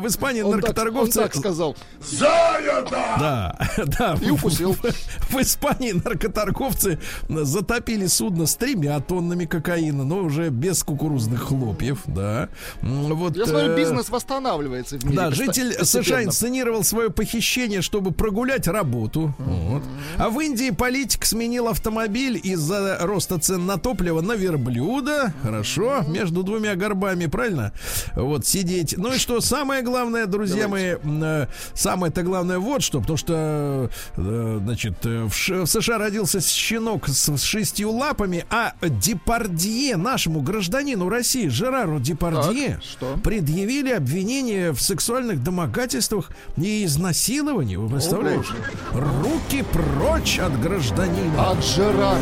В 0.01 0.07
Испании 0.07 0.43
он 0.43 0.53
наркоторговцы... 0.53 1.15
Так, 1.15 1.25
он 1.25 1.31
так 1.31 1.35
сказал. 1.37 1.77
Занято! 2.01 2.91
Да, 3.19 3.59
да. 3.99 4.17
И 4.21 4.31
укусил. 4.31 4.75
В, 4.75 4.83
в 4.83 5.41
Испании 5.41 5.93
наркоторговцы 5.93 7.01
затопили 7.29 8.07
судно 8.07 8.47
с 8.47 8.55
тремя 8.55 9.01
тоннами 9.01 9.47
кокаина, 9.47 10.05
но 10.05 10.19
уже 10.19 10.51
без 10.51 10.85
кукурузных 10.85 11.43
хлопьев, 11.43 12.03
да. 12.07 12.49
Вот, 12.83 13.37
Я 13.37 13.47
смотрю, 13.47 13.73
э, 13.73 13.77
бизнес 13.77 14.09
восстанавливается 14.09 14.97
в 14.99 15.05
мире. 15.05 15.17
Да, 15.17 15.31
житель 15.33 15.73
США 15.85 16.23
инсценировал 16.53 16.85
свое 16.85 17.11
похищение, 17.11 17.81
чтобы 17.81 18.13
прогулять 18.13 18.69
работу. 18.69 19.35
Вот. 19.39 19.83
А 20.19 20.29
в 20.29 20.39
Индии 20.41 20.71
политик 20.71 21.25
сменил 21.25 21.69
автомобиль 21.69 22.39
из-за 22.43 22.99
роста 23.01 23.39
цен 23.39 23.67
на 23.67 23.79
топливо 23.79 24.21
на 24.21 24.35
верблюда. 24.35 25.33
Хорошо, 25.43 26.03
между 26.09 26.43
двумя 26.43 26.75
горбами, 26.75 27.27
правильно? 27.27 27.73
Вот, 28.15 28.47
сидеть. 28.47 28.95
Ну 28.99 29.13
и 29.13 29.19
что, 29.19 29.41
самое 29.41 29.83
главное, 29.83 30.27
друзья 30.27 30.65
Давайте. 30.65 31.01
мои, 31.03 31.23
э, 31.23 31.47
самое-то 31.75 32.23
главное 32.23 32.59
вот 32.59 32.83
что, 32.83 33.01
потому 33.01 33.17
что, 33.17 33.91
э, 34.17 34.61
значит, 34.63 35.05
в, 35.05 35.31
в 35.31 35.67
США 35.67 35.99
родился 35.99 36.41
щенок 36.41 37.09
с, 37.09 37.37
с 37.37 37.43
шестью 37.43 37.93
лапами, 37.93 38.45
а 38.51 38.75
Депардье, 38.83 39.97
нашему 39.97 40.43
гражданину 40.43 41.09
России, 41.09 41.49
Жерару 41.49 41.99
Депардье, 41.99 42.75
так, 42.75 42.83
что? 42.83 43.17
предъявили 43.23 43.93
обвинение 43.93 44.73
в 44.73 44.83
сексуальных 44.83 45.43
домогательствах 45.43 46.31
и 46.57 46.85
изнасиловании. 46.85 47.77
Вы 47.77 47.89
представляете? 47.89 48.49
О, 48.93 48.99
Руки 49.23 49.65
прочь 49.73 50.39
от 50.39 50.61
гражданина. 50.61 51.51
От 51.51 51.65
Жерара. 51.65 52.19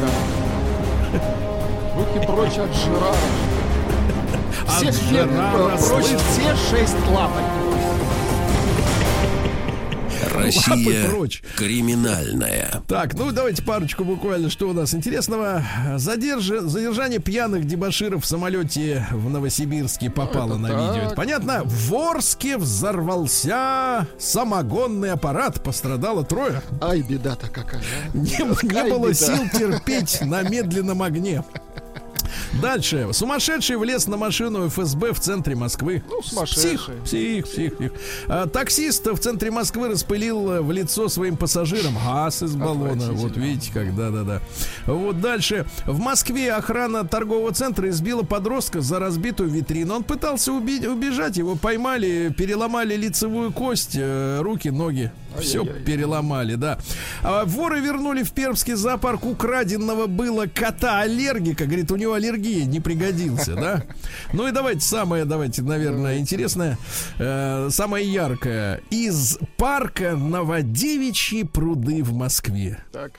Руки 1.96 2.26
прочь 2.26 2.58
от 2.58 2.74
Жерара. 2.74 3.16
Все, 4.68 4.92
Жерара, 4.92 5.76
прочь 5.76 6.04
все 6.04 6.56
шесть 6.70 6.96
лапок. 7.10 7.42
Россия 10.32 11.08
прочь. 11.08 11.42
криминальная. 11.56 12.82
Так, 12.88 13.14
ну 13.14 13.30
давайте 13.32 13.62
парочку 13.62 14.04
буквально, 14.04 14.50
что 14.50 14.68
у 14.68 14.72
нас 14.72 14.94
интересного. 14.94 15.62
Задерж... 15.96 16.46
Задержание 16.62 17.18
пьяных 17.18 17.66
дебаширов 17.66 18.24
в 18.24 18.26
самолете 18.26 19.06
в 19.10 19.28
Новосибирске 19.28 20.10
попало 20.10 20.50
Это 20.54 20.58
на 20.58 20.68
так. 20.68 20.78
видео. 20.78 21.06
Это 21.06 21.14
понятно? 21.14 21.62
В 21.64 21.94
Орске 21.94 22.56
взорвался 22.56 24.06
самогонный 24.18 25.12
аппарат. 25.12 25.62
Пострадало 25.62 26.24
трое. 26.24 26.62
Ай, 26.80 27.02
беда-то 27.02 27.48
какая. 27.48 27.82
Не, 28.14 28.38
не 28.66 28.84
было 28.90 29.08
беда. 29.08 29.14
сил 29.14 29.48
терпеть 29.52 30.20
на 30.22 30.42
медленном 30.42 31.02
огне. 31.02 31.42
Дальше. 32.60 33.08
Сумасшедший 33.12 33.76
влез 33.76 34.06
на 34.06 34.16
машину 34.16 34.68
ФСБ 34.68 35.12
в 35.12 35.20
центре 35.20 35.54
Москвы. 35.54 36.02
Ну, 36.08 36.22
сумасшедший. 36.22 36.78
Псих, 37.04 37.04
псих, 37.04 37.44
псих. 37.46 37.76
псих. 37.76 37.92
А, 38.28 38.46
таксист 38.46 39.06
в 39.06 39.18
центре 39.18 39.50
Москвы 39.50 39.88
распылил 39.88 40.62
в 40.62 40.70
лицо 40.72 41.08
своим 41.08 41.36
пассажирам 41.36 41.94
газ 42.04 42.42
из 42.42 42.54
баллона. 42.56 43.12
Вот 43.12 43.36
видите, 43.36 43.70
как, 43.72 43.94
да-да-да. 43.94 44.40
Вот 44.86 45.20
дальше. 45.20 45.66
В 45.86 45.98
Москве 45.98 46.52
охрана 46.52 47.04
торгового 47.06 47.52
центра 47.52 47.88
избила 47.88 48.22
подростка 48.22 48.80
за 48.80 48.98
разбитую 48.98 49.50
витрину. 49.50 49.94
Он 49.96 50.04
пытался 50.04 50.52
уби- 50.52 50.86
убежать, 50.86 51.36
его 51.36 51.56
поймали, 51.56 52.34
переломали 52.36 52.96
лицевую 52.96 53.52
кость, 53.52 53.92
э, 53.94 54.40
руки, 54.40 54.68
ноги. 54.68 55.10
Все 55.38 55.64
переломали, 55.64 56.54
да. 56.54 56.78
А 57.22 57.44
воры 57.44 57.80
вернули 57.80 58.22
в 58.22 58.32
Пермский 58.32 58.74
зоопарк 58.74 59.24
украденного 59.24 60.06
было 60.06 60.46
кота-аллергика. 60.46 61.66
Говорит, 61.66 61.90
у 61.90 61.96
него 61.96 62.14
аллергия, 62.14 62.64
не 62.64 62.80
пригодился, 62.80 63.54
да? 63.54 63.84
Ну 64.32 64.46
и 64.48 64.52
давайте 64.52 64.80
самое, 64.80 65.24
давайте, 65.24 65.62
наверное, 65.62 66.18
интересное, 66.18 66.78
э, 67.18 67.68
самое 67.70 68.10
яркое. 68.10 68.80
Из 68.90 69.38
парка 69.56 70.16
Новодевичьи 70.16 71.42
пруды 71.42 72.02
в 72.02 72.12
Москве. 72.12 72.78
Так 72.92 73.12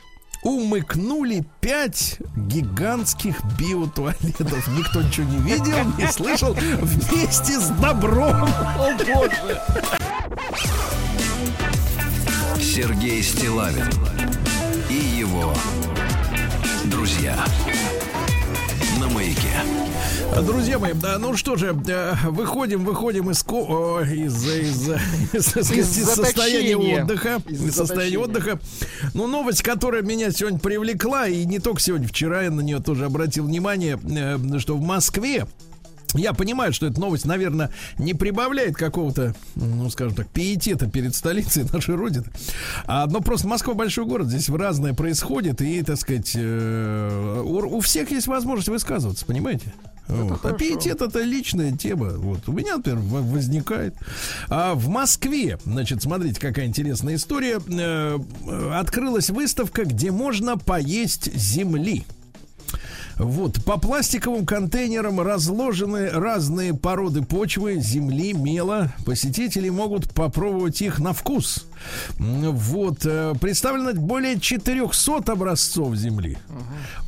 умыкнули 0.44 1.46
пять 1.60 2.18
гигантских 2.36 3.38
биотуалетов. 3.60 4.68
Никто 4.78 5.02
ничего 5.02 5.28
не 5.28 5.38
видел, 5.38 5.78
не 5.98 6.08
слышал. 6.12 6.54
Вместе 6.82 7.60
с 7.60 7.68
добром. 7.70 8.50
О, 8.78 8.98
боже. 8.98 9.62
Сергей 12.74 13.22
Стилавин 13.22 13.84
и 14.90 14.94
его 14.94 15.54
друзья 16.86 17.36
на 18.98 19.10
маяке. 19.10 19.52
Друзья 20.46 20.80
мои, 20.80 20.94
да, 20.94 21.20
ну 21.20 21.36
что 21.36 21.58
же, 21.58 21.78
э, 21.86 22.14
выходим, 22.30 22.86
выходим 22.86 23.30
из, 23.30 23.44
ко... 23.44 24.00
из, 24.04 24.48
из, 24.48 24.90
из, 25.34 25.58
из, 25.58 25.98
из 25.98 26.06
состояния 26.12 26.78
отдыха. 26.78 27.42
Из, 27.46 27.62
из 27.62 27.76
состояния 27.76 28.20
отдыха. 28.20 28.58
Ну, 29.14 29.28
новость, 29.28 29.64
которая 29.64 30.02
меня 30.02 30.32
сегодня 30.32 30.58
привлекла, 30.58 31.28
и 31.28 31.44
не 31.44 31.60
только 31.60 31.82
сегодня, 31.82 32.08
вчера 32.08 32.44
я 32.44 32.52
на 32.52 32.62
нее 32.62 32.80
тоже 32.80 33.04
обратил 33.04 33.48
внимание, 33.48 34.00
э, 34.02 34.60
что 34.60 34.78
в 34.78 34.82
Москве 34.82 35.46
я 36.14 36.34
понимаю, 36.34 36.74
что 36.74 36.88
эта 36.88 37.00
новость, 37.00 37.26
наверное, 37.26 37.72
не 37.98 38.14
прибавляет 38.14 38.76
какого-то, 38.76 39.36
ну, 39.56 39.90
скажем 39.90 40.16
так, 40.16 40.28
пиетета 40.28 40.90
перед 40.90 41.16
столицей 41.16 41.66
нашей 41.72 41.96
Родины. 41.96 42.26
А, 42.86 43.08
но 43.08 43.22
просто 43.22 43.48
Москва 43.48 43.74
большой 43.74 44.06
город, 44.06 44.28
здесь 44.28 44.50
разное 44.50 44.94
происходит, 44.94 45.62
и, 45.62 45.82
так 45.84 45.98
сказать, 45.98 46.32
э, 46.36 47.42
у, 47.44 47.78
у 47.78 47.80
всех 47.82 48.12
есть 48.12 48.28
возможность 48.28 48.70
высказываться, 48.70 49.26
понимаете? 49.26 49.74
Вот. 50.08 50.44
А 50.44 50.54
пиетет 50.54 51.02
это 51.02 51.22
личная 51.22 51.72
тема. 51.72 52.10
Вот. 52.10 52.48
У 52.48 52.52
меня, 52.52 52.78
например, 52.78 53.00
возникает. 53.00 53.96
А 54.50 54.74
в 54.74 54.90
Москве, 54.90 55.58
значит, 55.64 56.04
смотрите, 56.04 56.40
какая 56.40 56.66
интересная 56.66 57.16
история. 57.16 57.60
Э, 57.70 58.20
открылась 58.74 59.30
выставка, 59.30 59.86
где 59.86 60.12
можно 60.12 60.58
поесть 60.58 61.34
земли. 61.34 62.06
Вот, 63.18 63.64
по 63.64 63.78
пластиковым 63.78 64.46
контейнерам 64.46 65.20
разложены 65.22 66.10
разные 66.10 66.74
породы 66.74 67.22
почвы, 67.24 67.80
земли, 67.80 68.34
мела. 68.34 68.94
Посетители 69.06 69.70
могут 69.70 70.14
попробовать 70.14 70.82
их 70.82 71.00
на 71.00 71.14
вкус. 71.14 71.66
Вот, 72.18 73.06
э, 73.06 73.34
представлено 73.40 73.94
более 73.94 74.40
400 74.40 75.32
образцов 75.32 75.96
Земли. 75.96 76.38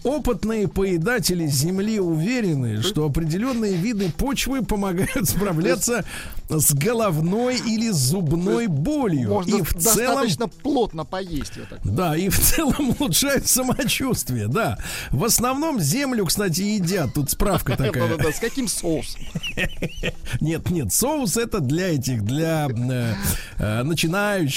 Опытные 0.03 0.67
поедатели 0.67 1.47
Земли 1.47 1.99
уверены, 1.99 2.81
что 2.81 3.05
определенные 3.05 3.73
виды 3.73 4.11
почвы 4.11 4.63
помогают 4.63 5.11
справляться 5.29 6.03
с 6.49 6.73
головной 6.73 7.57
или 7.57 7.89
зубной 7.89 8.67
болью. 8.67 9.29
Можно 9.29 9.57
и 9.57 9.61
в 9.61 9.73
целом 9.73 10.25
достаточно 10.25 10.47
плотно 10.47 11.05
поесть. 11.05 11.53
Я 11.55 11.63
так 11.63 11.79
да, 11.83 12.17
и 12.17 12.29
в 12.29 12.39
целом 12.39 12.95
улучшает 12.99 13.47
самочувствие, 13.47 14.47
да. 14.47 14.77
В 15.11 15.23
основном 15.23 15.79
землю, 15.79 16.25
кстати, 16.25 16.61
едят. 16.61 17.13
Тут 17.13 17.29
справка 17.29 17.71
такая. 17.77 18.09
Да-да-да, 18.09 18.31
С 18.31 18.39
каким 18.39 18.67
соусом? 18.67 19.21
Нет, 20.41 20.69
нет, 20.69 20.93
соус 20.93 21.37
это 21.37 21.59
для 21.59 21.93
этих, 21.95 22.23
для 22.23 22.67
э, 23.57 23.83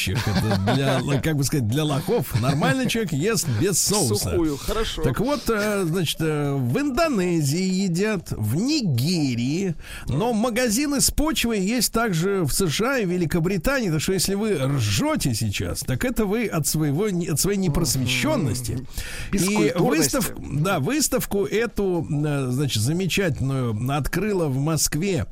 начинающих, 0.07 0.29
это 0.29 0.75
для, 0.75 1.21
как 1.23 1.37
бы 1.37 1.45
сказать, 1.45 1.67
для 1.69 1.85
лохов. 1.85 2.41
Нормальный 2.41 2.89
человек 2.89 3.13
ест 3.13 3.49
без 3.61 3.79
соуса. 3.79 4.31
Сухую, 4.31 4.57
хорошо. 4.57 5.03
Так 5.03 5.21
вот, 5.21 5.49
э, 5.49 5.85
значит, 5.85 6.17
э, 6.21 6.55
в 6.55 6.79
Индонезии 6.79 7.63
едят, 7.63 8.31
в 8.31 8.57
Нигерии, 8.57 9.75
но 10.09 10.33
магазины 10.33 11.01
с 11.01 11.11
почвой 11.11 11.61
есть 11.61 11.93
также 11.93 12.43
в 12.43 12.53
США 12.53 12.99
и 12.99 13.07
Великобритании. 13.07 13.91
Так 13.91 14.01
что 14.01 14.13
если 14.13 14.35
вы 14.35 14.55
ржете 14.55 15.35
сейчас, 15.35 15.81
так 15.81 16.05
это 16.05 16.25
вы 16.25 16.47
от 16.47 16.67
своего 16.67 17.07
от 17.07 17.41
своей 17.41 17.59
непросвещенности. 17.59 18.87
И 19.33 19.33
Бескультурности. 19.33 20.17
выстав, 20.17 20.33
да, 20.39 20.81
выставку 20.81 21.45
эту, 21.45 22.07
э, 22.11 22.47
значит, 22.51 22.83
замечательную 22.83 23.77
открыла 23.97 24.49
в 24.49 24.59
Москве 24.59 25.27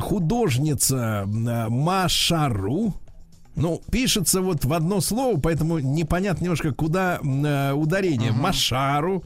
художница 0.00 1.24
Машару. 1.26 2.94
Ну, 3.56 3.80
пишется 3.90 4.40
вот 4.40 4.64
в 4.64 4.72
одно 4.72 5.00
слово, 5.00 5.38
поэтому 5.38 5.78
непонятно 5.78 6.44
немножко, 6.44 6.72
куда 6.72 7.20
э, 7.22 7.72
ударение. 7.72 8.32
Машару, 8.32 9.22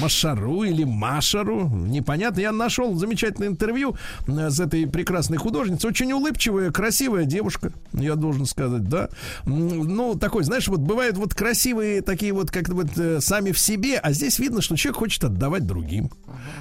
Машару 0.00 0.62
или 0.62 0.84
Машару. 0.84 1.68
Непонятно. 1.68 2.40
Я 2.40 2.52
нашел 2.52 2.94
замечательное 2.94 3.48
интервью 3.48 3.96
э, 4.28 4.50
с 4.50 4.60
этой 4.60 4.86
прекрасной 4.86 5.38
художницей. 5.38 5.90
Очень 5.90 6.12
улыбчивая, 6.12 6.70
красивая 6.70 7.24
девушка, 7.24 7.72
я 7.92 8.14
должен 8.14 8.46
сказать, 8.46 8.88
да. 8.88 9.08
Ну, 9.46 10.14
такой, 10.14 10.44
знаешь, 10.44 10.68
вот 10.68 10.78
бывают 10.80 11.16
вот 11.16 11.34
красивые 11.34 12.02
такие 12.02 12.32
вот 12.32 12.52
как-то 12.52 12.74
вот 12.74 12.96
э, 12.96 13.20
сами 13.20 13.50
в 13.50 13.58
себе, 13.58 13.98
а 13.98 14.12
здесь 14.12 14.38
видно, 14.38 14.62
что 14.62 14.76
человек 14.76 14.98
хочет 14.98 15.24
отдавать 15.24 15.66
другим. 15.66 16.08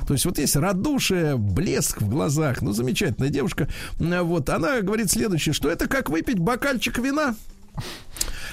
То 0.08 0.14
есть 0.14 0.26
вот 0.26 0.40
есть 0.40 0.56
радушие, 0.56 1.38
блеск 1.38 2.02
в 2.02 2.10
глазах. 2.10 2.64
Ну, 2.64 2.72
замечательная 2.72 3.30
девушка. 3.30 3.68
М, 4.00 4.26
Вот, 4.26 4.50
она 4.50 4.82
говорит 4.82 5.12
следующее, 5.12 5.54
что 5.54 5.70
это 5.70 5.88
как 5.88 6.10
выпить 6.10 6.40
бокальчик 6.40 6.98
вина. 6.98 7.11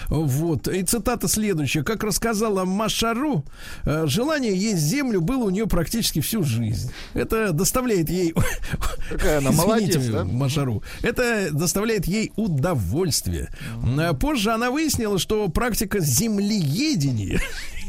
Вот. 0.08 0.68
И 0.68 0.82
цитата 0.82 1.28
следующая. 1.28 1.82
Как 1.82 2.02
рассказала 2.02 2.64
Машару, 2.64 3.44
э, 3.84 4.06
желание 4.06 4.56
есть 4.56 4.80
землю 4.80 5.20
было 5.20 5.44
у 5.44 5.50
нее 5.50 5.66
практически 5.66 6.20
всю 6.20 6.42
жизнь. 6.42 6.90
Это 7.14 7.52
доставляет 7.52 8.08
ей... 8.08 8.34
Какая 9.10 9.38
она 9.38 9.50
Извините, 9.50 9.98
молодец, 9.98 10.06
да? 10.06 10.24
Машару. 10.24 10.82
Это 11.02 11.50
доставляет 11.52 12.06
ей 12.06 12.32
удовольствие. 12.36 13.50
Э, 13.98 14.14
Позже 14.14 14.52
она 14.52 14.70
выяснила, 14.70 15.18
что 15.18 15.48
практика 15.48 16.00
землеедения 16.00 17.40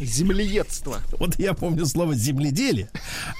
Землеедство. 0.01 0.97
вот 1.19 1.37
я 1.39 1.53
помню 1.53 1.85
слово 1.85 2.15
земледелие, 2.15 2.89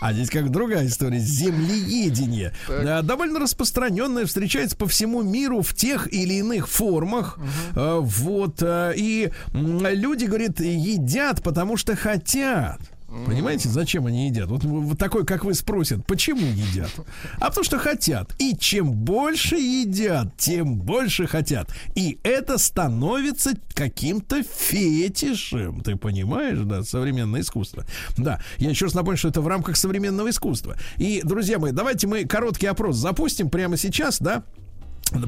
а 0.02 0.14
здесь 0.14 0.30
как 0.30 0.50
другая 0.52 0.88
история. 0.88 1.20
Землеедение. 1.20 2.54
А, 2.68 3.02
Довольно 3.02 3.40
распространенное, 3.40 4.26
встречается 4.26 4.76
по 4.76 4.88
всему 4.88 5.22
миру 5.22 5.62
в 5.62 5.74
тех 5.74 6.12
или 6.14 6.36
иных 6.36 6.68
формах. 6.70 7.38
А, 7.76 8.00
Вот. 8.00 8.62
а, 8.62 8.92
И 8.92 9.32
люди, 9.54 10.26
говорит, 10.26 10.60
едят, 10.60 11.42
потому 11.44 11.78
что 11.78 11.96
хотят. 11.96 12.80
Понимаете, 13.26 13.70
зачем 13.70 14.06
они 14.06 14.28
едят? 14.28 14.50
Вот, 14.50 14.64
вот 14.64 14.98
такой, 15.00 15.26
как 15.26 15.44
вы 15.44 15.56
спросят, 15.56 16.06
почему 16.06 16.46
едят? 16.46 16.92
А 17.40 17.48
потому 17.48 17.64
что 17.64 17.80
хотят. 17.80 18.36
И 18.38 18.56
чем 18.56 18.92
больше 18.92 19.56
едят, 19.56 20.38
тем 20.38 20.76
больше 20.78 21.26
хотят. 21.26 21.72
И 21.96 22.20
это 22.24 22.60
становится 22.60 23.54
каким-то 23.74 24.44
фетишем. 24.44 25.82
Ты 25.82 25.96
понимаешь, 25.96 26.60
да, 26.60 26.84
современное 26.84 27.42
искусство. 27.42 27.84
Да, 28.18 28.42
я 28.58 28.70
еще 28.70 28.86
раз 28.86 28.94
напомню, 28.94 29.18
что 29.18 29.30
это 29.30 29.42
в 29.42 29.48
рамках 29.48 29.76
современного 29.76 30.30
искусства. 30.30 30.76
И, 30.98 31.22
друзья 31.24 31.58
мои, 31.58 31.72
давайте 31.72 32.06
мы 32.06 32.26
короткий 32.26 32.68
опрос 32.68 32.98
запустим 32.98 33.50
прямо 33.50 33.76
сейчас, 33.78 34.20
да? 34.20 34.44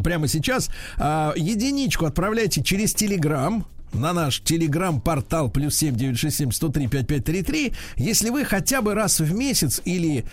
Прямо 0.03 0.27
сейчас. 0.27 0.69
А, 0.97 1.33
единичку 1.35 2.05
отправляйте 2.05 2.63
через 2.63 2.93
Телеграм 2.93 3.65
на 3.93 4.13
наш 4.13 4.41
телеграм-портал 4.41 5.49
плюс 5.49 5.75
семь 5.75 5.95
девять 5.95 6.17
шесть 6.17 6.37
семь 6.37 6.51
сто 6.51 6.69
три 6.69 6.87
пять 6.87 7.07
пять 7.07 7.25
три 7.25 7.43
три. 7.43 7.73
Если 7.97 8.29
вы 8.29 8.45
хотя 8.45 8.81
бы 8.81 8.93
раз 8.93 9.19
в 9.19 9.33
месяц 9.33 9.81
или 9.85 10.25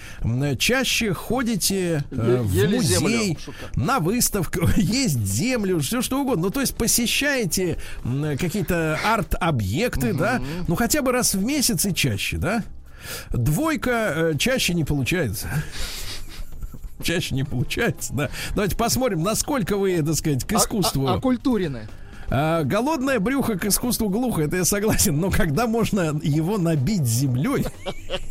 чаще 0.59 1.13
ходите 1.13 2.05
э, 2.11 2.41
в 2.43 2.55
музей, 2.71 2.81
землю, 2.81 3.37
на 3.75 4.01
выставку, 4.01 4.61
есть 4.77 5.19
землю, 5.19 5.81
все 5.81 6.03
что 6.03 6.21
угодно. 6.21 6.45
Ну, 6.45 6.51
то 6.51 6.61
есть 6.61 6.75
посещаете 6.75 7.79
м, 8.05 8.37
какие-то 8.39 8.99
арт-объекты, 9.05 10.13
да, 10.13 10.41
ну 10.67 10.75
хотя 10.75 11.03
бы 11.03 11.13
раз 11.13 11.35
в 11.35 11.43
месяц 11.43 11.85
и 11.87 11.95
чаще, 11.95 12.37
да. 12.37 12.65
Двойка 13.31 14.13
э, 14.15 14.35
чаще 14.39 14.75
не 14.75 14.85
получается. 14.85 15.49
Чаще 17.03 17.35
не 17.35 17.45
получается, 17.45 18.13
да. 18.13 18.31
Давайте 18.55 18.77
посмотрим, 18.77 19.23
насколько 19.23 19.77
вы, 19.77 20.03
так 20.03 20.15
сказать, 20.17 20.45
к 20.45 20.53
искусству. 20.53 21.07
А, 21.07 21.15
а, 21.15 21.17
окультурены. 21.17 21.87
А, 21.87 22.08
голодное 22.31 23.21
брюхо 23.21 23.59
к 23.59 23.65
искусству 23.65 24.09
глухо, 24.09 24.43
это 24.43 24.57
я 24.57 24.65
согласен, 24.65 25.19
но 25.19 25.31
когда 25.31 25.67
можно 25.67 26.19
его 26.23 26.59
набить 26.59 27.05
землей, 27.05 27.65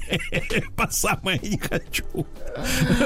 по 0.75 0.87
самое 0.89 1.39
не 1.39 1.57
хочу. 1.57 2.05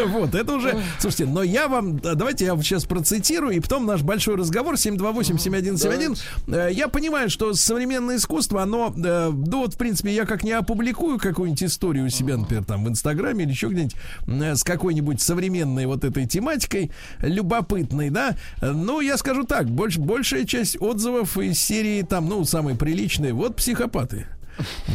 Вот, 0.07 0.35
это 0.35 0.53
уже, 0.53 0.81
слушайте, 0.99 1.25
но 1.25 1.43
я 1.43 1.67
вам, 1.67 1.99
да, 1.99 2.15
давайте 2.15 2.45
я 2.45 2.55
сейчас 2.57 2.85
процитирую, 2.85 3.55
и 3.55 3.59
потом 3.59 3.85
наш 3.85 4.01
большой 4.01 4.35
разговор 4.35 4.75
728-7171. 4.75 6.19
Э, 6.47 6.69
Я 6.71 6.87
понимаю, 6.87 7.29
что 7.29 7.53
современное 7.53 8.17
искусство, 8.17 8.61
оно, 8.63 8.93
э, 8.95 9.29
ну 9.29 9.59
вот, 9.59 9.73
в 9.73 9.77
принципе, 9.77 10.13
я 10.13 10.25
как 10.25 10.43
не 10.43 10.51
опубликую 10.51 11.19
какую-нибудь 11.19 11.63
историю 11.63 12.05
у 12.05 12.09
себя, 12.09 12.37
например, 12.37 12.63
там 12.65 12.83
в 12.85 12.89
Инстаграме 12.89 13.43
или 13.43 13.51
еще 13.51 13.67
где-нибудь 13.67 13.95
э, 14.27 14.55
с 14.55 14.63
какой-нибудь 14.63 15.21
современной 15.21 15.85
вот 15.85 16.03
этой 16.03 16.27
тематикой, 16.27 16.91
любопытной, 17.19 18.09
да, 18.09 18.35
ну, 18.61 19.01
я 19.01 19.17
скажу 19.17 19.43
так, 19.43 19.69
больш, 19.69 19.97
большая 19.97 20.45
часть 20.45 20.80
отзывов 20.81 21.37
из 21.37 21.59
серии 21.59 22.01
там, 22.01 22.27
ну, 22.27 22.43
самые 22.45 22.75
приличные, 22.75 23.33
вот 23.33 23.55
психопаты. 23.55 24.27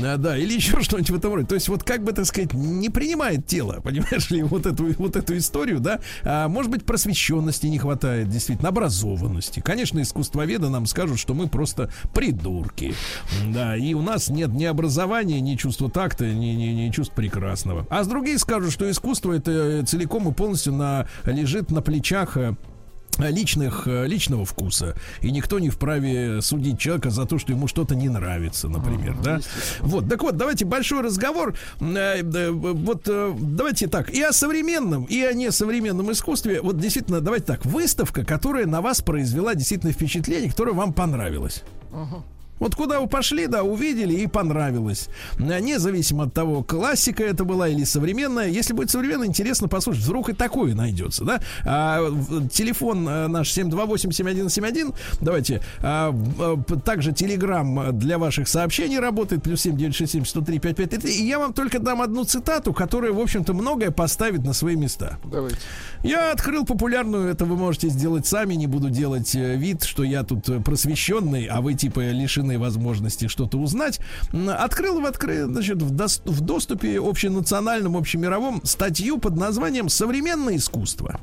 Да, 0.01 0.17
да, 0.17 0.37
или 0.37 0.55
еще 0.55 0.81
что-нибудь 0.83 1.11
в 1.11 1.15
этом 1.17 1.35
роде. 1.35 1.47
То 1.47 1.55
есть, 1.55 1.69
вот 1.69 1.83
как 1.83 2.03
бы, 2.03 2.13
так 2.13 2.27
сказать, 2.27 2.55
не 2.55 2.89
принимает 2.89 3.47
тело, 3.47 3.81
понимаешь 3.85 4.31
ли, 4.31 4.43
вот 4.43 4.67
эту, 4.67 4.93
вот 4.99 5.17
эту 5.17 5.37
историю, 5.37 5.81
да. 5.81 6.01
А, 6.23 6.49
может 6.49 6.71
быть, 6.71 6.85
просвещенности 6.85 7.67
не 7.67 7.79
хватает, 7.79 8.29
действительно, 8.29 8.69
образованности. 8.69 9.61
Конечно, 9.61 10.01
искусствоведы 10.01 10.69
нам 10.69 10.87
скажут, 10.87 11.19
что 11.19 11.35
мы 11.35 11.49
просто 11.49 11.91
придурки. 12.15 12.95
Да, 13.47 13.77
и 13.77 13.95
у 13.95 14.03
нас 14.03 14.29
нет 14.29 14.53
ни 14.53 14.65
образования, 14.65 15.41
ни 15.41 15.57
чувства 15.57 15.91
такта, 15.91 16.27
ни, 16.27 16.47
ни, 16.47 16.87
ни 16.87 16.91
чувства 16.91 17.17
прекрасного. 17.17 17.87
А 17.91 18.05
с 18.05 18.09
другие 18.09 18.39
скажут, 18.39 18.73
что 18.73 18.91
искусство 18.91 19.33
это 19.33 19.85
целиком 19.87 20.29
и 20.29 20.33
полностью 20.33 20.73
на, 20.75 21.07
лежит 21.25 21.71
на 21.71 21.83
плечах 21.83 22.37
э, 22.37 22.55
личных, 23.19 23.87
э, 23.87 24.07
личного 24.07 24.45
вкуса. 24.45 24.95
И 25.21 25.31
никто 25.31 25.59
не 25.59 25.71
вправе 25.71 26.41
судить 26.43 26.79
человека 26.79 27.11
за 27.11 27.27
то, 27.27 27.39
что 27.39 27.53
ему 27.53 27.69
что-то 27.69 27.95
не 27.95 28.09
нравится, 28.09 28.69
например, 28.69 29.17
да? 29.23 29.41
Вот, 29.81 30.09
так 30.09 30.23
вот, 30.23 30.37
давайте 30.37 30.65
большой 30.65 31.03
разговор. 31.03 31.55
Э, 31.81 32.23
э, 32.23 32.51
Вот 32.51 33.09
давайте 33.41 33.87
так, 33.89 34.11
и 34.11 34.23
о 34.23 34.33
современном, 34.33 35.05
и 35.05 35.21
о 35.23 35.33
несовременном 35.33 36.13
искусстве. 36.13 36.61
Вот 36.61 36.79
действительно, 36.79 37.21
давайте 37.21 37.47
так, 37.47 37.65
выставка, 37.65 38.25
которая 38.25 38.67
на 38.67 38.81
вас 38.81 39.01
произвела 39.01 39.55
действительно 39.55 39.93
впечатление, 39.93 40.51
которое 40.51 40.73
вам 40.73 40.93
понравилось. 40.93 41.63
Вот 42.59 42.75
куда 42.75 43.01
вы 43.01 43.07
пошли, 43.07 43.47
да, 43.47 43.63
увидели 43.63 44.15
и 44.15 44.27
понравилось. 44.27 45.09
А 45.39 45.61
Независимо 45.61 46.25
от 46.25 46.35
того, 46.35 46.63
классика 46.63 47.23
это 47.23 47.45
была 47.45 47.69
или 47.69 47.85
современная. 47.85 48.49
Если 48.49 48.73
будет 48.73 48.91
современная, 48.91 49.27
интересно 49.27 49.69
послушать. 49.69 50.05
Вдруг 50.05 50.31
и 50.31 50.33
такое 50.33 50.75
найдется, 50.75 51.25
да? 51.25 51.41
А, 51.65 52.01
телефон 52.51 53.09
э, 53.09 53.27
наш 53.29 53.57
728-7171. 53.57 54.95
Давайте. 55.21 55.63
А, 55.83 56.15
э, 56.39 56.57
также 56.85 57.13
телеграм 57.13 57.97
для 57.99 58.19
ваших 58.19 58.49
сообщений 58.49 58.99
работает. 58.99 59.43
Плюс 59.43 59.63
7967 59.63 60.25
103 60.25 60.59
5533. 60.59 61.23
И 61.23 61.27
я 61.27 61.39
вам 61.39 61.53
только 61.53 61.79
дам 61.79 62.01
одну 62.03 62.25
цитату, 62.25 62.73
которая, 62.73 63.13
в 63.13 63.21
общем-то, 63.21 63.55
многое 63.55 63.91
поставит 63.91 64.45
на 64.45 64.53
свои 64.53 64.77
места. 64.77 65.19
Давайте. 65.25 65.57
Я 66.03 66.33
открыл 66.33 66.65
популярную, 66.65 67.29
это 67.29 67.45
вы 67.45 67.57
можете 67.57 67.89
сделать 67.89 68.27
сами, 68.27 68.55
не 68.55 68.67
буду 68.67 68.91
делать 68.91 69.35
э, 69.35 69.57
вид, 69.57 69.83
что 69.83 70.05
я 70.05 70.23
тут 70.23 70.49
э, 70.49 70.61
просвещенный, 70.61 71.47
а 71.47 71.61
вы 71.61 71.75
типа 71.75 72.01
лишены 72.11 72.46
возможности 72.55 73.27
что-то 73.27 73.59
узнать. 73.59 74.01
Открыл 74.33 75.01
в, 75.01 75.07
откры... 75.07 75.45
значит, 75.45 75.83
в, 75.83 75.93
дос- 75.93 76.23
в 76.25 76.41
доступе 76.41 77.01
общенациональном, 77.01 77.97
общемировом 77.97 78.61
статью 78.65 79.19
под 79.19 79.37
названием 79.37 79.89
«Современное 79.89 80.57
искусство». 80.57 81.21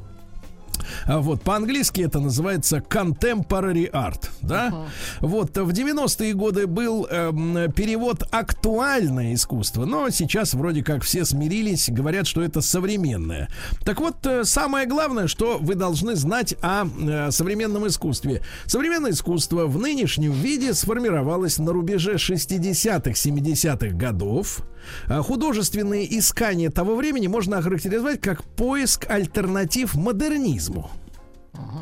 А 1.05 1.19
вот 1.19 1.41
по-английски 1.41 2.01
это 2.01 2.19
называется 2.19 2.77
contemporary 2.77 3.89
art, 3.91 4.29
да? 4.41 4.69
Uh-huh. 4.69 4.88
Вот 5.21 5.57
в 5.57 5.69
90-е 5.69 6.34
годы 6.34 6.67
был 6.67 7.07
э, 7.09 7.31
перевод 7.75 8.23
актуальное 8.31 9.34
искусство, 9.34 9.86
но 9.86 10.09
сейчас 10.09 10.53
вроде 10.53 10.84
как 10.84 11.03
все 11.03 11.25
смирились, 11.25 11.89
говорят, 11.89 12.27
что 12.27 12.41
это 12.41 12.61
современное. 12.61 13.49
Так 13.86 13.99
вот, 13.99 14.25
э, 14.25 14.43
самое 14.43 14.88
главное, 14.88 15.27
что 15.27 15.57
вы 15.59 15.75
должны 15.75 16.15
знать 16.15 16.55
о 16.61 16.86
э, 16.86 17.31
современном 17.31 17.88
искусстве. 17.88 18.41
Современное 18.65 19.11
искусство 19.11 19.67
в 19.67 19.77
нынешнем 19.79 20.31
виде 20.31 20.73
сформировалось 20.73 21.57
на 21.57 21.71
рубеже 21.71 22.15
60-х, 22.15 23.11
70-х 23.11 23.95
годов. 23.95 24.59
А 25.07 25.21
художественные 25.21 26.17
искания 26.17 26.69
того 26.69 26.95
времени 26.95 27.27
можно 27.27 27.57
охарактеризовать 27.57 28.21
как 28.21 28.43
поиск 28.43 29.09
альтернатив 29.09 29.95
модернизму. 29.95 30.72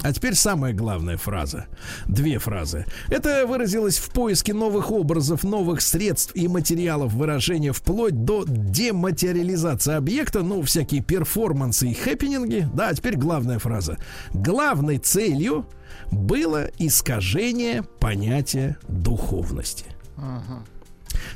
А 0.04 0.12
теперь 0.12 0.36
самая 0.36 0.74
главная 0.74 1.18
фраза. 1.18 1.68
Две 2.08 2.40
фразы. 2.40 2.86
Это 3.10 3.46
выразилось 3.48 3.98
в 3.98 4.10
поиске 4.10 4.54
новых 4.54 4.92
образов, 4.92 5.44
новых 5.44 5.82
средств 5.82 6.36
и 6.36 6.48
материалов 6.48 7.14
выражения 7.14 7.72
вплоть 7.72 8.26
до 8.26 8.44
дематериализации 8.46 9.94
объекта, 9.94 10.42
ну, 10.42 10.62
всякие 10.64 11.02
перформансы 11.02 11.90
и 11.90 11.94
хэппининги. 11.94 12.68
Да, 12.74 12.90
а 12.90 12.94
теперь 12.94 13.16
главная 13.16 13.60
фраза. 13.60 13.98
Главной 14.34 14.98
целью 14.98 15.68
было 16.12 16.70
искажение 16.78 17.84
понятия 18.00 18.78
духовности. 18.88 19.86
Ага. 20.18 20.64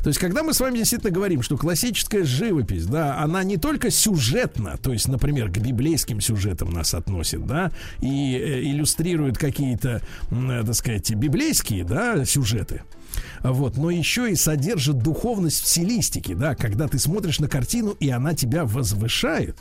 То 0.03 0.09
есть, 0.09 0.19
когда 0.19 0.43
мы 0.43 0.53
с 0.53 0.59
вами 0.59 0.77
действительно 0.77 1.11
говорим, 1.11 1.41
что 1.41 1.57
классическая 1.57 2.23
живопись, 2.23 2.85
да, 2.85 3.19
она 3.19 3.43
не 3.43 3.57
только 3.57 3.91
сюжетна, 3.91 4.77
то 4.77 4.91
есть, 4.93 5.07
например, 5.07 5.49
к 5.49 5.57
библейским 5.57 6.21
сюжетам 6.21 6.71
нас 6.71 6.93
относит, 6.93 7.45
да, 7.45 7.71
и 8.01 8.35
э, 8.35 8.61
иллюстрирует 8.63 9.37
какие-то, 9.37 10.01
э, 10.31 10.63
так 10.65 10.75
сказать, 10.75 11.13
библейские, 11.13 11.83
да, 11.83 12.25
сюжеты, 12.25 12.83
вот, 13.43 13.77
но 13.77 13.89
еще 13.89 14.31
и 14.31 14.35
содержит 14.35 14.99
духовность 14.99 15.63
в 15.63 15.67
стилистике, 15.67 16.35
да, 16.35 16.55
когда 16.55 16.87
ты 16.87 16.99
смотришь 16.99 17.39
на 17.39 17.47
картину, 17.47 17.91
и 17.99 18.09
она 18.09 18.33
тебя 18.33 18.65
возвышает 18.65 19.57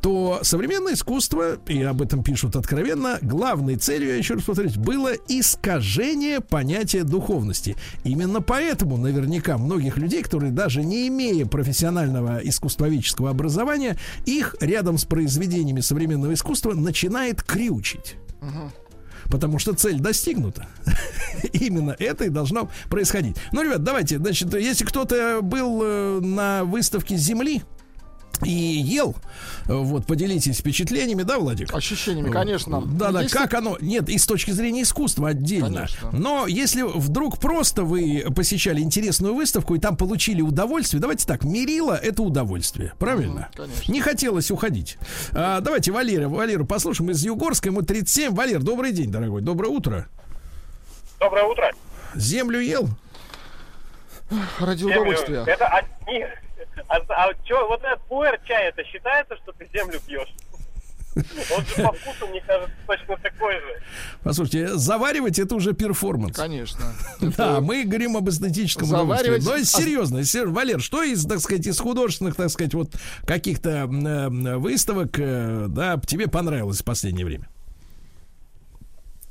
то 0.00 0.40
современное 0.42 0.94
искусство, 0.94 1.56
и 1.66 1.82
об 1.82 2.02
этом 2.02 2.22
пишут 2.22 2.56
откровенно, 2.56 3.18
главной 3.22 3.76
целью, 3.76 4.08
я 4.08 4.16
еще 4.16 4.34
раз 4.34 4.44
повторюсь, 4.44 4.76
было 4.76 5.12
искажение 5.28 6.40
понятия 6.40 7.04
духовности. 7.04 7.76
Именно 8.04 8.40
поэтому 8.40 8.96
наверняка 8.96 9.58
многих 9.58 9.96
людей, 9.96 10.22
которые 10.22 10.52
даже 10.52 10.82
не 10.82 11.08
имея 11.08 11.46
профессионального 11.46 12.40
искусствоведческого 12.42 13.30
образования, 13.30 13.96
их 14.26 14.56
рядом 14.60 14.98
с 14.98 15.04
произведениями 15.04 15.80
современного 15.80 16.34
искусства 16.34 16.74
начинает 16.74 17.42
крючить. 17.42 18.16
Потому 19.30 19.58
что 19.58 19.72
цель 19.74 20.00
достигнута. 20.00 20.66
Именно 21.52 21.96
это 21.98 22.24
и 22.24 22.28
должно 22.28 22.70
происходить. 22.88 23.36
Ну, 23.52 23.62
ребят, 23.62 23.82
давайте, 23.82 24.18
значит, 24.18 24.52
если 24.54 24.84
кто-то 24.84 25.40
был 25.42 25.80
э, 25.82 26.20
на 26.20 26.64
выставке 26.64 27.16
Земли, 27.16 27.62
и 28.42 28.50
ел. 28.50 29.14
Вот, 29.66 30.06
поделитесь 30.06 30.58
впечатлениями, 30.58 31.22
да, 31.22 31.38
Владик? 31.38 31.72
Ощущениями, 31.74 32.30
конечно. 32.30 32.82
Да, 32.82 33.12
да, 33.12 33.22
если... 33.22 33.36
как 33.36 33.54
оно... 33.54 33.76
Нет, 33.80 34.08
и 34.08 34.18
с 34.18 34.26
точки 34.26 34.50
зрения 34.50 34.82
искусства 34.82 35.28
отдельно. 35.28 35.86
Конечно. 35.86 36.10
Но 36.12 36.46
если 36.46 36.82
вдруг 36.82 37.38
просто 37.38 37.84
вы 37.84 38.24
посещали 38.34 38.80
интересную 38.80 39.34
выставку 39.34 39.74
и 39.74 39.78
там 39.78 39.96
получили 39.96 40.40
удовольствие, 40.40 41.00
давайте 41.00 41.26
так, 41.26 41.44
мерило 41.44 41.94
это 41.94 42.22
удовольствие, 42.22 42.94
правильно? 42.98 43.48
Mm, 43.52 43.56
конечно. 43.56 43.92
Не 43.92 44.00
хотелось 44.00 44.50
уходить. 44.50 44.98
А, 45.32 45.60
давайте 45.60 45.92
Валера, 45.92 46.28
Валеру 46.28 46.66
послушаем 46.66 47.10
из 47.10 47.22
Югорска, 47.24 47.68
ему 47.68 47.82
37. 47.82 48.34
Валер, 48.34 48.62
добрый 48.62 48.92
день, 48.92 49.10
дорогой, 49.10 49.42
доброе 49.42 49.68
утро. 49.68 50.08
Доброе 51.18 51.44
утро. 51.44 51.70
Землю 52.14 52.60
ел? 52.60 52.88
Ради 54.58 54.80
Землю. 54.80 55.00
удовольствия. 55.00 55.44
Это 55.46 55.66
одни 55.66 56.24
а, 56.90 56.96
а 57.08 57.34
что, 57.44 57.68
вот 57.68 57.82
этот 57.84 58.02
пуэр 58.08 58.40
чай, 58.46 58.68
это 58.68 58.82
считается, 58.84 59.36
что 59.36 59.52
ты 59.52 59.68
землю 59.72 60.00
пьешь? 60.06 60.28
Он 61.16 61.64
же 61.64 61.82
по 61.82 61.92
вкусу, 61.92 62.26
мне 62.28 62.40
кажется, 62.40 62.74
точно 62.86 63.16
такой 63.16 63.54
же. 63.54 63.82
Послушайте, 64.22 64.68
заваривать 64.76 65.38
это 65.38 65.54
уже 65.54 65.72
перформанс. 65.72 66.36
Конечно. 66.36 66.92
Да, 67.36 67.60
мы 67.60 67.84
говорим 67.84 68.16
об 68.16 68.28
эстетическом 68.28 68.86
заваривать. 68.86 69.44
Но 69.44 69.58
серьезно, 69.58 70.22
Валер, 70.50 70.80
что 70.80 71.02
из, 71.02 71.24
так 71.26 71.38
сказать, 71.40 71.66
из 71.66 71.78
художественных, 71.78 72.34
так 72.34 72.50
сказать, 72.50 72.74
вот 72.74 72.90
каких-то 73.24 73.88
э, 73.88 74.56
выставок, 74.56 75.18
э, 75.18 75.66
да, 75.68 76.00
тебе 76.04 76.28
понравилось 76.28 76.80
в 76.80 76.84
последнее 76.84 77.24
время? 77.24 77.48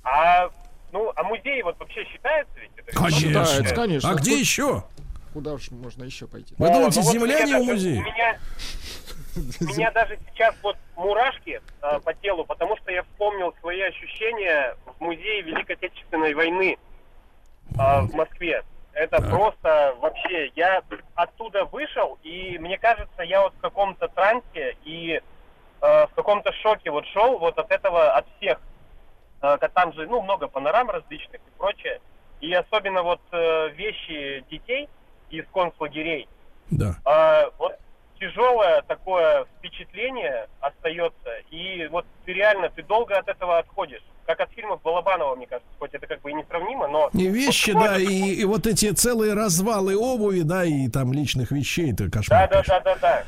А, 0.03 0.49
ну, 0.91 1.11
а 1.15 1.23
музей 1.23 1.61
вот 1.63 1.77
вообще 1.79 2.05
считается 2.05 2.53
ведь? 2.59 2.71
Конечно. 2.93 3.75
конечно. 3.75 4.09
А 4.09 4.15
где 4.15 4.39
еще? 4.39 4.83
Куда 5.33 5.53
уж 5.53 5.71
можно 5.71 6.03
еще 6.03 6.27
пойти? 6.27 6.55
Вы 6.57 6.67
думаете, 6.67 7.01
ну, 7.03 7.11
земля 7.11 7.43
не 7.45 7.55
в 7.55 7.63
музее? 7.63 8.05
У 9.61 9.63
меня, 9.63 9.91
даже 9.93 10.17
сейчас 10.31 10.55
вот 10.63 10.75
мурашки 10.95 11.61
э, 11.81 11.99
по 11.99 12.13
телу, 12.15 12.45
потому 12.45 12.75
что 12.77 12.91
я 12.91 13.03
вспомнил 13.03 13.53
свои 13.59 13.81
ощущения 13.81 14.75
в 14.85 15.01
музее 15.01 15.41
Великой 15.43 15.75
Отечественной 15.75 16.33
войны 16.33 16.77
э, 16.77 18.01
в 18.01 18.13
Москве. 18.15 18.63
Это 18.93 19.17
так. 19.17 19.29
просто 19.29 19.95
вообще, 19.99 20.51
я 20.55 20.81
оттуда 21.15 21.65
вышел, 21.65 22.17
и 22.23 22.57
мне 22.57 22.77
кажется, 22.77 23.21
я 23.21 23.41
вот 23.41 23.53
в 23.53 23.59
каком-то 23.59 24.07
трансе 24.09 24.75
и 24.83 25.21
э, 25.81 26.07
в 26.07 26.11
каком-то 26.15 26.51
шоке 26.53 26.89
вот 26.91 27.05
шел 27.07 27.37
вот 27.37 27.57
от 27.57 27.71
этого, 27.71 28.13
от 28.13 28.25
всех. 28.37 28.59
Э, 29.41 29.57
там 29.73 29.93
же, 29.93 30.07
ну, 30.07 30.21
много 30.21 30.47
панорам 30.47 30.89
различных 30.89 31.39
и 31.39 31.57
прочее. 31.57 32.01
И 32.41 32.53
особенно 32.53 33.03
вот 33.03 33.21
э, 33.31 33.69
вещи 33.69 34.43
детей, 34.49 34.89
из 35.29 35.45
концлагерей. 35.53 36.27
Да. 36.69 36.95
А, 37.05 37.49
вот 37.57 37.73
тяжелое 38.19 38.81
такое 38.83 39.45
впечатление 39.57 40.47
остается, 40.59 41.37
и 41.51 41.87
вот 41.87 42.05
ты 42.25 42.33
реально, 42.33 42.69
ты 42.69 42.83
долго 42.83 43.17
от 43.17 43.27
этого 43.27 43.57
отходишь. 43.57 44.03
Как 44.25 44.39
от 44.41 44.51
фильмов 44.51 44.81
Балабанова, 44.83 45.35
мне 45.35 45.47
кажется, 45.47 45.71
хоть 45.79 45.93
это 45.93 46.05
как 46.05 46.21
бы 46.21 46.29
и 46.29 46.33
несравнимо, 46.33 46.87
но... 46.87 47.09
И 47.13 47.27
вещи, 47.27 47.71
вот 47.71 47.83
да, 47.83 47.97
и, 47.97 48.05
и 48.05 48.45
вот 48.45 48.67
эти 48.67 48.91
целые 48.91 49.33
развалы 49.33 49.97
обуви, 49.97 50.41
да, 50.41 50.65
и 50.65 50.87
там 50.87 51.13
личных 51.13 51.49
вещей, 51.51 51.93
это 51.93 52.11
кошмар. 52.11 52.47
Да, 52.47 52.61
да, 52.61 52.63
да, 52.67 52.79
да, 52.81 52.95
да. 53.01 53.23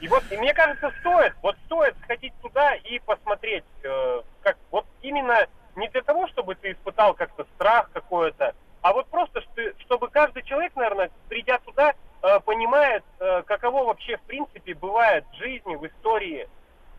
И 0.00 0.08
вот, 0.08 0.22
и 0.30 0.36
мне 0.36 0.54
кажется, 0.54 0.90
стоит, 1.00 1.34
вот 1.42 1.56
стоит 1.66 1.94
сходить 2.04 2.32
туда 2.40 2.74
и 2.76 2.98
посмотреть, 3.00 3.64
э, 3.82 4.22
как 4.42 4.56
вот 4.70 4.86
именно 5.02 5.46
не 5.76 5.88
для 5.88 6.02
того, 6.02 6.28
чтобы 6.28 6.54
ты 6.54 6.72
испытал 6.72 7.14
как-то 7.14 7.44
страх 7.56 7.90
какой-то, 7.92 8.54
а 8.80 8.92
вот 8.92 9.06
просто, 9.08 9.42
чтобы 9.80 10.08
каждый 10.08 10.42
человек, 10.44 10.74
наверное, 10.76 11.10
придя 11.28 11.58
туда, 11.58 11.94
э, 12.22 12.40
понимает, 12.40 13.04
э, 13.18 13.42
каково 13.42 13.86
вообще 13.86 14.16
в 14.16 14.22
принципе 14.22 14.74
бывает 14.74 15.24
в 15.32 15.36
жизни, 15.36 15.74
в 15.74 15.86
истории. 15.86 16.48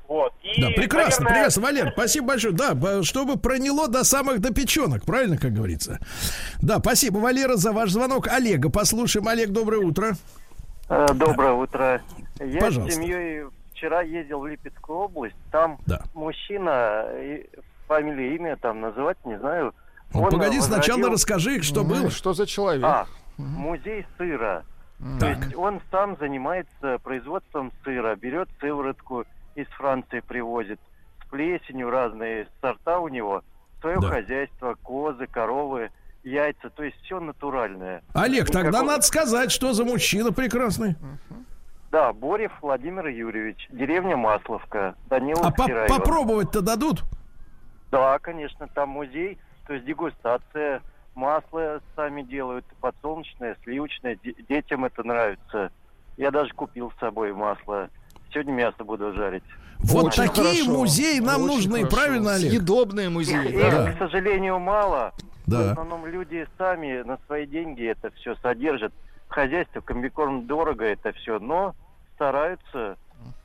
Вот. 0.07 0.33
И, 0.41 0.61
да, 0.61 0.68
прекрасно, 0.81 1.25
наверное... 1.25 1.45
прекрасно, 1.45 1.61
Валер, 1.61 1.91
спасибо 1.93 2.27
большое. 2.27 2.53
Да, 2.53 3.03
чтобы 3.03 3.37
проняло 3.37 3.87
до 3.87 4.03
самых 4.03 4.39
до 4.39 4.53
печенок, 4.53 5.03
правильно, 5.03 5.37
как 5.37 5.53
говорится. 5.53 5.99
Да, 6.61 6.79
спасибо, 6.79 7.17
Валера, 7.17 7.55
за 7.55 7.71
ваш 7.71 7.91
звонок. 7.91 8.27
Олега, 8.27 8.69
послушаем. 8.69 9.27
Олег, 9.27 9.49
доброе 9.49 9.79
утро. 9.79 10.13
Э, 10.89 11.07
доброе 11.13 11.53
утро. 11.53 12.01
Я 12.39 12.59
Пожалуйста. 12.59 12.91
с 12.91 12.95
семьей 12.95 13.45
вчера 13.71 14.01
ездил 14.01 14.39
в 14.39 14.47
Липецкую 14.47 14.99
область. 14.99 15.35
Там 15.51 15.77
да. 15.85 16.01
мужчина, 16.13 17.05
фамилия, 17.87 18.35
имя 18.35 18.57
там 18.57 18.81
называть 18.81 19.17
не 19.25 19.37
знаю, 19.39 19.73
ну, 20.13 20.21
Он 20.21 20.31
погоди, 20.31 20.57
возродил... 20.57 20.63
сначала 20.63 21.09
расскажи, 21.11 21.61
что 21.61 21.81
угу. 21.81 21.89
было. 21.89 22.09
Что 22.09 22.33
за 22.33 22.45
человек? 22.45 22.83
А, 22.83 23.05
музей 23.37 24.05
сыра. 24.17 24.63
Так. 24.99 25.19
То 25.19 25.27
есть 25.29 25.55
он 25.55 25.81
сам 25.91 26.17
занимается 26.19 26.97
производством 27.03 27.71
сыра, 27.83 28.15
берет 28.15 28.49
сыворотку 28.59 29.25
из 29.61 29.67
Франции 29.69 30.19
привозит, 30.21 30.79
с 31.23 31.29
плесенью 31.29 31.89
разные 31.89 32.47
сорта 32.61 32.99
у 32.99 33.07
него, 33.07 33.43
свое 33.81 33.99
да. 33.99 34.07
хозяйство, 34.07 34.75
козы, 34.81 35.27
коровы, 35.27 35.91
яйца, 36.23 36.69
то 36.69 36.83
есть 36.83 36.97
все 37.03 37.19
натуральное. 37.19 38.03
Олег, 38.13 38.49
Никакого... 38.49 38.63
тогда 38.63 38.83
надо 38.83 39.01
сказать, 39.03 39.51
что 39.51 39.73
за 39.73 39.85
мужчина 39.85 40.31
прекрасный. 40.31 40.95
Да, 41.91 42.13
Борев 42.13 42.51
Владимир 42.61 43.07
Юрьевич, 43.07 43.67
деревня 43.71 44.15
Масловка, 44.15 44.95
Даниловский 45.07 45.73
а 45.73 45.87
по 45.87 45.97
попробовать-то 45.97 46.61
дадут? 46.61 47.03
Да, 47.89 48.19
конечно, 48.19 48.67
там 48.67 48.89
музей 48.89 49.39
то 49.69 49.75
есть 49.75 49.85
дегустация, 49.85 50.81
масло 51.13 51.79
сами 51.95 52.23
делают, 52.23 52.65
подсолнечное, 52.81 53.55
сливочное. 53.63 54.17
Детям 54.49 54.83
это 54.83 55.03
нравится. 55.03 55.71
Я 56.17 56.31
даже 56.31 56.51
купил 56.55 56.91
с 56.91 56.99
собой 56.99 57.33
масло. 57.33 57.87
Сегодня 58.31 58.53
мясо 58.53 58.83
буду 58.83 59.13
жарить. 59.13 59.43
Вот 59.79 60.07
Очень 60.07 60.27
такие 60.27 60.63
хорошо. 60.63 60.71
музеи 60.71 61.19
нам 61.19 61.43
Очень 61.43 61.55
нужны, 61.55 61.77
хорошо. 61.79 61.95
правильно, 61.95 62.33
Олег? 62.33 62.51
Съедобные 62.51 63.09
музеи. 63.09 63.47
Их, 63.47 63.71
да. 63.71 63.93
к 63.93 63.97
сожалению, 63.97 64.59
мало. 64.59 65.13
Да. 65.47 65.57
В 65.59 65.71
основном 65.71 66.05
люди 66.05 66.47
сами 66.57 67.01
на 67.03 67.17
свои 67.25 67.47
деньги 67.47 67.85
это 67.89 68.11
все 68.19 68.35
содержат. 68.41 68.93
Хозяйство, 69.29 69.81
комбикорм 69.81 70.47
дорого 70.47 70.85
это 70.85 71.13
все, 71.13 71.39
но 71.39 71.75
стараются 72.15 72.97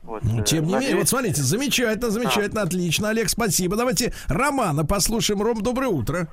Вот, 0.03 0.23
ну, 0.23 0.43
Тем 0.43 0.65
не 0.65 0.73
надеюсь... 0.73 0.83
менее, 0.83 0.95
вот 0.97 1.07
смотрите, 1.07 1.41
замечательно, 1.41 2.09
замечательно, 2.09 2.61
а. 2.61 2.65
отлично, 2.65 3.09
Олег, 3.09 3.29
спасибо. 3.29 3.77
Давайте 3.77 4.13
Романа 4.27 4.85
послушаем. 4.85 5.41
Ром, 5.41 5.61
доброе 5.61 5.87
утро. 5.87 6.27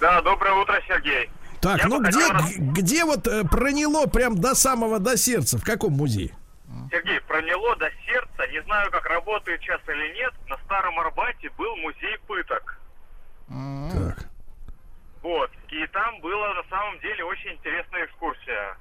Да, 0.00 0.22
доброе 0.22 0.54
утро, 0.54 0.74
Сергей. 0.88 1.28
Так, 1.60 1.78
Я 1.78 1.88
ну 1.88 2.02
где, 2.02 2.26
раз... 2.28 2.52
где 2.56 3.04
вот 3.04 3.26
э, 3.26 3.44
проняло 3.44 4.06
прям 4.06 4.36
до 4.36 4.54
самого 4.54 4.98
до 4.98 5.16
сердца? 5.16 5.58
В 5.58 5.64
каком 5.64 5.92
музее? 5.94 6.32
Сергей, 6.94 7.20
проняло 7.22 7.74
до 7.76 7.90
сердца. 8.06 8.46
Не 8.52 8.62
знаю, 8.62 8.88
как 8.92 9.04
работает 9.06 9.60
сейчас 9.60 9.80
или 9.88 10.14
нет. 10.14 10.32
На 10.48 10.56
Старом 10.58 10.98
Арбате 11.00 11.50
был 11.58 11.74
музей 11.76 12.16
пыток. 12.28 12.78
Так. 13.48 14.28
Вот. 15.20 15.50
И 15.70 15.86
там 15.88 16.20
была 16.20 16.54
на 16.54 16.62
самом 16.70 17.00
деле 17.00 17.24
очень 17.24 17.54
интересная 17.54 18.04
экскурсия. 18.04 18.76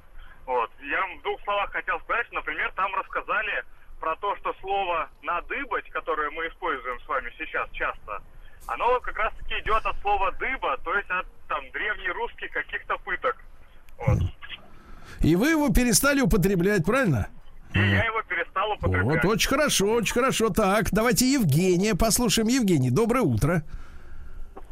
Вот. 0.46 0.70
Я 0.82 1.02
в 1.18 1.24
двух 1.24 1.42
словах 1.44 1.72
хотел 1.72 2.00
сказать, 2.02 2.28
что, 2.28 2.36
например, 2.36 2.72
там 2.76 2.94
рассказали 2.94 3.64
про 4.00 4.16
то, 4.18 4.36
что 4.38 4.54
слово 4.62 5.10
«надыбать», 5.24 5.90
которое 5.90 6.30
мы 6.30 6.48
используем 6.50 7.00
с 7.00 7.08
вами 7.08 7.34
сейчас 7.38 7.68
часто, 7.72 8.22
оно 8.68 9.00
как 9.00 9.18
раз-таки 9.18 9.60
идет 9.60 9.84
от 9.86 10.00
слова 10.02 10.32
«дыба», 10.34 10.78
то 10.84 10.94
есть 10.96 11.10
от 11.10 11.26
там 11.48 11.72
древнерусских 11.72 12.52
каких-то 12.52 12.98
пыток. 12.98 13.38
Вот. 13.98 14.20
И 15.22 15.36
вы 15.36 15.52
его 15.52 15.70
перестали 15.70 16.22
употреблять, 16.22 16.86
правильно? 16.86 17.30
И 17.74 17.80
я 17.80 18.06
его 18.06 18.22
перестал 18.24 18.72
употреблять. 18.72 19.24
Вот, 19.24 19.32
очень 19.32 19.50
хорошо, 19.50 19.92
очень 19.94 20.14
хорошо. 20.14 20.50
Так, 20.50 20.92
давайте 20.92 21.32
Евгения 21.32 21.96
послушаем. 21.96 22.48
Евгений, 22.48 22.92
доброе 22.92 23.22
утро. 23.22 23.64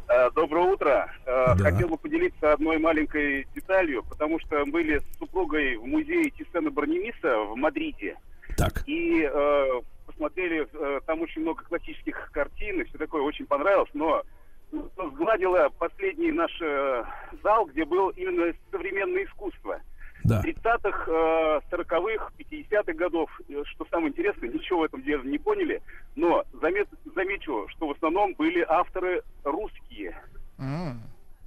Э, 0.08 0.30
доброе 0.30 0.72
утро. 0.72 1.12
Э, 1.26 1.54
да. 1.56 1.70
Хотел 1.70 1.88
бы 1.88 1.96
поделиться 1.96 2.52
одной 2.52 2.78
маленькой 2.78 3.46
деталью, 3.54 4.04
потому 4.08 4.38
что 4.40 4.64
были 4.66 4.98
с 4.98 5.18
супругой 5.18 5.76
в 5.76 5.86
музее 5.86 6.30
Тисена 6.30 6.70
Барнемиса 6.70 7.38
в 7.38 7.56
Мадриде. 7.56 8.16
Так. 8.56 8.84
И 8.86 9.28
э, 9.28 9.80
посмотрели, 10.06 10.68
э, 10.72 11.00
там 11.06 11.22
очень 11.22 11.42
много 11.42 11.64
классических 11.64 12.30
картин, 12.32 12.82
и 12.82 12.84
все 12.84 12.98
такое 12.98 13.22
очень 13.22 13.46
понравилось, 13.46 13.90
но 13.94 14.22
сгладило 14.70 15.70
последний 15.78 16.30
наш 16.30 16.52
э, 16.60 17.04
зал, 17.42 17.66
где 17.66 17.84
был 17.84 18.10
именно 18.10 18.52
современное 18.70 19.24
искусство– 19.24 19.80
да. 20.24 20.42
30-х, 20.42 21.60
40-х, 21.70 22.30
50-х 22.38 22.92
годов, 22.94 23.30
э, 23.48 23.62
что 23.66 23.86
самое 23.90 24.08
интересное, 24.08 24.48
ничего 24.48 24.80
в 24.80 24.84
этом 24.84 25.02
деле 25.02 25.22
не 25.24 25.38
поняли, 25.38 25.82
но 26.16 26.44
замет, 26.60 26.88
замечу, 27.14 27.66
что 27.68 27.88
в 27.88 27.92
основном 27.92 28.34
были 28.34 28.64
авторы 28.68 29.22
русские. 29.44 30.16
Mm. 30.58 30.96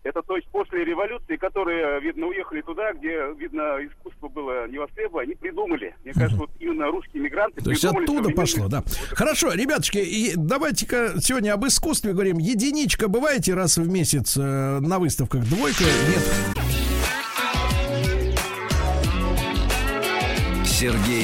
Это 0.05 0.21
то 0.21 0.35
есть 0.35 0.47
после 0.49 0.85
революции, 0.85 1.35
которые, 1.35 1.99
видно, 1.99 2.27
уехали 2.27 2.61
туда, 2.61 2.93
где, 2.93 3.25
видно, 3.39 3.79
искусство 3.83 4.27
было 4.27 4.67
не 4.67 4.77
востребовано, 4.77 5.23
они 5.23 5.33
придумали. 5.33 5.95
Мне 6.03 6.13
кажется, 6.13 6.37
вот 6.37 6.51
именно 6.59 6.91
русские 6.91 7.23
мигранты 7.23 7.59
То 7.63 7.71
есть 7.71 7.83
оттуда 7.83 8.29
пошло, 8.29 8.67
да. 8.67 8.83
Хорошо, 9.13 9.51
ребяточки, 9.53 9.97
и 9.97 10.33
давайте-ка 10.35 11.15
сегодня 11.19 11.53
об 11.53 11.65
искусстве 11.65 12.13
говорим. 12.13 12.37
Единичка 12.37 13.07
бываете 13.07 13.55
раз 13.55 13.77
в 13.77 13.89
месяц 13.89 14.37
э, 14.37 14.79
на 14.79 14.99
выставках? 14.99 15.43
Двойка? 15.45 15.83
Нет. 15.83 16.54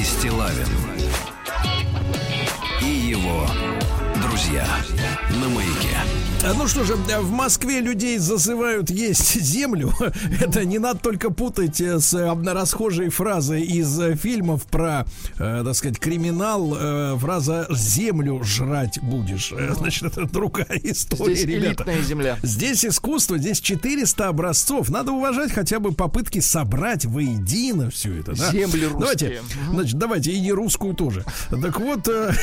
Стилавин 0.04 0.66
и 2.80 2.84
его 2.84 3.46
друзья 4.20 4.66
на 5.30 5.48
маяке. 5.48 6.11
А 6.44 6.54
ну 6.54 6.66
что 6.66 6.82
же, 6.82 6.96
в 6.96 7.30
Москве 7.30 7.78
людей 7.80 8.18
зазывают 8.18 8.90
есть 8.90 9.40
землю. 9.40 9.92
Это 10.40 10.64
не 10.64 10.80
надо 10.80 10.98
только 10.98 11.30
путать 11.30 11.80
э, 11.80 12.00
с 12.00 12.14
э, 12.14 12.32
расхожей 12.52 13.10
фразой 13.10 13.62
из 13.62 14.00
э, 14.00 14.16
фильмов 14.16 14.64
про, 14.64 15.06
э, 15.38 15.62
так 15.64 15.74
сказать, 15.76 16.00
криминал. 16.00 16.76
Э, 16.76 17.16
фраза 17.16 17.68
«землю 17.70 18.42
жрать 18.42 18.98
будешь». 19.02 19.54
Значит, 19.76 20.02
это 20.02 20.26
другая 20.26 20.80
история, 20.82 21.36
здесь 21.36 21.46
ребята. 21.46 21.84
элитная 21.84 22.02
земля. 22.02 22.36
Здесь 22.42 22.84
искусство, 22.84 23.38
здесь 23.38 23.60
400 23.60 24.26
образцов. 24.26 24.88
Надо 24.90 25.12
уважать 25.12 25.52
хотя 25.52 25.78
бы 25.78 25.92
попытки 25.92 26.40
собрать 26.40 27.04
воедино 27.04 27.88
все 27.90 28.18
это. 28.18 28.36
Да? 28.36 28.50
Земли 28.50 28.86
русские. 28.86 28.98
Давайте, 28.98 29.42
значит, 29.70 29.94
давайте 29.96 30.32
и 30.32 30.40
не 30.40 30.50
русскую 30.50 30.94
тоже. 30.94 31.24
Так 31.50 31.78
вот, 31.78 32.08
э, 32.08 32.34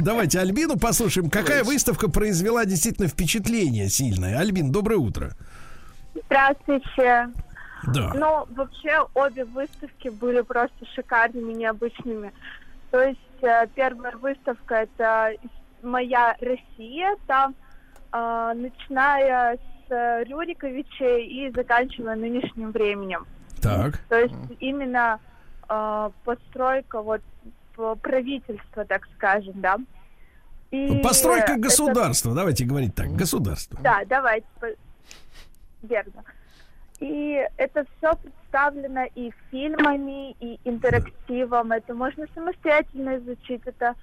давайте 0.00 0.38
Альбину 0.40 0.78
послушаем. 0.78 1.28
Какая 1.28 1.64
выставка 1.64 2.08
произвела 2.08 2.64
действительно 2.64 3.08
впечатление 3.08 3.25
впечатление 3.26 3.88
сильное. 3.88 4.38
Альбин, 4.38 4.70
доброе 4.70 4.98
утро. 4.98 5.32
Здравствуйте. 6.26 7.28
Да. 7.92 8.12
Ну, 8.14 8.46
вообще, 8.54 9.04
обе 9.14 9.44
выставки 9.44 10.08
были 10.08 10.42
просто 10.42 10.86
шикарными, 10.94 11.52
необычными. 11.52 12.32
То 12.92 13.02
есть, 13.02 13.18
э, 13.42 13.66
первая 13.74 14.16
выставка– 14.16 14.74
это 14.76 15.32
«Моя 15.82 16.36
Россия», 16.40 17.16
там, 17.26 17.54
э, 18.12 18.52
начиная 18.54 19.56
с 19.56 20.24
Рюриковичей 20.24 21.26
и 21.26 21.50
заканчивая 21.50 22.14
нынешним 22.14 22.70
временем. 22.70 23.26
Так. 23.60 23.98
То 24.08 24.20
есть, 24.20 24.34
именно 24.60 25.18
э, 25.68 26.10
постройка 26.24 27.02
вот 27.02 27.22
правительства, 28.02 28.84
так 28.84 29.06
скажем, 29.16 29.60
да. 29.60 29.78
И 30.84 31.02
Постройка 31.02 31.56
государства, 31.56 32.30
это... 32.30 32.36
давайте 32.36 32.64
говорить 32.64 32.94
так, 32.94 33.08
государство. 33.12 33.78
Да, 33.82 34.02
давайте. 34.08 34.46
Верно. 35.82 36.24
И 37.00 37.46
это 37.56 37.84
все 37.98 38.14
представлено 38.16 39.04
и 39.14 39.30
фильмами, 39.50 40.32
и 40.40 40.58
интерактивом. 40.64 41.72
Это 41.72 41.94
можно 41.94 42.26
самостоятельно 42.34 43.18
изучить, 43.18 43.62
это 43.64 43.94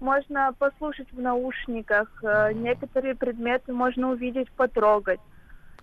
можно 0.00 0.54
послушать 0.58 1.08
в 1.12 1.20
наушниках. 1.20 2.08
Э, 2.22 2.52
некоторые 2.52 3.14
предметы 3.14 3.72
можно 3.72 4.10
увидеть, 4.10 4.50
потрогать. 4.52 5.20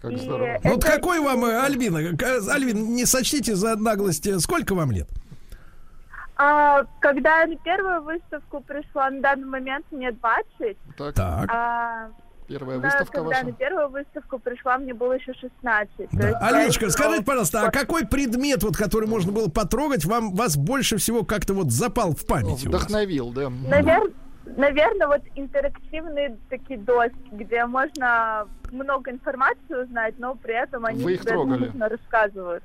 Как 0.02 0.18
здорово. 0.18 0.60
Вот 0.64 0.84
какой 0.84 1.20
вам, 1.20 1.46
э, 1.46 1.60
Альбина, 1.62 2.00
Альбин, 2.00 2.94
не 2.94 3.06
сочтите 3.06 3.56
за 3.56 3.76
наглость, 3.76 4.28
э, 4.28 4.40
сколько 4.40 4.76
вам 4.76 4.92
лет? 4.92 5.08
А, 6.42 6.86
когда 7.02 7.42
я 7.42 7.48
на 7.48 7.58
первую 7.58 8.02
выставку 8.02 8.62
пришла, 8.62 9.10
на 9.10 9.20
данный 9.20 9.46
момент 9.46 9.86
мне 9.92 10.14
20. 10.14 10.78
Так. 10.98 11.14
так. 11.14 11.50
А, 11.52 12.12
Первая 12.48 12.80
выставка 12.80 13.18
когда 13.18 13.30
ваша? 13.30 13.46
на 13.46 13.52
первую 13.52 13.90
выставку 13.90 14.40
пришла, 14.40 14.78
мне 14.78 14.94
было 14.94 15.14
еще 15.14 15.34
16. 15.34 16.08
Да. 16.14 16.38
Аленочка, 16.40 16.86
я... 16.86 16.92
скажите, 16.92 17.26
пожалуйста, 17.26 17.64
а 17.64 17.72
какой 17.72 18.08
предмет, 18.08 18.64
вот, 18.64 18.78
который 18.78 19.10
можно 19.10 19.34
было 19.34 19.50
потрогать, 19.50 20.06
вам 20.06 20.34
вас 20.34 20.56
больше 20.56 20.96
всего 20.96 21.26
как-то 21.26 21.54
вот 21.54 21.72
запал 21.72 22.14
в 22.14 22.26
память? 22.26 22.66
Вдохновил, 22.66 23.32
да. 23.34 23.50
Навер... 23.50 24.14
Наверное, 24.56 25.08
вот 25.08 25.22
интерактивные 25.36 26.38
такие 26.50 26.80
доски, 26.80 27.30
где 27.32 27.66
можно 27.66 28.48
много 28.72 29.12
информации 29.12 29.84
узнать, 29.84 30.18
но 30.18 30.36
при 30.36 30.56
этом 30.56 30.86
они 30.86 31.04
Вы 31.04 31.16
их 31.16 31.26
трогали. 31.26 31.70
рассказывают. 31.78 32.64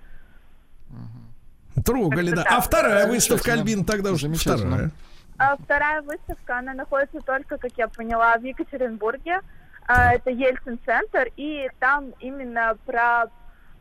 Трогали, 1.82 2.30
да. 2.30 2.44
А 2.48 2.60
вторая 2.60 3.06
выставка, 3.06 3.52
Альбин, 3.52 3.84
тогда 3.84 4.12
уже 4.12 4.32
вторая. 4.32 4.90
А 5.36 5.56
вторая 5.56 6.02
выставка, 6.02 6.58
она 6.58 6.74
находится 6.74 7.20
только, 7.20 7.58
как 7.58 7.72
я 7.76 7.88
поняла, 7.88 8.36
в 8.36 8.44
Екатеринбурге. 8.44 9.40
А, 9.86 10.14
это 10.14 10.30
Ельцин-центр, 10.30 11.30
и 11.36 11.68
там 11.78 12.12
именно 12.20 12.76
про 12.86 13.26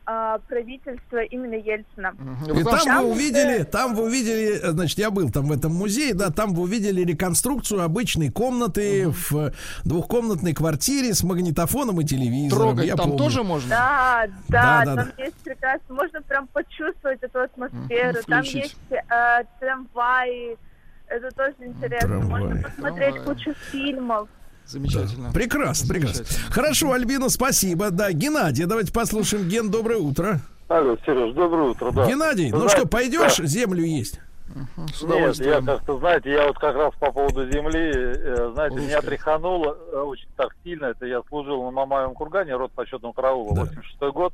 а, 0.06 0.38
правительства 0.48 1.22
именно 1.22 1.54
Ельцина. 1.54 2.14
И 2.46 2.62
там, 2.62 2.78
там 2.78 3.04
вы 3.04 3.12
увидели, 3.12 3.62
там 3.62 3.94
вы 3.94 4.04
увидели, 4.04 4.60
значит, 4.70 4.98
я 4.98 5.10
был 5.10 5.30
там 5.30 5.46
в 5.46 5.52
этом 5.52 5.74
музее, 5.74 6.14
да, 6.14 6.30
там 6.30 6.54
вы 6.54 6.62
увидели 6.62 7.02
реконструкцию 7.02 7.82
обычной 7.82 8.30
комнаты 8.30 9.08
угу. 9.08 9.16
в 9.30 9.52
двухкомнатной 9.84 10.54
квартире 10.54 11.14
с 11.14 11.22
магнитофоном 11.22 12.00
и 12.00 12.04
телевизором. 12.04 12.68
Трогать 12.68 12.86
я 12.86 12.96
там 12.96 13.06
помню. 13.06 13.18
тоже 13.18 13.42
можно? 13.42 13.68
Да, 13.68 14.26
да, 14.48 14.82
да 14.84 14.96
там 14.96 15.12
да. 15.16 15.24
есть 15.24 15.36
прекрасно, 15.36 15.94
можно 15.94 16.22
прям 16.22 16.46
почувствовать 16.48 17.22
эту 17.22 17.40
атмосферу. 17.40 18.18
Угу, 18.18 18.26
там 18.28 18.42
есть 18.42 18.76
э, 18.90 19.44
трамваи, 19.60 20.58
это 21.06 21.30
тоже 21.30 21.54
интересно. 21.60 22.08
Трамвай. 22.08 22.42
Можно 22.42 22.62
посмотреть 22.62 23.14
Трамвай. 23.14 23.34
кучу 23.34 23.54
фильмов. 23.70 24.28
Замечательно. 24.66 25.28
Да. 25.28 25.32
Прекрасно, 25.32 25.88
прекрасно. 25.88 26.24
Хорошо, 26.50 26.92
Альбина, 26.92 27.28
спасибо. 27.28 27.90
Да, 27.90 28.12
Геннадий, 28.12 28.64
давайте 28.64 28.92
послушаем. 28.92 29.48
Ген, 29.48 29.70
доброе 29.70 29.98
утро. 29.98 30.40
Алло, 30.68 30.96
Сереж, 31.04 31.34
доброе 31.34 31.70
утро, 31.70 31.90
да. 31.92 32.06
Геннадий, 32.06 32.50
ну 32.50 32.60
знаете, 32.60 32.78
что, 32.78 32.88
пойдешь 32.88 33.36
да. 33.36 33.46
землю 33.46 33.84
есть? 33.84 34.20
Угу, 34.54 35.14
Нет, 35.14 35.36
я 35.36 35.60
как-то, 35.60 35.98
знаете, 35.98 36.30
я 36.30 36.46
вот 36.46 36.58
как 36.58 36.74
раз 36.76 36.92
по 37.00 37.10
поводу 37.10 37.50
земли, 37.50 37.92
э, 37.94 38.50
знаете, 38.54 38.76
меня 38.76 39.00
тряхануло 39.00 39.76
э, 39.92 39.96
очень 39.98 40.28
так 40.36 40.54
сильно. 40.62 40.86
Это 40.86 41.06
я 41.06 41.22
служил 41.28 41.64
на 41.64 41.70
Мамаевом 41.70 42.14
кургане, 42.14 42.54
род 42.54 42.70
почетного 42.72 43.12
караула, 43.12 43.54
да. 43.54 43.60
86 43.62 44.14
год. 44.14 44.32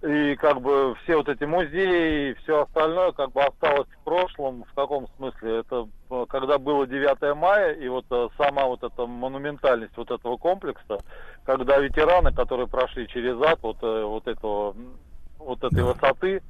И 0.00 0.36
как 0.36 0.60
бы 0.60 0.94
все 1.02 1.16
вот 1.16 1.28
эти 1.28 1.42
музеи 1.42 2.30
и 2.30 2.34
все 2.34 2.62
остальное 2.62 3.10
как 3.10 3.32
бы 3.32 3.42
осталось 3.42 3.88
в 3.88 4.04
прошлом. 4.04 4.64
В 4.70 4.74
каком 4.74 5.08
смысле? 5.16 5.58
Это 5.58 5.88
э, 6.10 6.26
когда 6.28 6.58
было 6.58 6.86
9 6.86 7.36
мая, 7.36 7.72
и 7.72 7.88
вот 7.88 8.04
э, 8.10 8.28
сама 8.36 8.66
вот 8.66 8.84
эта 8.84 9.06
монументальность 9.06 9.96
вот 9.96 10.12
этого 10.12 10.36
комплекса, 10.36 10.98
когда 11.44 11.78
ветераны, 11.78 12.32
которые 12.32 12.68
прошли 12.68 13.08
через 13.08 13.40
ад 13.42 13.58
вот, 13.62 13.78
э, 13.82 14.04
вот 14.04 14.28
этого 14.28 14.76
вот 15.38 15.64
этой 15.64 15.82
да. 15.82 15.84
высоты, 15.84 16.42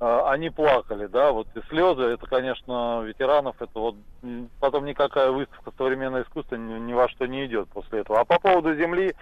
они 0.00 0.48
плакали, 0.48 1.06
да, 1.08 1.30
вот 1.30 1.46
и 1.54 1.60
слезы, 1.68 2.00
это, 2.04 2.26
конечно, 2.26 3.02
ветеранов, 3.02 3.54
это 3.60 3.78
вот 3.78 3.96
потом 4.58 4.86
никакая 4.86 5.30
выставка 5.30 5.72
современного 5.76 6.22
искусства 6.22 6.56
ни, 6.56 6.78
ни 6.78 6.94
во 6.94 7.06
что 7.10 7.26
не 7.26 7.44
идет 7.44 7.68
после 7.68 8.00
этого. 8.00 8.20
А 8.20 8.24
по 8.24 8.40
поводу 8.40 8.74
земли, 8.74 9.14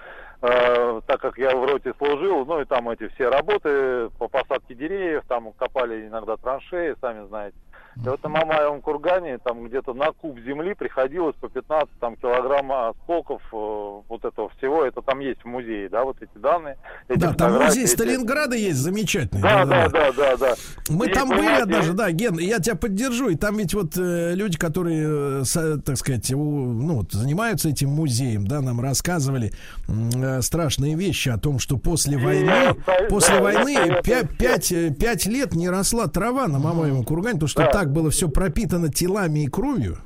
э, 0.42 1.00
так 1.06 1.20
как 1.20 1.38
я 1.38 1.56
в 1.56 1.64
роте 1.64 1.94
служил, 1.98 2.44
ну 2.44 2.60
и 2.60 2.64
там 2.64 2.88
эти 2.90 3.08
все 3.08 3.28
работы 3.28 4.10
по 4.18 4.28
посадке 4.28 4.74
деревьев, 4.74 5.24
там 5.28 5.52
копали 5.52 6.06
иногда 6.06 6.36
траншеи, 6.36 6.96
сами 7.00 7.26
знаете. 7.26 7.56
И 8.04 8.08
вот 8.08 8.22
на 8.22 8.28
Мамаевом 8.28 8.80
кургане 8.80 9.38
там 9.38 9.66
где-то 9.66 9.92
на 9.92 10.12
куб 10.12 10.38
земли 10.40 10.74
приходилось 10.74 11.34
по 11.40 11.48
15 11.48 11.88
там, 11.98 12.14
килограмм 12.16 12.70
осколков 12.70 13.42
э, 13.52 14.00
вот 14.08 14.24
этого 14.24 14.50
всего. 14.56 14.84
Это 14.84 15.02
там 15.02 15.18
есть 15.18 15.42
в 15.42 15.46
музее, 15.46 15.88
да, 15.88 16.04
вот 16.04 16.16
эти 16.20 16.38
данные. 16.38 16.76
Эти 17.08 17.18
да, 17.18 17.34
там 17.34 17.54
музей 17.54 17.84
эти... 17.84 17.90
Сталинграда 17.90 18.54
есть 18.54 18.78
замечательный. 18.78 19.42
Да, 19.42 19.64
да, 19.64 19.88
да, 19.88 20.12
да, 20.12 20.36
да. 20.36 20.54
Мы 20.88 21.08
и 21.08 21.12
там 21.12 21.28
были 21.28 21.60
однажды, 21.60 21.92
да, 21.94 22.12
Ген, 22.12 22.38
я 22.38 22.60
тебя 22.60 22.76
поддержу. 22.76 23.30
И 23.30 23.34
там 23.34 23.56
ведь 23.56 23.74
вот 23.74 23.96
э, 23.96 24.34
люди, 24.34 24.56
которые, 24.56 25.42
э, 25.42 25.78
так 25.84 25.96
сказать, 25.96 26.32
у, 26.32 26.38
ну, 26.38 26.98
вот, 26.98 27.10
занимаются 27.12 27.68
этим 27.68 27.90
музеем, 27.90 28.46
да, 28.46 28.60
нам 28.60 28.80
рассказывали 28.80 29.50
э, 29.88 30.40
страшные 30.40 30.94
вещи 30.94 31.30
о 31.30 31.38
том, 31.38 31.58
что 31.58 31.76
после 31.78 32.16
войны, 32.16 32.48
я, 32.48 32.76
после 33.08 33.34
да, 33.34 33.42
войны 33.42 34.02
пять 34.04 34.68
5 34.68 35.26
лет 35.26 35.54
не 35.54 35.68
росла 35.68 36.06
трава 36.06 36.46
на 36.46 36.60
Мамаевом 36.60 37.02
кургане, 37.02 37.34
потому 37.34 37.48
что 37.48 37.62
да. 37.62 37.70
так 37.70 37.87
было 37.88 38.10
все 38.10 38.28
пропитано 38.28 38.90
телами 38.90 39.40
и 39.40 39.48
кровью. 39.48 39.98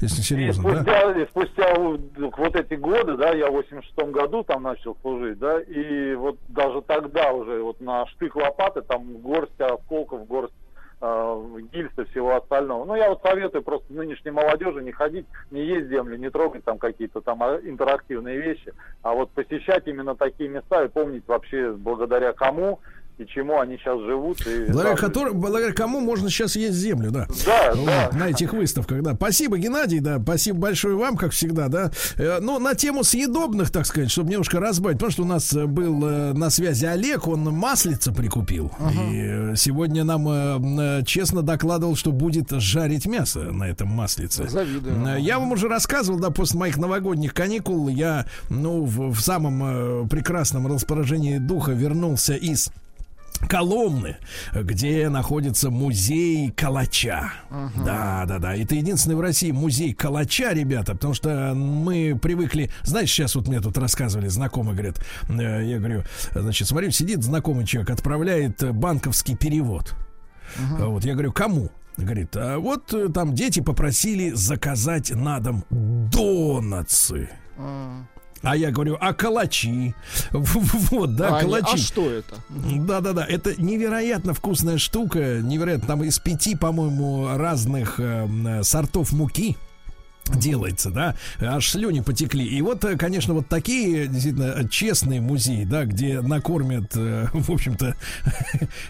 Если 0.00 0.20
серьезно, 0.20 0.68
и 0.68 0.72
спустя, 0.72 0.84
да? 0.84 1.22
И 1.22 1.26
спустя 1.26 1.74
вот 1.74 2.56
эти 2.56 2.74
годы, 2.74 3.16
да, 3.16 3.30
я 3.32 3.48
в 3.48 3.54
86 3.54 3.96
году 4.10 4.42
там 4.44 4.62
начал 4.64 4.94
служить, 5.00 5.38
да, 5.38 5.58
и 5.60 6.14
вот 6.14 6.38
даже 6.48 6.82
тогда 6.82 7.32
уже 7.32 7.62
вот 7.62 7.80
на 7.80 8.06
штык 8.08 8.36
лопаты 8.36 8.82
там 8.82 9.16
горсть 9.22 9.58
осколков, 9.58 10.26
горсть 10.26 10.52
э, 11.00 11.60
гильз 11.72 11.92
и 11.96 12.04
всего 12.10 12.36
остального. 12.36 12.84
Ну, 12.84 12.94
я 12.94 13.08
вот 13.08 13.22
советую 13.22 13.62
просто 13.62 13.90
нынешней 13.90 14.32
молодежи 14.32 14.82
не 14.82 14.92
ходить, 14.92 15.26
не 15.50 15.64
есть 15.64 15.88
землю, 15.88 16.18
не 16.18 16.28
трогать 16.28 16.64
там 16.64 16.78
какие-то 16.78 17.22
там 17.22 17.42
а, 17.42 17.58
интерактивные 17.62 18.38
вещи, 18.38 18.74
а 19.00 19.14
вот 19.14 19.30
посещать 19.30 19.86
именно 19.86 20.14
такие 20.14 20.50
места 20.50 20.84
и 20.84 20.88
помнить 20.88 21.26
вообще 21.26 21.72
благодаря 21.72 22.34
кому 22.34 22.80
и 23.18 23.26
чему 23.26 23.58
они 23.58 23.78
сейчас 23.78 23.98
живут. 24.00 24.46
И 24.46 24.66
благодаря, 24.66 24.94
который, 24.94 25.32
благодаря 25.32 25.72
кому 25.72 26.00
можно 26.00 26.28
сейчас 26.28 26.54
есть 26.54 26.76
землю, 26.76 27.10
да. 27.10 27.26
Да, 27.46 27.72
вот, 27.74 27.86
да. 27.86 28.10
На 28.12 28.28
этих 28.28 28.52
выставках, 28.52 29.02
да. 29.02 29.14
Спасибо, 29.14 29.56
Геннадий, 29.56 30.00
да. 30.00 30.20
Спасибо 30.20 30.58
большое 30.58 30.96
вам, 30.96 31.16
как 31.16 31.32
всегда, 31.32 31.68
да. 31.68 31.90
Э, 32.18 32.40
ну, 32.40 32.58
на 32.58 32.74
тему 32.74 33.04
съедобных, 33.04 33.70
так 33.70 33.86
сказать, 33.86 34.10
чтобы 34.10 34.30
немножко 34.30 34.60
разбавить, 34.60 34.98
потому 34.98 35.12
что 35.12 35.22
у 35.22 35.26
нас 35.26 35.50
э, 35.54 35.64
был 35.64 36.06
э, 36.06 36.32
на 36.34 36.50
связи 36.50 36.84
Олег, 36.84 37.26
он 37.26 37.40
маслица 37.44 38.12
прикупил. 38.12 38.70
Ага. 38.78 39.02
И 39.10 39.56
сегодня 39.56 40.04
нам 40.04 41.04
честно 41.04 41.42
докладывал, 41.42 41.96
что 41.96 42.12
будет 42.12 42.50
жарить 42.50 43.06
мясо 43.06 43.40
на 43.40 43.64
этом 43.64 43.88
маслице. 43.88 44.46
Завидую. 44.46 45.18
Я 45.18 45.38
вам 45.38 45.52
уже 45.52 45.68
рассказывал, 45.68 46.18
да, 46.18 46.30
после 46.30 46.58
моих 46.60 46.76
новогодних 46.76 47.32
каникул 47.32 47.88
я, 47.88 48.26
ну, 48.50 48.84
в, 48.84 49.12
в 49.14 49.20
самом 49.20 50.08
прекрасном 50.08 50.66
расположении 50.66 51.38
духа 51.38 51.72
вернулся 51.72 52.34
из 52.34 52.70
Коломны, 53.38 54.16
где 54.54 55.08
находится 55.08 55.70
музей 55.70 56.50
калача. 56.50 57.32
Uh-huh. 57.50 57.84
Да, 57.84 58.24
да, 58.26 58.38
да. 58.38 58.56
Это 58.56 58.74
единственный 58.74 59.14
в 59.14 59.20
России 59.20 59.50
музей 59.50 59.92
калача, 59.92 60.52
ребята, 60.52 60.94
потому 60.94 61.14
что 61.14 61.52
мы 61.54 62.18
привыкли. 62.20 62.70
Знаешь, 62.82 63.10
сейчас 63.10 63.34
вот 63.34 63.48
мне 63.48 63.60
тут 63.60 63.78
рассказывали 63.78 64.28
знакомые, 64.28 64.74
говорят, 64.74 65.04
э, 65.28 65.64
я 65.64 65.78
говорю, 65.78 66.04
значит, 66.34 66.68
смотрю, 66.68 66.90
сидит 66.90 67.22
знакомый 67.22 67.66
человек, 67.66 67.90
отправляет 67.90 68.74
банковский 68.74 69.36
перевод. 69.36 69.94
Uh-huh. 70.58 70.86
Вот 70.86 71.04
я 71.04 71.12
говорю, 71.12 71.32
кому? 71.32 71.70
Говорит, 71.96 72.36
а 72.36 72.58
вот 72.58 72.92
э, 72.92 73.08
там 73.08 73.34
дети 73.34 73.60
попросили 73.60 74.30
заказать 74.30 75.10
на 75.10 75.40
дом 75.40 75.64
донатсы. 75.70 77.28
Uh-huh. 77.56 78.04
А 78.42 78.56
я 78.56 78.70
говорю, 78.70 78.96
а 79.00 79.12
калачи? 79.12 79.94
Вот, 80.30 81.16
да, 81.16 81.38
а 81.38 81.40
калачи. 81.40 81.74
а 81.74 81.76
что 81.76 82.10
это? 82.10 82.36
Да-да-да, 82.48 83.24
это 83.24 83.60
невероятно 83.60 84.34
вкусная 84.34 84.78
штука. 84.78 85.40
Невероятно, 85.40 85.86
там 85.86 86.04
из 86.04 86.18
пяти, 86.18 86.54
по-моему, 86.54 87.28
разных 87.36 87.98
э, 87.98 88.62
сортов 88.62 89.12
муки 89.12 89.56
делается, 90.34 90.90
да, 90.90 91.16
аж 91.40 91.70
слюни 91.70 92.00
потекли. 92.00 92.44
И 92.46 92.62
вот, 92.62 92.84
э, 92.84 92.96
конечно, 92.96 93.34
вот 93.34 93.48
такие 93.48 94.06
действительно 94.06 94.68
честные 94.68 95.20
музеи, 95.20 95.64
да, 95.64 95.84
где 95.84 96.20
накормят, 96.20 96.92
э, 96.96 97.28
в 97.32 97.50
общем-то, 97.50 97.96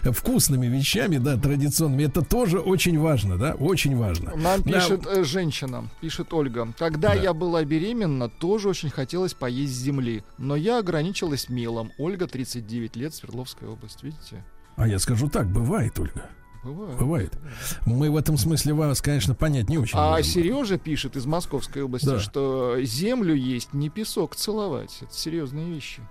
вкусными 0.11 0.67
вещами, 0.67 1.17
да, 1.17 1.37
традиционными, 1.37 2.03
это 2.03 2.21
тоже 2.21 2.59
очень 2.59 2.99
важно, 2.99 3.37
да, 3.37 3.53
очень 3.53 3.95
важно. 3.95 4.35
Нам 4.35 4.63
пишет. 4.63 5.05
Э, 5.07 5.23
женщина, 5.23 5.89
пишет 6.01 6.33
Ольга, 6.33 6.73
когда 6.77 7.09
да. 7.09 7.15
я 7.15 7.33
была 7.33 7.63
беременна, 7.63 8.29
тоже 8.29 8.69
очень 8.69 8.89
хотелось 8.89 9.33
поесть 9.33 9.73
земли, 9.73 10.23
но 10.37 10.55
я 10.55 10.79
ограничилась 10.79 11.49
мелом. 11.49 11.91
Ольга, 11.97 12.27
39 12.27 12.95
лет, 12.95 13.13
Свердловская 13.13 13.69
область, 13.69 14.03
видите? 14.03 14.43
А 14.75 14.87
я 14.87 14.99
скажу 14.99 15.27
так, 15.27 15.47
бывает, 15.47 15.97
Ольга. 15.99 16.29
Бывает. 16.67 16.99
Бывает. 16.99 17.39
Мы 17.85 18.11
в 18.11 18.17
этом 18.17 18.37
смысле 18.37 18.73
вас, 18.73 19.01
конечно, 19.01 19.33
понять 19.35 19.69
не 19.69 19.77
очень. 19.77 19.97
А 19.97 20.11
можем. 20.11 20.25
Сережа 20.25 20.77
пишет 20.77 21.15
из 21.15 21.25
Московской 21.25 21.83
области, 21.83 22.05
да. 22.05 22.19
что 22.19 22.77
землю 22.81 23.33
есть 23.33 23.73
не 23.73 23.89
песок 23.89 24.35
целовать. 24.35 24.97
Это 25.01 25.13
серьезные 25.13 25.69
вещи. 25.69 26.01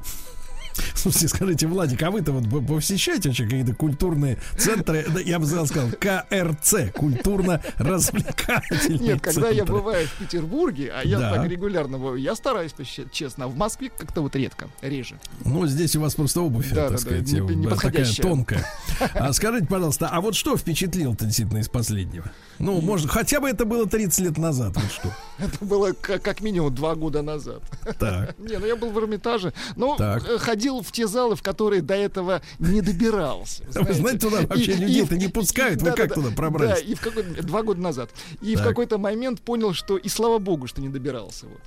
Слушайте, 1.07 1.29
скажите, 1.29 1.69
Владик, 1.69 2.03
а 2.03 2.11
вы-то 2.11 2.33
вот 2.33 2.67
посещаете 2.67 3.29
вообще 3.29 3.45
какие-то 3.45 3.77
культурные 3.77 4.39
центры, 4.59 5.07
я 5.25 5.39
бы 5.39 5.47
сказал, 5.47 5.89
КРЦ, 6.01 6.91
культурно-развлекательные 6.93 8.99
Нет, 8.99 9.21
когда 9.21 9.51
я 9.51 9.65
бываю 9.65 10.09
в 10.09 10.19
Петербурге, 10.19 10.93
а 10.93 11.05
я 11.05 11.21
так 11.21 11.49
регулярно 11.49 12.17
я 12.17 12.35
стараюсь 12.35 12.73
посещать, 12.73 13.13
честно, 13.13 13.45
а 13.45 13.49
в 13.49 13.57
Москве 13.57 13.93
как-то 13.97 14.21
вот 14.21 14.35
редко, 14.35 14.69
реже. 14.81 15.21
Ну, 15.45 15.65
здесь 15.69 15.95
у 15.95 16.01
вас 16.01 16.17
просто 16.17 16.41
обувь, 16.41 16.75
так 16.75 16.99
сказать, 16.99 17.33
такая 17.71 18.05
тонкая. 18.21 18.67
А 19.15 19.33
скажите, 19.33 19.67
пожалуйста, 19.67 20.09
а 20.11 20.21
вот 20.21 20.35
что 20.35 20.57
впечатлило-то 20.57 21.27
действительно 21.27 21.59
из 21.59 21.69
последнего? 21.69 22.33
Ну, 22.59 22.81
может, 22.81 23.11
хотя 23.11 23.39
бы 23.39 23.49
это 23.49 23.65
было 23.65 23.87
30 23.87 24.25
лет 24.25 24.39
назад, 24.39 24.75
вот 24.75 24.91
что. 24.91 25.13
Это 25.39 25.65
было 25.65 25.93
как 25.93 26.41
минимум 26.41 26.75
два 26.75 26.97
года 26.97 27.23
назад. 27.23 27.63
Так. 28.01 28.37
Не, 28.39 28.59
ну 28.59 28.67
я 28.67 28.75
был 28.75 28.91
в 28.91 28.99
Эрмитаже, 28.99 29.53
но 29.77 29.97
э, 29.99 30.39
ходил 30.39 30.57
ходил 30.57 30.83
в 30.83 30.91
те 30.97 31.07
залы, 31.07 31.37
в 31.37 31.43
которые 31.43 31.83
до 31.83 31.95
этого 31.95 32.41
не 32.59 32.81
добирался. 32.81 33.65
Знаете, 33.69 33.93
Вы 33.93 33.99
знаете 33.99 34.19
туда 34.21 34.41
вообще 34.47 34.73
людей-то 34.73 35.17
не 35.17 35.29
пускают. 35.29 35.83
Вы 35.83 35.93
как 35.93 36.15
туда 36.15 36.31
пробрались? 36.31 36.81
Да, 36.81 36.81
и 36.81 36.95
в 36.95 37.01
какой 37.01 37.23
два 37.23 37.63
года 37.63 37.81
назад. 37.81 38.11
И 38.41 38.57
в 38.57 38.63
какой-то 38.63 38.97
момент 38.97 39.43
понял, 39.43 39.75
что 39.75 39.99
и 39.99 40.09
слава 40.09 40.39
богу, 40.39 40.67
что 40.67 40.81
не 40.81 40.89
добирался. 40.89 41.47
Вот. 41.47 41.61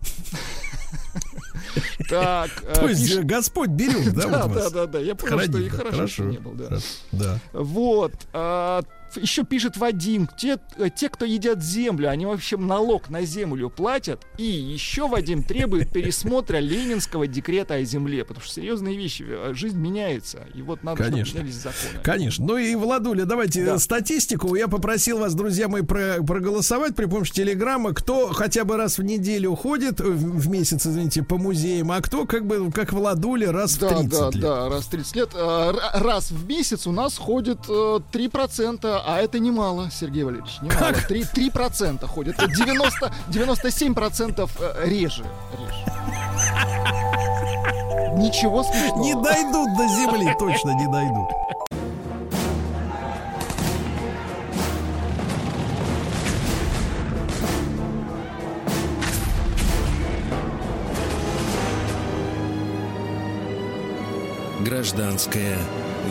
Так, 2.10 2.50
э, 2.64 2.74
То 2.74 2.88
есть 2.88 3.02
пишет... 3.02 3.24
Господь 3.24 3.70
берет, 3.70 4.12
да? 4.12 4.28
Да, 4.28 4.46
да, 4.46 4.70
да, 4.70 4.86
да. 4.86 4.98
Я 4.98 5.14
понял, 5.14 5.40
что 5.40 5.58
и 5.58 5.68
хорошо, 5.70 6.06
что 6.06 6.24
не 6.24 6.38
был, 6.38 6.52
да. 6.52 6.78
Да. 7.12 7.38
Вот. 7.54 8.12
А, 8.34 8.82
еще 9.16 9.44
пишет 9.44 9.76
Вадим, 9.76 10.28
те, 10.36 10.58
э, 10.76 10.88
те, 10.94 11.08
кто 11.08 11.24
едят 11.24 11.62
землю, 11.62 12.10
они 12.10 12.26
вообще 12.26 12.56
налог 12.56 13.10
на 13.10 13.22
землю 13.22 13.70
платят. 13.70 14.26
И 14.38 14.44
еще 14.44 15.08
Вадим 15.08 15.42
требует 15.42 15.92
пересмотра 15.92 16.58
ленинского 16.58 17.26
декрета 17.26 17.74
о 17.74 17.84
земле, 17.84 18.24
потому 18.24 18.44
что 18.44 18.54
серьезные 18.54 18.96
вещи, 18.96 19.24
э, 19.26 19.52
жизнь 19.54 19.78
меняется, 19.78 20.46
и 20.54 20.62
вот 20.62 20.82
надо, 20.82 21.04
Конечно. 21.04 21.26
чтобы 21.26 21.40
менялись 21.40 21.56
законы. 21.56 22.02
Конечно. 22.02 22.46
Ну 22.46 22.56
и, 22.56 22.74
Владуля, 22.74 23.24
давайте 23.24 23.64
да. 23.64 23.78
статистику. 23.78 24.54
Я 24.54 24.68
попросил 24.68 25.18
вас, 25.18 25.34
друзья 25.34 25.68
мои, 25.68 25.82
про 25.82 26.22
проголосовать 26.22 26.94
при 26.94 27.06
помощи 27.06 27.32
телеграммы, 27.32 27.94
кто 27.94 28.28
хотя 28.28 28.64
бы 28.64 28.76
раз 28.76 28.98
в 28.98 29.02
неделю 29.02 29.54
ходит, 29.54 30.00
э, 30.00 30.04
в 30.04 30.48
месяц, 30.48 30.86
извините, 30.86 31.22
по 31.22 31.38
музеям, 31.38 31.90
а 31.92 32.00
кто 32.00 32.26
как 32.26 32.46
бы, 32.46 32.70
как 32.72 32.92
Владуля, 32.92 33.52
раз 33.52 33.76
да, 33.76 33.88
в 33.88 34.00
30 34.00 34.10
да, 34.10 34.30
лет. 34.30 34.40
Да, 34.40 34.68
раз 34.68 34.84
в 34.84 34.90
30 34.90 35.16
лет. 35.16 35.30
Раз 35.34 36.30
в 36.30 36.46
месяц 36.46 36.86
у 36.86 36.92
нас 36.92 37.18
ходит 37.18 37.58
3% 37.68 39.01
а 39.04 39.20
это 39.20 39.38
немало, 39.38 39.90
Сергей 39.90 40.24
Валерьевич, 40.24 40.58
немало. 40.60 40.78
Как? 40.78 41.06
3, 41.06 41.22
3% 41.22 42.06
ходят. 42.06 42.36
90, 42.36 43.12
97% 43.28 44.50
э, 44.60 44.88
реже. 44.88 45.24
реже. 45.58 45.92
Ничего 48.16 48.62
смешного. 48.62 49.02
Не 49.02 49.14
дойдут 49.14 49.76
до 49.76 49.88
земли, 49.88 50.36
точно 50.38 50.70
не 50.70 50.86
дойдут. 50.86 51.28
Гражданская 64.60 65.58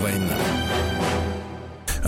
война. 0.02 0.36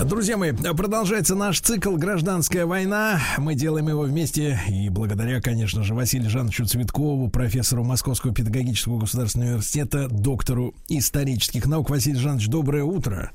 Друзья 0.02 0.36
мои, 0.36 0.52
продолжается 0.52 1.36
наш 1.36 1.60
цикл 1.60 1.96
«Гражданская 1.96 2.66
война». 2.66 3.20
Мы 3.38 3.54
делаем 3.54 3.88
его 3.88 4.02
вместе 4.02 4.60
и 4.68 4.88
благодаря, 4.88 5.40
конечно 5.40 5.84
же, 5.84 5.94
Василию 5.94 6.28
Жановичу 6.28 6.66
Цветкову, 6.66 7.28
профессору 7.30 7.84
Московского 7.84 8.34
педагогического 8.34 8.98
государственного 8.98 9.50
университета, 9.50 10.08
доктору 10.08 10.74
исторических 10.88 11.66
наук. 11.66 11.90
Василий 11.90 12.18
Жанович, 12.18 12.48
доброе 12.48 12.82
утро. 12.82 13.30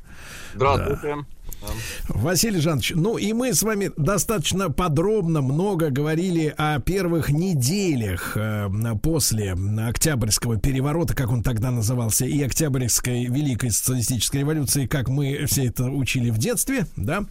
Здравствуйте. 0.53 1.15
Да. 1.15 1.38
Василий 2.07 2.59
Жанович, 2.59 2.93
ну 2.95 3.17
и 3.17 3.33
мы 3.33 3.53
с 3.53 3.63
вами 3.63 3.91
достаточно 3.97 4.69
подробно 4.69 5.41
много 5.41 5.89
говорили 5.89 6.53
о 6.57 6.79
первых 6.79 7.29
неделях 7.29 8.33
э, 8.35 8.69
после 9.01 9.55
Октябрьского 9.87 10.57
переворота, 10.57 11.15
как 11.15 11.31
он 11.31 11.43
тогда 11.43 11.71
назывался, 11.71 12.25
и 12.25 12.41
Октябрьской 12.41 13.25
Великой 13.25 13.71
Социалистической 13.71 14.41
революции, 14.41 14.85
как 14.85 15.09
мы 15.09 15.45
все 15.47 15.65
это 15.65 15.85
учили 15.85 16.29
в 16.29 16.37
детстве, 16.37 16.85
да? 16.95 17.25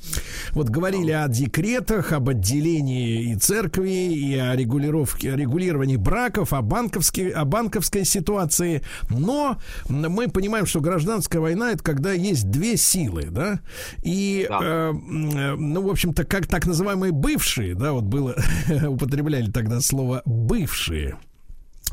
Вот 0.52 0.68
говорили 0.68 1.10
о 1.12 1.26
декретах, 1.28 2.12
об 2.12 2.28
отделении 2.28 3.32
и 3.32 3.36
церкви, 3.36 4.12
и 4.12 4.34
о 4.36 4.54
регулировке, 4.54 5.34
регулировании 5.34 5.96
браков, 5.96 6.52
о, 6.52 6.62
банковской, 6.62 7.30
о 7.30 7.44
банковской 7.44 8.04
ситуации, 8.04 8.82
но 9.08 9.58
мы 9.88 10.28
понимаем, 10.28 10.66
что 10.66 10.80
гражданская 10.80 11.40
война 11.40 11.72
это 11.72 11.82
когда 11.82 12.12
есть 12.12 12.50
две 12.50 12.76
силы, 12.76 13.28
да, 13.30 13.60
и, 14.02 14.17
да. 14.48 14.58
э, 14.62 14.92
ну, 14.92 15.82
в 15.82 15.90
общем-то, 15.90 16.24
как 16.24 16.46
так 16.46 16.66
называемые 16.66 17.12
бывшие, 17.12 17.74
да, 17.74 17.92
вот 17.92 18.04
было, 18.04 18.36
употребляли 18.86 19.50
тогда 19.50 19.80
слово 19.80 20.22
бывшие 20.24 21.16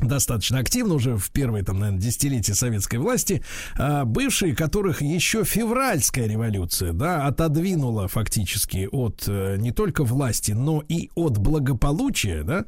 достаточно 0.00 0.58
активно 0.58 0.94
уже 0.94 1.16
в 1.16 1.30
первые, 1.30 1.64
там, 1.64 1.78
наверное, 1.78 2.00
десятилетия 2.00 2.54
советской 2.54 2.96
власти, 2.96 3.42
а, 3.78 4.04
бывшие, 4.04 4.54
которых 4.54 5.02
еще 5.02 5.44
февральская 5.44 6.26
революция, 6.26 6.92
да, 6.92 7.26
отодвинула 7.26 8.08
фактически 8.08 8.88
от 8.90 9.24
э, 9.26 9.56
не 9.58 9.72
только 9.72 10.04
власти, 10.04 10.52
но 10.52 10.82
и 10.88 11.10
от 11.14 11.38
благополучия, 11.38 12.42
да, 12.42 12.64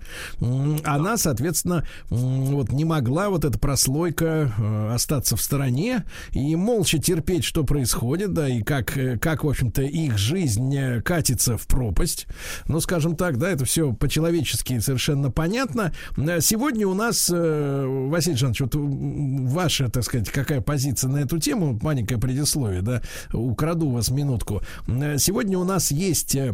она, 0.85 1.17
соответственно, 1.17 1.87
вот 2.09 2.73
не 2.73 2.85
могла 2.85 3.29
вот 3.31 3.45
эта 3.45 3.59
прослойка 3.59 4.53
э, 4.57 4.95
остаться 4.95 5.37
в 5.37 5.43
стороне 5.43 6.05
и 6.33 6.57
молча 6.57 6.99
терпеть, 6.99 7.45
что 7.45 7.65
происходит, 7.65 8.33
да, 8.33 8.49
и 8.49 8.63
как, 8.63 8.97
э, 8.97 9.19
как 9.19 9.45
в 9.45 9.49
общем-то, 9.49 9.83
их 9.83 10.19
жизнь 10.19 11.01
катится 11.03 11.57
в 11.57 11.67
пропасть. 11.67 12.27
Ну, 12.67 12.81
скажем 12.81 13.17
так, 13.17 13.39
да, 13.39 13.51
это 13.51 13.65
все 13.65 13.93
по-человечески 13.93 14.79
совершенно 14.79 15.31
понятно. 15.31 15.93
Сегодня 16.41 16.87
у 16.87 16.95
нас 16.95 17.18
вас, 17.19 17.31
э, 17.33 18.07
Василий 18.09 18.37
Жанович, 18.37 18.61
вот 18.61 18.75
ваша, 18.75 19.89
так 19.89 20.05
сказать, 20.05 20.31
какая 20.31 20.61
позиция 20.61 21.11
на 21.11 21.17
эту 21.19 21.39
тему, 21.39 21.79
маленькое 21.83 22.21
предисловие, 22.21 22.83
да, 22.83 23.03
украду 23.33 23.91
вас 23.91 24.11
минутку. 24.11 24.63
Сегодня 24.87 25.59
у 25.59 25.65
нас 25.65 25.91
есть 25.91 26.37
э, 26.37 26.53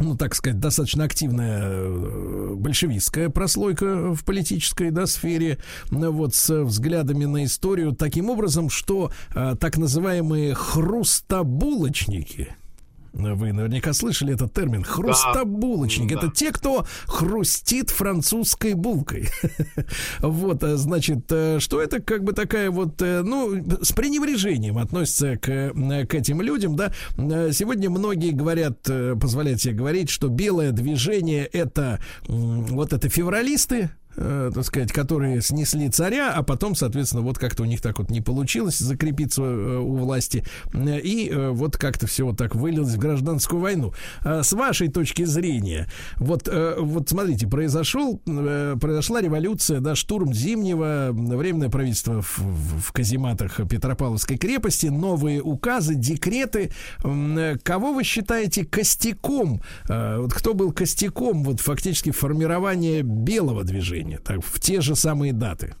ну, 0.00 0.16
так 0.16 0.34
сказать, 0.34 0.60
достаточно 0.60 1.04
активная 1.04 1.62
э, 1.64 2.54
большевистская 2.56 3.30
прослойка 3.30 4.14
в 4.14 4.24
политической 4.24 4.90
да, 4.90 5.06
сфере, 5.06 5.58
вот 5.90 6.34
с 6.34 6.64
взглядами 6.64 7.24
на 7.24 7.44
историю 7.44 7.92
таким 7.92 8.30
образом, 8.30 8.70
что 8.70 9.10
так 9.32 9.76
называемые 9.76 10.54
хрустобулочники, 10.54 12.56
вы 13.18 13.52
наверняка 13.52 13.92
слышали 13.92 14.34
этот 14.34 14.52
термин. 14.52 14.84
Хрустобулочник. 14.84 16.10
Да. 16.10 16.18
Это 16.18 16.30
те, 16.30 16.52
кто 16.52 16.86
хрустит 17.06 17.90
французской 17.90 18.74
булкой. 18.74 19.28
вот, 20.20 20.62
а, 20.62 20.76
значит, 20.76 21.30
э, 21.30 21.58
что 21.58 21.82
это 21.82 22.00
как 22.00 22.22
бы 22.22 22.32
такая 22.32 22.70
вот, 22.70 23.02
э, 23.02 23.22
ну, 23.22 23.54
с 23.82 23.92
пренебрежением 23.92 24.78
относится 24.78 25.36
к, 25.36 25.46
к 25.46 26.14
этим 26.14 26.40
людям, 26.40 26.76
да. 26.76 26.92
Э, 27.16 27.50
сегодня 27.52 27.90
многие 27.90 28.30
говорят, 28.30 28.82
позволяют 29.20 29.60
себе 29.60 29.74
говорить, 29.74 30.10
что 30.10 30.28
белое 30.28 30.72
движение 30.72 31.44
это 31.46 32.00
вот 32.26 32.92
это 32.92 33.08
февралисты, 33.08 33.90
э, 34.18 34.50
так 34.54 34.64
сказать, 34.64 34.92
которые 34.92 35.40
снесли 35.40 35.88
царя, 35.88 36.32
а 36.32 36.42
потом, 36.42 36.74
соответственно, 36.74 37.22
вот 37.22 37.38
как-то 37.38 37.62
у 37.62 37.66
них 37.66 37.80
так 37.80 37.98
вот 37.98 38.10
не 38.10 38.20
получилось 38.20 38.78
закрепиться 38.78 39.42
э, 39.42 39.78
у 39.78 39.96
власти, 39.96 40.44
и 40.74 41.30
э, 41.30 41.50
вот 41.50 41.76
как-то 41.76 42.06
все 42.06 42.24
вот 42.24 42.36
так 42.36 42.54
вылилось 42.54 42.94
в 42.94 42.98
гражданскую 42.98 43.60
войну. 43.60 43.92
А 44.22 44.42
с 44.42 44.52
вашей 44.52 44.88
точки 44.88 45.24
зрения, 45.24 45.86
вот, 46.16 46.48
э, 46.48 46.76
вот 46.78 47.08
смотрите, 47.08 47.46
произошел, 47.46 48.20
э, 48.26 48.76
произошла 48.80 49.20
революция, 49.20 49.80
да, 49.80 49.94
штурм 49.94 50.34
Зимнего, 50.34 51.10
временное 51.12 51.68
правительство 51.68 52.22
в, 52.22 52.38
в 52.38 52.92
казематах 52.92 53.60
Петропавловской 53.68 54.36
крепости, 54.36 54.86
новые 54.86 55.42
указы, 55.42 55.94
декреты. 55.94 56.72
Э, 57.04 57.56
кого 57.62 57.92
вы 57.92 58.04
считаете 58.04 58.64
костяком? 58.64 59.62
Э, 59.88 60.18
вот 60.18 60.32
кто 60.32 60.54
был 60.54 60.72
костяком 60.72 61.44
вот 61.44 61.60
фактически 61.60 62.10
формирования 62.10 63.02
белого 63.02 63.64
движения? 63.64 64.07
Рождения, 64.08 64.18
так, 64.18 64.44
в 64.44 64.60
те 64.60 64.80
же 64.80 64.94
самые 64.96 65.32
даты? 65.32 65.74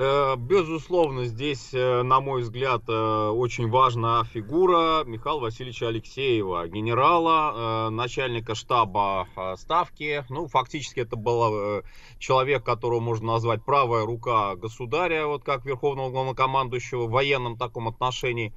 Э, 0.00 0.36
безусловно, 0.36 1.24
здесь, 1.24 1.70
э, 1.72 2.02
на 2.02 2.20
мой 2.20 2.42
взгляд, 2.42 2.82
э, 2.88 3.28
очень 3.30 3.68
важна 3.68 4.22
фигура 4.32 5.02
Михаила 5.04 5.40
Васильевича 5.40 5.88
Алексеева, 5.88 6.68
генерала, 6.68 7.90
начальника 7.90 8.54
штаба 8.54 9.26
Ставки. 9.56 10.24
Ну, 10.28 10.46
фактически 10.46 11.00
это 11.00 11.16
был 11.16 11.82
человек, 12.20 12.62
которого 12.64 13.00
можно 13.00 13.32
назвать 13.32 13.64
правая 13.64 14.06
рука 14.06 14.54
государя, 14.54 15.26
вот 15.26 15.42
как 15.42 15.64
верховного 15.64 16.10
главнокомандующего 16.10 17.06
в 17.06 17.10
военном 17.10 17.56
таком 17.56 17.88
отношении. 17.88 18.52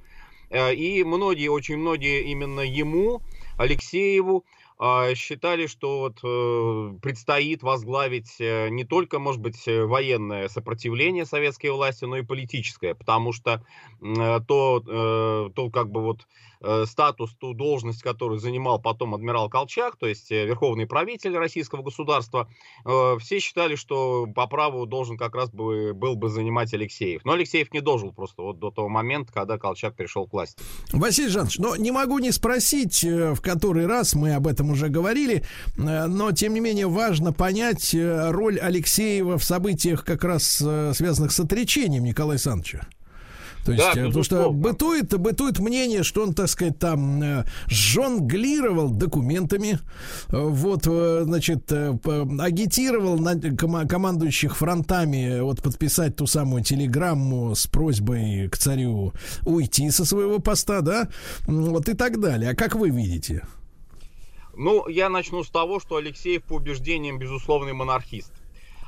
И 0.54 1.02
многие, 1.02 1.48
очень 1.48 1.78
многие 1.78 2.30
именно 2.30 2.60
ему, 2.60 3.22
Алексееву, 3.58 4.44
считали, 5.14 5.66
что 5.66 6.00
вот 6.00 6.18
э, 6.24 6.98
предстоит 7.00 7.62
возглавить 7.62 8.36
э, 8.40 8.68
не 8.68 8.84
только, 8.84 9.20
может 9.20 9.40
быть, 9.40 9.68
э, 9.68 9.84
военное 9.84 10.48
сопротивление 10.48 11.24
советской 11.24 11.68
власти, 11.68 12.04
но 12.04 12.16
и 12.16 12.22
политическое, 12.22 12.94
потому 12.94 13.32
что 13.32 13.64
то, 14.00 15.50
то 15.54 15.70
как 15.70 15.90
бы 15.90 16.02
вот 16.02 16.26
статус, 16.86 17.34
ту 17.38 17.54
должность, 17.54 18.02
которую 18.02 18.38
занимал 18.38 18.80
потом 18.80 19.14
адмирал 19.14 19.48
Колчак, 19.48 19.96
то 19.96 20.06
есть 20.06 20.30
э, 20.30 20.46
верховный 20.46 20.86
правитель 20.86 21.36
российского 21.36 21.82
государства, 21.82 22.48
э, 22.84 23.16
все 23.18 23.38
считали, 23.40 23.74
что 23.74 24.26
по 24.34 24.46
праву 24.46 24.86
должен 24.86 25.16
как 25.16 25.34
раз 25.34 25.50
бы, 25.50 25.92
был 25.94 26.14
бы 26.14 26.28
занимать 26.28 26.72
Алексеев. 26.74 27.24
Но 27.24 27.32
Алексеев 27.32 27.72
не 27.72 27.80
должен 27.80 28.12
просто 28.12 28.42
вот 28.42 28.58
до 28.58 28.70
того 28.70 28.88
момента, 28.88 29.32
когда 29.32 29.58
Колчак 29.58 29.96
пришел 29.96 30.26
к 30.26 30.32
власти. 30.32 30.62
Василий 30.92 31.28
Жанович, 31.28 31.58
но 31.58 31.76
не 31.76 31.90
могу 31.90 32.18
не 32.18 32.32
спросить, 32.32 33.02
в 33.02 33.40
который 33.40 33.86
раз 33.86 34.14
мы 34.14 34.34
об 34.34 34.46
этом 34.46 34.70
уже 34.70 34.88
говорили, 34.88 35.44
но 35.76 36.32
тем 36.32 36.54
не 36.54 36.60
менее 36.60 36.86
важно 36.86 37.32
понять 37.32 37.94
роль 37.94 38.58
Алексеева 38.58 39.38
в 39.38 39.44
событиях 39.44 40.04
как 40.04 40.24
раз 40.24 40.56
связанных 40.92 41.32
с 41.32 41.40
отречением 41.40 42.04
Николая 42.04 42.32
Александровича. 42.32 42.86
То 43.64 43.72
есть, 43.72 43.84
да, 43.84 44.00
э, 44.00 44.06
потому 44.06 44.24
что 44.24 44.50
бытует, 44.50 45.16
бытует 45.18 45.58
мнение, 45.58 46.02
что 46.02 46.22
он, 46.22 46.34
так 46.34 46.48
сказать, 46.48 46.78
там 46.78 47.22
э, 47.22 47.44
жонглировал 47.68 48.90
документами, 48.90 49.78
э, 50.28 50.36
вот, 50.38 50.84
значит, 50.84 51.70
агитировал 51.70 53.18
на, 53.18 53.38
командующих 53.86 54.56
фронтами 54.56 55.40
вот 55.40 55.62
подписать 55.62 56.16
ту 56.16 56.26
самую 56.26 56.64
телеграмму 56.64 57.54
с 57.54 57.66
просьбой 57.66 58.48
к 58.48 58.56
царю 58.56 59.12
уйти 59.44 59.90
со 59.90 60.04
своего 60.04 60.38
поста, 60.38 60.80
да, 60.80 61.08
вот 61.46 61.88
и 61.88 61.94
так 61.94 62.20
далее. 62.20 62.50
А 62.50 62.54
как 62.54 62.74
вы 62.74 62.90
видите? 62.90 63.46
Ну, 64.54 64.86
я 64.88 65.08
начну 65.08 65.44
с 65.44 65.50
того, 65.50 65.80
что 65.80 65.96
Алексеев 65.96 66.42
по 66.42 66.54
убеждениям 66.54 67.18
безусловный 67.18 67.72
монархист. 67.72 68.32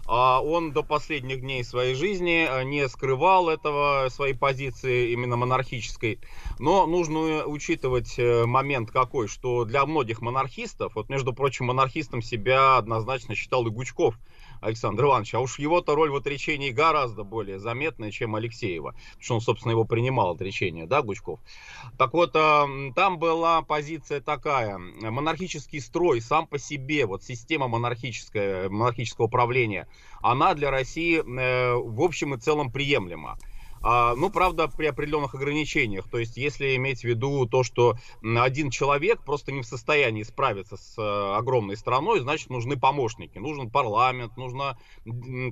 А 0.07 0.41
он 0.43 0.73
до 0.73 0.83
последних 0.83 1.41
дней 1.41 1.65
своей 1.65 1.95
жизни 1.95 2.47
э, 2.49 2.65
не 2.65 2.89
скрывал 2.89 3.49
этого, 3.49 4.09
своей 4.11 4.35
позиции 4.35 5.13
именно 5.13 5.37
монархической. 5.37 6.21
Но 6.59 6.87
нужно 6.87 7.47
учитывать 7.47 8.19
э, 8.19 8.45
момент 8.45 8.91
какой, 8.91 9.29
что 9.29 9.65
для 9.65 9.87
многих 9.87 10.21
монархистов, 10.21 10.95
вот 10.95 11.09
между 11.09 11.33
прочим, 11.33 11.67
монархистом 11.67 12.23
себя 12.23 12.77
однозначно 12.77 13.35
считал 13.35 13.67
и 13.67 13.71
Гучков– 13.71 14.19
Александр 14.65 15.05
Иванович, 15.05 15.35
а 15.35 15.41
уж 15.41 15.59
его-то 15.59 15.95
роль 15.95 16.11
в 16.11 16.17
отречении 16.17 16.71
гораздо 16.71 17.23
более 17.23 17.59
заметная, 17.59 18.11
чем 18.11 18.35
Алексеева, 18.35 18.93
потому 18.93 19.23
что 19.23 19.35
он, 19.35 19.41
собственно, 19.41 19.73
его 19.73 19.85
принимал 19.85 20.31
отречение, 20.31 20.87
да, 20.87 21.03
Гучков. 21.03 21.41
Так 21.99 22.13
вот, 22.15 22.35
э, 22.35 22.93
там 22.95 23.19
была 23.19 23.63
позиция 23.63 24.21
такая, 24.21 24.79
монархический 24.79 25.81
строй 25.81 26.21
сам 26.21 26.47
по 26.47 26.59
себе, 26.59 27.07
вот 27.07 27.23
система 27.23 27.69
монархическая, 27.69 28.69
монархического 28.69 29.27
управления, 29.27 29.87
она 30.23 30.55
для 30.55 30.71
России 30.71 31.19
э, 31.19 31.75
в 31.75 32.01
общем 32.01 32.35
и 32.35 32.39
целом 32.39 32.73
приемлема. 32.73 33.39
А, 33.87 34.15
ну, 34.17 34.31
правда, 34.31 34.67
при 34.67 34.87
определенных 34.87 35.35
ограничениях. 35.35 36.09
То 36.09 36.19
есть, 36.19 36.39
если 36.39 36.75
иметь 36.77 37.01
в 37.01 37.05
виду 37.05 37.47
то, 37.47 37.63
что 37.63 37.97
один 38.23 38.71
человек 38.71 39.21
просто 39.23 39.53
не 39.53 39.61
в 39.61 39.67
состоянии 39.67 40.23
справиться 40.23 40.79
с 40.79 40.97
э, 40.97 41.37
огромной 41.37 41.77
страной, 41.77 42.21
значит, 42.21 42.49
нужны 42.49 42.79
помощники. 42.79 43.37
Нужен 43.37 43.69
парламент, 43.71 44.39
нужно 44.39 44.79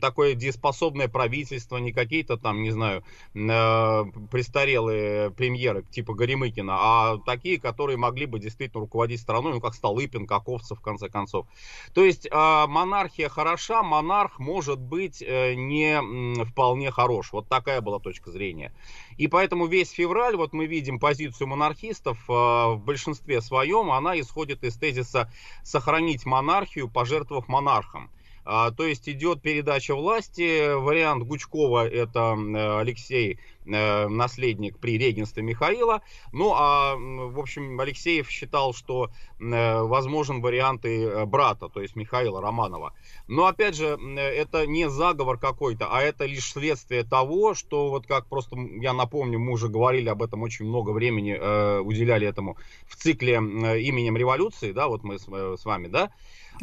такое 0.00 0.34
дееспособное 0.34 1.08
правительство, 1.08 1.76
не 1.76 1.92
какие-то 1.92 2.38
там, 2.38 2.62
не 2.62 2.70
знаю, 2.70 3.04
э, 3.34 4.04
престарелые 4.30 5.30
премьеры 5.30 5.82
типа 5.82 6.14
Горемыкина, 6.14 6.74
а 6.74 7.18
такие, 7.18 7.60
которые 7.60 7.98
могли 7.98 8.24
бы 8.24 8.38
действительно 8.38 8.80
руководить 8.80 9.20
страной, 9.20 9.52
ну, 9.52 9.60
как 9.60 9.74
Столыпин, 9.74 10.26
как 10.26 10.48
Овцев, 10.48 10.78
в 10.78 10.82
конце 10.82 11.10
концов. 11.10 11.46
То 11.92 12.02
есть, 12.02 12.26
э, 12.26 12.66
монархия 12.66 13.28
хороша, 13.28 13.82
монарх 13.82 14.38
может 14.38 14.80
быть 14.80 15.20
не 15.20 16.44
вполне 16.46 16.90
хорош. 16.90 17.32
Вот 17.32 17.50
такая 17.50 17.82
была 17.82 17.98
точка 17.98 18.21
точка 18.22 18.30
зрения. 18.30 18.72
И 19.18 19.28
поэтому 19.28 19.66
весь 19.66 19.90
февраль, 19.90 20.36
вот 20.36 20.52
мы 20.52 20.66
видим 20.66 20.98
позицию 20.98 21.48
монархистов 21.48 22.18
э, 22.28 22.32
в 22.32 22.82
большинстве 22.84 23.40
своем, 23.40 23.90
она 23.90 24.18
исходит 24.20 24.64
из 24.64 24.76
тезиса 24.76 25.30
сохранить 25.62 26.24
монархию, 26.26 26.88
пожертвовав 26.88 27.48
монархом. 27.48 28.10
А, 28.44 28.70
то 28.70 28.84
есть 28.84 29.08
идет 29.08 29.40
передача 29.40 29.94
власти. 29.94 30.74
Вариант 30.74 31.24
Гучкова 31.24 31.88
это 31.88 32.36
э, 32.36 32.80
Алексей, 32.80 33.38
э, 33.64 34.08
наследник 34.08 34.78
при 34.78 34.98
регенстве 34.98 35.42
Михаила. 35.42 36.02
Ну 36.32 36.52
а, 36.54 36.96
в 36.96 37.38
общем, 37.38 37.78
Алексеев 37.80 38.28
считал, 38.30 38.74
что 38.74 39.10
возможен 39.38 40.40
вариант 40.40 40.84
и 40.84 41.24
брата, 41.26 41.68
то 41.68 41.82
есть 41.82 41.96
Михаила 41.96 42.40
Романова. 42.40 42.94
Но 43.26 43.46
опять 43.46 43.74
же, 43.74 43.98
это 44.16 44.66
не 44.66 44.88
заговор 44.88 45.38
какой-то, 45.38 45.88
а 45.90 46.00
это 46.00 46.26
лишь 46.26 46.52
следствие 46.52 47.02
того, 47.02 47.54
что 47.54 47.90
вот 47.90 48.06
как 48.06 48.26
просто, 48.26 48.56
я 48.80 48.92
напомню, 48.92 49.38
мы 49.38 49.52
уже 49.52 49.68
говорили 49.68 50.08
об 50.08 50.22
этом 50.22 50.42
очень 50.42 50.66
много 50.66 50.90
времени, 50.90 51.36
э, 51.38 51.80
уделяли 51.80 52.26
этому 52.26 52.56
в 52.86 52.96
цикле 52.96 53.34
э, 53.34 53.80
именем 53.80 54.16
революции, 54.16 54.72
да, 54.72 54.88
вот 54.88 55.02
мы 55.02 55.16
э, 55.16 55.56
с 55.58 55.64
вами, 55.64 55.88
да, 55.88 56.12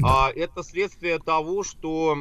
а 0.01 0.31
это 0.33 0.63
следствие 0.63 1.19
того, 1.19 1.63
что 1.63 2.15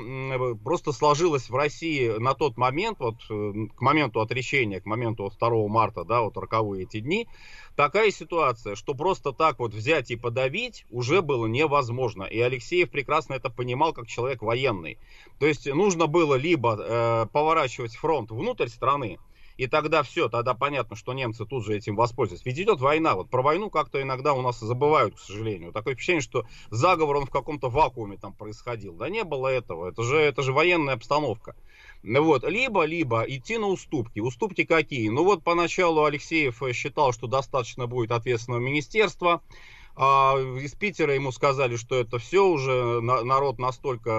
просто 0.65 0.93
сложилось 0.93 1.49
в 1.49 1.55
России 1.55 2.09
на 2.19 2.35
тот 2.35 2.57
момент, 2.57 2.99
вот 2.99 3.17
э, 3.31 3.53
к 3.75 3.81
моменту 3.81 4.21
отречения, 4.21 4.81
к 4.81 4.87
моменту 4.87 5.31
2 5.39 5.69
марта, 5.69 6.05
да, 6.05 6.23
вот 6.23 6.37
роковые 6.37 6.85
эти 6.85 7.01
дни, 7.01 7.29
такая 7.77 8.11
ситуация, 8.11 8.75
что 8.75 8.95
просто 8.95 9.33
так 9.33 9.61
вот 9.61 9.75
взять 9.75 10.11
и 10.11 10.17
подавить 10.17 10.87
уже 10.91 11.23
было 11.23 11.47
невозможно. 11.47 12.25
И 12.25 12.41
Алексеев 12.41 12.91
прекрасно 12.91 13.35
это 13.35 13.51
понимал 13.51 13.93
как 13.93 14.09
человек 14.09 14.43
военный. 14.43 14.99
То 15.39 15.47
есть 15.47 15.67
нужно 15.67 16.07
было 16.07 16.35
либо 16.35 16.77
э, 16.79 17.27
поворачивать 17.33 17.95
фронт 17.95 18.31
внутрь 18.31 18.69
страны, 18.69 19.19
и 19.59 19.67
тогда 19.67 20.05
все, 20.05 20.29
тогда 20.29 20.55
понятно, 20.55 20.95
что 20.95 21.13
немцы 21.13 21.45
тут 21.45 21.65
же 21.65 21.77
этим 21.77 21.97
воспользуются. 21.97 22.49
Ведь 22.49 22.61
идет 22.61 22.81
война. 22.81 23.17
Вот 23.17 23.29
про 23.29 23.43
войну 23.43 23.71
как-то 23.71 24.01
иногда 24.01 24.33
у 24.33 24.41
нас 24.41 24.61
забывают, 24.61 25.17
к 25.17 25.19
сожалению. 25.19 25.73
Такое 25.73 25.95
впечатление, 25.95 26.23
что 26.23 26.47
заговор 26.71 27.17
он 27.17 27.27
в 27.27 27.31
каком-то 27.31 27.69
вакууме 27.69 28.17
там 28.17 28.33
происходил. 28.33 28.95
Да 28.95 29.09
не 29.09 29.25
было 29.25 29.49
этого. 29.49 29.89
Это 29.89 30.05
же, 30.05 30.17
это 30.17 30.43
же 30.43 30.53
военная 30.53 30.95
обстановка. 30.95 31.57
Вот. 32.05 32.45
Либо, 32.45 32.85
либо 32.85 33.23
идти 33.23 33.59
на 33.59 33.67
уступки. 33.67 34.21
Уступки 34.21 34.65
какие? 34.65 35.09
Ну 35.09 35.25
вот 35.25 35.43
поначалу 35.43 36.05
Алексеев 36.05 36.63
считал, 36.73 37.13
что 37.13 37.27
достаточно 37.27 37.89
будет 37.89 38.13
ответственного 38.13 38.61
министерства. 38.61 39.43
А 40.01 40.37
из 40.63 40.75
Питера 40.75 41.13
ему 41.13 41.33
сказали, 41.33 41.75
что 41.75 41.97
это 41.97 42.21
все 42.21 42.47
уже 42.47 43.01
народ 43.01 43.59
настолько 43.59 44.11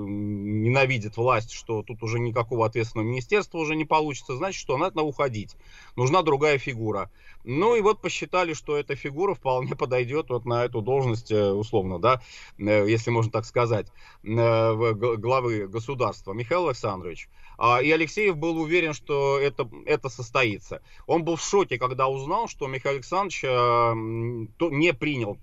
ненавидит 0.00 1.16
власть, 1.16 1.52
что 1.52 1.84
тут 1.84 2.02
уже 2.02 2.18
никакого 2.18 2.66
ответственного 2.66 3.06
министерства 3.06 3.58
уже 3.58 3.76
не 3.76 3.84
получится. 3.84 4.34
Значит, 4.34 4.60
что 4.60 4.76
надо 4.76 5.02
уходить. 5.02 5.54
Нужна 5.94 6.22
другая 6.22 6.58
фигура. 6.58 7.08
Ну 7.50 7.76
и 7.76 7.80
вот 7.80 8.02
посчитали, 8.02 8.52
что 8.52 8.76
эта 8.76 8.94
фигура 8.94 9.34
вполне 9.34 9.74
подойдет 9.74 10.28
вот 10.28 10.44
на 10.44 10.66
эту 10.66 10.82
должность, 10.82 11.30
э, 11.30 11.50
условно, 11.50 11.98
да, 11.98 12.20
э, 12.58 12.86
если 12.86 13.10
можно 13.10 13.32
так 13.32 13.46
сказать, 13.46 13.86
э, 14.22 14.92
главы 15.16 15.66
государства. 15.66 16.34
Михаил 16.34 16.66
Александрович. 16.66 17.30
А, 17.56 17.80
и 17.80 17.90
Алексеев 17.90 18.36
был 18.36 18.60
уверен, 18.60 18.92
что 18.92 19.38
это, 19.38 19.66
это 19.86 20.10
состоится. 20.10 20.82
Он 21.06 21.24
был 21.24 21.36
в 21.36 21.42
шоке, 21.42 21.78
когда 21.78 22.08
узнал, 22.08 22.48
что 22.48 22.66
Михаил 22.66 22.96
Александрович 22.96 23.42
не 23.42 24.92
принял 24.92 25.38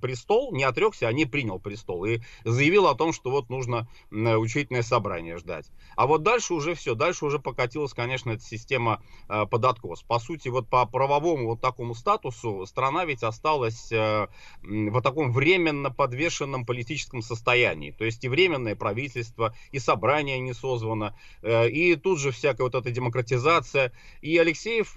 престол, 0.00 0.52
не 0.52 0.64
отрекся, 0.64 1.08
а 1.08 1.12
не 1.12 1.26
принял 1.26 1.58
престол. 1.58 2.04
И 2.04 2.20
заявил 2.44 2.86
о 2.86 2.94
том, 2.94 3.12
что 3.12 3.30
вот 3.30 3.48
нужно 3.50 3.88
учительное 4.10 4.82
собрание 4.82 5.38
ждать. 5.38 5.70
А 5.96 6.06
вот 6.06 6.22
дальше 6.22 6.54
уже 6.54 6.74
все, 6.74 6.94
дальше 6.94 7.24
уже 7.24 7.38
покатилась, 7.38 7.92
конечно, 7.92 8.30
эта 8.30 8.42
система 8.42 9.02
э, 9.28 9.46
под 9.46 9.64
откос. 9.64 10.02
По 10.02 10.18
сути, 10.18 10.48
вот 10.48 10.68
по 10.68 10.86
правовому 10.86 11.46
вот 11.46 11.60
такому 11.60 11.94
статусу 11.94 12.64
страна 12.66 13.04
ведь 13.04 13.22
осталась 13.22 13.90
э, 13.92 14.28
в 14.62 15.00
таком 15.02 15.32
временно 15.32 15.90
подвешенном 15.90 16.64
политическом 16.64 17.22
состоянии. 17.22 17.90
То 17.90 18.04
есть 18.04 18.24
и 18.24 18.28
временное 18.28 18.76
правительство, 18.76 19.54
и 19.72 19.78
собрание 19.78 20.38
не 20.38 20.52
созвано, 20.52 21.16
э, 21.42 21.68
и 21.68 21.96
тут 21.96 22.18
же 22.18 22.30
всякая 22.30 22.64
вот 22.64 22.74
эта 22.74 22.90
демократизация. 22.90 23.92
И 24.20 24.36
Алексеев 24.38 24.92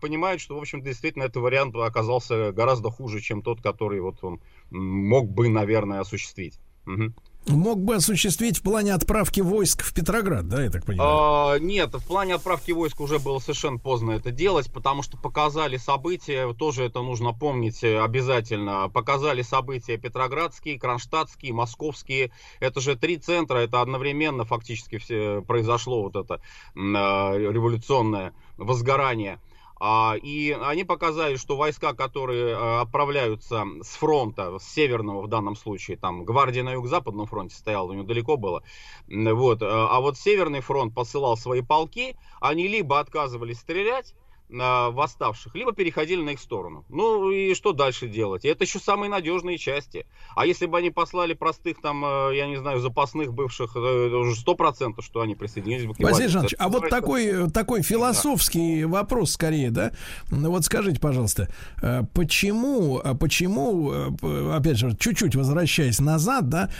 понимает, 0.00 0.40
что, 0.40 0.56
в 0.56 0.60
общем, 0.60 0.82
действительно, 0.82 1.24
этот 1.24 1.36
вариант 1.36 1.74
оказался 1.76 2.52
гораздо 2.52 2.90
хуже, 2.90 3.20
чем 3.20 3.42
тот, 3.42 3.60
который 3.60 4.00
вот 4.10 4.22
он 4.22 4.40
мог 4.70 5.28
бы, 5.28 5.48
наверное, 5.48 6.00
осуществить. 6.00 6.58
Угу. 6.86 7.12
Мог 7.46 7.82
бы 7.82 7.94
осуществить 7.94 8.58
в 8.58 8.62
плане 8.62 8.92
отправки 8.92 9.40
войск 9.40 9.82
в 9.82 9.94
Петроград, 9.94 10.46
да, 10.46 10.62
я 10.62 10.70
так 10.70 10.84
понимаю? 10.84 11.10
А, 11.10 11.58
нет, 11.58 11.94
в 11.94 12.06
плане 12.06 12.34
отправки 12.34 12.70
войск 12.70 13.00
уже 13.00 13.18
было 13.18 13.38
совершенно 13.38 13.78
поздно 13.78 14.12
это 14.12 14.30
делать, 14.30 14.70
потому 14.70 15.02
что 15.02 15.16
показали 15.16 15.78
события, 15.78 16.52
тоже 16.52 16.84
это 16.84 17.00
нужно 17.00 17.32
помнить 17.32 17.82
обязательно, 17.82 18.90
показали 18.90 19.40
события 19.40 19.96
петроградские, 19.96 20.78
кронштадтские, 20.78 21.54
московские, 21.54 22.30
это 22.60 22.80
же 22.80 22.94
три 22.94 23.16
центра, 23.16 23.58
это 23.58 23.80
одновременно 23.80 24.44
фактически 24.44 24.98
все 24.98 25.40
произошло 25.40 26.02
вот 26.02 26.16
это 26.16 26.42
а, 26.76 27.36
революционное 27.36 28.34
возгорание. 28.58 29.40
А, 29.82 30.14
и 30.22 30.50
они 30.50 30.84
показали, 30.84 31.36
что 31.36 31.56
войска, 31.56 31.94
которые 31.94 32.54
а, 32.54 32.82
отправляются 32.82 33.64
с 33.82 33.96
фронта, 33.96 34.58
с 34.58 34.68
северного 34.74 35.22
в 35.22 35.28
данном 35.28 35.56
случае, 35.56 35.96
там 35.96 36.24
гвардия 36.24 36.62
на 36.62 36.72
юго-западном 36.72 37.26
фронте 37.26 37.56
стояла, 37.56 37.88
у 37.88 37.94
него 37.94 38.04
далеко 38.04 38.36
было, 38.36 38.62
вот, 39.08 39.62
а, 39.62 39.88
а 39.90 40.00
вот 40.02 40.18
северный 40.18 40.60
фронт 40.60 40.94
посылал 40.94 41.38
свои 41.38 41.62
полки, 41.62 42.14
они 42.42 42.68
либо 42.68 43.00
отказывались 43.00 43.60
стрелять, 43.60 44.14
восставших, 44.50 45.54
либо 45.54 45.72
переходили 45.72 46.22
на 46.22 46.30
их 46.30 46.40
сторону. 46.40 46.84
Ну 46.88 47.30
и 47.30 47.54
что 47.54 47.72
дальше 47.72 48.08
делать? 48.08 48.44
И 48.44 48.48
это 48.48 48.64
еще 48.64 48.78
самые 48.78 49.08
надежные 49.08 49.58
части. 49.58 50.06
А 50.34 50.46
если 50.46 50.66
бы 50.66 50.78
они 50.78 50.90
послали 50.90 51.34
простых 51.34 51.80
там, 51.80 52.04
э, 52.04 52.36
я 52.36 52.46
не 52.46 52.56
знаю, 52.56 52.80
запасных 52.80 53.32
бывших, 53.32 53.76
э, 53.76 53.78
уже 53.78 54.34
сто 54.34 54.54
процентов, 54.54 55.04
что 55.04 55.20
они 55.20 55.34
присоединились 55.34 55.86
бы 55.86 55.94
к 55.94 56.00
Василий 56.00 56.28
Жанович, 56.28 56.54
а 56.58 56.68
вот 56.68 56.88
такой, 56.88 57.50
такой 57.50 57.82
философский 57.82 58.82
да. 58.82 58.88
вопрос 58.88 59.32
скорее, 59.32 59.70
да? 59.70 59.92
Ну 60.30 60.50
вот 60.50 60.64
скажите, 60.64 61.00
пожалуйста, 61.00 61.48
э, 61.82 62.02
почему, 62.12 63.00
почему, 63.18 64.16
опять 64.52 64.78
же, 64.78 64.96
чуть-чуть 64.96 65.36
возвращаясь 65.36 66.00
назад, 66.00 66.48
да, 66.48 66.70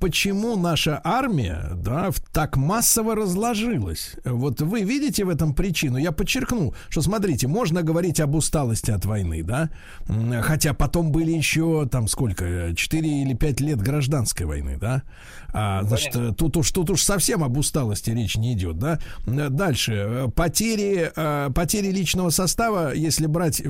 почему 0.00 0.56
наша 0.56 1.00
армия, 1.04 1.70
да, 1.74 2.10
так 2.32 2.56
массово 2.56 3.14
разложилась? 3.14 4.16
Вот 4.24 4.60
вы 4.60 4.82
видите 4.82 5.24
в 5.24 5.28
этом 5.28 5.54
причину? 5.54 5.98
Я 5.98 6.12
подчеркну, 6.12 6.74
что 6.96 7.02
смотрите, 7.02 7.46
можно 7.46 7.82
говорить 7.82 8.20
об 8.20 8.36
усталости 8.36 8.90
от 8.90 9.04
войны, 9.04 9.42
да, 9.42 9.68
хотя 10.40 10.72
потом 10.72 11.12
были 11.12 11.30
еще 11.30 11.86
там 11.92 12.08
сколько, 12.08 12.74
4 12.74 13.22
или 13.22 13.34
5 13.34 13.60
лет 13.60 13.82
гражданской 13.82 14.46
войны, 14.46 14.78
да, 14.80 15.02
а, 15.52 15.82
значит, 15.84 16.36
тут 16.36 16.56
уж, 16.56 16.70
тут 16.70 16.90
уж 16.90 17.02
совсем 17.02 17.42
об 17.44 17.56
усталости 17.56 18.10
речь 18.10 18.36
не 18.36 18.54
идет, 18.54 18.78
да. 18.78 18.98
Дальше, 19.26 20.30
потери, 20.34 21.10
а, 21.16 21.50
потери 21.50 21.90
личного 21.90 22.30
состава, 22.30 22.94
если 22.94 23.26
брать 23.26 23.62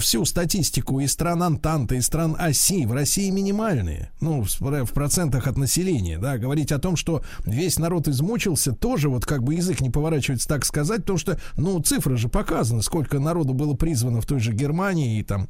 всю 0.00 0.24
статистику 0.24 1.00
из 1.00 1.12
стран 1.12 1.42
Антанты, 1.42 1.96
из 1.96 2.06
стран 2.06 2.36
оси, 2.38 2.86
в 2.86 2.92
России 2.92 3.30
минимальные, 3.30 4.10
ну, 4.20 4.44
в 4.44 4.92
процентах 4.92 5.46
от 5.46 5.56
населения, 5.56 6.18
да, 6.18 6.38
говорить 6.38 6.72
о 6.72 6.78
том, 6.78 6.96
что 6.96 7.22
весь 7.44 7.78
народ 7.78 8.08
измучился, 8.08 8.72
тоже 8.72 9.08
вот 9.08 9.26
как 9.26 9.42
бы 9.42 9.54
язык 9.54 9.80
не 9.80 9.90
поворачивается 9.90 10.48
так 10.48 10.64
сказать, 10.64 11.00
потому 11.00 11.18
что, 11.18 11.38
ну, 11.56 11.80
цифры 11.80 12.16
же 12.16 12.28
показаны, 12.64 12.82
сколько 12.82 13.18
народу 13.18 13.52
было 13.52 13.74
призвано 13.74 14.22
в 14.22 14.26
той 14.26 14.40
же 14.40 14.52
Германии 14.52 15.18
и 15.18 15.22
там 15.22 15.48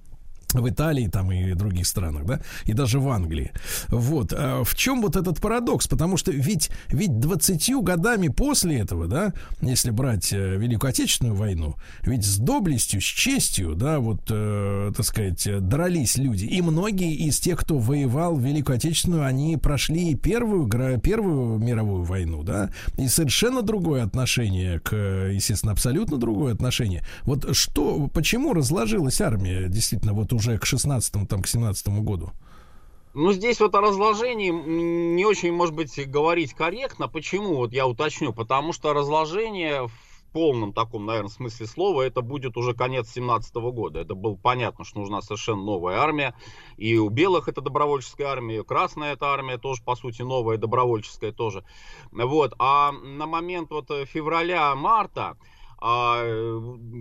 в 0.60 0.68
Италии 0.68 1.08
там 1.08 1.32
и 1.32 1.54
других 1.54 1.86
странах, 1.86 2.24
да, 2.24 2.40
и 2.64 2.72
даже 2.72 3.00
в 3.00 3.08
Англии. 3.08 3.52
Вот. 3.88 4.32
А 4.36 4.62
в 4.64 4.74
чем 4.74 5.02
вот 5.02 5.16
этот 5.16 5.40
парадокс? 5.40 5.86
Потому 5.86 6.16
что 6.16 6.30
ведь, 6.32 6.70
ведь 6.88 7.18
20 7.18 7.82
годами 7.82 8.28
после 8.28 8.78
этого, 8.78 9.06
да, 9.06 9.32
если 9.60 9.90
брать 9.90 10.32
э, 10.32 10.56
Великую 10.56 10.90
Отечественную 10.90 11.36
войну, 11.36 11.74
ведь 12.02 12.24
с 12.24 12.38
доблестью, 12.38 13.00
с 13.00 13.04
честью, 13.04 13.74
да, 13.74 13.98
вот, 14.00 14.22
э, 14.30 14.92
так 14.96 15.04
сказать, 15.04 15.46
дрались 15.68 16.16
люди. 16.16 16.44
И 16.44 16.62
многие 16.62 17.14
из 17.14 17.40
тех, 17.40 17.58
кто 17.58 17.78
воевал 17.78 18.36
в 18.36 18.44
Великую 18.44 18.76
Отечественную, 18.76 19.24
они 19.24 19.56
прошли 19.56 20.14
первую, 20.14 20.68
первую 21.00 21.58
мировую 21.58 22.04
войну, 22.04 22.42
да, 22.42 22.70
и 22.98 23.08
совершенно 23.08 23.62
другое 23.62 24.04
отношение 24.04 24.80
к, 24.80 24.94
естественно, 24.94 25.72
абсолютно 25.72 26.16
другое 26.16 26.54
отношение. 26.54 27.02
Вот 27.22 27.56
что, 27.56 28.08
почему 28.12 28.52
разложилась 28.52 29.20
армия 29.20 29.68
действительно 29.68 30.12
вот 30.12 30.32
уже 30.32 30.43
к 30.58 30.66
16 30.66 31.28
там, 31.28 31.42
к 31.42 31.46
17 31.46 31.88
году? 32.00 32.30
Ну, 33.14 33.32
здесь 33.32 33.60
вот 33.60 33.74
о 33.76 33.80
разложении 33.80 34.50
не 34.50 35.24
очень, 35.24 35.52
может 35.52 35.74
быть, 35.74 36.10
говорить 36.10 36.52
корректно. 36.52 37.06
Почему? 37.06 37.56
Вот 37.56 37.72
я 37.72 37.86
уточню. 37.86 38.32
Потому 38.32 38.72
что 38.72 38.92
разложение 38.92 39.86
в 39.86 39.92
полном 40.32 40.72
таком, 40.72 41.06
наверное, 41.06 41.30
смысле 41.30 41.66
слова, 41.68 42.02
это 42.02 42.20
будет 42.20 42.56
уже 42.56 42.74
конец 42.74 43.08
17 43.12 43.54
года. 43.54 44.00
Это 44.00 44.16
было 44.16 44.34
понятно, 44.34 44.84
что 44.84 44.98
нужна 44.98 45.22
совершенно 45.22 45.62
новая 45.62 45.98
армия. 45.98 46.34
И 46.76 46.98
у 46.98 47.08
белых 47.08 47.46
это 47.46 47.60
добровольческая 47.60 48.26
армия, 48.26 48.58
и 48.58 48.64
красная 48.64 49.12
это 49.12 49.26
армия 49.26 49.58
тоже, 49.58 49.80
по 49.84 49.94
сути, 49.94 50.22
новая, 50.22 50.56
добровольческая 50.56 51.30
тоже. 51.30 51.64
Вот. 52.10 52.52
А 52.58 52.90
на 52.90 53.26
момент 53.26 53.70
вот 53.70 53.90
февраля-марта, 54.08 55.36
а, 55.86 56.24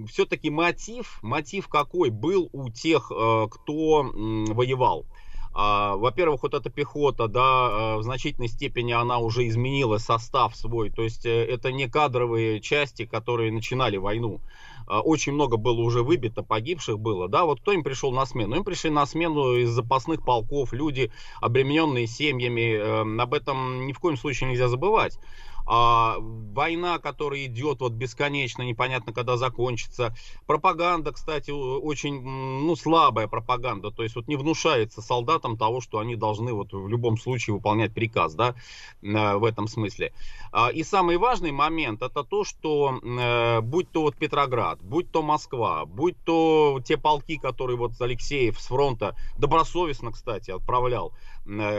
все-таки 0.09 0.49
мотив, 0.49 1.19
мотив 1.21 1.69
какой 1.69 2.09
был 2.09 2.49
у 2.51 2.69
тех, 2.69 3.09
э, 3.15 3.47
кто 3.49 4.03
воевал. 4.13 5.05
А, 5.53 5.95
во-первых, 5.95 6.43
вот 6.43 6.53
эта 6.53 6.69
пехота, 6.69 7.29
да, 7.29 7.69
э, 7.71 7.97
в 7.99 8.03
значительной 8.03 8.49
степени 8.49 8.91
она 8.91 9.19
уже 9.19 9.47
изменила 9.47 9.99
состав 9.99 10.53
свой. 10.57 10.89
То 10.89 11.01
есть 11.01 11.25
э, 11.25 11.45
это 11.45 11.71
не 11.71 11.87
кадровые 11.87 12.59
части, 12.59 13.05
которые 13.05 13.53
начинали 13.53 13.95
войну. 13.95 14.41
А, 14.85 14.99
очень 14.99 15.31
много 15.31 15.55
было 15.55 15.79
уже 15.79 16.03
выбито, 16.03 16.43
погибших 16.43 16.99
было, 16.99 17.29
да, 17.29 17.45
вот 17.45 17.61
кто 17.61 17.71
им 17.71 17.83
пришел 17.83 18.11
на 18.11 18.25
смену? 18.25 18.57
Им 18.57 18.65
пришли 18.65 18.89
на 18.89 19.05
смену 19.05 19.53
из 19.53 19.69
запасных 19.69 20.25
полков, 20.25 20.73
люди, 20.73 21.09
обремененные 21.39 22.05
семьями, 22.05 23.21
об 23.21 23.33
этом 23.33 23.87
ни 23.87 23.93
в 23.93 23.99
коем 23.99 24.17
случае 24.17 24.49
нельзя 24.49 24.67
забывать 24.67 25.17
а, 25.65 26.17
война, 26.19 26.99
которая 26.99 27.45
идет 27.45 27.79
вот 27.81 27.93
бесконечно, 27.93 28.61
непонятно 28.61 29.13
когда 29.13 29.37
закончится. 29.37 30.15
Пропаганда, 30.45 31.11
кстати, 31.11 31.51
очень 31.51 32.21
ну, 32.21 32.75
слабая 32.75 33.27
пропаганда, 33.27 33.91
то 33.91 34.03
есть 34.03 34.15
вот 34.15 34.27
не 34.27 34.35
внушается 34.35 35.01
солдатам 35.01 35.57
того, 35.57 35.81
что 35.81 35.99
они 35.99 36.15
должны 36.15 36.53
вот 36.53 36.73
в 36.73 36.87
любом 36.87 37.17
случае 37.17 37.55
выполнять 37.55 37.93
приказ, 37.93 38.35
да, 38.35 38.55
э, 39.01 39.35
в 39.35 39.43
этом 39.45 39.67
смысле. 39.67 40.13
А, 40.51 40.69
и 40.69 40.83
самый 40.83 41.17
важный 41.17 41.51
момент 41.51 42.01
это 42.01 42.23
то, 42.23 42.43
что 42.43 42.99
э, 43.01 43.61
будь 43.61 43.91
то 43.91 44.01
вот 44.01 44.15
Петроград, 44.15 44.81
будь 44.81 45.11
то 45.11 45.21
Москва, 45.21 45.85
будь 45.85 46.15
то 46.23 46.79
те 46.85 46.97
полки, 46.97 47.37
которые 47.37 47.77
вот 47.77 47.99
Алексеев 47.99 48.59
с 48.59 48.67
фронта 48.67 49.15
добросовестно, 49.37 50.11
кстати, 50.11 50.51
отправлял, 50.51 51.13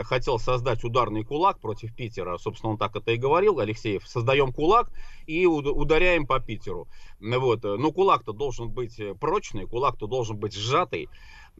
хотел 0.03 0.39
создать 0.39 0.83
ударный 0.83 1.23
кулак 1.23 1.59
против 1.59 1.95
Питера, 1.95 2.37
собственно, 2.37 2.73
он 2.73 2.77
так 2.77 2.95
это 2.95 3.11
и 3.11 3.17
говорил, 3.17 3.59
Алексеев, 3.59 4.07
создаем 4.07 4.53
кулак 4.53 4.91
и 5.25 5.45
ударяем 5.45 6.27
по 6.27 6.39
Питеру. 6.39 6.87
Вот. 7.19 7.63
Но 7.63 7.91
кулак-то 7.91 8.33
должен 8.33 8.69
быть 8.69 8.99
прочный, 9.19 9.65
кулак-то 9.65 10.07
должен 10.07 10.37
быть 10.37 10.53
сжатый. 10.53 11.09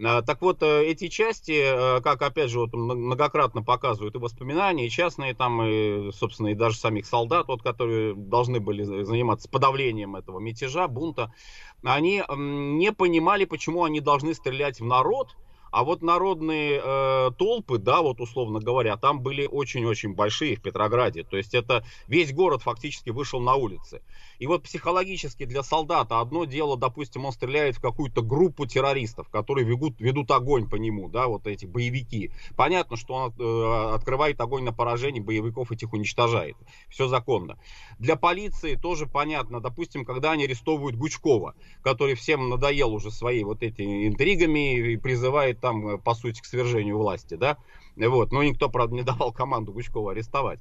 А, 0.03 0.21
так 0.21 0.41
вот, 0.41 0.61
э, 0.61 0.85
эти 0.85 1.07
части, 1.07 1.53
э, 1.53 2.01
как 2.01 2.21
опять 2.21 2.49
же 2.49 2.59
вот 2.59 2.73
многократно 2.73 3.63
показывают 3.63 4.15
и 4.15 4.19
воспоминания, 4.19 4.87
и 4.87 4.89
частные 4.89 5.33
там, 5.33 5.61
и, 5.63 6.11
собственно, 6.11 6.47
и 6.49 6.53
даже 6.53 6.77
самих 6.77 7.05
солдат, 7.05 7.47
вот, 7.47 7.63
которые 7.63 8.13
должны 8.13 8.59
были 8.59 8.83
заниматься 8.83 9.49
подавлением 9.49 10.17
этого 10.17 10.39
мятежа, 10.39 10.87
бунта, 10.89 11.33
они 11.81 12.23
не 12.35 12.91
понимали, 12.91 13.45
почему 13.45 13.83
они 13.83 14.01
должны 14.01 14.33
стрелять 14.33 14.81
в 14.81 14.85
народ, 14.85 15.35
а 15.75 15.83
вот 15.83 16.01
народные 16.01 16.79
э, 16.81 17.31
толпы, 17.37 17.79
да, 17.79 18.01
вот 18.01 18.21
условно 18.21 18.61
говоря, 18.61 18.95
там 18.95 19.19
были 19.19 19.45
очень-очень 19.45 20.13
большие 20.13 20.55
в 20.55 20.61
Петрограде. 20.61 21.25
То 21.25 21.35
есть 21.35 21.53
это 21.53 21.83
весь 22.07 22.33
город 22.33 22.61
фактически 22.61 23.09
вышел 23.09 23.41
на 23.41 23.55
улицы. 23.55 24.01
И 24.39 24.47
вот 24.47 24.63
психологически 24.63 25.43
для 25.43 25.63
солдата 25.63 26.21
одно 26.21 26.45
дело, 26.45 26.77
допустим, 26.77 27.25
он 27.25 27.33
стреляет 27.33 27.75
в 27.75 27.81
какую-то 27.81 28.21
группу 28.21 28.65
террористов, 28.65 29.27
которые 29.27 29.65
ведут, 29.65 29.99
ведут 29.99 30.31
огонь 30.31 30.69
по 30.69 30.77
нему, 30.77 31.09
да, 31.09 31.27
вот 31.27 31.45
эти 31.45 31.65
боевики. 31.65 32.31
Понятно, 32.55 32.95
что 32.95 33.13
он 33.13 33.33
э, 33.37 33.93
открывает 33.95 34.39
огонь 34.39 34.63
на 34.63 34.71
поражение, 34.71 35.21
боевиков 35.21 35.73
этих 35.73 35.91
уничтожает. 35.91 36.55
Все 36.87 37.09
законно. 37.09 37.59
Для 37.99 38.15
полиции 38.15 38.75
тоже 38.75 39.07
понятно, 39.07 39.59
допустим, 39.59 40.05
когда 40.05 40.31
они 40.31 40.45
арестовывают 40.45 40.95
Гучкова, 40.95 41.53
который 41.81 42.15
всем 42.15 42.47
надоел 42.47 42.93
уже 42.93 43.11
своей 43.11 43.43
вот 43.43 43.61
этими 43.61 44.07
интригами 44.07 44.93
и 44.93 44.95
призывает 44.95 45.64
там, 45.65 45.87
э, 45.87 45.97
по 45.97 46.13
сути, 46.13 46.41
к 46.41 46.45
свержению 46.45 46.99
власти, 46.99 47.33
да, 47.33 47.57
вот, 47.95 48.31
но 48.31 48.43
никто, 48.43 48.69
правда, 48.69 48.95
не 48.95 49.03
давал 49.03 49.31
команду 49.31 49.71
Гучкова 49.71 50.11
арестовать. 50.11 50.59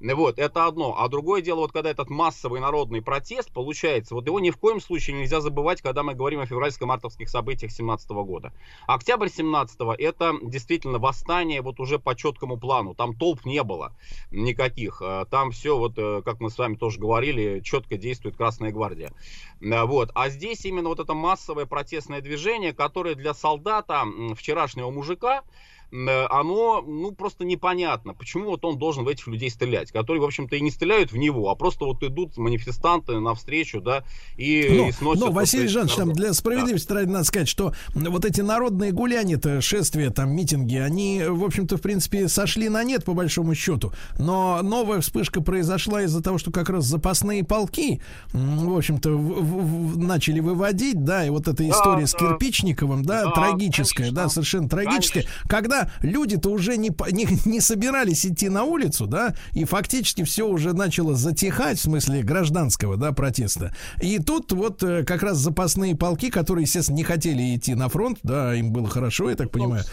Вот, 0.00 0.38
это 0.38 0.66
одно. 0.66 0.96
А 0.98 1.08
другое 1.08 1.42
дело, 1.42 1.60
вот 1.60 1.72
когда 1.72 1.90
этот 1.90 2.10
массовый 2.10 2.60
народный 2.60 3.02
протест 3.02 3.52
получается, 3.52 4.14
вот 4.14 4.26
его 4.26 4.40
ни 4.40 4.50
в 4.50 4.56
коем 4.56 4.80
случае 4.80 5.16
нельзя 5.16 5.40
забывать, 5.40 5.82
когда 5.82 6.02
мы 6.02 6.14
говорим 6.14 6.40
о 6.40 6.46
февральско-мартовских 6.46 7.28
событиях 7.28 7.72
17 7.72 8.08
года. 8.10 8.52
Октябрь 8.86 9.28
17 9.28 9.78
это 9.98 10.34
действительно 10.42 10.98
восстание 10.98 11.62
вот 11.62 11.80
уже 11.80 11.98
по 11.98 12.14
четкому 12.14 12.56
плану. 12.56 12.94
Там 12.94 13.14
толп 13.14 13.44
не 13.44 13.62
было 13.62 13.92
никаких. 14.30 15.02
Э, 15.02 15.24
там 15.30 15.50
все, 15.50 15.76
вот, 15.76 15.94
э, 15.96 16.22
как 16.24 16.40
мы 16.40 16.50
с 16.50 16.58
вами 16.58 16.76
тоже 16.76 17.00
говорили, 17.00 17.60
четко 17.60 17.96
действует 17.96 18.36
Красная 18.36 18.70
Гвардия. 18.70 19.12
Вот. 19.60 20.10
А 20.14 20.28
здесь 20.28 20.64
именно 20.64 20.88
вот 20.88 21.00
это 21.00 21.14
массовое 21.14 21.66
протестное 21.66 22.20
движение, 22.20 22.72
которое 22.72 23.14
для 23.14 23.34
солдата, 23.34 24.04
вчерашнего 24.36 24.90
мужика, 24.90 25.42
Э, 25.85 25.85
оно, 25.92 26.82
ну, 26.82 27.12
просто 27.12 27.44
непонятно, 27.44 28.12
почему 28.12 28.46
вот 28.46 28.64
он 28.64 28.78
должен 28.78 29.04
в 29.04 29.08
этих 29.08 29.26
людей 29.28 29.50
стрелять, 29.50 29.92
которые, 29.92 30.20
в 30.20 30.24
общем-то, 30.24 30.56
и 30.56 30.60
не 30.60 30.70
стреляют 30.70 31.12
в 31.12 31.16
него, 31.16 31.48
а 31.48 31.54
просто 31.54 31.84
вот 31.84 32.02
идут 32.02 32.36
манифестанты 32.36 33.20
навстречу, 33.20 33.80
да, 33.80 34.02
и, 34.36 34.68
но, 34.70 34.88
и 34.88 34.92
сносят... 34.92 35.24
Но, 35.24 35.30
Василий 35.30 35.68
Жанович, 35.68 35.94
там 35.94 36.12
для 36.12 36.32
справедливости 36.32 36.88
да. 36.88 37.02
надо 37.02 37.24
сказать, 37.24 37.48
что 37.48 37.72
вот 37.94 38.24
эти 38.24 38.40
народные 38.40 38.92
гуляния-то, 38.92 39.60
шествия, 39.60 40.10
там, 40.10 40.34
митинги, 40.34 40.76
они, 40.76 41.22
в 41.26 41.44
общем-то, 41.44 41.76
в 41.76 41.82
принципе, 41.82 42.28
сошли 42.28 42.68
на 42.68 42.82
нет, 42.82 43.04
по 43.04 43.14
большому 43.14 43.54
счету, 43.54 43.92
но 44.18 44.60
новая 44.62 45.00
вспышка 45.00 45.40
произошла 45.40 46.02
из-за 46.02 46.22
того, 46.22 46.38
что 46.38 46.50
как 46.50 46.68
раз 46.68 46.84
запасные 46.84 47.44
полки, 47.44 48.00
в 48.32 48.76
общем-то, 48.76 49.10
начали 49.10 50.40
выводить, 50.40 51.04
да, 51.04 51.24
и 51.24 51.30
вот 51.30 51.46
эта 51.48 51.68
история 51.68 52.02
да, 52.02 52.06
с 52.06 52.14
Кирпичниковым, 52.14 53.04
да, 53.04 53.24
да 53.24 53.30
трагическая, 53.30 54.04
конечно. 54.06 54.22
да, 54.22 54.28
совершенно 54.28 54.68
трагическая, 54.68 55.22
конечно. 55.22 55.48
когда 55.48 55.75
когда 55.76 55.90
люди-то 56.02 56.50
уже 56.50 56.76
не, 56.76 56.90
не, 57.12 57.26
не 57.44 57.60
собирались 57.60 58.26
идти 58.26 58.48
на 58.48 58.64
улицу, 58.64 59.06
да, 59.06 59.34
и 59.52 59.64
фактически 59.64 60.24
все 60.24 60.46
уже 60.46 60.72
начало 60.72 61.14
затихать, 61.14 61.78
в 61.78 61.82
смысле 61.82 62.22
гражданского, 62.22 62.96
да, 62.96 63.12
протеста. 63.12 63.74
И 64.00 64.18
тут 64.18 64.52
вот 64.52 64.82
э, 64.82 65.04
как 65.04 65.22
раз 65.22 65.38
запасные 65.38 65.96
полки, 65.96 66.30
которые, 66.30 66.64
естественно, 66.64 66.96
не 66.96 67.04
хотели 67.04 67.56
идти 67.56 67.74
на 67.74 67.88
фронт, 67.88 68.18
да, 68.22 68.54
им 68.54 68.72
было 68.72 68.88
хорошо, 68.88 69.30
я 69.30 69.36
так 69.36 69.50
понимаю, 69.50 69.84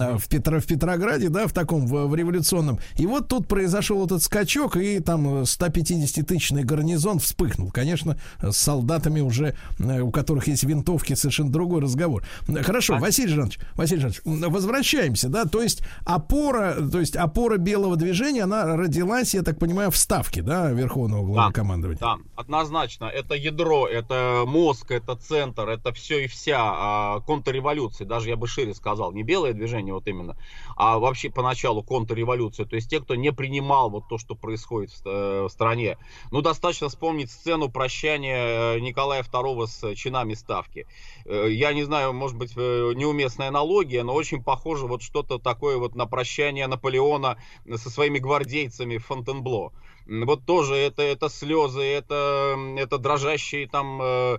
а, 0.00 0.18
в, 0.18 0.28
Петро, 0.28 0.60
в 0.60 0.66
Петрограде, 0.66 1.28
да, 1.28 1.46
в 1.46 1.52
таком, 1.52 1.86
в, 1.86 2.06
в 2.06 2.14
революционном. 2.14 2.78
И 2.96 3.06
вот 3.06 3.28
тут 3.28 3.48
произошел 3.48 4.04
этот 4.04 4.22
скачок, 4.22 4.76
и 4.76 5.00
там 5.00 5.42
150-тысячный 5.42 6.64
гарнизон 6.64 7.18
вспыхнул. 7.18 7.70
Конечно, 7.70 8.18
с 8.40 8.56
солдатами 8.56 9.20
уже, 9.20 9.54
э, 9.78 10.00
у 10.00 10.10
которых 10.10 10.48
есть 10.48 10.64
винтовки, 10.64 11.14
совершенно 11.14 11.50
другой 11.50 11.80
разговор. 11.80 12.24
Хорошо, 12.62 12.96
а... 12.96 12.98
Василий 12.98 13.34
Жанович, 13.34 13.58
Василий 13.74 14.00
Жанович, 14.00 14.20
возвращаясь 14.24 15.03
возвращаемся, 15.04 15.28
да, 15.28 15.44
то 15.44 15.62
есть 15.62 15.82
опора, 16.04 16.76
то 16.90 17.00
есть 17.00 17.16
опора 17.16 17.58
белого 17.58 17.96
движения, 17.96 18.44
она 18.44 18.76
родилась, 18.76 19.34
я 19.34 19.42
так 19.42 19.58
понимаю, 19.58 19.90
в 19.90 19.96
ставке, 19.96 20.42
да, 20.42 20.70
Верховного 20.70 21.24
главнокомандования. 21.24 21.98
Да, 22.00 22.16
да, 22.16 22.22
однозначно, 22.36 23.04
это 23.06 23.34
ядро, 23.34 23.86
это 23.86 24.44
мозг, 24.46 24.90
это 24.90 25.16
центр, 25.16 25.68
это 25.68 25.92
все 25.92 26.24
и 26.24 26.26
вся 26.26 26.58
а, 26.58 27.20
контрреволюция, 27.20 28.06
даже 28.06 28.28
я 28.28 28.36
бы 28.36 28.46
шире 28.46 28.74
сказал, 28.74 29.12
не 29.12 29.22
белое 29.22 29.52
движение 29.52 29.94
вот 29.94 30.06
именно, 30.06 30.36
а 30.76 30.98
вообще 30.98 31.30
поначалу 31.30 31.82
контрреволюция, 31.82 32.66
то 32.66 32.76
есть 32.76 32.90
те, 32.90 33.00
кто 33.00 33.14
не 33.14 33.32
принимал 33.32 33.90
вот 33.90 34.08
то, 34.08 34.18
что 34.18 34.34
происходит 34.34 34.90
в, 34.90 35.06
э, 35.06 35.42
в 35.44 35.48
стране. 35.48 35.98
Ну, 36.30 36.40
достаточно 36.40 36.88
вспомнить 36.88 37.30
сцену 37.30 37.68
прощания 37.68 38.76
э, 38.76 38.80
Николая 38.80 39.22
II 39.22 39.66
с 39.66 39.94
чинами 39.94 40.34
ставки. 40.34 40.86
Э, 41.24 41.48
я 41.50 41.72
не 41.72 41.84
знаю, 41.84 42.12
может 42.12 42.36
быть, 42.36 42.56
неуместная 42.56 43.48
аналогия, 43.48 44.02
но 44.02 44.14
очень 44.14 44.42
похоже 44.42 44.86
вот 44.94 45.02
что-то 45.02 45.38
такое 45.38 45.76
вот 45.76 45.96
на 45.96 46.06
прощание 46.06 46.68
Наполеона 46.68 47.36
со 47.76 47.90
своими 47.90 48.18
гвардейцами 48.20 48.98
в 48.98 49.06
Фонтенбло. 49.06 49.72
вот 50.06 50.44
тоже 50.46 50.76
это, 50.76 51.02
это 51.02 51.28
слезы, 51.28 51.82
это, 51.82 52.56
это 52.76 52.98
дрожащие 52.98 53.68
там 53.68 54.00
э, 54.00 54.38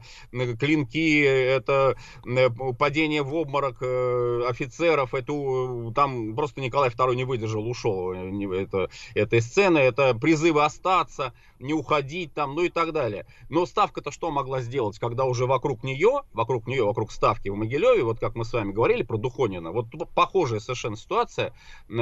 клинки, 0.58 1.22
это 1.22 1.98
э, 2.26 2.50
падение 2.80 3.22
в 3.22 3.34
обморок 3.34 3.78
э, 3.82 4.46
офицеров, 4.48 5.14
это 5.14 5.34
там 5.94 6.36
просто 6.36 6.62
Николай 6.62 6.90
II 6.90 7.16
не 7.16 7.26
выдержал, 7.26 7.68
ушел. 7.70 8.14
Это, 8.14 8.90
этой 9.14 9.42
сцены, 9.42 9.80
это 9.80 10.14
призывы 10.14 10.64
остаться, 10.64 11.34
не 11.60 11.74
уходить 11.74 12.34
там, 12.34 12.56
ну 12.56 12.64
и 12.64 12.70
так 12.70 12.92
далее. 12.94 13.26
Но 13.50 13.66
ставка-то 13.66 14.12
что 14.12 14.32
могла 14.32 14.62
сделать, 14.62 15.00
когда 15.00 15.26
уже 15.26 15.46
вокруг 15.46 15.84
нее, 15.84 16.22
вокруг 16.34 16.68
нее, 16.68 16.84
вокруг 16.84 17.12
ставки 17.12 17.50
в 17.50 17.56
Могилеве, 17.56 18.04
вот 18.04 18.20
как 18.20 18.36
мы 18.36 18.46
с 18.46 18.54
вами 18.54 18.72
говорили 18.72 19.04
про 19.04 19.18
Духонина, 19.18 19.72
вот 19.72 19.88
похожая 20.14 20.60
совершенно 20.60 20.98
ситуация 20.98 21.54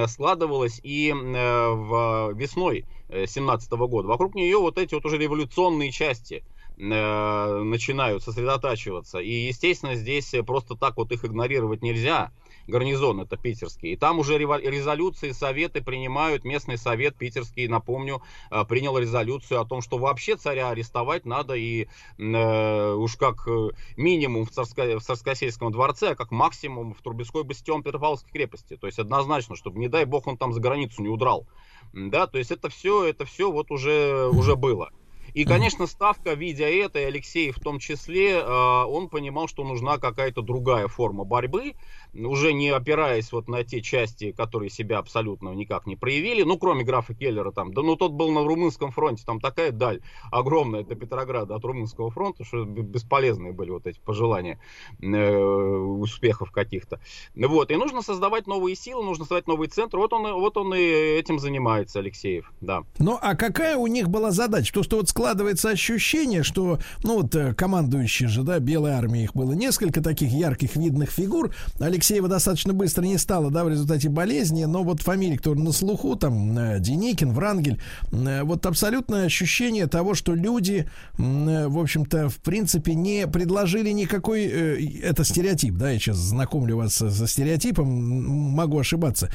складывалась 0.07 0.79
и 0.83 1.11
в 1.13 2.33
весной 2.33 2.85
17 3.09 3.71
года. 3.71 4.07
Вокруг 4.07 4.35
нее 4.35 4.57
вот 4.57 4.77
эти 4.77 4.95
вот 4.95 5.05
уже 5.05 5.17
революционные 5.17 5.91
части 5.91 6.43
э, 6.77 7.63
начинают 7.63 8.23
сосредотачиваться. 8.23 9.19
И, 9.19 9.31
естественно, 9.31 9.95
здесь 9.95 10.33
просто 10.45 10.75
так 10.75 10.97
вот 10.97 11.11
их 11.11 11.25
игнорировать 11.25 11.81
нельзя. 11.81 12.31
Гарнизон 12.67 13.21
это 13.21 13.37
питерский. 13.37 13.93
И 13.93 13.95
там 13.95 14.19
уже 14.19 14.37
резолюции, 14.37 15.31
советы 15.31 15.81
принимают. 15.81 16.43
Местный 16.43 16.77
совет 16.77 17.15
питерский, 17.15 17.67
напомню, 17.67 18.21
э, 18.51 18.63
принял 18.65 18.97
резолюцию 18.97 19.61
о 19.61 19.65
том, 19.65 19.81
что 19.81 19.97
вообще 19.97 20.35
царя 20.35 20.69
арестовать 20.69 21.25
надо 21.25 21.55
и 21.55 21.87
э, 22.17 22.93
уж 22.93 23.15
как 23.17 23.47
э, 23.47 23.69
минимум 23.97 24.45
в, 24.45 24.51
Царско, 24.51 24.99
в 24.99 25.03
Царскосельском 25.03 25.71
дворце, 25.71 26.11
а 26.11 26.15
как 26.15 26.31
максимум 26.31 26.93
в 26.93 27.01
Трубецкой 27.01 27.43
бастион 27.43 27.83
Петропавловской 27.83 28.31
крепости. 28.31 28.77
То 28.77 28.87
есть 28.87 28.99
однозначно, 28.99 29.55
чтобы, 29.55 29.79
не 29.79 29.87
дай 29.87 30.05
бог, 30.05 30.27
он 30.27 30.37
там 30.37 30.53
за 30.53 30.61
границу 30.61 31.01
не 31.01 31.09
удрал. 31.09 31.47
Да, 31.93 32.27
то 32.27 32.37
есть 32.37 32.51
это 32.51 32.69
все, 32.69 33.05
это 33.05 33.25
все 33.25 33.51
вот 33.51 33.69
уже, 33.71 34.27
уже 34.29 34.55
было. 34.55 34.89
И, 35.33 35.45
конечно, 35.45 35.87
Ставка, 35.87 36.33
видя 36.33 36.69
это, 36.69 36.99
и 36.99 37.05
Алексей 37.05 37.51
в 37.51 37.59
том 37.59 37.79
числе, 37.79 38.39
а, 38.39 38.85
он 38.85 39.09
понимал, 39.09 39.47
что 39.47 39.63
нужна 39.63 39.97
какая-то 39.97 40.43
другая 40.43 40.87
форма 40.87 41.23
борьбы, 41.23 41.73
уже 42.13 42.53
не 42.53 42.69
опираясь 42.69 43.31
вот 43.31 43.47
на 43.47 43.63
те 43.63 43.81
части, 43.81 44.31
которые 44.31 44.69
себя 44.69 44.99
абсолютно 44.99 45.49
никак 45.49 45.85
не 45.85 45.95
проявили, 45.95 46.43
ну, 46.43 46.57
кроме 46.57 46.83
графа 46.83 47.13
Келлера 47.13 47.51
там, 47.51 47.73
да 47.73 47.81
ну, 47.81 47.95
тот 47.95 48.11
был 48.11 48.31
на 48.31 48.43
Румынском 48.43 48.91
фронте, 48.91 49.23
там 49.25 49.39
такая 49.39 49.71
даль 49.71 50.01
огромная 50.31 50.83
до 50.83 50.95
Петрограда 50.95 51.55
от 51.55 51.65
Румынского 51.65 52.11
фронта, 52.11 52.43
что 52.43 52.65
бесполезные 52.65 53.53
были 53.53 53.71
вот 53.71 53.87
эти 53.87 53.99
пожелания 53.99 54.59
э, 55.01 55.37
успехов 55.37 56.51
каких-то. 56.51 56.99
Вот, 57.35 57.71
и 57.71 57.75
нужно 57.75 58.01
создавать 58.01 58.47
новые 58.47 58.75
силы, 58.75 59.03
нужно 59.03 59.25
создавать 59.25 59.47
новый 59.47 59.67
центр, 59.67 59.97
вот 59.97 60.13
он, 60.13 60.33
вот 60.33 60.57
он 60.57 60.73
и 60.73 60.79
этим 60.79 61.39
занимается, 61.39 61.99
Алексеев, 61.99 62.51
да. 62.61 62.83
Ну, 62.99 63.17
а 63.21 63.35
какая 63.35 63.75
у 63.77 63.87
них 63.87 64.09
была 64.09 64.31
задача? 64.31 64.73
То, 64.73 64.83
что 64.83 64.97
вот 64.97 65.09
складывается 65.09 65.69
ощущение, 65.69 66.43
что, 66.43 66.79
ну, 67.03 67.21
вот 67.21 67.35
э, 67.35 67.53
командующие 67.53 68.29
же, 68.29 68.43
да, 68.43 68.59
Белой 68.59 68.91
армии, 68.91 69.23
их 69.23 69.33
было 69.33 69.53
несколько 69.53 70.01
таких 70.01 70.31
ярких, 70.31 70.75
видных 70.75 71.09
фигур, 71.09 71.53
Алексей 71.79 72.02
Алексеева 72.03 72.27
достаточно 72.27 72.73
быстро 72.73 73.03
не 73.03 73.17
стало, 73.17 73.49
да, 73.49 73.63
в 73.63 73.69
результате 73.69 74.09
болезни, 74.09 74.65
но 74.65 74.83
вот 74.83 75.01
фамилии, 75.01 75.37
которые 75.37 75.63
на 75.63 75.71
слуху, 75.71 76.17
там, 76.17 76.57
э, 76.57 76.79
Деникин, 76.81 77.31
Врангель, 77.31 77.79
э, 78.11 78.43
вот 78.43 78.65
абсолютное 78.65 79.27
ощущение 79.27 79.87
того, 79.87 80.13
что 80.13 80.35
люди, 80.35 80.85
э, 81.17 81.67
в 81.67 81.79
общем-то, 81.79 82.27
в 82.27 82.39
принципе, 82.39 82.93
не 82.93 83.25
предложили 83.25 83.91
никакой, 83.91 84.43
это 84.47 85.23
стереотип, 85.23 85.75
да, 85.75 85.91
я 85.91 85.97
сейчас 85.97 86.17
знакомлю 86.17 86.75
вас 86.75 86.95
со 86.95 87.25
стереотипом, 87.25 87.87
могу 87.87 88.79
ошибаться, 88.79 89.31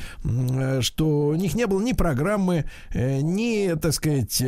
что 0.81 1.29
у 1.29 1.35
них 1.37 1.55
не 1.55 1.67
было 1.67 1.81
ни 1.81 1.95
программы, 1.95 2.67
ни, 2.95 3.75
так 3.81 3.95
сказать, 3.95 4.43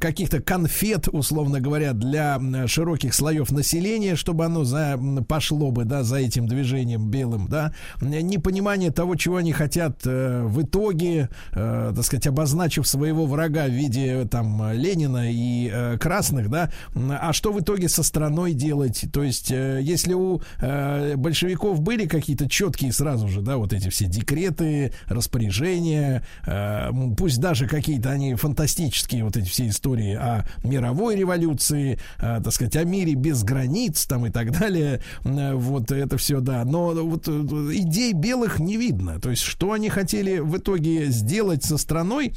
каких-то 0.00 0.40
конфет, 0.40 1.08
условно 1.12 1.60
говоря, 1.60 1.92
для 1.92 2.40
широких 2.66 3.12
слоев 3.12 3.50
населения, 3.50 4.16
чтобы 4.16 4.46
оно 4.46 4.64
за, 4.64 4.98
пошло 5.28 5.70
бы, 5.70 5.84
да, 5.84 6.04
за 6.04 6.16
этим 6.16 6.46
движением 6.46 7.10
белым, 7.10 7.48
да, 7.50 7.72
непонимание 8.00 8.90
того, 8.90 9.16
чего 9.16 9.36
они 9.36 9.52
хотят 9.52 10.00
э, 10.06 10.42
в 10.44 10.62
итоге, 10.62 11.28
э, 11.52 11.92
так 11.94 12.04
сказать, 12.04 12.26
обозначив 12.26 12.86
своего 12.86 13.26
врага 13.26 13.66
в 13.66 13.72
виде 13.72 14.26
там 14.30 14.72
Ленина 14.72 15.30
и 15.30 15.70
э, 15.70 15.98
красных, 15.98 16.48
да, 16.48 16.70
а 16.94 17.32
что 17.32 17.52
в 17.52 17.60
итоге 17.60 17.88
со 17.88 18.02
страной 18.02 18.52
делать? 18.52 19.04
То 19.12 19.22
есть, 19.22 19.50
э, 19.50 19.80
если 19.82 20.14
у 20.14 20.40
э, 20.60 21.16
большевиков 21.16 21.80
были 21.80 22.06
какие-то 22.06 22.48
четкие 22.48 22.92
сразу 22.92 23.28
же, 23.28 23.42
да, 23.42 23.56
вот 23.56 23.72
эти 23.72 23.88
все 23.88 24.06
декреты, 24.06 24.92
распоряжения, 25.06 26.24
э, 26.46 26.90
пусть 27.16 27.40
даже 27.40 27.66
какие-то 27.66 28.10
они 28.10 28.34
фантастические, 28.34 29.24
вот 29.24 29.36
эти 29.36 29.48
все 29.48 29.68
истории 29.68 30.14
о 30.14 30.46
мировой 30.64 31.16
революции, 31.16 31.98
э, 32.18 32.40
так 32.42 32.52
сказать, 32.52 32.76
о 32.76 32.84
мире 32.84 33.14
без 33.14 33.42
границ 33.42 34.06
там 34.06 34.26
и 34.26 34.30
так 34.30 34.52
далее, 34.52 35.02
э, 35.24 35.54
вот 35.54 35.90
это 35.90 36.16
все, 36.16 36.40
да, 36.40 36.64
но 36.64 36.92
вот 36.94 37.26
идей 37.42 38.12
белых 38.12 38.58
не 38.58 38.76
видно. 38.76 39.20
То 39.20 39.30
есть, 39.30 39.42
что 39.42 39.72
они 39.72 39.88
хотели 39.88 40.38
в 40.38 40.56
итоге 40.56 41.06
сделать 41.06 41.64
со 41.64 41.78
страной, 41.78 42.32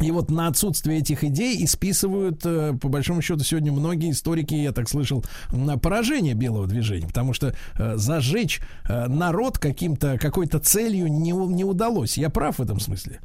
и 0.00 0.10
вот 0.12 0.30
на 0.30 0.46
отсутствие 0.46 0.98
этих 0.98 1.24
идей 1.24 1.56
и 1.58 1.66
списывают, 1.66 2.40
э, 2.44 2.74
по 2.80 2.88
большому 2.88 3.20
счету, 3.20 3.40
сегодня 3.44 3.70
многие 3.70 4.10
историки, 4.10 4.54
я 4.54 4.72
так 4.72 4.88
слышал, 4.88 5.24
на 5.52 5.76
поражение 5.76 6.34
белого 6.34 6.66
движения, 6.66 7.06
потому 7.06 7.34
что 7.34 7.54
э, 7.78 7.96
зажечь 7.96 8.60
э, 8.88 9.06
народ 9.08 9.58
каким-то, 9.58 10.18
какой-то 10.18 10.58
целью 10.58 11.08
не, 11.08 11.32
не 11.32 11.64
удалось. 11.64 12.16
Я 12.16 12.30
прав 12.30 12.58
в 12.58 12.62
этом 12.62 12.80
смысле? 12.80 13.20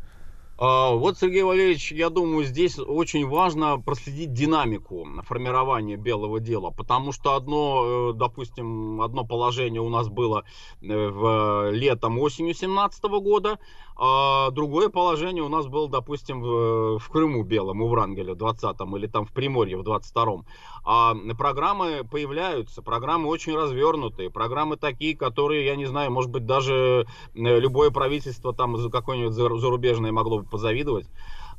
А, 0.57 0.91
вот, 0.91 1.17
Сергей 1.19 1.43
Валерьевич, 1.43 1.91
я 1.91 2.09
думаю, 2.09 2.45
здесь 2.45 2.79
очень 2.79 3.27
важно 3.27 3.77
проследить 3.77 4.31
динамику 4.31 5.05
формирования 5.23 5.97
белого 5.97 6.39
дела, 6.39 6.69
потому 6.69 7.11
что 7.11 7.35
одно, 7.35 8.11
э, 8.11 8.13
допустим, 8.13 9.01
одно 9.01 9.25
положение 9.25 9.81
у 9.81 9.89
нас 9.89 10.07
было 10.07 10.45
э, 10.81 10.85
в 10.87 11.71
летом 11.71 12.19
осенью 12.19 12.53
17 12.53 13.03
года, 13.03 13.59
а 13.97 14.51
другое 14.51 14.89
положение 14.89 15.43
у 15.43 15.49
нас 15.49 15.67
было, 15.67 15.89
допустим, 15.89 16.41
в, 16.41 16.99
в 16.99 17.09
Крыму 17.09 17.43
белом, 17.43 17.81
у 17.81 17.87
Врангеля 17.87 18.33
в 18.33 18.37
20-м 18.37 18.97
или 18.97 19.07
там 19.07 19.25
в 19.25 19.31
Приморье 19.31 19.77
в 19.77 19.81
22-м. 19.81 20.45
А 20.83 21.15
программы 21.37 22.03
появляются, 22.09 22.81
программы 22.81 23.29
очень 23.29 23.55
развернутые, 23.55 24.29
программы 24.29 24.75
такие, 24.75 25.15
которые, 25.15 25.65
я 25.65 25.75
не 25.75 25.85
знаю, 25.85 26.11
может 26.11 26.29
быть, 26.29 26.45
даже 26.45 27.05
э, 27.33 27.59
любое 27.59 27.89
правительство 27.89 28.53
там 28.53 28.75
какое-нибудь 28.89 29.33
зарубежное 29.33 30.11
могло 30.11 30.39
бы 30.39 30.45
позавидовать. 30.45 31.07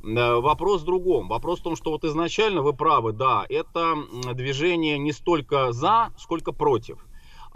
Э, 0.05 0.35
вопрос 0.35 0.83
в 0.83 0.85
другом. 0.85 1.29
Вопрос 1.29 1.61
в 1.61 1.63
том, 1.63 1.77
что 1.77 1.91
вот 1.91 2.05
изначально 2.05 2.61
вы 2.61 2.75
правы, 2.75 3.13
да, 3.13 3.47
это 3.49 3.97
движение 4.35 4.99
не 4.99 5.13
столько 5.13 5.73
за, 5.73 6.13
сколько 6.19 6.53
против. 6.53 7.06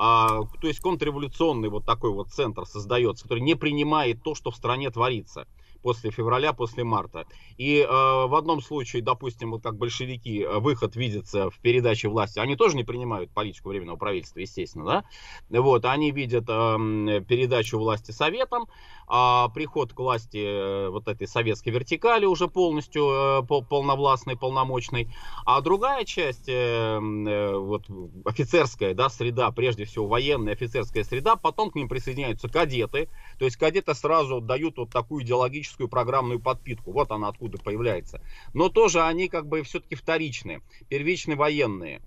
А, 0.02 0.44
то 0.62 0.66
есть 0.66 0.80
контрреволюционный 0.80 1.68
вот 1.68 1.84
такой 1.84 2.10
вот 2.10 2.30
центр 2.30 2.64
создается, 2.64 3.24
который 3.24 3.40
не 3.40 3.54
принимает 3.54 4.22
то, 4.22 4.34
что 4.34 4.50
в 4.50 4.56
стране 4.56 4.90
творится 4.90 5.46
после 5.82 6.10
февраля, 6.10 6.54
после 6.54 6.84
марта. 6.84 7.26
И 7.58 7.80
э, 7.80 7.86
в 7.86 8.34
одном 8.34 8.62
случае, 8.62 9.02
допустим, 9.02 9.50
вот 9.50 9.62
как 9.62 9.76
большевики, 9.76 10.40
э, 10.40 10.58
выход 10.58 10.96
видится 10.96 11.50
в 11.50 11.58
передаче 11.58 12.08
власти, 12.08 12.38
они 12.38 12.56
тоже 12.56 12.76
не 12.76 12.84
принимают 12.84 13.30
политику 13.30 13.68
временного 13.68 13.96
правительства, 13.96 14.40
естественно, 14.40 15.04
да? 15.50 15.60
Вот, 15.60 15.84
они 15.84 16.12
видят 16.12 16.44
э, 16.48 17.22
передачу 17.28 17.78
власти 17.78 18.10
советам, 18.10 18.66
а 19.12 19.48
приход 19.48 19.92
к 19.92 19.98
власти 19.98 20.38
э, 20.38 20.88
вот 20.88 21.08
этой 21.08 21.26
советской 21.26 21.70
вертикали 21.70 22.26
уже 22.26 22.46
полностью 22.46 23.42
э, 23.42 23.42
полновластной, 23.42 24.36
полномочной. 24.36 25.12
А 25.44 25.60
другая 25.60 26.04
часть, 26.04 26.48
э, 26.48 27.00
вот 27.00 27.86
офицерская 28.24 28.94
да, 28.94 29.08
среда, 29.08 29.50
прежде 29.50 29.84
всего 29.84 30.06
военная 30.06 30.52
офицерская 30.52 31.02
среда, 31.02 31.34
потом 31.34 31.72
к 31.72 31.74
ним 31.74 31.88
присоединяются 31.88 32.48
кадеты. 32.48 33.08
То 33.40 33.46
есть 33.46 33.56
кадеты 33.56 33.94
сразу 33.94 34.40
дают 34.40 34.78
вот 34.78 34.90
такую 34.90 35.24
идеологическую 35.24 35.88
программную 35.88 36.38
подпитку. 36.38 36.92
Вот 36.92 37.10
она 37.10 37.26
откуда 37.26 37.58
появляется. 37.58 38.22
Но 38.54 38.68
тоже 38.68 39.02
они 39.02 39.26
как 39.26 39.48
бы 39.48 39.64
все-таки 39.64 39.96
вторичные, 39.96 40.62
первичные 40.88 41.36
военные. 41.36 42.00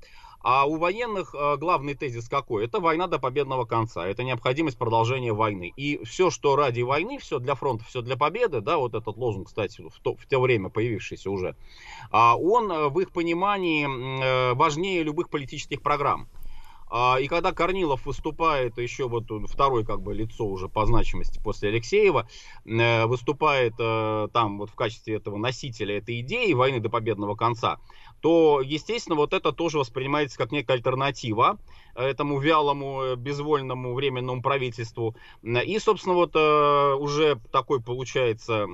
А 0.44 0.66
у 0.66 0.76
военных 0.76 1.34
э, 1.34 1.56
главный 1.56 1.94
тезис 1.94 2.28
какой? 2.28 2.66
Это 2.66 2.82
война 2.82 3.08
до 3.08 3.18
победного 3.18 3.64
конца. 3.64 4.06
Это 4.06 4.24
необходимость 4.24 4.78
продолжения 4.78 5.32
войны. 5.32 5.72
И 5.78 6.04
все, 6.04 6.30
что 6.30 6.58
ради 6.58 6.82
войны, 6.82 7.18
все 7.18 7.40
для 7.40 7.56
фронта, 7.56 7.86
все 7.86 8.02
для 8.02 8.18
победы, 8.18 8.60
да, 8.60 8.78
вот 8.78 8.94
этот 8.94 9.16
лозунг, 9.16 9.48
кстати, 9.48 9.82
в 9.82 10.00
то, 10.02 10.18
в 10.18 10.26
то 10.26 10.42
время 10.42 10.70
появившийся 10.70 11.32
уже, 11.32 11.56
а 12.12 12.36
он 12.36 12.70
э, 12.70 12.90
в 12.90 13.00
их 13.00 13.12
понимании 13.12 13.86
э, 13.88 14.54
важнее 14.54 15.04
любых 15.04 15.30
политических 15.30 15.82
программ. 15.82 16.28
А, 16.90 17.18
и 17.20 17.28
когда 17.28 17.54
Корнилов 17.54 18.06
выступает, 18.06 18.78
еще 18.78 19.08
вот 19.08 19.24
второе 19.50 19.86
как 19.86 20.02
бы 20.02 20.14
лицо 20.14 20.46
уже 20.46 20.68
по 20.68 20.86
значимости 20.86 21.40
после 21.42 21.70
Алексеева, 21.70 22.28
выступает 22.66 23.78
там 23.78 24.60
вот 24.60 24.70
в 24.70 24.76
качестве 24.76 25.16
этого 25.16 25.38
носителя 25.38 25.98
этой 25.98 26.20
идеи 26.20 26.54
войны 26.54 26.80
до 26.80 26.90
победного 26.90 27.34
конца, 27.36 27.80
то, 28.24 28.62
естественно, 28.62 29.18
вот 29.18 29.34
это 29.34 29.52
тоже 29.52 29.78
воспринимается 29.78 30.38
как 30.38 30.54
некая 30.54 30.76
альтернатива 30.76 31.60
этому 31.94 32.40
вялому, 32.40 33.18
безвольному 33.18 33.94
временному 33.94 34.42
правительству. 34.42 35.14
И, 35.44 35.78
собственно, 35.78 36.16
вот 36.16 36.34
уже 36.34 37.38
такой 37.52 37.82
получается 37.82 38.66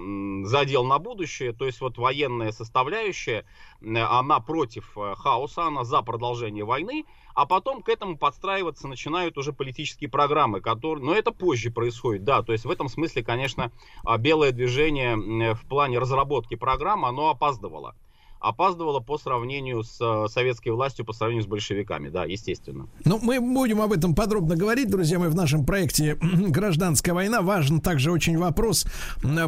задел 0.43 0.85
на 0.85 0.99
будущее, 0.99 1.51
то 1.51 1.65
есть 1.65 1.81
вот 1.81 1.97
военная 1.97 2.51
составляющая, 2.51 3.43
она 3.81 4.39
против 4.39 4.95
хаоса, 5.17 5.63
она 5.63 5.83
за 5.83 6.03
продолжение 6.03 6.63
войны, 6.63 7.05
а 7.33 7.47
потом 7.47 7.81
к 7.81 7.89
этому 7.89 8.19
подстраиваться 8.19 8.87
начинают 8.87 9.35
уже 9.39 9.51
политические 9.51 10.11
программы, 10.11 10.61
которые, 10.61 11.03
но 11.03 11.15
это 11.15 11.31
позже 11.31 11.71
происходит, 11.71 12.23
да, 12.23 12.43
то 12.43 12.53
есть 12.53 12.65
в 12.65 12.69
этом 12.69 12.87
смысле, 12.87 13.23
конечно, 13.23 13.71
а, 14.03 14.19
белое 14.19 14.51
движение 14.51 15.55
в 15.55 15.65
плане 15.67 15.97
разработки 15.97 16.53
программ, 16.53 17.03
оно 17.03 17.29
опаздывало 17.29 17.95
опаздывала 18.39 18.99
по 18.99 19.17
сравнению 19.17 19.83
с 19.83 19.97
э, 19.99 20.27
советской 20.29 20.69
властью, 20.69 21.05
по 21.05 21.13
сравнению 21.13 21.43
с 21.43 21.47
большевиками, 21.47 22.09
да, 22.09 22.23
естественно. 22.23 22.87
Ну, 23.03 23.19
мы 23.21 23.39
будем 23.39 23.81
об 23.81 23.91
этом 23.91 24.15
подробно 24.15 24.55
говорить, 24.55 24.89
друзья 24.89 25.19
мои, 25.19 25.29
в 25.29 25.35
нашем 25.35 25.65
проекте 25.65 26.17
«Гражданская 26.21 27.13
война». 27.13 27.41
Важен 27.41 27.81
также 27.81 28.11
очень 28.11 28.37
вопрос, 28.37 28.85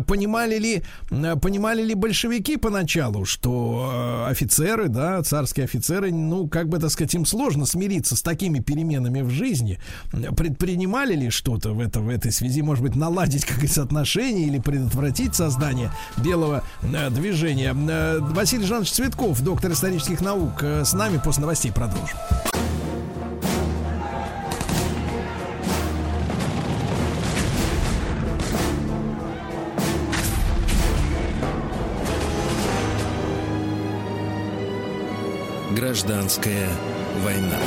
понимали 0.08 0.58
ли, 0.58 0.84
понимали 1.42 1.84
ли 1.84 1.96
большевики 1.96 2.58
поначалу, 2.58 3.26
что 3.26 4.26
э, 4.28 4.32
офицеры, 4.32 4.90
да, 4.90 5.22
царские 5.24 5.64
офицеры, 5.64 6.12
ну, 6.12 6.50
как 6.50 6.68
бы, 6.68 6.78
так 6.80 6.90
сказать, 6.90 7.14
им 7.16 7.26
сложно 7.26 7.66
смириться 7.66 8.16
с 8.16 8.22
такими 8.22 8.60
переменами 8.60 9.22
в 9.22 9.30
жизни. 9.30 9.80
Предпринимали 10.12 11.16
ли 11.16 11.30
что-то 11.30 11.74
в, 11.74 11.80
это, 11.80 12.02
в 12.02 12.10
этой 12.10 12.32
связи, 12.32 12.62
может 12.62 12.84
быть, 12.84 12.96
наладить, 12.96 13.46
как 13.46 13.56
говорится, 13.56 13.84
отношения 13.84 14.44
или 14.44 14.60
предотвратить 14.60 15.36
создание 15.36 15.92
белого 16.18 16.64
э, 16.82 17.10
движения? 17.10 17.74
Василий 17.74 18.66
Жан 18.66 18.81
Александрович 18.82 19.14
Цветков, 19.14 19.41
доктор 19.41 19.72
исторических 19.74 20.22
наук, 20.22 20.64
э, 20.64 20.84
с 20.84 20.94
нами 20.94 21.22
после 21.24 21.41
новостей 21.41 21.72
продолжим. 21.72 22.18
Гражданская 35.76 36.68
война. 37.24 37.60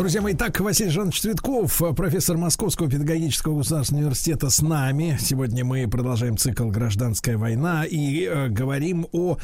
Друзья 0.00 0.22
мои, 0.22 0.32
так, 0.32 0.58
Василий 0.60 0.88
Жанович 0.88 1.20
Цветков, 1.20 1.82
профессор 1.94 2.38
Московского 2.38 2.88
педагогического 2.88 3.58
государственного 3.58 4.04
университета 4.04 4.48
с 4.48 4.62
нами. 4.62 5.18
Сегодня 5.20 5.62
мы 5.62 5.86
продолжаем 5.88 6.38
цикл 6.38 6.70
«Гражданская 6.70 7.36
война» 7.36 7.84
и 7.84 8.24
э, 8.24 8.48
говорим 8.48 9.06
о 9.12 9.36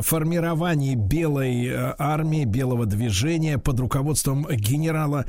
формировании 0.00 0.94
белой 0.94 1.66
э, 1.66 1.94
армии, 1.98 2.46
белого 2.46 2.86
движения 2.86 3.58
под 3.58 3.80
руководством 3.80 4.46
генерала 4.50 5.26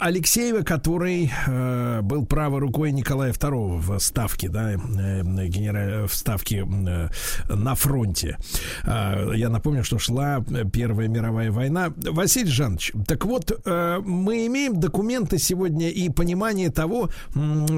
Алексеева, 0.00 0.62
который 0.62 1.30
э, 1.46 2.00
был 2.02 2.26
правой 2.26 2.58
рукой 2.58 2.90
Николая 2.90 3.32
II 3.32 3.78
в 3.78 4.00
Ставке, 4.00 4.48
да, 4.48 4.72
э, 4.72 4.78
генерал, 5.46 6.08
в 6.08 6.14
Ставке 6.16 6.66
э, 6.66 7.08
на 7.48 7.74
фронте. 7.76 8.38
Э, 8.84 9.30
я 9.36 9.50
напомню, 9.50 9.84
что 9.84 10.00
шла 10.00 10.44
Первая 10.72 11.06
мировая 11.06 11.52
война. 11.52 11.92
Василий 11.96 12.50
Жанович, 12.50 12.90
так 13.06 13.24
вот, 13.24 13.52
э, 13.64 14.00
мы 14.16 14.46
имеем 14.46 14.80
документы 14.80 15.38
сегодня 15.38 15.90
и 15.90 16.08
понимание 16.08 16.70
того, 16.70 17.10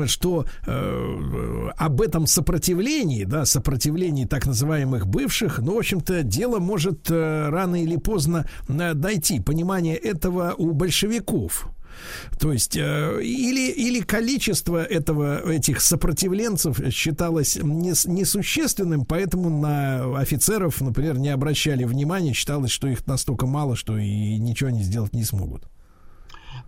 что 0.06 0.46
э, 0.66 1.68
об 1.76 2.00
этом 2.00 2.26
сопротивлении, 2.26 3.24
да, 3.24 3.44
сопротивлении 3.44 4.24
так 4.24 4.46
называемых 4.46 5.06
бывших, 5.06 5.58
ну, 5.58 5.74
в 5.74 5.78
общем-то, 5.78 6.22
дело 6.22 6.58
может 6.58 7.10
э, 7.10 7.48
рано 7.48 7.82
или 7.82 7.96
поздно 7.96 8.48
э, 8.68 8.94
дойти. 8.94 9.40
Понимание 9.40 9.96
этого 9.96 10.54
у 10.56 10.72
большевиков. 10.72 11.68
То 12.38 12.52
есть 12.52 12.76
э, 12.76 13.20
или, 13.22 13.70
или 13.70 14.00
количество 14.00 14.82
этого, 14.82 15.50
этих 15.50 15.80
сопротивленцев 15.80 16.80
считалось 16.92 17.56
не, 17.56 17.92
несущественным, 18.10 19.04
поэтому 19.04 19.50
на 19.50 20.18
офицеров, 20.18 20.80
например, 20.80 21.18
не 21.18 21.30
обращали 21.30 21.84
внимания, 21.84 22.32
считалось, 22.32 22.70
что 22.70 22.88
их 22.88 23.06
настолько 23.06 23.46
мало, 23.46 23.76
что 23.76 23.98
и 23.98 24.38
ничего 24.38 24.68
они 24.68 24.82
сделать 24.82 25.12
не 25.12 25.24
смогут. 25.24 25.64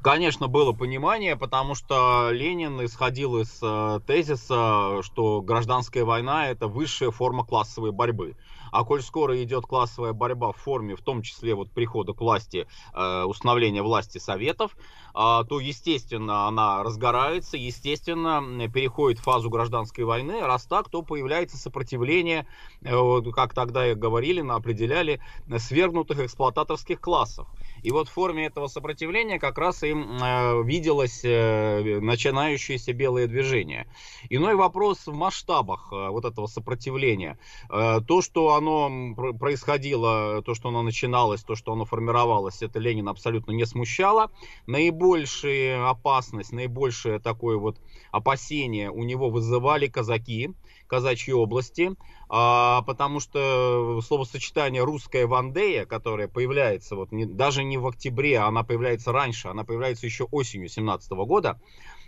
Конечно, 0.03 0.49
было 0.49 0.73
понимание, 0.73 1.37
потому 1.37 1.75
что 1.75 2.31
Ленин 2.31 2.83
исходил 2.87 3.39
из 3.39 3.59
э, 3.61 4.01
тезиса, 4.07 5.03
что 5.03 5.43
гражданская 5.43 6.07
война 6.07 6.49
это 6.49 6.69
высшая 6.69 7.11
форма 7.11 7.45
классовой 7.45 7.93
борьбы. 7.93 8.35
А 8.73 8.85
коль 8.85 9.03
скоро 9.03 9.43
идет 9.43 9.67
классовая 9.67 10.15
борьба 10.15 10.53
в 10.53 10.57
форме, 10.57 10.97
в 10.97 11.03
том 11.03 11.21
числе 11.21 11.55
вот 11.55 11.71
прихода 11.71 12.15
к 12.15 12.21
власти, 12.21 12.67
э, 12.95 13.25
установления 13.25 13.83
власти 13.83 14.17
советов, 14.17 14.75
э, 14.75 15.13
то, 15.15 15.61
естественно, 15.61 16.47
она 16.47 16.83
разгорается, 16.83 17.59
естественно, 17.59 18.43
переходит 18.73 19.19
в 19.19 19.25
фазу 19.25 19.51
гражданской 19.51 20.05
войны. 20.05 20.41
Раз 20.41 20.65
так, 20.65 20.89
то 20.89 21.03
появляется 21.03 21.59
сопротивление, 21.59 22.47
э, 22.81 23.21
как 23.35 23.53
тогда 23.53 23.91
и 23.91 23.95
говорили, 23.95 24.41
определяли, 24.41 25.21
свергнутых 25.59 26.21
эксплуататорских 26.21 27.03
классов. 27.03 27.49
И 27.83 27.91
вот 27.91 28.09
в 28.09 28.13
форме 28.13 28.47
этого 28.47 28.67
сопротивления 28.67 29.39
как 29.39 29.59
раз 29.59 29.83
и 29.83 29.89
э, 29.89 30.63
виделось 30.65 31.21
э, 31.25 32.01
начинающееся 32.01 32.93
белое 32.93 33.27
движение. 33.27 33.87
Иной 34.29 34.55
вопрос 34.55 35.07
в 35.07 35.15
масштабах 35.15 35.89
э, 35.93 36.09
вот 36.09 36.25
этого 36.25 36.47
сопротивления. 36.47 37.39
Э, 37.71 38.01
то, 38.07 38.23
что 38.23 38.55
оно 38.55 39.15
происходило, 39.39 40.43
то, 40.43 40.55
что 40.55 40.69
оно 40.69 40.83
начиналось, 40.83 41.43
то, 41.43 41.55
что 41.55 41.73
оно 41.73 41.85
формировалось, 41.85 42.63
это 42.63 42.79
Ленин 42.79 43.09
абсолютно 43.09 43.53
не 43.53 43.67
смущало. 43.67 44.31
Наибольшая 44.67 45.89
опасность, 45.89 46.53
наибольшее 46.53 47.19
такое 47.19 47.57
вот 47.57 47.79
опасение 48.13 48.91
у 48.91 49.05
него 49.05 49.31
вызывали 49.31 49.87
казаки, 49.87 50.53
казачьей 50.87 51.35
области, 51.35 51.95
а, 52.33 52.83
потому 52.83 53.19
что 53.19 54.01
словосочетание 54.03 54.85
русская 54.85 55.27
Вандея, 55.27 55.85
которое 55.85 56.29
появляется 56.29 56.95
вот 56.95 57.11
не, 57.11 57.27
даже 57.27 57.65
не 57.65 57.77
в 57.77 57.89
октябре, 57.89 58.39
а 58.39 58.47
она 58.47 58.63
появляется 58.63 59.11
раньше, 59.11 59.49
она 59.49 59.65
появляется 59.65 60.07
еще 60.07 60.29
осенью 60.31 60.69
17 60.69 61.11
года, 61.11 61.61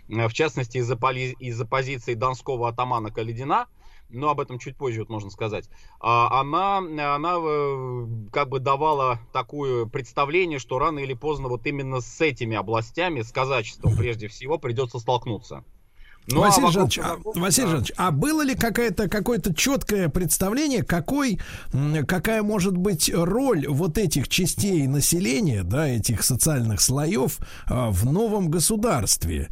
э, 0.07 0.29
в 0.29 0.33
частности 0.33 0.77
из-за, 0.77 0.95
из 0.95 1.61
позиции 1.67 2.13
донского 2.13 2.69
атамана 2.69 3.11
Каледина, 3.11 3.67
но 4.07 4.29
об 4.29 4.39
этом 4.39 4.59
чуть 4.59 4.77
позже 4.77 5.01
вот 5.01 5.09
можно 5.09 5.29
сказать, 5.29 5.69
а, 5.99 6.39
она, 6.39 6.77
она 6.77 7.35
э, 7.41 8.07
как 8.31 8.47
бы 8.47 8.59
давала 8.59 9.19
такое 9.33 9.87
представление, 9.87 10.57
что 10.57 10.79
рано 10.79 10.99
или 10.99 11.15
поздно 11.15 11.49
вот 11.49 11.67
именно 11.67 11.99
с 11.99 12.21
этими 12.21 12.55
областями, 12.55 13.23
с 13.23 13.31
казачеством 13.33 13.97
прежде 13.97 14.29
всего, 14.29 14.57
придется 14.57 14.99
столкнуться. 14.99 15.65
Ну, 16.27 16.39
Василий 16.39 16.67
а 16.67 16.71
Жанович, 16.71 16.99
а, 16.99 17.17
Василий 17.35 17.67
Жанович, 17.67 17.91
а 17.97 18.11
было 18.11 18.43
ли 18.43 18.55
какое-то 18.55 19.09
какое-то 19.09 19.53
четкое 19.53 20.07
представление, 20.07 20.83
какой, 20.83 21.39
какая 22.07 22.43
может 22.43 22.77
быть 22.77 23.11
роль 23.13 23.67
вот 23.67 23.97
этих 23.97 24.29
частей 24.29 24.87
населения, 24.87 25.63
да, 25.63 25.87
этих 25.87 26.23
социальных 26.23 26.79
слоев 26.79 27.39
а, 27.65 27.91
в 27.91 28.05
новом 28.05 28.49
государстве? 28.49 29.49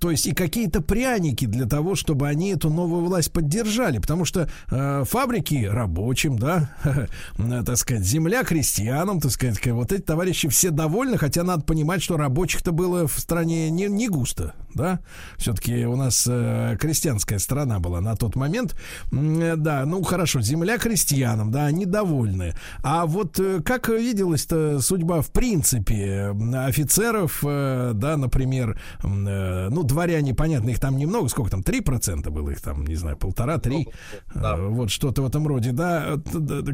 То 0.00 0.10
есть 0.10 0.26
и 0.26 0.32
какие-то 0.32 0.80
пряники 0.80 1.44
для 1.44 1.66
того, 1.66 1.94
чтобы 1.94 2.28
они 2.28 2.50
эту 2.50 2.70
новую 2.70 3.04
власть 3.04 3.32
поддержали, 3.32 3.98
потому 3.98 4.24
что 4.24 4.48
э, 4.70 5.04
фабрики 5.04 5.64
рабочим, 5.64 6.38
да, 6.38 6.70
так 7.36 7.76
сказать, 7.76 8.04
земля 8.04 8.44
крестьянам, 8.44 9.20
так 9.20 9.32
сказать, 9.32 9.64
вот 9.66 9.92
эти 9.92 10.02
товарищи 10.02 10.48
все 10.48 10.70
довольны, 10.70 11.18
хотя 11.18 11.42
надо 11.42 11.62
понимать, 11.62 12.02
что 12.02 12.16
рабочих-то 12.16 12.72
было 12.72 13.06
в 13.06 13.18
стране 13.18 13.70
не, 13.70 13.86
не 13.86 14.08
густо, 14.08 14.54
да, 14.74 15.00
все-таки 15.36 15.79
у 15.84 15.96
нас 15.96 16.26
э, 16.28 16.76
крестьянская 16.80 17.38
страна 17.38 17.80
была 17.80 18.00
на 18.00 18.16
тот 18.16 18.36
момент. 18.36 18.76
Э, 19.12 19.54
да, 19.56 19.84
ну 19.86 20.02
хорошо, 20.02 20.40
земля 20.40 20.78
крестьянам, 20.78 21.50
да, 21.50 21.66
они 21.66 21.86
довольны. 21.86 22.54
А 22.82 23.06
вот 23.06 23.38
э, 23.38 23.60
как 23.62 23.88
виделась-то 23.88 24.80
судьба 24.80 25.22
в 25.22 25.30
принципе 25.30 26.34
офицеров, 26.54 27.44
э, 27.46 27.92
да, 27.94 28.16
например, 28.16 28.80
э, 29.02 29.68
ну, 29.70 29.82
дворяне, 29.82 30.34
понятно, 30.34 30.70
их 30.70 30.80
там 30.80 30.96
немного, 30.96 31.28
сколько 31.28 31.50
там, 31.50 31.60
3% 31.60 32.30
было 32.30 32.50
их 32.50 32.60
там, 32.60 32.86
не 32.86 32.96
знаю, 32.96 33.16
полтора-три, 33.16 33.88
да. 34.34 34.56
э, 34.56 34.68
вот 34.68 34.90
что-то 34.90 35.22
в 35.22 35.26
этом 35.26 35.46
роде, 35.46 35.72
да, 35.72 36.16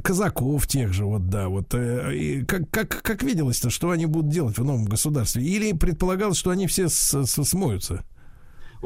казаков 0.02 0.66
тех 0.66 0.92
же, 0.92 1.04
вот, 1.04 1.28
да, 1.28 1.48
вот, 1.48 1.74
э, 1.74 2.44
как, 2.46 2.70
как, 2.70 3.02
как 3.02 3.22
виделось-то, 3.22 3.70
что 3.70 3.90
они 3.90 4.06
будут 4.06 4.30
делать 4.30 4.58
в 4.58 4.64
новом 4.64 4.84
государстве? 4.84 5.42
Или 5.42 5.72
предполагалось, 5.72 6.36
что 6.36 6.50
они 6.50 6.66
все 6.66 6.88
с, 6.88 7.24
с, 7.24 7.44
смоются? 7.44 8.04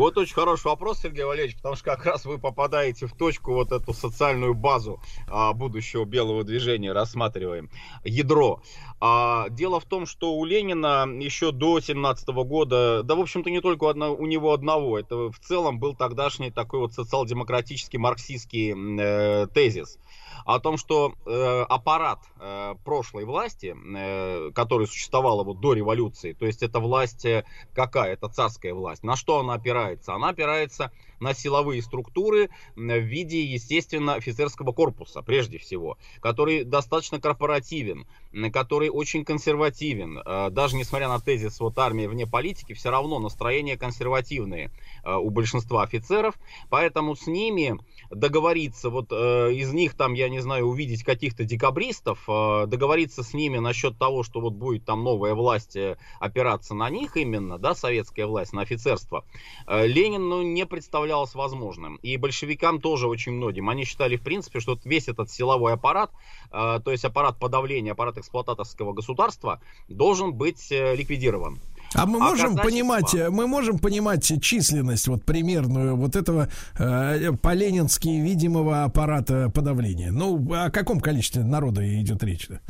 Вот 0.01 0.17
очень 0.17 0.33
хороший 0.33 0.69
вопрос, 0.69 1.01
Сергей 1.03 1.25
Валерьевич, 1.25 1.57
потому 1.57 1.77
что 1.77 1.85
как 1.85 2.07
раз 2.07 2.25
вы 2.25 2.39
попадаете 2.39 3.07
в 3.07 3.13
точку 3.13 3.53
вот 3.53 3.71
эту 3.71 3.93
социальную 3.93 4.55
базу 4.55 4.99
а, 5.29 5.53
будущего 5.53 6.07
белого 6.07 6.43
движения, 6.43 6.95
рассматриваем. 6.95 7.69
Ядро. 8.03 8.63
А, 8.99 9.51
дело 9.51 9.79
в 9.79 9.85
том, 9.85 10.07
что 10.07 10.33
у 10.33 10.47
Ленина 10.47 11.07
еще 11.21 11.53
до 11.53 11.81
17 11.81 12.29
года, 12.29 13.03
да, 13.03 13.15
в 13.15 13.21
общем-то, 13.21 13.51
не 13.51 13.61
только 13.61 13.91
одно, 13.91 14.15
у 14.15 14.25
него 14.25 14.55
одного, 14.55 14.99
это 14.99 15.31
в 15.31 15.39
целом 15.39 15.79
был 15.79 15.95
тогдашний 15.95 16.51
такой 16.51 16.81
вот 16.81 16.95
социал-демократический 16.95 17.99
марксистский 17.99 18.73
э, 18.73 19.49
тезис– 19.49 19.99
о 20.45 20.59
том, 20.61 20.77
что 20.77 21.15
э, 21.27 21.63
аппарат 21.69 22.21
э, 22.39 22.75
прошлой 22.85 23.25
власти, 23.25 23.75
э, 23.77 24.51
который 24.53 24.87
существовала 24.87 25.45
вот 25.45 25.61
до 25.61 25.73
революции, 25.73 26.33
то 26.33 26.47
есть 26.47 26.63
это 26.63 26.81
власть 26.81 27.25
э, 27.25 27.45
какая? 27.75 28.13
Это 28.13 28.29
царская 28.29 28.75
власть. 28.75 29.03
На 29.03 29.17
что 29.17 29.41
она 29.41 29.55
опирается? 29.55 30.15
Она 30.15 30.31
опирается 30.31 30.93
на 31.21 31.35
силовые 31.35 31.83
структуры 31.83 32.51
в 32.75 32.99
виде, 32.99 33.45
естественно, 33.45 34.15
офицерского 34.15 34.73
корпуса, 34.73 35.23
прежде 35.23 35.59
всего, 35.59 35.99
который 36.21 36.65
достаточно 36.65 37.21
корпоративен, 37.21 38.07
который 38.53 38.89
очень 38.89 39.25
консервативен. 39.25 40.19
Э, 40.19 40.49
даже 40.51 40.77
несмотря 40.77 41.09
на 41.09 41.21
тезис 41.21 41.61
вот 41.61 41.79
армии 41.79 42.07
вне 42.07 42.27
политики, 42.27 42.73
все 42.73 42.91
равно 42.91 43.19
настроения 43.19 43.77
консервативные 43.77 44.71
э, 45.05 45.15
у 45.15 45.31
большинства 45.31 45.83
офицеров, 45.83 46.35
поэтому 46.69 47.17
с 47.17 47.27
ними 47.27 47.79
договориться, 48.11 48.91
вот 48.91 49.09
э, 49.11 49.53
из 49.53 49.73
них 49.73 49.95
там, 49.95 50.15
я 50.15 50.29
не 50.29 50.41
знаю, 50.41 50.67
увидеть 50.67 51.05
каких-то 51.05 51.45
декабристов, 51.45 52.25
договориться 52.27 53.23
с 53.23 53.35
ними 53.35 53.59
насчет 53.59 53.99
того, 53.99 54.23
что 54.23 54.41
вот 54.41 54.55
будет 54.55 54.85
там 54.85 55.05
новая 55.05 55.35
власть 55.35 55.77
опираться 56.19 56.75
на 56.75 56.91
них 56.91 57.17
именно, 57.17 57.59
да, 57.59 57.75
советская 57.75 58.27
власть, 58.27 58.53
на 58.53 58.63
офицерство, 58.63 59.25
Ленин, 59.69 60.29
ну, 60.29 60.43
не 60.43 60.67
представлял 60.67 61.10
представлялось 61.11 61.35
возможным. 61.35 61.97
И 61.97 62.17
большевикам 62.17 62.81
тоже 62.81 63.09
очень 63.09 63.33
многим. 63.33 63.69
Они 63.69 63.85
считали, 63.85 64.17
в 64.17 64.23
принципе, 64.23 64.61
что 64.61 64.79
весь 64.85 65.09
этот 65.09 65.31
силовой 65.31 65.73
аппарат, 65.73 66.11
э, 66.53 66.81
то 66.85 66.91
есть 66.91 67.05
аппарат 67.05 67.39
подавления, 67.39 67.93
аппарат 67.93 68.19
эксплуататорского 68.19 68.93
государства, 68.93 69.61
должен 69.89 70.33
быть 70.33 70.71
э, 70.71 70.95
ликвидирован. 70.97 71.59
А 71.95 72.07
мы 72.07 72.21
можем 72.21 72.57
а 72.57 72.63
понимать, 72.63 73.15
э, 73.15 73.31
мы 73.31 73.47
можем 73.47 73.79
понимать 73.79 74.41
численность 74.41 75.09
вот 75.09 75.25
примерную 75.25 75.97
вот 75.97 76.17
этого 76.17 76.49
э, 76.79 77.33
по-ленински 77.43 78.09
видимого 78.09 78.85
аппарата 78.85 79.51
подавления. 79.51 80.13
Ну, 80.13 80.55
о 80.55 80.71
каком 80.71 81.01
количестве 81.01 81.43
народа 81.43 81.83
идет 82.01 82.23
речь-то? 82.23 82.55
Э, 82.55 82.61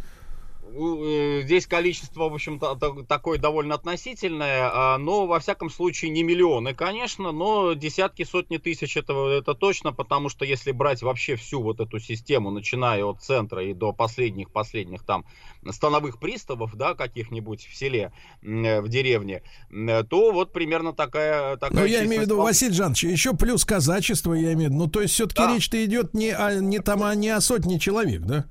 здесь 1.43 1.67
количество, 1.67 2.29
в 2.29 2.35
общем-то, 2.35 3.05
такое 3.09 3.39
довольно 3.39 3.75
относительное, 3.75 4.71
а, 4.73 4.99
но, 4.99 5.27
во 5.27 5.41
всяком 5.41 5.71
случае, 5.71 6.11
не 6.11 6.23
миллионы, 6.23 6.75
конечно, 6.75 7.33
но 7.33 7.73
десятки, 7.73 8.25
сотни 8.25 8.59
тысяч 8.59 8.97
этого, 8.97 9.31
это 9.31 9.55
точно, 9.55 9.93
потому 9.93 10.29
что 10.29 10.45
если 10.45 10.73
брать 10.73 11.03
вообще 11.03 11.37
всю 11.37 11.63
вот 11.63 11.81
эту 11.81 11.99
систему, 11.99 12.51
начиная 12.51 13.05
от 13.05 13.23
центра 13.23 13.65
и 13.65 13.75
до 13.75 13.93
последних-последних 13.93 15.05
там 15.05 15.25
становых 15.71 16.19
приставов, 16.19 16.77
да, 16.77 16.95
каких-нибудь 16.95 17.67
в 17.67 17.75
селе, 17.75 18.13
в 18.43 18.89
деревне, 18.89 19.43
то 20.09 20.33
вот 20.33 20.53
примерно 20.53 20.93
такая... 20.93 21.57
такая 21.57 21.81
ну, 21.81 21.85
я 21.87 22.05
имею 22.05 22.23
в 22.23 22.25
виду, 22.27 22.37
Василий 22.37 22.75
Жанович, 22.75 23.05
еще 23.05 23.35
плюс 23.35 23.65
казачество, 23.65 24.35
я 24.35 24.53
имею 24.53 24.71
в 24.71 24.73
виду, 24.73 24.85
ну, 24.85 24.91
то 24.91 25.01
есть 25.01 25.15
все-таки 25.15 25.43
да. 25.43 25.55
речь-то 25.55 25.85
идет 25.85 26.15
не 26.15 26.31
о, 26.31 26.61
не, 26.61 26.79
там, 26.79 27.03
а 27.03 27.15
не 27.15 27.31
о 27.31 27.41
сотне 27.41 27.79
человек, 27.79 28.23
да? 28.23 28.47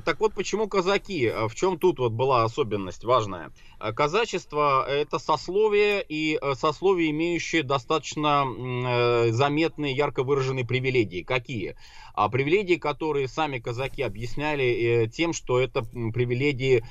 Так 0.00 0.20
вот, 0.20 0.32
почему 0.32 0.68
казаки? 0.68 1.26
А 1.26 1.48
в 1.48 1.54
чем 1.54 1.78
тут 1.78 1.98
вот 1.98 2.12
была 2.12 2.44
особенность 2.44 3.04
важная? 3.04 3.52
А 3.78 3.92
казачество– 3.92 4.86
это 4.88 5.18
сословие, 5.18 6.02
и 6.08 6.38
э, 6.40 6.54
сословие, 6.54 7.10
имеющее 7.10 7.62
достаточно 7.62 8.46
э, 8.46 9.32
заметные, 9.32 9.94
ярко 9.94 10.22
выраженные 10.22 10.64
привилегии. 10.64 11.22
Какие? 11.22 11.76
А 12.14 12.30
привилегии, 12.30 12.76
которые 12.76 13.28
сами 13.28 13.58
казаки 13.58 14.02
объясняли 14.02 14.64
э, 14.64 15.08
тем, 15.08 15.32
что 15.34 15.60
это 15.60 15.82
привилегии 15.82 16.84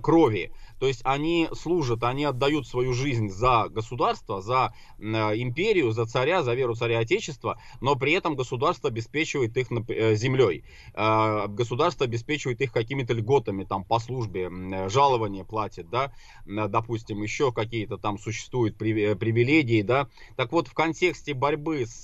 крови. 0.00 0.52
То 0.78 0.86
есть 0.86 1.00
они 1.04 1.48
служат, 1.52 2.02
они 2.02 2.24
отдают 2.24 2.66
свою 2.66 2.92
жизнь 2.92 3.28
за 3.28 3.68
государство, 3.70 4.40
за 4.40 4.74
э, 4.98 5.02
империю, 5.02 5.92
за 5.92 6.06
царя, 6.06 6.42
за 6.42 6.54
веру 6.54 6.74
царя 6.74 6.98
Отечества, 6.98 7.60
но 7.80 7.96
при 7.96 8.12
этом 8.12 8.36
государство 8.36 8.90
обеспечивает 8.90 9.56
их 9.56 9.68
э, 9.70 10.14
землей. 10.16 10.64
Э, 10.94 11.46
государство 11.48 12.04
обеспечивает 12.04 12.60
их 12.60 12.72
какими-то 12.72 13.14
льготами, 13.14 13.64
там, 13.64 13.84
по 13.84 13.98
службе, 13.98 14.50
жалования 14.88 15.44
платит, 15.44 15.88
да, 15.88 16.12
допустим, 16.44 17.22
еще 17.22 17.52
какие-то 17.52 17.96
там 17.96 18.18
существуют 18.18 18.76
привилегии, 18.76 19.82
да. 19.82 20.08
Так 20.36 20.52
вот, 20.52 20.68
в 20.68 20.74
контексте 20.74 21.34
борьбы 21.34 21.86
с 21.86 22.02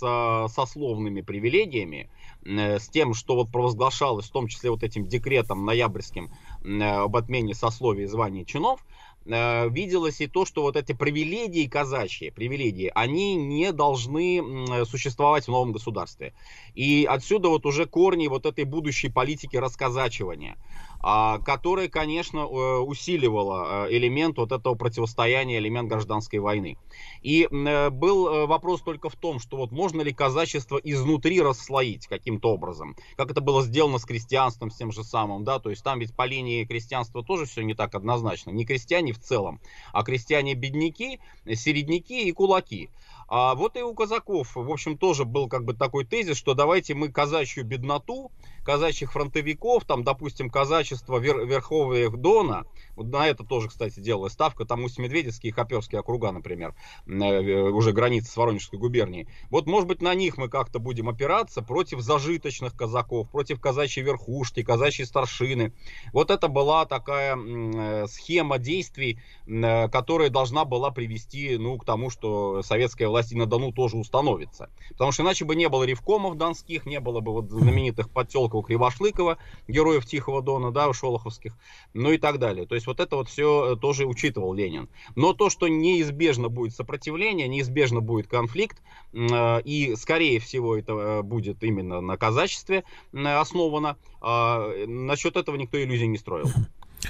сословными 0.49 1.20
привилегиями, 1.20 2.09
с 2.44 2.89
тем, 2.89 3.14
что 3.14 3.36
вот 3.36 3.51
провозглашалось, 3.52 4.27
в 4.27 4.32
том 4.32 4.48
числе 4.48 4.70
вот 4.70 4.82
этим 4.82 5.06
декретом 5.06 5.64
ноябрьским 5.64 6.31
об 6.64 7.16
отмене 7.16 7.55
сословий 7.55 8.06
званий 8.06 8.44
чиновников, 8.44 8.62
чинов, 8.62 8.85
э, 9.24 9.69
виделось 9.69 10.20
и 10.20 10.27
то, 10.27 10.44
что 10.44 10.62
вот 10.62 10.77
эти 10.77 10.93
привилегии 10.93 11.66
казачьи, 11.66 12.31
привилегии, 12.31 12.90
они 12.94 13.35
не 13.36 13.73
должны 13.73 14.85
существовать 14.85 15.44
в 15.44 15.48
новом 15.48 15.73
государстве. 15.73 16.32
И 16.74 17.06
отсюда 17.09 17.48
вот 17.48 17.66
уже 17.66 17.86
корни 17.86 18.28
вот 18.28 18.47
этой 18.47 18.64
будущей 18.64 19.09
политики 19.09 19.56
расказачивания. 19.56 20.56
А, 21.03 21.39
которая, 21.39 21.89
конечно, 21.89 22.39
э, 22.39 22.79
усиливала 22.79 23.87
э, 23.89 23.97
элемент 23.97 24.39
вот 24.39 24.53
этого 24.53 24.77
противостояния, 24.77 25.59
элемент 25.59 25.89
гражданской 25.89 26.39
войны. 26.39 26.79
И 27.23 27.49
э, 27.51 27.91
был 27.91 28.47
вопрос 28.47 28.83
только 28.83 29.09
в 29.09 29.16
том, 29.16 29.41
что 29.41 29.57
вот 29.57 29.73
можно 29.73 30.01
ли 30.03 30.12
казачество 30.12 30.81
изнутри 30.83 31.41
расслоить 31.41 32.07
каким-то 32.07 32.53
образом, 32.53 32.97
как 33.16 33.33
это 33.33 33.41
было 33.41 33.62
сделано 33.62 33.99
с 33.99 34.05
крестьянством, 34.05 34.70
с 34.70 34.77
тем 34.77 34.93
же 34.93 35.03
самым, 35.03 35.43
да, 35.43 35.59
то 35.59 35.70
есть 35.70 35.83
там 35.83 35.99
ведь 35.99 36.15
по 36.15 36.24
линии 36.24 36.65
крестьянства 36.65 37.24
тоже 37.24 37.47
все 37.47 37.62
не 37.62 37.74
так 37.74 37.97
однозначно, 37.97 38.51
не 38.51 38.65
крестьяне 38.65 39.12
в 39.12 39.19
целом, 39.19 39.61
а 39.93 40.05
крестьяне-бедняки, 40.05 41.19
середняки 41.55 42.29
и 42.29 42.33
кулаки. 42.33 42.91
А 43.34 43.54
вот 43.54 43.78
и 43.78 43.82
у 43.82 43.94
казаков, 43.94 44.54
в 44.54 44.70
общем, 44.70 44.98
тоже 44.98 45.24
был 45.24 45.48
как 45.48 45.64
бы 45.64 45.72
такой 45.72 46.04
тезис, 46.04 46.36
что 46.36 46.52
давайте 46.52 46.92
мы 46.92 47.09
казачью 47.09 47.64
бедноту, 47.64 48.30
казачьих 48.62 49.10
фронтовиков, 49.10 49.86
там, 49.86 50.04
допустим, 50.04 50.50
казачество 50.50 51.16
Вер 51.16 51.46
Верховьев 51.46 52.14
Дона, 52.16 52.66
вот 52.94 53.06
на 53.06 53.26
это 53.26 53.42
тоже, 53.42 53.70
кстати, 53.70 54.00
делалась 54.00 54.34
ставка, 54.34 54.66
там 54.66 54.84
Усть-Медведецкий 54.84 55.48
и 55.48 55.50
Хоперские 55.50 56.00
округа, 56.00 56.30
например, 56.30 56.74
э, 57.06 57.70
уже 57.70 57.92
границы 57.92 58.30
с 58.30 58.36
Воронежской 58.36 58.78
губернией. 58.78 59.26
Вот, 59.48 59.66
может 59.66 59.88
быть, 59.88 60.02
на 60.02 60.14
них 60.14 60.36
мы 60.36 60.50
как-то 60.50 60.78
будем 60.78 61.09
опираться 61.09 61.62
против 61.62 62.00
зажиточных 62.00 62.76
казаков, 62.76 63.30
против 63.30 63.62
казачьей 63.62 64.04
верхушки, 64.04 64.62
казачьей 64.62 65.06
старшины. 65.06 65.72
Вот 66.12 66.30
это 66.30 66.48
была 66.48 66.84
такая 66.84 67.34
э, 67.34 68.06
схема 68.09 68.59
действий, 68.59 69.18
э, 69.46 69.88
которая 69.88 70.28
должна 70.28 70.66
была 70.66 70.90
привести, 70.90 71.56
ну, 71.56 71.78
к 71.78 71.86
тому, 71.86 72.10
что 72.10 72.62
советская 72.62 73.09
власть 73.09 73.22
и 73.31 73.36
на 73.36 73.47
Дону 73.47 73.73
тоже 73.73 73.97
установится. 73.97 74.70
Потому 74.90 75.12
что 75.12 75.23
иначе 75.23 75.44
бы 75.44 75.55
не 75.55 75.69
было 75.69 75.85
ревкомов 75.85 76.36
донских, 76.36 76.86
не 76.86 76.99
было 76.99 77.20
бы 77.20 77.32
вот 77.32 77.51
знаменитых 77.51 78.11
подтелков 78.11 78.66
Кривошлыкова, 78.66 79.39
героев 79.69 80.07
Тихого 80.07 80.43
Дона, 80.43 80.73
да, 80.73 80.93
шолоховских, 80.93 81.57
ну 81.94 82.11
и 82.11 82.19
так 82.19 82.39
далее. 82.39 82.66
То 82.66 82.74
есть 82.74 82.86
вот 82.86 82.99
это 82.99 83.16
вот 83.16 83.28
все 83.28 83.74
э, 83.74 83.77
тоже 83.77 84.07
учитывал 84.07 84.55
Ленин. 84.55 84.89
Но 85.15 85.35
то, 85.35 85.51
что 85.51 85.69
неизбежно 85.69 86.49
будет 86.49 86.74
сопротивление, 86.74 87.47
неизбежно 87.47 88.01
будет 88.01 88.27
конфликт, 88.27 88.82
э, 89.12 89.61
и 89.62 89.94
скорее 89.97 90.40
всего 90.40 90.77
это 90.77 90.93
э, 90.93 91.23
будет 91.23 91.62
именно 91.62 92.01
на 92.01 92.16
казачестве 92.16 92.85
основано, 93.12 93.97
а, 94.20 94.70
насчет 94.86 95.36
этого 95.36 95.57
никто 95.57 95.82
иллюзий 95.82 96.07
не 96.07 96.19
строил. 96.19 96.47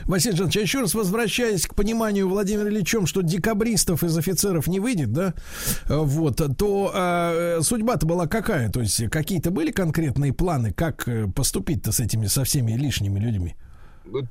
Василий 0.07 0.37
Жанович, 0.37 0.57
еще 0.57 0.81
раз 0.81 0.95
возвращаясь 0.95 1.67
к 1.67 1.75
пониманию 1.75 2.29
Владимира 2.29 2.69
Ильичем, 2.69 3.07
что 3.07 3.23
декабристов 3.23 4.03
из 4.05 4.17
офицеров 4.17 4.67
не 4.67 4.81
выйдет, 4.81 5.13
да, 5.13 5.35
вот, 5.89 6.41
то 6.57 6.93
э, 6.95 7.61
судьба-то 7.63 8.07
была 8.07 8.27
какая? 8.27 8.71
То 8.71 8.81
есть 8.81 9.09
какие-то 9.11 9.51
были 9.51 9.71
конкретные 9.71 10.33
планы, 10.33 10.73
как 10.73 11.07
э, 11.09 11.29
поступить-то 11.29 11.93
с 11.93 12.01
этими, 12.01 12.27
со 12.27 12.45
всеми 12.45 12.73
лишними 12.73 13.19
людьми? 13.19 13.57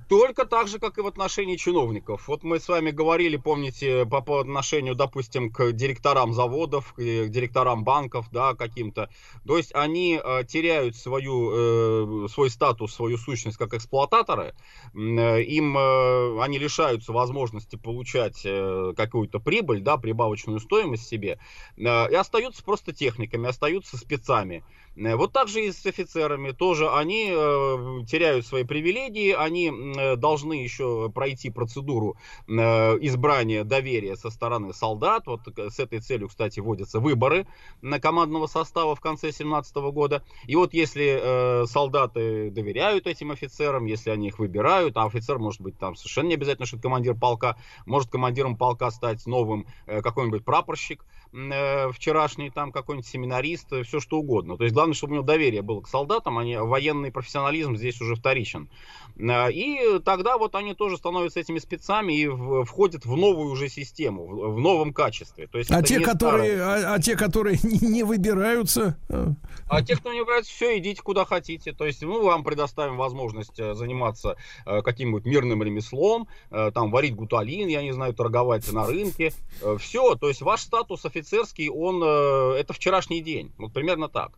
Только 0.07 0.45
так 0.45 0.67
же, 0.67 0.79
как 0.79 0.97
и 0.97 1.01
в 1.01 1.07
отношении 1.07 1.55
чиновников. 1.55 2.27
Вот 2.27 2.43
мы 2.43 2.59
с 2.59 2.67
вами 2.67 2.91
говорили, 2.91 3.37
помните, 3.37 4.05
по, 4.05 4.21
по 4.21 4.39
отношению, 4.39 4.95
допустим, 4.95 5.51
к 5.51 5.71
директорам 5.71 6.33
заводов, 6.33 6.93
к 6.93 6.99
директорам 6.99 7.83
банков, 7.83 8.27
да, 8.31 8.53
каким-то. 8.53 9.09
То 9.45 9.57
есть 9.57 9.73
они 9.73 10.19
э, 10.23 10.43
теряют 10.45 10.95
свою, 10.95 12.25
э, 12.25 12.27
свой 12.29 12.49
статус, 12.49 12.93
свою 12.93 13.17
сущность 13.17 13.57
как 13.57 13.73
эксплуататоры. 13.73 14.53
Э, 14.93 15.41
им 15.41 15.77
э, 15.77 16.41
они 16.41 16.59
лишаются 16.59 17.11
возможности 17.11 17.75
получать 17.75 18.41
э, 18.45 18.93
какую-то 18.95 19.39
прибыль, 19.39 19.81
да, 19.81 19.97
прибавочную 19.97 20.59
стоимость 20.59 21.07
себе. 21.07 21.39
Э, 21.77 22.09
и 22.11 22.15
остаются 22.15 22.63
просто 22.63 22.93
техниками, 22.93 23.47
остаются 23.47 23.97
спецами. 23.97 24.63
Э, 24.95 25.15
вот 25.15 25.31
так 25.31 25.47
же 25.47 25.65
и 25.65 25.71
с 25.71 25.85
офицерами. 25.85 26.51
Тоже 26.51 26.89
они 26.89 27.29
э, 27.29 28.05
теряют 28.07 28.45
свои 28.45 28.63
привилегии, 28.63 29.31
они 29.31 29.71
э, 29.71 30.15
должны 30.15 30.53
еще 30.53 31.11
пройти 31.13 31.49
процедуру 31.49 32.17
избрания 32.47 33.63
доверия 33.63 34.15
со 34.15 34.29
стороны 34.29 34.73
солдат. 34.73 35.27
Вот 35.27 35.41
с 35.55 35.79
этой 35.79 35.99
целью, 35.99 36.27
кстати, 36.27 36.59
вводятся 36.59 36.99
выборы 36.99 37.47
на 37.81 37.99
командного 37.99 38.47
состава 38.47 38.95
в 38.95 39.01
конце 39.01 39.27
2017 39.27 39.75
года. 39.93 40.23
И 40.45 40.55
вот 40.55 40.73
если 40.73 41.65
солдаты 41.67 42.49
доверяют 42.51 43.07
этим 43.07 43.31
офицерам, 43.31 43.85
если 43.85 44.09
они 44.09 44.27
их 44.27 44.39
выбирают, 44.39 44.97
а 44.97 45.05
офицер 45.05 45.39
может 45.39 45.61
быть 45.61 45.77
там 45.77 45.95
совершенно 45.95 46.27
не 46.27 46.33
обязательно, 46.35 46.65
что 46.65 46.77
это 46.77 46.83
командир 46.83 47.15
полка, 47.15 47.57
может 47.85 48.09
командиром 48.09 48.57
полка 48.57 48.91
стать 48.91 49.25
новым 49.25 49.65
какой-нибудь 49.85 50.43
прапорщик, 50.43 51.05
э, 51.33 51.91
вчерашний 51.91 52.49
там 52.49 52.71
какой-нибудь 52.71 53.07
семинарист, 53.07 53.67
все 53.85 53.99
что 53.99 54.19
угодно. 54.19 54.57
То 54.57 54.63
есть 54.63 54.73
главное, 54.73 54.93
чтобы 54.93 55.13
у 55.13 55.15
него 55.15 55.25
доверие 55.25 55.61
было 55.61 55.81
к 55.81 55.87
солдатам, 55.87 56.37
а 56.37 56.43
не 56.43 56.61
военный 56.61 57.11
профессионализм 57.11 57.75
здесь 57.75 57.99
уже 58.01 58.15
вторичен. 58.15 58.69
Э, 59.17 59.51
и 59.51 59.99
тогда 59.99 60.37
вот 60.37 60.55
они 60.55 60.73
тоже 60.73 60.97
становятся 60.97 61.39
этими 61.39 61.59
спецами 61.59 62.13
и 62.13 62.63
входят 62.65 63.05
в 63.05 63.15
новую 63.15 63.51
уже 63.51 63.69
систему, 63.69 64.51
в 64.53 64.59
новом 64.59 64.93
качестве. 64.93 65.47
То 65.47 65.57
есть 65.57 65.71
а, 65.71 65.81
те, 65.81 65.99
которые, 65.99 66.61
а, 66.61 66.95
а 66.95 66.99
те, 66.99 67.15
которые 67.15 67.59
не 67.63 68.03
выбираются? 68.03 68.97
Э? 69.09 69.27
А 69.67 69.81
те, 69.81 69.95
кто 69.95 70.11
не 70.11 70.19
выбирается, 70.19 70.51
все, 70.51 70.77
идите 70.77 71.01
куда 71.01 71.25
хотите. 71.25 71.73
То 71.73 71.85
есть 71.85 72.03
мы 72.03 72.23
вам 72.23 72.43
предоставим 72.43 72.97
возможность 72.97 73.59
э, 73.59 73.73
заниматься 73.73 74.37
каким-нибудь 74.65 75.25
мирным 75.25 75.63
ремеслом, 75.63 76.27
там 76.49 76.91
варить 76.91 77.15
гуталин, 77.15 77.67
я 77.67 77.81
не 77.81 77.91
знаю, 77.91 78.13
торговать 78.13 78.71
на 78.71 78.85
рынке. 78.85 79.33
Все, 79.79 80.15
то 80.15 80.27
есть 80.27 80.41
ваш 80.41 80.61
статус 80.61 81.05
офицерский, 81.21 81.69
он, 81.69 82.03
это 82.03 82.73
вчерашний 82.73 83.21
день. 83.21 83.51
Вот 83.57 83.73
примерно 83.73 84.09
так. 84.09 84.31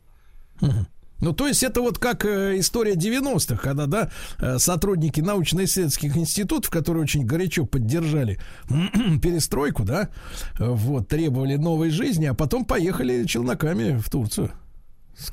Ну, 1.23 1.31
то 1.31 1.47
есть 1.47 1.63
это 1.63 1.81
вот 1.81 1.99
как 1.99 2.25
э, 2.25 2.59
история 2.59 2.95
90-х, 2.95 3.55
когда, 3.55 3.85
да, 3.85 4.11
э, 4.39 4.57
сотрудники 4.59 5.21
научно-исследовательских 5.21 6.17
институтов, 6.17 6.69
которые 6.69 7.03
очень 7.03 7.25
горячо 7.25 7.65
поддержали 7.65 8.39
перестройку, 9.21 9.83
да, 9.83 10.09
вот, 10.59 11.07
требовали 11.07 11.55
новой 11.55 11.91
жизни, 11.91 12.25
а 12.25 12.33
потом 12.33 12.65
поехали 12.65 13.23
челноками 13.23 13.97
в 13.97 14.09
Турцию. 14.09 14.51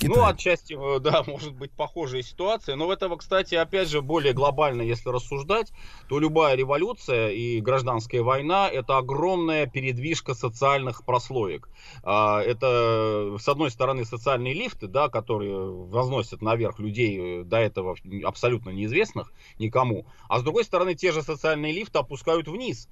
Ну, 0.03 0.25
отчасти, 0.25 0.75
э, 0.75 1.01
да, 1.01 1.23
может 1.27 1.55
быть 1.55 1.73
похожая 1.73 2.23
ситуация. 2.23 2.77
Но 2.77 2.87
в 2.87 2.91
этого, 2.91 3.17
кстати, 3.17 3.55
опять 3.55 3.89
же, 3.89 4.03
более 4.03 4.33
глобально, 4.33 4.83
если 4.83 5.09
рассуждать, 5.09 5.73
то 6.09 6.19
любая 6.19 6.55
революция 6.55 7.31
и 7.31 7.61
гражданская 7.61 8.23
война– 8.23 8.69
это 8.73 8.99
огромная 8.99 9.67
передвижка 9.67 10.35
социальных 10.35 11.05
прослоек. 11.05 11.69
А, 12.03 12.41
это, 12.43 13.37
с 13.39 13.49
одной 13.49 13.71
стороны, 13.71 14.05
социальные 14.05 14.55
лифты, 14.55 14.87
да, 14.87 15.09
которые 15.09 15.59
возносят 15.59 16.43
наверх 16.43 16.79
людей 16.79 17.41
э, 17.41 17.45
до 17.45 17.59
этого 17.59 17.97
абсолютно 18.25 18.71
неизвестных 18.71 19.33
никому. 19.59 20.07
А 20.29 20.39
с 20.39 20.43
другой 20.43 20.65
стороны, 20.65 20.95
те 20.95 21.13
же 21.13 21.23
социальные 21.23 21.73
лифты 21.73 21.99
опускают 21.99 22.49
вниз 22.49 22.89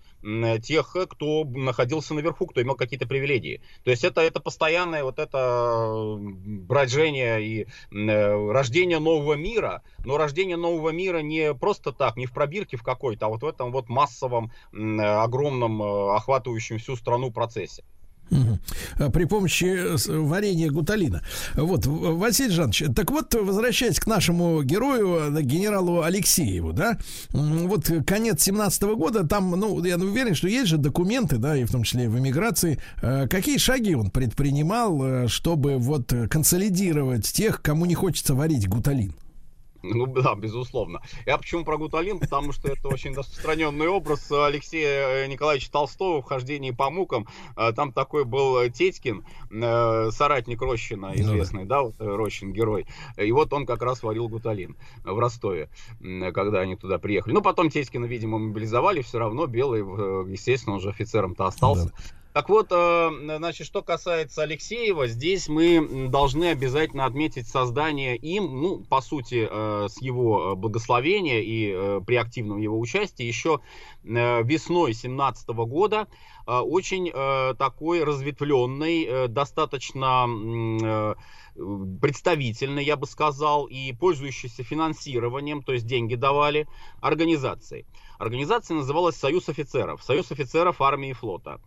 тех, 0.63 0.97
кто 1.09 1.45
находился 1.45 2.15
наверху, 2.15 2.47
кто 2.47 2.61
имел 2.61 2.75
какие-то 2.75 3.07
привилегии. 3.07 3.63
То 3.85 3.91
есть 3.91 4.05
это, 4.05 4.21
это 4.21 4.41
постоянное 4.41 5.05
вот 5.05 5.19
это 5.19 6.19
брожение 6.79 7.43
и 7.43 7.67
э, 7.91 8.51
рождение 8.53 8.99
нового 8.99 9.35
мира, 9.35 9.83
но 10.05 10.17
рождение 10.17 10.57
нового 10.57 10.91
мира 10.91 11.19
не 11.19 11.55
просто 11.55 11.93
так, 11.93 12.17
не 12.17 12.27
в 12.27 12.33
пробирке 12.33 12.77
в 12.77 12.83
какой-то, 12.83 13.27
а 13.27 13.29
вот 13.29 13.43
в 13.43 13.47
этом 13.47 13.73
вот 13.73 13.89
массовом, 13.89 14.53
огромном, 14.73 15.83
э, 15.83 16.15
охватывающем 16.15 16.79
всю 16.79 16.97
страну 16.97 17.31
процессе. 17.31 17.85
При 19.13 19.25
помощи 19.25 19.65
э, 19.65 19.97
варенья 20.09 20.71
гуталина. 20.71 21.23
Вот, 21.55 21.87
Василий 21.87 22.51
Жанович, 22.51 22.85
так 22.95 23.11
вот, 23.11 23.35
возвращаясь 23.35 23.99
к 23.99 24.07
нашему 24.07 24.63
герою, 24.63 25.37
э, 25.37 25.43
генералу 25.43 26.03
Алексееву, 26.03 26.73
да, 26.73 26.99
вот 27.31 27.91
конец 28.07 28.43
17 28.43 28.83
года, 28.95 29.27
там, 29.27 29.51
ну, 29.51 29.83
я 29.85 29.97
уверен, 29.97 30.35
что 30.35 30.49
есть 30.49 30.69
же 30.69 30.79
документы, 30.79 31.37
да, 31.37 31.57
и 31.57 31.65
в 31.65 31.71
том 31.71 31.83
числе 31.83 32.09
в 32.09 32.19
эмиграции. 32.19 32.79
Э, 33.03 33.27
какие 33.29 33.59
шаги 33.59 33.95
он 33.95 34.11
предпринимал, 34.11 35.29
чтобы 35.29 35.79
вот 35.79 36.13
консолидировать 36.31 37.31
тех, 37.33 37.63
кому 37.63 37.87
не 37.87 37.95
хочется 37.95 38.35
варить 38.35 38.69
гуталин? 38.69 39.15
Ну 39.83 40.07
да, 40.07 40.35
безусловно. 40.35 41.01
Я 41.27 41.39
почему 41.39 41.65
про 41.65 41.77
гуталин? 41.77 42.19
Потому 42.19 42.53
что 42.53 42.69
это 42.69 42.89
очень 42.89 43.15
распространенный 43.15 43.89
образ 43.89 44.31
Алексея 44.31 45.27
Николаевича 45.27 45.71
Толстого 45.71 46.21
в 46.21 46.25
хождении 46.25 46.71
по 46.71 46.91
мукам. 46.91 47.27
А, 47.57 47.73
там 47.73 47.93
такой 47.93 48.25
был 48.25 48.69
Тетькин, 48.71 49.25
э, 49.51 50.11
соратник 50.11 50.61
Рощина, 50.61 51.09
ну 51.09 51.15
известный, 51.15 51.65
да, 51.65 51.83
вот 51.83 51.95
э, 52.01 52.05
Рощин 52.05 52.53
герой. 52.53 52.87
И 53.17 53.31
вот 53.33 53.53
он 53.53 53.67
как 53.67 53.83
раз 53.83 54.03
варил 54.03 54.29
гуталин 54.29 54.77
в 55.05 55.19
Ростове, 55.19 55.69
когда 56.35 56.61
они 56.61 56.77
туда 56.77 56.99
приехали. 56.99 57.33
Ну, 57.33 57.43
потом 57.43 57.71
Тетькина, 57.71 58.07
видимо, 58.07 58.39
мобилизовали, 58.39 59.03
все 59.03 59.19
равно 59.19 59.47
Белый, 59.47 59.83
э, 59.83 60.25
естественно, 60.29 60.75
он 60.77 60.81
же 60.81 60.91
офицером-то 60.91 61.47
остался. 61.47 61.87
Да. 61.87 61.93
Так 62.33 62.51
вот, 62.51 62.69
э, 62.71 63.11
значит, 63.39 63.67
что 63.67 63.83
касается 63.83 64.43
Алексеева, 64.43 65.09
здесь 65.09 65.49
мы 65.49 66.09
должны 66.09 66.51
обязательно 66.51 67.07
отметить 67.07 67.49
создание 67.49 68.17
им, 68.17 68.61
ну, 68.61 68.81
по 68.85 69.01
сути, 69.01 69.49
э, 69.51 69.89
с 69.89 70.01
его 70.03 70.55
благословения 70.55 71.41
и 71.41 71.73
э, 71.73 72.01
при 72.07 72.17
активном 72.17 72.59
его 72.59 72.79
участии 72.79 73.25
еще 73.25 73.61
весной 74.05 74.95
17 74.95 75.49
года 75.49 76.07
очень 76.47 77.11
такой 77.59 78.05
разветвленный, 78.05 79.29
достаточно 79.29 81.15
представительный, 82.01 82.85
я 82.85 82.97
бы 82.97 83.07
сказал, 83.07 83.67
и 83.67 83.93
пользующийся 83.93 84.63
финансированием, 84.63 85.63
то 85.63 85.75
есть 85.75 85.87
деньги 85.87 86.15
давали, 86.15 86.67
организации. 87.03 87.85
Организация 88.19 88.77
называлась 88.77 89.17
«Союз 89.17 89.51
офицеров», 89.51 90.03
«Союз 90.03 90.31
офицеров 90.33 90.81
армии 90.81 91.11
и 91.11 91.13
флота». 91.13 91.61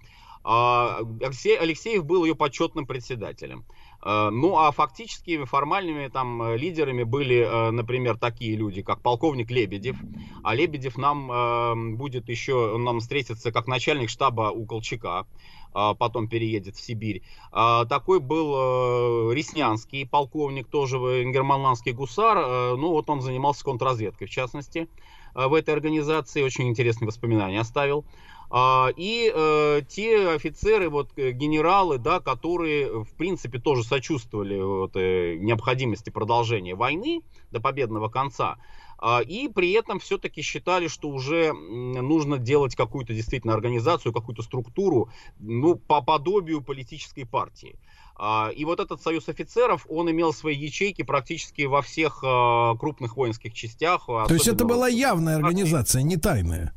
А, 0.43 0.99
Алексей, 1.21 1.57
Алексеев 1.57 2.05
был 2.05 2.25
ее 2.25 2.35
почетным 2.35 2.85
председателем. 2.85 3.65
А, 4.01 4.31
ну, 4.31 4.57
а 4.57 4.71
фактически 4.71 5.43
формальными 5.45 6.07
там 6.07 6.41
э, 6.41 6.57
лидерами 6.57 7.03
были, 7.03 7.37
э, 7.37 7.71
например, 7.71 8.17
такие 8.17 8.55
люди, 8.55 8.81
как 8.81 9.01
полковник 9.01 9.51
Лебедев. 9.51 9.95
А 10.43 10.55
Лебедев 10.55 10.97
нам 10.97 11.31
э, 11.31 11.95
будет 11.95 12.27
еще, 12.27 12.77
нам 12.77 12.99
встретится 12.99 13.51
как 13.51 13.67
начальник 13.67 14.09
штаба 14.09 14.51
у 14.51 14.65
Колчака 14.65 15.27
а, 15.73 15.93
потом 15.93 16.27
переедет 16.27 16.75
в 16.75 16.81
Сибирь. 16.81 17.21
Такой 17.51 18.19
был 18.19 19.31
Реснянский 19.31 20.05
полковник, 20.05 20.67
тоже 20.67 20.97
германландский 20.97 21.93
гусар. 21.93 22.75
Ну, 22.75 22.89
вот 22.89 23.09
он 23.09 23.21
занимался 23.21 23.63
контрразведкой, 23.63 24.27
в 24.27 24.29
частности, 24.29 24.89
в 25.33 25.53
этой 25.53 25.73
организации. 25.73 26.43
Очень 26.43 26.67
интересные 26.67 27.07
воспоминания 27.07 27.61
оставил. 27.61 28.05
А, 28.53 28.89
и 28.97 29.31
э, 29.33 29.81
те 29.87 30.29
офицеры, 30.31 30.89
вот 30.89 31.11
э, 31.15 31.31
генералы, 31.31 31.97
да, 31.97 32.19
которые 32.19 33.05
в 33.05 33.13
принципе 33.15 33.59
тоже 33.59 33.85
сочувствовали 33.85 34.59
вот, 34.59 34.91
э, 34.95 35.37
необходимости 35.39 36.09
продолжения 36.09 36.75
войны 36.75 37.21
до 37.51 37.61
победного 37.61 38.09
конца, 38.09 38.57
а, 38.97 39.21
и 39.21 39.47
при 39.47 39.71
этом 39.71 40.01
все-таки 40.01 40.41
считали, 40.41 40.89
что 40.89 41.07
уже 41.07 41.53
нужно 41.53 42.39
делать 42.39 42.75
какую-то 42.75 43.13
действительно 43.13 43.53
организацию, 43.53 44.11
какую-то 44.11 44.41
структуру, 44.41 45.09
ну, 45.39 45.75
по 45.75 46.01
подобию 46.01 46.61
политической 46.61 47.23
партии. 47.23 47.79
А, 48.17 48.49
и 48.53 48.65
вот 48.65 48.81
этот 48.81 49.01
союз 49.01 49.29
офицеров, 49.29 49.85
он 49.87 50.11
имел 50.11 50.33
свои 50.33 50.57
ячейки 50.57 51.03
практически 51.03 51.61
во 51.61 51.81
всех 51.81 52.19
крупных 52.19 53.15
воинских 53.15 53.53
частях. 53.53 54.07
То 54.07 54.33
есть 54.33 54.49
это 54.49 54.65
была 54.65 54.89
явная 54.89 55.37
организация, 55.37 56.01
не 56.01 56.17
тайная? 56.17 56.73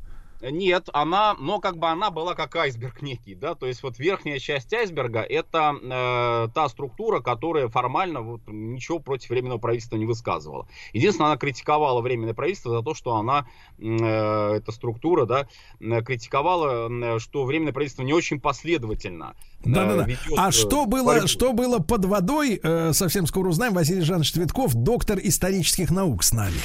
Нет, 0.51 0.89
она, 0.93 1.35
но 1.39 1.61
как 1.61 1.79
бы 1.79 1.89
она 1.89 2.11
была 2.11 2.35
как 2.35 2.55
айсберг 2.57 3.03
некий, 3.03 3.35
да, 3.35 3.55
то 3.55 3.67
есть 3.67 3.83
вот 3.83 3.99
верхняя 3.99 4.39
часть 4.39 4.73
айсберга 4.73 5.21
это 5.21 5.75
э, 5.83 6.49
та 6.55 6.69
структура, 6.69 7.21
которая 7.21 7.69
формально 7.69 8.21
вот, 8.21 8.41
ничего 8.47 8.99
против 8.99 9.31
временного 9.31 9.59
правительства 9.59 9.97
не 9.97 10.07
высказывала. 10.07 10.67
Единственное, 10.93 11.31
она 11.31 11.37
критиковала 11.37 12.01
временное 12.01 12.35
правительство 12.35 12.73
за 12.73 12.83
то, 12.83 12.95
что 12.95 13.17
она, 13.17 13.47
э, 13.79 13.85
эта 13.85 14.73
структура, 14.73 15.27
да, 15.27 15.47
критиковала, 16.03 16.89
э, 16.91 17.19
что 17.19 17.45
временное 17.45 17.73
правительство 17.73 18.03
не 18.03 18.13
очень 18.13 18.41
последовательно. 18.41 19.35
Да, 19.65 19.87
да, 19.87 20.05
да. 20.05 20.15
А 20.37 20.53
что 20.53 20.85
было, 20.87 21.07
борьбу. 21.07 21.27
что 21.27 21.53
было 21.53 21.79
под 21.79 22.05
водой, 22.05 22.61
э, 22.63 22.93
совсем 22.93 23.27
скоро 23.27 23.49
узнаем. 23.49 23.73
Василий 23.73 24.03
Жанович 24.03 24.33
Цветков, 24.33 24.75
доктор 24.75 25.19
исторических 25.23 25.91
наук 25.91 26.23
с 26.23 26.33
нами. 26.33 26.59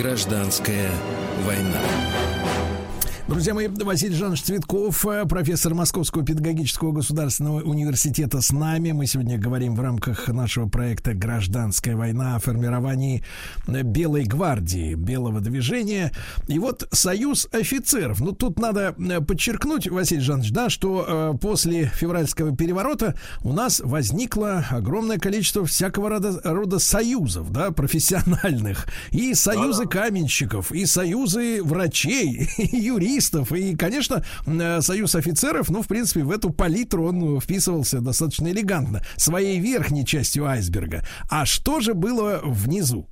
Гражданская 0.00 0.90
война. 1.44 2.29
Друзья 3.30 3.54
мои, 3.54 3.68
Василий 3.68 4.16
Жанович 4.16 4.42
Цветков, 4.42 5.06
э, 5.06 5.24
профессор 5.24 5.72
Московского 5.72 6.24
педагогического 6.24 6.90
государственного 6.90 7.60
университета 7.60 8.40
с 8.40 8.50
нами. 8.50 8.90
Мы 8.90 9.06
сегодня 9.06 9.38
говорим 9.38 9.76
в 9.76 9.80
рамках 9.80 10.26
нашего 10.26 10.68
проекта 10.68 11.14
«Гражданская 11.14 11.94
война» 11.94 12.34
о 12.34 12.40
формировании 12.40 13.22
Белой 13.68 14.24
гвардии, 14.24 14.94
Белого 14.94 15.38
движения. 15.38 16.10
И 16.48 16.58
вот 16.58 16.88
Союз 16.90 17.46
офицеров. 17.52 18.18
Ну, 18.18 18.32
тут 18.32 18.58
надо 18.58 18.96
э, 18.98 19.20
подчеркнуть, 19.20 19.88
Василий 19.88 20.22
Жанович, 20.22 20.50
да, 20.50 20.68
что 20.68 21.04
э, 21.06 21.38
после 21.38 21.84
февральского 21.84 22.56
переворота 22.56 23.14
у 23.44 23.52
нас 23.52 23.78
возникло 23.78 24.66
огромное 24.70 25.18
количество 25.18 25.64
всякого 25.64 26.08
рода, 26.08 26.40
рода 26.42 26.80
союзов, 26.80 27.52
да, 27.52 27.70
профессиональных. 27.70 28.88
И 29.12 29.34
союзы 29.34 29.86
каменщиков, 29.86 30.72
и 30.72 30.84
союзы 30.84 31.62
врачей, 31.62 32.48
и 32.58 32.76
юристов 32.76 33.19
коммунистов. 33.20 33.52
И, 33.52 33.76
конечно, 33.76 34.24
э, 34.46 34.80
союз 34.80 35.14
офицеров, 35.14 35.70
ну, 35.70 35.82
в 35.82 35.88
принципе, 35.88 36.22
в 36.22 36.30
эту 36.30 36.50
палитру 36.50 37.08
он 37.08 37.40
вписывался 37.40 38.00
достаточно 38.00 38.48
элегантно, 38.48 39.02
своей 39.16 39.60
верхней 39.60 40.06
частью 40.06 40.46
айсберга. 40.46 41.02
А 41.30 41.44
что 41.46 41.80
же 41.80 41.94
было 41.94 42.40
внизу? 42.42 43.06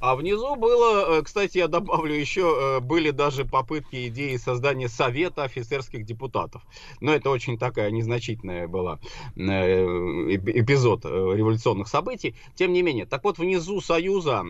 А 0.00 0.16
внизу 0.16 0.56
было, 0.56 1.18
э, 1.18 1.22
кстати, 1.22 1.58
я 1.58 1.68
добавлю 1.68 2.14
еще, 2.14 2.40
э, 2.40 2.80
были 2.80 3.10
даже 3.10 3.44
попытки 3.44 4.08
идеи 4.08 4.38
создания 4.38 4.88
совета 4.88 5.44
офицерских 5.44 6.06
депутатов. 6.06 6.62
Но 7.02 7.12
это 7.12 7.28
очень 7.28 7.58
такая 7.58 7.90
незначительная 7.90 8.66
была 8.66 8.98
эпизод 9.36 11.04
революционных 11.04 11.88
событий. 11.88 12.34
Тем 12.54 12.72
не 12.72 12.80
менее, 12.82 13.04
так 13.04 13.24
вот 13.24 13.38
внизу 13.38 13.82
Союза 13.82 14.42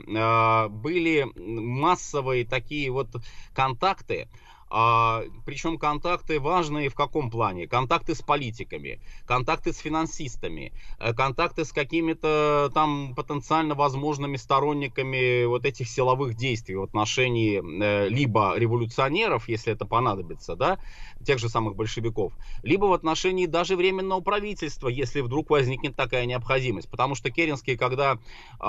были 0.70 1.26
массовые 1.36 2.44
такие 2.44 2.90
вот 2.92 3.08
контакты, 3.52 4.28
а, 4.72 5.24
причем 5.44 5.78
контакты 5.78 6.38
важные 6.38 6.88
в 6.88 6.94
каком 6.94 7.28
плане? 7.28 7.66
Контакты 7.66 8.14
с 8.14 8.22
политиками, 8.22 9.00
контакты 9.26 9.72
с 9.72 9.78
финансистами, 9.78 10.72
э, 11.00 11.12
контакты 11.12 11.64
с 11.64 11.72
какими-то 11.72 12.70
там 12.72 13.14
потенциально 13.16 13.74
возможными 13.74 14.36
сторонниками 14.36 15.44
вот 15.44 15.64
этих 15.64 15.88
силовых 15.88 16.36
действий 16.36 16.76
в 16.76 16.82
отношении 16.82 17.60
э, 17.60 18.08
либо 18.08 18.54
революционеров, 18.56 19.48
если 19.48 19.72
это 19.72 19.86
понадобится, 19.86 20.54
да, 20.54 20.78
тех 21.24 21.40
же 21.40 21.48
самых 21.48 21.74
большевиков, 21.74 22.32
либо 22.62 22.84
в 22.84 22.92
отношении 22.92 23.46
даже 23.46 23.76
временного 23.76 24.20
правительства, 24.20 24.86
если 24.86 25.20
вдруг 25.20 25.50
возникнет 25.50 25.96
такая 25.96 26.26
необходимость. 26.26 26.88
Потому 26.88 27.16
что 27.16 27.32
Керенский, 27.32 27.76
когда 27.76 28.18
э, 28.60 28.64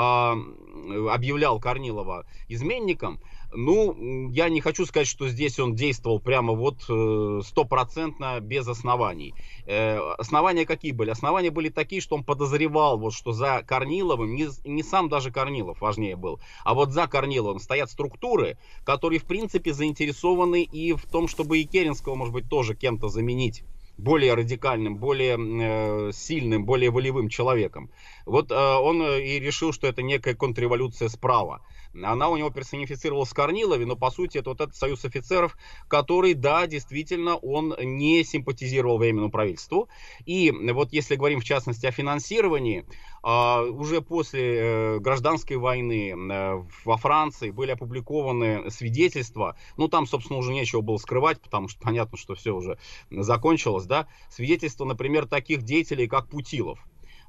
объявлял 1.11 1.59
Корнилова 1.59 2.25
изменником, 2.47 3.19
ну, 3.53 4.29
я 4.31 4.49
не 4.49 4.61
хочу 4.61 4.85
сказать, 4.85 5.07
что 5.07 5.27
здесь 5.27 5.59
он 5.59 5.75
действовал 5.75 6.19
прямо 6.19 6.53
вот 6.53 6.85
э, 6.89 7.41
стопроцентно 7.43 8.39
без 8.39 8.67
оснований. 8.67 9.33
Э, 9.65 9.99
основания 10.17 10.65
какие 10.65 10.91
были? 10.91 11.09
Основания 11.09 11.51
были 11.51 11.69
такие, 11.69 12.01
что 12.01 12.15
он 12.15 12.23
подозревал, 12.23 12.97
вот, 12.97 13.13
что 13.13 13.31
за 13.31 13.63
Корниловым, 13.65 14.35
не, 14.35 14.47
не 14.65 14.83
сам 14.83 15.09
даже 15.09 15.31
Корнилов 15.31 15.81
важнее 15.81 16.15
был, 16.15 16.39
а 16.63 16.73
вот 16.73 16.91
за 16.91 17.07
Корниловым 17.07 17.59
стоят 17.59 17.89
структуры, 17.89 18.57
которые, 18.85 19.19
в 19.19 19.25
принципе, 19.25 19.73
заинтересованы 19.73 20.63
и 20.63 20.93
в 20.93 21.05
том, 21.05 21.27
чтобы 21.27 21.59
и 21.59 21.65
Керенского, 21.65 22.15
может 22.15 22.33
быть, 22.33 22.49
тоже 22.49 22.75
кем-то 22.75 23.09
заменить 23.09 23.63
более 23.97 24.33
радикальным, 24.33 24.97
более 24.97 25.37
э, 25.37 26.11
сильным, 26.13 26.65
более 26.65 26.89
волевым 26.89 27.29
человеком. 27.29 27.91
Вот 28.25 28.51
э, 28.51 28.55
он 28.55 29.01
и 29.03 29.39
решил, 29.39 29.73
что 29.73 29.87
это 29.87 30.01
некая 30.01 30.33
контрреволюция 30.33 31.09
справа. 31.09 31.61
Она 31.93 32.30
у 32.30 32.38
него 32.38 32.49
персонифицировалась 32.49 33.30
в 33.30 33.34
Корнилове, 33.34 33.85
но 33.85 33.95
по 33.95 34.11
сути 34.11 34.38
это 34.38 34.51
вот 34.51 34.61
этот 34.61 34.76
союз 34.76 35.03
офицеров, 35.05 35.57
который, 35.88 36.34
да, 36.34 36.68
действительно, 36.68 37.35
он 37.35 37.76
не 37.80 38.23
симпатизировал 38.23 38.97
временному 38.97 39.31
правительству. 39.31 39.89
И 40.26 40.51
вот 40.51 40.93
если 40.93 41.15
говорим 41.15 41.41
в 41.41 41.43
частности 41.43 41.85
о 41.85 41.91
финансировании, 41.91 42.85
а, 43.23 43.61
уже 43.61 44.01
после 44.01 44.41
э, 44.41 44.99
гражданской 44.99 45.57
войны 45.57 46.09
э, 46.11 46.63
во 46.85 46.97
Франции 46.97 47.51
были 47.51 47.72
опубликованы 47.72 48.72
свидетельства, 48.72 49.55
ну 49.77 49.88
там, 49.88 50.07
собственно, 50.07 50.39
уже 50.39 50.53
нечего 50.53 50.81
было 50.81 50.97
скрывать, 50.97 51.39
потому 51.39 51.68
что 51.68 51.80
понятно, 51.81 52.18
что 52.18 52.34
все 52.34 52.55
уже 52.55 52.80
закончилось, 53.11 53.85
да, 53.85 54.07
свидетельства, 54.30 54.85
например, 54.85 55.27
таких 55.27 55.61
деятелей, 55.61 56.07
как 56.07 56.30
Путилов, 56.30 56.80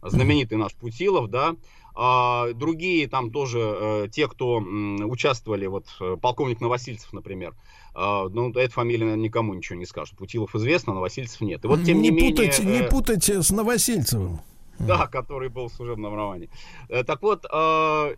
знаменитый 0.02 0.58
наш 0.58 0.74
Путилов, 0.74 1.30
да, 1.30 1.56
а, 1.94 2.52
другие 2.54 3.06
там 3.06 3.30
тоже, 3.30 3.58
э, 3.60 4.08
те, 4.10 4.26
кто 4.26 4.56
участвовали, 4.56 5.66
вот 5.66 5.86
э, 6.00 6.16
полковник 6.20 6.60
Новосильцев, 6.60 7.12
например, 7.12 7.54
а, 7.94 8.28
ну, 8.28 8.50
эта 8.52 8.72
фамилия, 8.72 9.04
наверное, 9.04 9.24
никому 9.24 9.52
ничего 9.52 9.78
не 9.78 9.84
скажет. 9.84 10.16
Путилов 10.16 10.54
известно, 10.54 10.94
Новосильцев 10.94 11.42
нет. 11.42 11.64
И 11.64 11.68
вот, 11.68 11.84
тем 11.84 12.00
не, 12.00 12.08
не 12.08 12.30
путать, 12.30 12.58
менее... 12.60 12.80
Не 12.80 12.88
путать 12.88 13.28
с 13.28 13.50
Новосильцевым. 13.50 14.40
Да, 14.86 15.06
который 15.06 15.48
был 15.48 15.68
в 15.68 15.72
служебном 15.72 16.14
романе. 16.14 16.48
Э, 16.88 17.04
так 17.04 17.22
вот, 17.22 17.44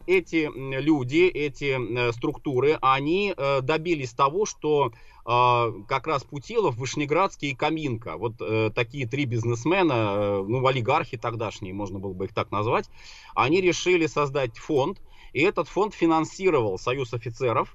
эти 0.06 0.50
люди, 0.80 1.28
эти 1.28 2.10
структуры, 2.12 2.78
они 2.80 3.34
добились 3.62 4.12
того, 4.12 4.46
что 4.46 4.92
как 5.24 6.06
раз 6.06 6.22
Путилов, 6.22 6.76
Вышнеградский 6.76 7.50
и 7.50 7.54
Каминка. 7.54 8.18
Вот 8.18 8.34
э, 8.40 8.70
такие 8.74 9.06
три 9.06 9.24
бизнесмена, 9.24 9.92
э, 9.92 10.44
ну, 10.46 10.66
олигархи 10.66 11.16
тогдашние, 11.16 11.72
можно 11.72 11.98
было 11.98 12.12
бы 12.12 12.26
их 12.26 12.34
так 12.34 12.50
назвать, 12.50 12.90
они 13.34 13.62
решили 13.62 14.06
создать 14.06 14.58
фонд, 14.58 15.00
и 15.32 15.40
этот 15.40 15.68
фонд 15.68 15.94
финансировал 15.94 16.78
Союз 16.78 17.14
офицеров, 17.14 17.74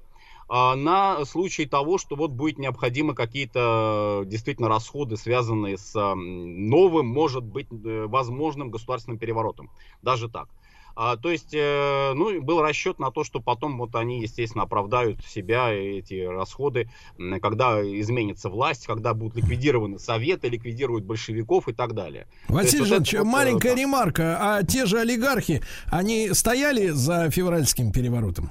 на 0.50 1.24
случай 1.26 1.64
того, 1.64 1.96
что 1.96 2.16
вот 2.16 2.32
будет 2.32 2.58
необходимы 2.58 3.14
какие-то 3.14 4.24
действительно 4.26 4.68
расходы, 4.68 5.16
связанные 5.16 5.78
с 5.78 5.94
новым, 6.14 7.06
может 7.06 7.44
быть, 7.44 7.68
э, 7.70 8.06
возможным 8.06 8.70
государственным 8.70 9.18
переворотом. 9.18 9.70
Даже 10.02 10.28
так. 10.28 10.48
А, 10.96 11.16
то 11.16 11.30
есть, 11.30 11.54
э, 11.54 12.12
ну, 12.14 12.42
был 12.42 12.60
расчет 12.60 12.98
на 12.98 13.10
то, 13.10 13.24
что 13.24 13.40
потом 13.40 13.78
вот 13.78 13.94
они, 13.94 14.20
естественно, 14.22 14.64
оправдают 14.64 15.24
себя, 15.24 15.72
эти 15.72 16.26
расходы, 16.26 16.90
когда 17.40 17.80
изменится 17.80 18.48
власть, 18.48 18.86
когда 18.86 19.14
будут 19.14 19.36
ликвидированы 19.36 19.98
советы, 19.98 20.48
ликвидируют 20.48 21.04
большевиков 21.04 21.68
и 21.68 21.72
так 21.72 21.94
далее. 21.94 22.26
Василий 22.48 22.84
Жанович, 22.84 23.14
вот, 23.14 23.24
маленькая 23.24 23.70
вот, 23.70 23.80
ремарка. 23.80 24.38
А 24.40 24.62
те 24.62 24.86
же 24.86 24.98
олигархи, 24.98 25.62
они 25.86 26.30
стояли 26.32 26.88
за 26.88 27.30
февральским 27.30 27.92
переворотом? 27.92 28.50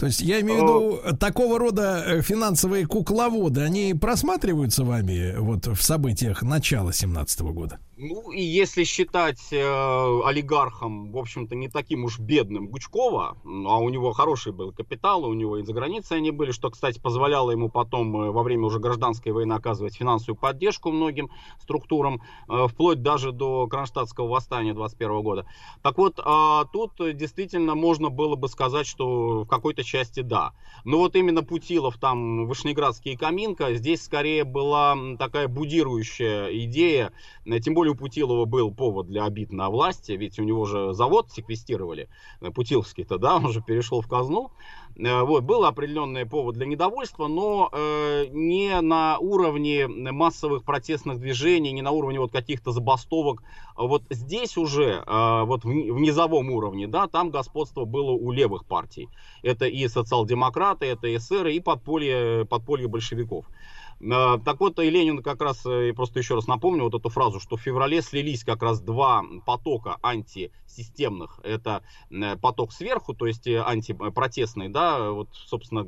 То 0.00 0.06
есть 0.06 0.22
я 0.22 0.40
имею 0.40 0.60
в 0.60 0.62
виду 0.62 1.16
такого 1.18 1.58
рода 1.58 2.02
э, 2.06 2.22
финансовые 2.22 2.86
кукловоды, 2.86 3.60
они 3.60 3.92
просматриваются 3.92 4.82
вами 4.82 5.34
вот 5.36 5.66
в 5.66 5.82
событиях 5.82 6.42
начала 6.42 6.90
17 6.90 7.42
года? 7.42 7.78
Ну, 8.02 8.30
и 8.32 8.40
если 8.40 8.84
считать 8.84 9.52
э, 9.52 10.20
олигархом, 10.24 11.12
в 11.12 11.18
общем-то, 11.18 11.54
не 11.54 11.68
таким 11.68 12.04
уж 12.04 12.18
бедным 12.18 12.68
Гучкова, 12.68 13.36
а 13.44 13.78
у 13.78 13.88
него 13.90 14.12
хороший 14.12 14.52
был 14.52 14.72
капитал, 14.72 15.26
у 15.26 15.34
него 15.34 15.58
и 15.58 15.62
за 15.64 15.74
границей 15.74 16.16
они 16.16 16.30
были, 16.30 16.50
что, 16.50 16.70
кстати, 16.70 16.98
позволяло 16.98 17.50
ему 17.50 17.68
потом 17.68 18.16
э, 18.16 18.30
во 18.30 18.42
время 18.42 18.64
уже 18.64 18.78
гражданской 18.78 19.32
войны 19.32 19.52
оказывать 19.52 19.96
финансовую 19.96 20.40
поддержку 20.40 20.90
многим 20.90 21.28
структурам, 21.60 22.22
э, 22.48 22.68
вплоть 22.68 23.02
даже 23.02 23.32
до 23.32 23.66
Кронштадтского 23.66 24.28
восстания 24.28 24.72
21 24.72 25.20
года. 25.20 25.44
Так 25.82 25.98
вот, 25.98 26.18
э, 26.18 26.64
тут 26.72 26.94
действительно 27.14 27.74
можно 27.74 28.08
было 28.08 28.34
бы 28.34 28.48
сказать, 28.48 28.86
что 28.86 29.42
в 29.42 29.46
какой-то 29.46 29.84
части 29.84 30.20
да. 30.20 30.54
Но 30.86 30.96
вот 30.96 31.16
именно 31.16 31.42
Путилов, 31.42 31.98
там, 31.98 32.46
Вышнеградский 32.46 33.12
и 33.12 33.16
Каминка, 33.16 33.74
здесь 33.74 34.02
скорее 34.02 34.44
была 34.44 34.96
такая 35.18 35.48
будирующая 35.48 36.46
идея, 36.64 37.12
э, 37.44 37.60
тем 37.60 37.74
более 37.74 37.89
у 37.90 37.94
Путилова 37.94 38.44
был 38.44 38.72
повод 38.72 39.06
для 39.06 39.24
обид 39.24 39.52
на 39.52 39.68
власти, 39.70 40.12
ведь 40.12 40.38
у 40.38 40.42
него 40.42 40.64
же 40.64 40.92
завод 40.94 41.30
секвестировали, 41.30 42.08
э, 42.40 42.50
Путиловский-то, 42.50 43.18
да, 43.18 43.36
он 43.36 43.52
же 43.52 43.62
перешел 43.62 44.00
в 44.00 44.08
казну. 44.08 44.50
Э, 44.96 45.22
вот, 45.22 45.44
был 45.44 45.64
определенный 45.64 46.26
повод 46.26 46.56
для 46.56 46.66
недовольства, 46.66 47.26
но 47.28 47.70
э, 47.72 48.26
не 48.30 48.80
на 48.80 49.18
уровне 49.18 49.86
массовых 49.86 50.64
протестных 50.64 51.18
движений, 51.18 51.72
не 51.72 51.82
на 51.82 51.90
уровне 51.90 52.20
вот 52.20 52.32
каких-то 52.32 52.72
забастовок. 52.72 53.42
Вот 53.76 54.02
здесь 54.10 54.56
уже, 54.56 55.02
э, 55.06 55.42
вот 55.44 55.64
в, 55.64 55.68
в 55.68 56.00
низовом 56.00 56.50
уровне, 56.50 56.86
да, 56.86 57.06
там 57.06 57.30
господство 57.30 57.84
было 57.84 58.10
у 58.10 58.30
левых 58.30 58.64
партий. 58.64 59.08
Это 59.42 59.66
и 59.66 59.88
социал-демократы, 59.88 60.86
это 60.86 61.14
эсеры, 61.14 61.54
и 61.54 61.60
подполье, 61.60 62.44
подполье 62.44 62.88
большевиков. 62.88 63.46
А, 64.02 64.38
так 64.38 64.60
вот, 64.60 64.78
и 64.78 64.88
Ленин 64.88 65.22
как 65.22 65.42
раз, 65.42 65.64
э, 65.66 65.92
просто 65.94 66.18
еще 66.20 66.34
раз 66.34 66.46
напомню 66.46 66.84
вот 66.84 66.94
эту 66.94 67.08
фразу, 67.10 67.38
что 67.38 67.56
в 67.56 67.60
феврале 67.60 68.00
слились 68.00 68.44
как 68.44 68.62
раз 68.62 68.80
два 68.80 69.22
потока 69.44 69.98
антисистемных. 70.02 71.40
Это 71.42 71.82
э, 72.10 72.36
поток 72.36 72.72
сверху, 72.72 73.12
то 73.14 73.26
есть 73.26 73.46
э, 73.46 73.62
антипротестный, 73.62 74.68
да, 74.68 75.10
вот, 75.10 75.28
собственно, 75.32 75.84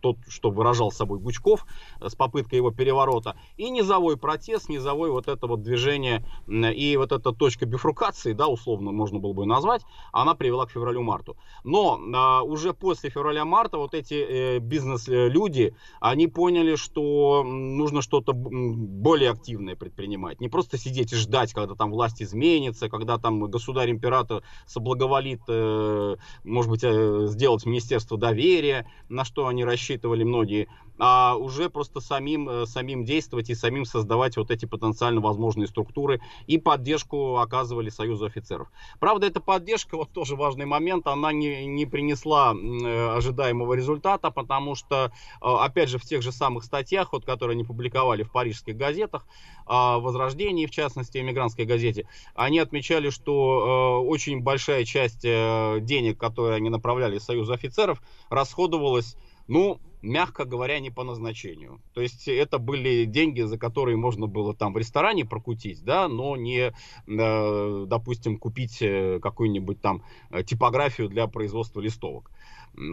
тот, 0.00 0.18
что 0.28 0.50
выражал 0.50 0.92
собой 0.92 1.18
Гучков 1.18 1.66
с 2.00 2.14
попыткой 2.14 2.58
его 2.58 2.70
переворота, 2.70 3.36
и 3.56 3.70
низовой 3.70 4.16
протест, 4.16 4.68
низовой 4.68 5.10
вот 5.10 5.26
это 5.26 5.46
вот 5.46 5.62
движение, 5.62 6.24
и 6.46 6.96
вот 6.96 7.10
эта 7.12 7.32
точка 7.32 7.66
бифрукации, 7.66 8.34
да, 8.34 8.46
условно 8.46 8.92
можно 8.92 9.18
было 9.18 9.32
бы 9.32 9.46
назвать, 9.46 9.82
она 10.12 10.34
привела 10.34 10.66
к 10.66 10.70
февралю-марту. 10.70 11.36
Но 11.64 12.00
а, 12.14 12.42
уже 12.42 12.72
после 12.72 13.10
февраля-марта 13.10 13.78
вот 13.78 13.94
эти 13.94 14.14
э, 14.14 14.58
бизнес-люди, 14.58 15.74
они 16.00 16.28
поняли, 16.28 16.76
что 16.76 17.44
нужно 17.48 18.02
что-то 18.02 18.32
более 18.32 19.30
активное 19.30 19.76
предпринимать. 19.76 20.40
Не 20.40 20.48
просто 20.48 20.78
сидеть 20.78 21.12
и 21.12 21.16
ждать, 21.16 21.52
когда 21.52 21.74
там 21.74 21.90
власть 21.90 22.22
изменится, 22.22 22.88
когда 22.88 23.18
там 23.18 23.40
государь-император 23.40 24.42
соблаговолит, 24.66 25.40
э, 25.48 26.16
может 26.44 26.70
быть, 26.70 26.84
э, 26.84 27.26
сделать 27.28 27.66
Министерство 27.66 28.18
доверия, 28.18 28.86
на 29.08 29.24
что 29.24 29.46
они 29.46 29.64
рассчитывали 29.64 30.24
многие, 30.24 30.68
а 30.98 31.36
уже 31.36 31.70
просто 31.70 32.00
самим, 32.00 32.48
э, 32.48 32.66
самим 32.66 33.04
действовать 33.04 33.50
и 33.50 33.54
самим 33.54 33.84
создавать 33.84 34.36
вот 34.36 34.50
эти 34.50 34.66
потенциально 34.66 35.20
возможные 35.20 35.68
структуры 35.68 36.20
и 36.46 36.58
поддержку 36.58 37.36
оказывали 37.36 37.88
Союзу 37.88 38.26
офицеров. 38.26 38.68
Правда, 38.98 39.26
эта 39.26 39.40
поддержка, 39.40 39.96
вот 39.96 40.10
тоже 40.12 40.36
важный 40.36 40.66
момент, 40.66 41.06
она 41.06 41.32
не, 41.32 41.66
не 41.66 41.86
принесла 41.86 42.50
ожидаемого 42.50 43.74
результата, 43.74 44.30
потому 44.30 44.74
что, 44.74 45.12
опять 45.40 45.88
же, 45.88 45.98
в 45.98 46.02
тех 46.02 46.22
же 46.22 46.32
самых 46.32 46.64
статьях, 46.64 47.12
вот, 47.12 47.24
которые 47.38 47.54
они 47.54 47.62
публиковали 47.62 48.24
в 48.24 48.32
парижских 48.32 48.76
газетах, 48.76 49.24
о 49.64 50.00
Возрождении, 50.00 50.66
в 50.66 50.72
частности, 50.72 51.18
эмигрантской 51.18 51.66
газете, 51.66 52.08
они 52.34 52.58
отмечали, 52.58 53.10
что 53.10 54.02
э, 54.02 54.08
очень 54.08 54.40
большая 54.40 54.84
часть 54.84 55.24
э, 55.24 55.78
денег, 55.80 56.18
которые 56.18 56.56
они 56.56 56.68
направляли 56.68 57.18
в 57.18 57.22
Союз 57.22 57.48
офицеров, 57.48 58.02
расходовалась, 58.28 59.16
ну, 59.46 59.78
мягко 60.02 60.46
говоря, 60.46 60.80
не 60.80 60.90
по 60.90 61.04
назначению. 61.04 61.80
То 61.94 62.00
есть 62.00 62.26
это 62.26 62.58
были 62.58 63.04
деньги, 63.04 63.42
за 63.42 63.56
которые 63.56 63.96
можно 63.96 64.26
было 64.26 64.52
там 64.52 64.72
в 64.72 64.78
ресторане 64.78 65.24
прокутить, 65.24 65.84
да, 65.84 66.08
но 66.08 66.34
не, 66.36 66.72
э, 67.06 67.84
допустим, 67.86 68.36
купить 68.36 68.78
какую-нибудь 68.78 69.80
там 69.80 70.02
типографию 70.44 71.08
для 71.08 71.28
производства 71.28 71.80
листовок. 71.80 72.32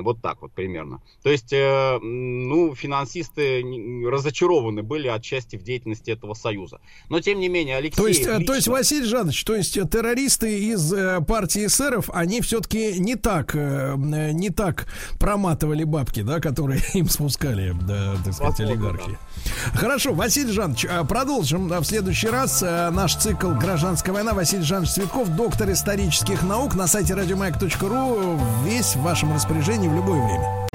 Вот 0.03 0.21
так 0.21 0.41
вот 0.41 0.51
примерно. 0.51 1.01
То 1.23 1.29
есть, 1.29 1.53
э, 1.53 1.99
ну, 2.01 2.73
финансисты 2.75 3.63
разочарованы 4.07 4.83
были 4.83 5.07
отчасти 5.07 5.55
в 5.55 5.63
деятельности 5.63 6.11
этого 6.11 6.33
союза. 6.33 6.79
Но, 7.09 7.21
тем 7.21 7.39
не 7.39 7.49
менее, 7.49 7.77
Алексей... 7.77 8.01
То 8.01 8.07
есть, 8.07 8.19
лично... 8.21 8.41
Э, 8.41 8.45
то 8.45 8.55
есть 8.55 8.67
Василий 8.67 9.07
Жанович, 9.07 9.43
то 9.43 9.55
есть 9.55 9.77
э, 9.77 9.87
террористы 9.87 10.59
из 10.59 10.91
э, 10.93 11.21
партии 11.21 11.67
эсеров, 11.67 12.09
они 12.13 12.41
все-таки 12.41 12.99
не 12.99 13.15
так, 13.15 13.55
э, 13.55 13.95
не 13.97 14.49
так 14.49 14.87
проматывали 15.19 15.83
бабки, 15.83 16.21
да, 16.21 16.39
которые 16.39 16.81
им 16.93 17.07
спускали, 17.09 17.75
да, 17.87 18.15
так 18.23 18.33
сказать, 18.33 18.59
Возможно, 18.59 18.87
олигархи. 18.89 19.11
Да. 19.11 19.34
Хорошо, 19.73 20.13
Василий 20.13 20.51
Жанович, 20.51 20.87
продолжим 21.07 21.67
в 21.67 21.83
следующий 21.83 22.27
раз 22.27 22.61
наш 22.61 23.15
цикл 23.15 23.51
«Гражданская 23.51 24.13
война». 24.13 24.33
Василий 24.33 24.63
Жанович 24.63 24.91
Цветков, 24.91 25.29
доктор 25.29 25.71
исторических 25.71 26.43
наук 26.43 26.75
на 26.75 26.87
сайте 26.87 27.13
радиомаяк.ру. 27.13 28.39
Весь 28.63 28.95
в 28.95 29.01
вашем 29.01 29.33
распоряжении 29.33 29.87
в 29.87 29.95
любое 29.95 30.21
время. 30.21 30.65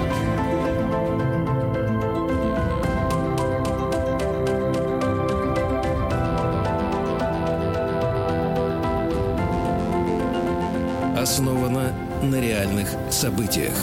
Основано 11.17 11.93
на 12.23 12.41
реальных 12.41 12.89
событиях. 13.11 13.75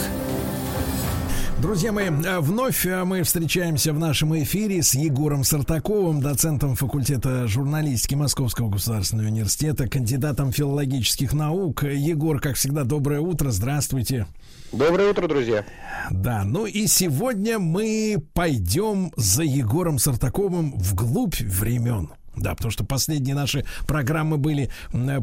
Друзья 1.60 1.90
мои, 1.90 2.06
э, 2.06 2.38
вновь 2.38 2.86
э, 2.86 3.02
мы 3.02 3.24
встречаемся 3.24 3.92
в 3.92 3.98
нашем 3.98 4.36
эфире 4.42 4.80
с 4.80 4.94
Егором 4.94 5.42
Сартаковым, 5.42 6.20
доцентом 6.20 6.76
факультета 6.76 7.48
журналистики 7.48 8.14
Московского 8.14 8.68
государственного 8.68 9.26
университета, 9.26 9.88
кандидатом 9.88 10.52
филологических 10.52 11.32
наук. 11.32 11.82
Егор, 11.82 12.40
как 12.40 12.54
всегда, 12.54 12.84
доброе 12.84 13.18
утро, 13.18 13.50
здравствуйте. 13.50 14.26
Доброе 14.70 15.10
утро, 15.10 15.26
друзья. 15.26 15.64
Да, 16.10 16.44
ну 16.44 16.64
и 16.66 16.86
сегодня 16.86 17.58
мы 17.58 18.18
пойдем 18.34 19.10
за 19.16 19.42
Егором 19.42 19.98
Сартаковым 19.98 20.78
вглубь 20.78 21.40
времен. 21.40 22.10
Да, 22.40 22.54
потому 22.54 22.70
что 22.70 22.84
последние 22.84 23.34
наши 23.34 23.64
программы 23.86 24.38
были 24.38 24.70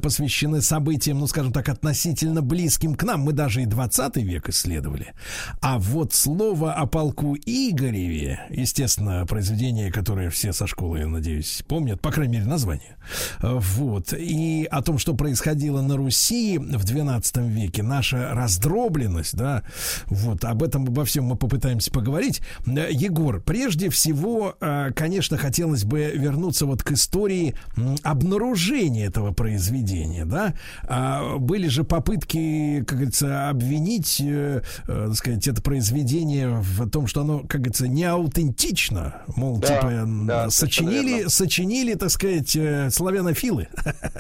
посвящены 0.01 0.61
событиям, 0.61 1.19
ну, 1.19 1.27
скажем 1.27 1.51
так, 1.51 1.69
относительно 1.69 2.41
близким 2.41 2.95
к 2.95 3.03
нам. 3.03 3.21
Мы 3.21 3.33
даже 3.33 3.61
и 3.61 3.65
20 3.65 4.17
век 4.17 4.49
исследовали. 4.49 5.13
А 5.61 5.79
вот 5.79 6.13
слово 6.13 6.73
о 6.73 6.85
полку 6.85 7.35
Игореве, 7.45 8.41
естественно, 8.49 9.25
произведение, 9.25 9.91
которое 9.91 10.29
все 10.29 10.53
со 10.53 10.67
школы, 10.67 10.99
я 10.99 11.07
надеюсь, 11.07 11.63
помнят, 11.67 12.01
по 12.01 12.11
крайней 12.11 12.37
мере, 12.37 12.45
название. 12.45 12.97
Вот. 13.41 14.13
И 14.13 14.67
о 14.69 14.81
том, 14.81 14.97
что 14.97 15.13
происходило 15.13 15.81
на 15.81 15.97
Руси 15.97 16.57
в 16.57 16.83
12 16.83 17.37
веке, 17.37 17.83
наша 17.83 18.33
раздробленность, 18.33 19.35
да, 19.35 19.63
вот, 20.05 20.43
об 20.43 20.63
этом, 20.63 20.83
обо 20.87 21.05
всем 21.05 21.25
мы 21.25 21.35
попытаемся 21.35 21.91
поговорить. 21.91 22.41
Егор, 22.65 23.41
прежде 23.41 23.89
всего, 23.89 24.55
э, 24.59 24.91
конечно, 24.95 25.37
хотелось 25.37 25.83
бы 25.83 26.11
вернуться 26.15 26.65
вот 26.65 26.83
к 26.83 26.91
истории 26.91 27.04
истории 27.05 27.55
обнаружения 28.03 29.07
этого 29.07 29.31
произведения, 29.31 30.25
да, 30.25 30.53
а 30.83 31.37
были 31.37 31.67
же 31.67 31.83
попытки, 31.83 32.83
как 32.85 32.97
говорится, 32.97 33.49
обвинить, 33.49 34.19
э, 34.19 34.61
э, 34.87 35.05
так 35.07 35.15
сказать, 35.15 35.47
это 35.47 35.61
произведение 35.61 36.59
в 36.61 36.89
том, 36.89 37.07
что 37.07 37.21
оно, 37.21 37.39
как 37.39 37.61
говорится, 37.61 37.87
не 37.87 38.03
аутентично, 38.03 39.21
мол, 39.35 39.57
да, 39.57 39.67
типа 39.67 40.03
да, 40.25 40.49
сочинили, 40.49 41.27
сочинили, 41.27 41.93
так 41.93 42.09
сказать, 42.09 42.55
э, 42.55 42.89
славянофилы, 42.89 43.67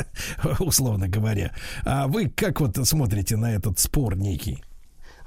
условно 0.59 1.07
говоря. 1.07 1.51
А 1.83 2.07
вы 2.07 2.29
как 2.29 2.61
вот 2.61 2.77
смотрите 2.87 3.35
на 3.35 3.53
этот 3.53 3.79
спор 3.79 4.15
некий? 4.15 4.63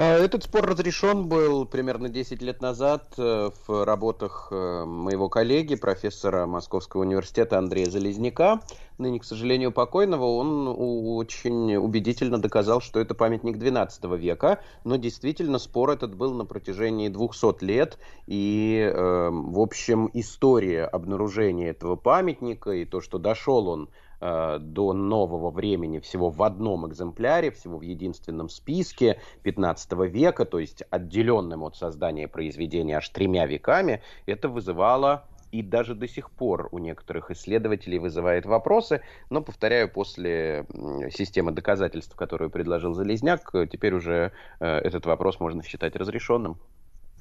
А, 0.00 0.14
этот 0.14 0.44
спор 0.44 0.64
разрешен 0.64 1.26
был 1.26 1.66
примерно 1.66 2.08
10 2.08 2.40
лет 2.40 2.62
назад 2.62 3.14
э, 3.18 3.50
в 3.66 3.84
работах 3.84 4.46
э, 4.52 4.84
моего 4.84 5.28
коллеги, 5.28 5.74
профессора 5.74 6.46
Московского 6.46 7.00
университета 7.00 7.58
Андрея 7.58 7.90
Залезняка. 7.90 8.60
Ныне, 8.98 9.18
к 9.18 9.24
сожалению, 9.24 9.72
покойного, 9.72 10.24
он 10.24 10.68
очень 10.68 11.74
убедительно 11.74 12.38
доказал, 12.38 12.80
что 12.80 13.00
это 13.00 13.16
памятник 13.16 13.56
XII 13.56 14.16
века, 14.16 14.60
но 14.84 14.94
действительно 14.94 15.58
спор 15.58 15.90
этот 15.90 16.14
был 16.14 16.32
на 16.32 16.44
протяжении 16.44 17.08
200 17.08 17.64
лет, 17.64 17.98
и, 18.28 18.78
э, 18.80 19.30
в 19.32 19.58
общем, 19.58 20.10
история 20.14 20.84
обнаружения 20.84 21.70
этого 21.70 21.96
памятника 21.96 22.70
и 22.70 22.84
то, 22.84 23.00
что 23.00 23.18
дошел 23.18 23.66
он 23.66 23.88
Э, 24.20 24.58
до 24.58 24.92
нового 24.94 25.50
времени 25.50 26.00
всего 26.00 26.30
в 26.30 26.42
одном 26.42 26.88
экземпляре, 26.88 27.52
всего 27.52 27.78
в 27.78 27.82
единственном 27.82 28.48
списке 28.48 29.20
15 29.44 29.92
века, 30.08 30.44
то 30.44 30.58
есть 30.58 30.82
отделенным 30.90 31.62
от 31.62 31.76
создания 31.76 32.26
произведения 32.26 32.96
аж 32.96 33.08
тремя 33.10 33.46
веками, 33.46 34.02
это 34.26 34.48
вызывало 34.48 35.28
и 35.52 35.62
даже 35.62 35.94
до 35.94 36.08
сих 36.08 36.32
пор 36.32 36.68
у 36.72 36.78
некоторых 36.78 37.30
исследователей 37.30 37.98
вызывает 37.98 38.44
вопросы, 38.44 39.02
но, 39.30 39.40
повторяю, 39.40 39.88
после 39.88 40.66
системы 41.12 41.52
доказательств, 41.52 42.16
которую 42.16 42.50
предложил 42.50 42.94
Залезняк, 42.94 43.52
теперь 43.70 43.94
уже 43.94 44.32
э, 44.58 44.66
этот 44.66 45.06
вопрос 45.06 45.38
можно 45.38 45.62
считать 45.62 45.94
разрешенным. 45.94 46.58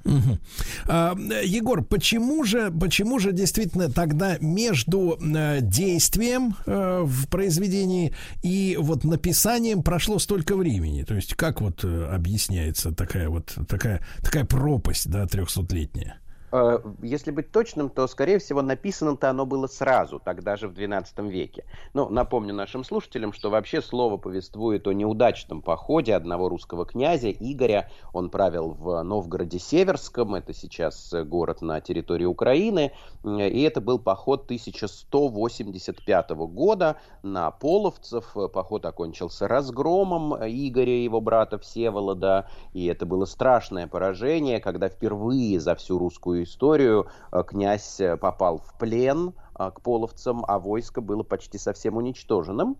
Угу. 0.04 0.38
А, 0.86 1.16
Егор, 1.44 1.84
почему 1.84 2.44
же, 2.44 2.70
почему 2.70 3.18
же 3.18 3.32
действительно 3.32 3.90
тогда 3.90 4.38
между 4.40 5.18
э, 5.20 5.60
действием 5.60 6.56
э, 6.66 7.02
в 7.04 7.28
произведении 7.28 8.14
и 8.42 8.76
вот 8.80 9.04
написанием 9.04 9.82
прошло 9.82 10.18
столько 10.18 10.56
времени? 10.56 11.02
То 11.02 11.14
есть 11.14 11.34
как 11.34 11.60
вот 11.60 11.84
э, 11.84 12.06
объясняется 12.06 12.92
такая 12.92 13.28
вот 13.28 13.54
такая 13.68 14.00
такая 14.22 14.44
пропасть, 14.44 15.08
да, 15.10 15.26
трехсотлетняя? 15.26 16.18
Э, 16.50 16.78
если 17.02 17.30
быть 17.30 17.52
точным, 17.52 17.90
то, 17.90 18.06
скорее 18.06 18.38
всего, 18.38 18.62
написано-то 18.62 19.28
оно 19.28 19.44
было 19.44 19.66
сразу, 19.66 20.18
тогда 20.18 20.56
же 20.56 20.68
в 20.68 20.72
XII 20.72 21.28
веке. 21.28 21.64
Ну, 21.94 22.08
напомню 22.08 22.54
нашим 22.54 22.84
слушателям, 22.84 23.32
что 23.32 23.50
вообще 23.50 23.82
слово 23.82 24.16
повествует 24.16 24.86
о 24.86 24.92
неудачном 24.92 25.62
походе 25.62 26.14
одного 26.14 26.48
русского 26.48 26.86
князя 26.86 27.30
Игоря. 27.30 27.90
Он 28.12 28.30
правил 28.30 28.70
в 28.70 29.02
Новгороде 29.02 29.58
Северском, 29.58 30.34
это 30.34 30.54
сейчас 30.54 31.12
город 31.24 31.60
на 31.60 31.80
территории 31.80 32.24
Украины, 32.24 32.92
и 33.24 33.62
это 33.62 33.80
был 33.80 33.98
поход 33.98 34.44
1185 34.44 36.30
года 36.30 36.96
на 37.22 37.50
половцев. 37.50 38.34
Поход 38.52 38.86
окончился 38.86 39.48
разгромом 39.48 40.34
Игоря 40.34 40.92
и 40.92 41.04
его 41.04 41.20
брата 41.20 41.58
Всеволода, 41.58 42.48
и 42.72 42.86
это 42.86 43.04
было 43.04 43.26
страшное 43.26 43.86
поражение, 43.86 44.60
когда 44.60 44.88
впервые 44.88 45.60
за 45.60 45.74
всю 45.74 45.98
русскую 45.98 46.37
историю 46.42 47.08
э, 47.32 47.42
князь 47.46 48.00
э, 48.00 48.16
попал 48.16 48.58
в 48.58 48.78
плен, 48.78 49.34
к 49.58 49.80
половцам, 49.82 50.44
а 50.46 50.58
войско 50.58 51.00
было 51.00 51.22
почти 51.22 51.58
совсем 51.58 51.96
уничтоженным. 51.96 52.76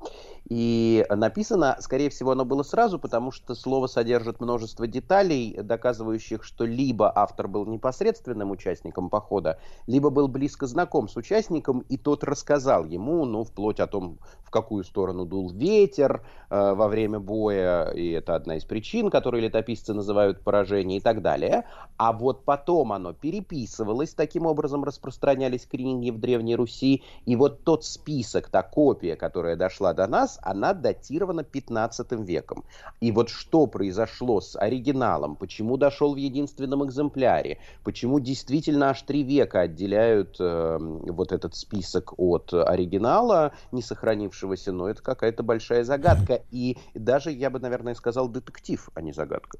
И 0.48 1.04
написано, 1.10 1.76
скорее 1.80 2.08
всего, 2.10 2.30
оно 2.30 2.44
было 2.44 2.62
сразу, 2.62 2.98
потому 2.98 3.30
что 3.32 3.54
слово 3.54 3.86
содержит 3.86 4.40
множество 4.40 4.86
деталей, 4.86 5.58
доказывающих, 5.62 6.44
что 6.44 6.64
либо 6.64 7.12
автор 7.14 7.48
был 7.48 7.66
непосредственным 7.66 8.50
участником 8.50 9.10
похода, 9.10 9.58
либо 9.86 10.10
был 10.10 10.28
близко 10.28 10.66
знаком 10.66 11.08
с 11.08 11.16
участником, 11.16 11.80
и 11.88 11.96
тот 11.96 12.24
рассказал 12.24 12.84
ему, 12.84 13.24
ну, 13.24 13.44
вплоть 13.44 13.80
о 13.80 13.86
том, 13.86 14.18
в 14.42 14.50
какую 14.50 14.84
сторону 14.84 15.26
дул 15.26 15.50
ветер 15.50 16.22
э, 16.48 16.74
во 16.74 16.88
время 16.88 17.20
боя, 17.20 17.90
и 17.90 18.10
это 18.12 18.34
одна 18.34 18.56
из 18.56 18.64
причин, 18.64 19.10
которые 19.10 19.42
летописцы 19.42 19.92
называют 19.92 20.42
поражение 20.42 20.98
и 20.98 21.00
так 21.00 21.20
далее. 21.20 21.66
А 21.98 22.12
вот 22.12 22.44
потом 22.44 22.92
оно 22.92 23.12
переписывалось, 23.12 24.14
таким 24.14 24.46
образом 24.46 24.84
распространялись 24.84 25.66
книги 25.66 26.10
в 26.10 26.18
Древней 26.18 26.56
Руси, 26.56 26.67
и 26.68 27.36
вот 27.36 27.64
тот 27.64 27.84
список, 27.84 28.48
та 28.48 28.62
копия, 28.62 29.16
которая 29.16 29.56
дошла 29.56 29.94
до 29.94 30.06
нас, 30.06 30.38
она 30.42 30.74
датирована 30.74 31.44
15 31.44 32.12
веком. 32.12 32.64
И 33.00 33.12
вот 33.12 33.28
что 33.28 33.66
произошло 33.66 34.40
с 34.40 34.58
оригиналом, 34.58 35.36
почему 35.36 35.76
дошел 35.76 36.14
в 36.14 36.16
единственном 36.16 36.84
экземпляре, 36.86 37.58
почему 37.84 38.20
действительно 38.20 38.90
аж 38.90 39.02
три 39.02 39.22
века 39.22 39.60
отделяют 39.60 40.36
э, 40.40 40.78
вот 40.80 41.32
этот 41.32 41.54
список 41.54 42.14
от 42.18 42.52
оригинала, 42.52 43.52
не 43.72 43.82
сохранившегося, 43.82 44.72
но 44.72 44.88
это 44.88 45.02
какая-то 45.02 45.42
большая 45.42 45.84
загадка. 45.84 46.42
И 46.50 46.76
даже, 46.94 47.30
я 47.30 47.50
бы, 47.50 47.58
наверное, 47.58 47.94
сказал, 47.94 48.28
детектив, 48.28 48.88
а 48.94 49.00
не 49.00 49.12
загадка. 49.12 49.58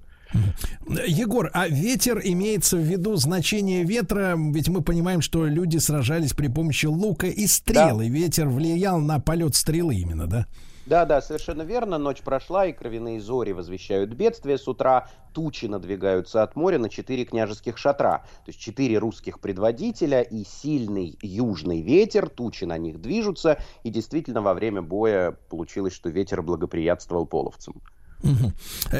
Егор, 1.07 1.51
а 1.53 1.69
ветер 1.69 2.21
имеется 2.23 2.77
в 2.77 2.81
виду 2.81 3.17
значение 3.17 3.85
ветра? 3.85 4.35
Ведь 4.37 4.69
мы 4.69 4.83
понимаем, 4.83 5.21
что 5.21 5.47
люди 5.47 5.79
сражались 5.79 6.33
при 6.33 6.49
помощи 6.49 6.87
лука 6.87 7.27
и 7.27 7.47
стрелы. 7.47 8.09
Да. 8.09 8.13
Ветер 8.13 8.49
влиял 8.49 8.99
на 8.99 9.21
полет 9.21 9.55
стрелы 9.55 9.95
именно, 9.95 10.27
да? 10.27 10.47
Да, 10.89 11.05
да, 11.05 11.21
совершенно 11.21 11.63
верно. 11.63 11.99
Ночь 11.99 12.23
прошла, 12.23 12.65
и 12.65 12.73
кровяные 12.73 13.21
зори 13.21 13.53
возвещают 13.53 14.15
бедствие. 14.15 14.57
С 14.57 14.67
утра 14.67 15.09
тучи 15.35 15.67
надвигаются 15.67 16.43
от 16.43 16.57
моря 16.57 16.79
на 16.79 16.89
четыре 16.89 17.27
княжеских 17.27 17.77
шатра. 17.77 18.25
То 18.47 18.49
есть 18.49 18.59
четыре 18.59 18.97
русских 18.97 19.39
предводителя 19.41 20.23
и 20.23 20.45
сильный 20.45 21.19
южный 21.21 21.83
ветер. 21.83 22.31
Тучи 22.31 22.65
на 22.65 22.79
них 22.79 23.03
движутся. 23.03 23.59
И 23.83 23.91
действительно, 23.91 24.41
во 24.41 24.55
время 24.55 24.81
боя 24.81 25.33
получилось, 25.51 25.93
что 25.93 26.09
ветер 26.09 26.41
благоприятствовал 26.41 27.27
половцам. 27.27 27.83
Угу. 28.23 28.53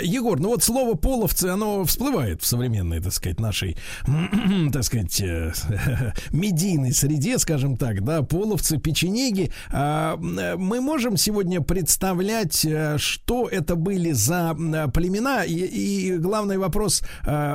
Егор, 0.03 0.39
ну 0.39 0.51
вот 0.51 0.63
слово 0.63 0.95
половцы, 0.95 1.47
оно 1.47 1.85
всплывает 1.85 2.41
в 2.41 2.47
современной, 2.47 3.01
так 3.01 3.13
сказать, 3.13 3.41
нашей, 3.41 3.77
так 4.73 4.85
сказать, 4.85 5.21
э, 5.21 5.53
медийной 6.31 6.93
среде, 6.93 7.39
скажем 7.39 7.77
так, 7.77 8.05
да, 8.05 8.23
половцы, 8.23 8.79
печенеги. 8.79 9.51
А, 9.71 10.17
мы 10.17 10.81
можем 10.81 11.17
сегодня 11.17 11.61
представлять, 11.61 12.65
э, 12.65 12.97
что 12.99 13.49
это 13.49 13.75
были 13.75 14.13
за 14.13 14.55
племена, 14.95 15.45
и, 15.45 15.55
и 15.55 16.17
главный 16.19 16.59
вопрос, 16.59 17.03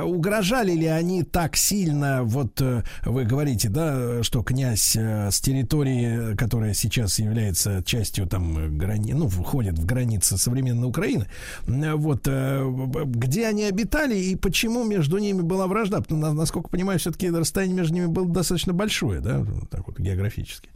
угрожали 0.04 0.72
ли 0.72 0.86
они 0.86 1.22
так 1.22 1.56
сильно, 1.56 2.22
вот 2.22 2.60
вы 3.04 3.24
говорите, 3.24 3.68
да, 3.68 4.22
что 4.22 4.42
князь 4.42 4.96
с 4.96 5.40
территории, 5.40 6.36
которая 6.36 6.74
сейчас 6.74 7.18
является 7.18 7.82
частью 7.84 8.26
там 8.26 8.76
грани, 8.78 9.12
ну, 9.12 9.28
входит 9.28 9.78
в 9.78 9.86
границы 9.86 10.36
современной 10.38 10.88
Украины, 10.88 11.26
вот, 11.66 12.26
э, 12.26 13.02
где 13.04 13.46
они 13.46 13.64
обитали 13.64 14.16
и 14.16 14.36
почему 14.36 14.84
между 14.84 15.18
ними 15.18 15.42
была 15.42 15.66
вражда. 15.66 16.02
Насколько 16.08 16.68
понимаю, 16.68 16.98
все-таки 16.98 17.30
расстояние 17.30 17.76
между 17.76 17.94
ними 17.94 18.06
было 18.06 18.28
достаточно 18.28 18.72
большое, 18.72 19.20
да, 19.20 19.44
так 19.70 19.86
вот 19.86 19.98
географически. 19.98 20.70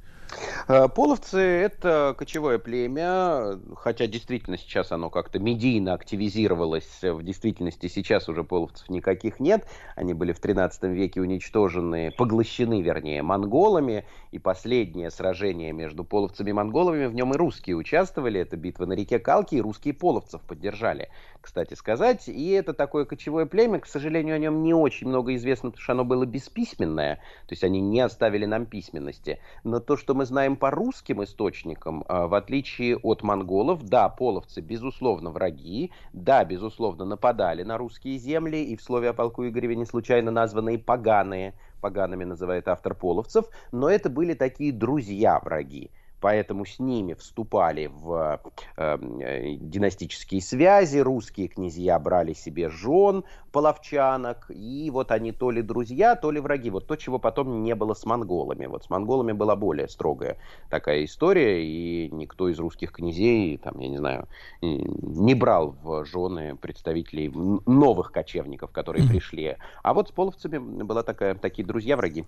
Э, 0.69 0.89
половцы– 0.89 1.39
это 1.41 2.15
кочевое 2.19 2.59
племя, 2.59 3.59
хотя 3.77 4.07
действительно 4.07 4.59
сейчас 4.59 4.93
оно 4.93 5.11
как-то 5.11 5.39
медийно 5.39 5.95
активизировалось. 5.95 7.03
В 7.03 7.23
действительности 7.23 7.89
сейчас 7.89 8.29
уже 8.29 8.45
половцев 8.45 8.89
никаких 8.91 9.41
нет. 9.41 9.67
Они 9.97 10.15
были 10.15 10.33
в 10.33 10.41
13 10.41 10.85
веке 10.85 11.21
уничтожены, 11.21 12.11
поглощены, 12.11 12.83
вернее, 12.83 13.23
монголами. 13.23 14.05
И 14.31 14.39
последнее 14.39 15.11
сражение 15.11 15.73
между 15.73 16.05
половцами 16.05 16.51
и 16.51 16.53
монголами, 16.53 17.07
в 17.07 17.15
нем 17.15 17.33
и 17.33 17.37
русские 17.37 17.77
участвовали. 17.77 18.41
Это 18.41 18.57
битва 18.57 18.85
на 18.85 18.93
реке 18.93 19.19
Калки, 19.19 19.55
и 19.55 19.61
русские 19.61 19.95
половцев 19.95 20.43
поддержали 20.43 21.09
кстати 21.41 21.75
сказать. 21.75 22.29
И 22.29 22.51
это 22.51 22.73
такое 22.73 23.05
кочевое 23.05 23.47
племя, 23.47 23.81
к 23.81 23.87
сожалению, 23.87 24.37
о 24.37 24.39
нем 24.39 24.63
не 24.63 24.75
очень 24.75 25.09
много 25.09 25.35
известно, 25.35 25.71
потому 25.71 25.83
что 25.83 25.93
оно 25.93 26.05
было 26.05 26.25
бесписьменное, 26.25 27.17
то 27.17 27.53
есть 27.53 27.65
они 27.65 27.81
не 27.81 28.01
оставили 28.01 28.45
нам 28.45 28.67
письменности. 28.67 29.41
Но 29.65 29.81
то, 29.81 29.97
что 29.97 30.15
мы 30.15 30.27
знаем 30.27 30.57
по 30.57 30.71
русским 30.71 31.23
источникам, 31.23 32.05
а, 32.09 32.27
в 32.27 32.35
отличие 32.35 32.97
от 32.97 33.23
монголов, 33.23 33.83
да, 33.85 34.09
половцы, 34.09 34.61
безусловно, 34.61 35.31
враги, 35.31 35.93
да, 36.13 36.45
безусловно, 36.45 37.05
нападали 37.05 37.63
на 37.63 37.79
русские 37.79 38.19
земли, 38.19 38.65
и 38.65 38.77
в 38.77 38.83
слове 38.83 39.11
о 39.11 39.13
полку 39.13 39.47
Игореве 39.47 39.77
не 39.77 39.87
случайно 39.87 40.31
названные 40.31 40.79
поганые, 40.79 41.55
погаными 41.81 42.25
называет 42.25 42.69
автор 42.69 42.95
половцев, 42.95 43.47
но 43.73 43.89
это 43.89 44.11
были 44.11 44.35
такие 44.35 44.73
друзья-враги 44.73 45.91
поэтому 46.21 46.65
с 46.65 46.79
ними 46.79 47.15
вступали 47.15 47.87
в 47.87 48.41
эм, 48.77 49.21
э, 49.21 49.57
династические 49.61 50.41
связи, 50.43 50.99
русские 50.99 51.49
князья 51.49 51.99
брали 51.99 52.33
себе 52.33 52.69
жен 52.69 53.25
половчанок, 53.53 54.51
и 54.51 54.91
вот 54.91 55.11
они 55.11 55.33
то 55.33 55.51
ли 55.51 55.63
друзья, 55.63 56.17
то 56.17 56.31
ли 56.31 56.41
враги. 56.41 56.71
Вот 56.71 56.87
то, 56.87 56.97
чего 56.97 57.19
потом 57.19 57.63
не 57.63 57.75
было 57.75 57.95
с 57.95 58.05
монголами. 58.05 58.67
Вот 58.67 58.85
с 58.85 58.91
монголами 58.91 59.33
была 59.33 59.57
более 59.57 59.89
строгая 59.89 60.37
такая 60.71 61.05
история, 61.05 61.65
и 61.65 62.11
никто 62.11 62.49
из 62.49 62.59
русских 62.59 62.93
князей, 62.93 63.57
там, 63.59 63.79
я 63.81 63.89
не 63.89 63.99
знаю, 63.99 64.29
не 64.61 65.35
брал 65.35 65.77
в 65.83 66.05
жены 66.05 66.57
представителей 66.57 67.31
новых 67.67 68.13
кочевников, 68.13 68.71
которые 68.71 69.09
пришли. 69.09 69.57
А 69.83 69.95
вот 69.95 70.09
с 70.09 70.13
половцами 70.13 70.59
была 70.59 71.03
такая, 71.03 71.35
такие 71.35 71.67
друзья-враги. 71.67 72.25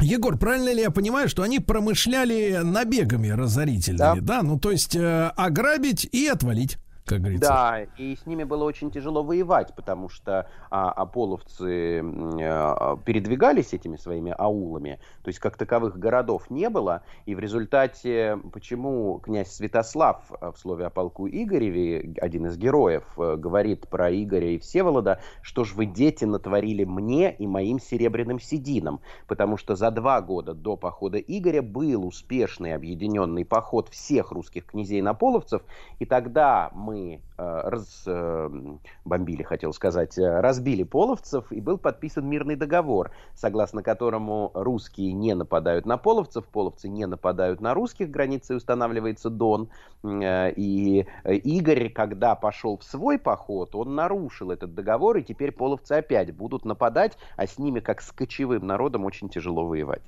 Егор, 0.00 0.36
правильно 0.36 0.72
ли 0.72 0.82
я 0.82 0.90
понимаю, 0.90 1.28
что 1.28 1.42
они 1.42 1.58
промышляли 1.58 2.60
набегами 2.62 3.28
разорительными, 3.28 4.20
да? 4.20 4.40
да? 4.40 4.42
Ну, 4.42 4.58
то 4.58 4.70
есть 4.70 4.94
э, 4.94 5.32
ограбить 5.36 6.04
и 6.12 6.26
отвалить 6.26 6.78
как 7.06 7.20
говорится. 7.20 7.48
Да, 7.48 7.86
и 7.96 8.16
с 8.16 8.26
ними 8.26 8.42
было 8.42 8.64
очень 8.64 8.90
тяжело 8.90 9.22
воевать, 9.22 9.72
потому 9.76 10.08
что 10.08 10.48
а, 10.70 10.90
аполовцы 10.90 12.02
а, 12.02 12.96
передвигались 12.96 13.72
этими 13.72 13.96
своими 13.96 14.34
аулами, 14.36 14.98
то 15.22 15.28
есть 15.28 15.38
как 15.38 15.56
таковых 15.56 15.98
городов 15.98 16.50
не 16.50 16.68
было, 16.68 17.02
и 17.24 17.36
в 17.36 17.38
результате, 17.38 18.38
почему 18.52 19.20
князь 19.20 19.52
Святослав 19.52 20.20
а, 20.40 20.50
в 20.50 20.58
слове 20.58 20.86
о 20.86 20.90
полку 20.90 21.28
Игореве, 21.28 22.14
один 22.20 22.46
из 22.46 22.56
героев, 22.56 23.04
э, 23.18 23.36
говорит 23.36 23.88
про 23.88 24.10
Игоря 24.10 24.50
и 24.50 24.58
Всеволода, 24.58 25.20
что 25.42 25.62
ж 25.62 25.74
вы, 25.74 25.86
дети, 25.86 26.24
натворили 26.24 26.82
мне 26.82 27.32
и 27.32 27.46
моим 27.46 27.78
серебряным 27.78 28.40
сединам, 28.40 29.00
потому 29.28 29.56
что 29.56 29.76
за 29.76 29.92
два 29.92 30.20
года 30.20 30.54
до 30.54 30.76
похода 30.76 31.18
Игоря 31.18 31.62
был 31.62 32.04
успешный 32.04 32.74
объединенный 32.74 33.44
поход 33.44 33.90
всех 33.90 34.32
русских 34.32 34.66
князей 34.66 35.02
на 35.02 35.14
половцев, 35.14 35.62
и 36.00 36.04
тогда 36.04 36.70
мы 36.74 36.95
мы 36.96 37.20
э, 37.36 37.60
разбомбили, 37.64 39.42
э, 39.42 39.44
хотел 39.44 39.72
сказать, 39.72 40.18
э, 40.18 40.40
разбили 40.40 40.82
половцев, 40.82 41.50
и 41.52 41.60
был 41.60 41.78
подписан 41.78 42.26
мирный 42.26 42.56
договор, 42.56 43.10
согласно 43.34 43.82
которому 43.82 44.50
русские 44.54 45.12
не 45.12 45.34
нападают 45.34 45.86
на 45.86 45.98
половцев, 45.98 46.46
половцы 46.46 46.88
не 46.88 47.06
нападают 47.06 47.60
на 47.60 47.74
русских, 47.74 48.10
границей 48.10 48.56
устанавливается 48.56 49.30
Дон. 49.30 49.68
И 50.04 51.06
Игорь, 51.24 51.90
когда 51.90 52.34
пошел 52.34 52.78
в 52.78 52.84
свой 52.84 53.18
поход, 53.18 53.74
он 53.74 53.94
нарушил 53.94 54.50
этот 54.50 54.74
договор, 54.74 55.18
и 55.18 55.22
теперь 55.22 55.52
половцы 55.52 55.92
опять 55.92 56.34
будут 56.34 56.64
нападать, 56.64 57.18
а 57.36 57.46
с 57.46 57.58
ними, 57.58 57.80
как 57.80 58.00
с 58.00 58.12
кочевым 58.12 58.66
народом, 58.66 59.04
очень 59.04 59.28
тяжело 59.28 59.66
воевать. 59.66 60.02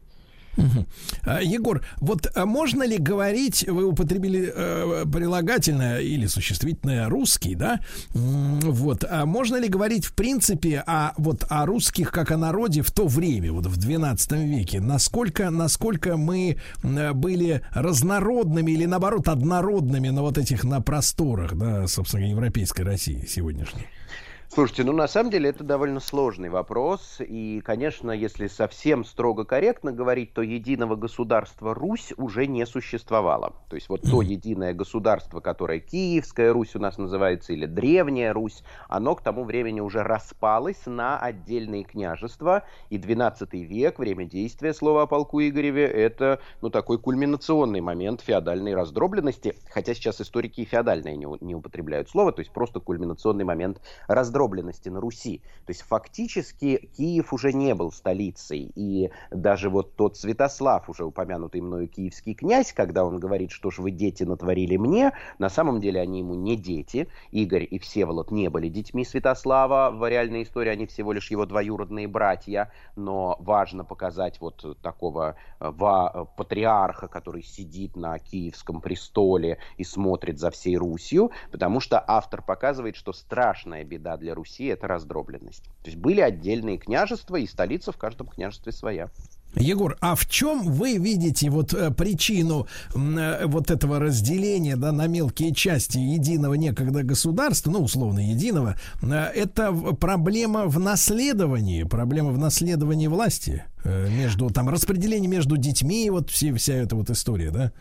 А, 1.23 1.43
Егор, 1.43 1.85
вот 2.01 2.31
а 2.35 2.47
можно 2.47 2.85
ли 2.85 2.99
говорить, 2.99 3.67
вы 3.69 3.85
употребили 3.85 4.53
э, 4.55 5.05
прилагательное 5.11 6.01
или 6.01 6.27
существительное 6.27 7.09
русский, 7.09 7.55
да? 7.55 7.81
Вот, 8.13 9.05
а 9.09 9.27
можно 9.27 9.57
ли 9.57 9.69
говорить 9.69 10.05
в 10.05 10.15
принципе 10.15 10.83
о 10.87 11.13
вот 11.17 11.45
о 11.49 11.67
русских 11.67 12.11
как 12.11 12.31
о 12.31 12.37
народе 12.37 12.83
в 12.83 12.91
то 12.91 13.07
время, 13.07 13.53
вот 13.53 13.67
в 13.67 13.77
12 13.77 14.33
веке? 14.33 14.81
Насколько, 14.81 15.51
насколько 15.51 16.17
мы 16.17 16.59
были 16.83 17.63
разнородными 17.73 18.73
или 18.73 18.87
наоборот 18.87 19.29
однородными 19.29 20.09
на 20.09 20.23
вот 20.23 20.39
этих 20.39 20.65
на 20.65 20.81
просторах, 20.81 21.55
да, 21.57 21.87
собственно, 21.87 22.25
европейской 22.25 22.83
России 22.83 23.27
сегодняшней? 23.29 23.87
Слушайте, 24.51 24.83
ну 24.83 24.93
на 24.95 25.07
самом 25.07 25.31
деле 25.31 25.51
это 25.51 25.63
довольно 25.63 26.01
сложный 26.01 26.49
вопрос. 26.49 27.19
И, 27.21 27.61
конечно, 27.63 28.11
если 28.11 28.47
совсем 28.47 29.05
строго 29.05 29.45
корректно 29.45 29.93
говорить, 29.93 30.33
то 30.33 30.41
единого 30.41 30.97
государства 30.97 31.75
Русь 31.75 32.15
уже 32.17 32.47
не 32.47 32.65
существовало. 32.65 33.53
То 33.69 33.77
есть 33.77 33.91
вот 33.91 34.03
то 34.03 34.23
единое 34.23 34.73
государство, 34.73 35.41
которое 35.41 35.81
Киевская 35.81 36.53
Русь 36.53 36.75
у 36.75 36.79
нас 36.79 36.97
называется, 36.97 37.53
или 37.53 37.67
Древняя 37.67 38.33
Русь, 38.33 38.65
оно 38.89 39.15
к 39.15 39.23
тому 39.23 39.45
времени 39.45 39.81
уже 39.81 40.03
распалось 40.03 40.87
на 40.87 41.19
отдельные 41.19 41.85
княжества. 41.85 42.65
И 42.89 42.97
12 42.97 43.53
век, 43.53 43.99
время 43.99 44.25
действия 44.25 44.73
слова 44.73 45.03
о 45.03 45.07
полку 45.07 45.43
Игореве, 45.43 45.87
это 45.87 46.41
ну, 46.63 46.71
такой 46.71 46.99
кульминационный 46.99 47.83
момент 47.83 48.23
феодальной 48.23 48.75
раздробленности. 48.75 49.55
Хотя 49.71 49.93
сейчас 49.93 50.23
историки 50.23 50.63
и 50.63 50.65
феодальные 50.65 51.17
не, 51.17 51.27
не 51.43 51.55
употребляют 51.55 52.09
слово, 52.09 52.33
то 52.33 52.41
есть 52.41 52.51
просто 52.51 52.81
кульминационный 52.81 53.45
момент 53.45 53.83
раздробленности 54.09 54.38
раздробленности 54.39 54.89
на 54.89 55.01
Руси. 55.01 55.43
То 55.67 55.71
есть 55.71 55.83
фактически 55.83 56.91
Киев 56.97 57.33
уже 57.33 57.53
не 57.53 57.75
был 57.75 57.91
столицей. 57.93 58.71
И 58.75 59.11
даже 59.31 59.69
вот 59.69 59.97
тот 59.97 60.17
Святослав, 60.17 60.89
уже 60.89 61.05
упомянутый 61.05 61.61
мною 61.61 61.89
киевский 61.89 62.35
князь, 62.35 62.73
когда 62.73 63.05
он 63.05 63.19
говорит, 63.19 63.51
что 63.51 63.71
ж 63.71 63.79
вы 63.79 63.91
дети 63.91 64.25
натворили 64.25 64.77
мне, 64.77 65.13
на 65.39 65.49
самом 65.49 65.81
деле 65.81 66.01
они 66.01 66.21
ему 66.21 66.35
не 66.35 66.57
дети. 66.57 67.09
Игорь 67.33 67.67
и 67.69 67.79
Всеволод 67.79 68.31
не 68.31 68.49
были 68.49 68.69
детьми 68.69 69.05
Святослава. 69.05 69.91
В 69.91 70.09
реальной 70.09 70.43
истории 70.43 70.71
они 70.71 70.87
всего 70.87 71.13
лишь 71.13 71.31
его 71.31 71.47
двоюродные 71.47 72.07
братья. 72.07 72.71
Но 72.97 73.37
важно 73.41 73.85
показать 73.85 74.41
вот 74.41 74.79
такого 74.83 75.37
э, 75.61 75.71
ва- 75.71 76.29
патриарха, 76.37 77.09
который 77.09 77.43
сидит 77.43 77.97
на 77.97 78.19
киевском 78.19 78.81
престоле 78.81 79.59
и 79.77 79.85
смотрит 79.85 80.39
за 80.39 80.51
всей 80.51 80.77
Русью, 80.77 81.31
потому 81.51 81.81
что 81.81 82.03
автор 82.07 82.43
показывает, 82.43 82.97
что 82.97 83.13
страшная 83.13 83.85
беда 83.85 84.17
для 84.17 84.28
для 84.29 84.35
Руси 84.35 84.67
это 84.67 84.87
раздробленность. 84.87 85.65
То 85.83 85.87
есть 85.87 85.97
были 85.97 86.21
отдельные 86.21 86.77
княжества, 86.77 87.37
и 87.37 87.47
столица 87.47 87.93
в 87.93 87.97
каждом 87.97 88.27
княжестве 88.27 88.73
своя. 88.73 89.09
Егор, 89.55 89.97
а 90.03 90.15
в 90.15 90.27
чем 90.27 90.71
вы 90.71 90.99
видите 90.99 91.49
вот 91.49 91.73
э, 91.73 91.91
причину 91.91 92.67
э, 92.95 93.47
вот 93.47 93.71
этого 93.71 93.99
разделения 93.99 94.77
да, 94.77 94.93
на 94.93 95.07
мелкие 95.07 95.55
части 95.55 95.97
единого 95.97 96.55
некогда 96.55 97.03
государства, 97.03 97.71
ну, 97.71 97.83
условно, 97.83 98.19
единого, 98.19 98.77
э, 99.01 99.07
это 99.07 99.73
проблема 99.73 100.67
в 100.67 100.79
наследовании, 100.79 101.85
проблема 101.85 102.31
в 102.31 102.39
наследовании 102.39 103.07
власти 103.07 103.65
между, 103.85 104.51
там, 104.51 104.69
распределение 104.69 105.31
между 105.31 105.57
детьми, 105.57 106.11
вот 106.11 106.29
все, 106.29 106.53
вся 106.53 106.75
эта 106.75 106.95
вот 106.95 107.09
история, 107.09 107.51
да? 107.51 107.73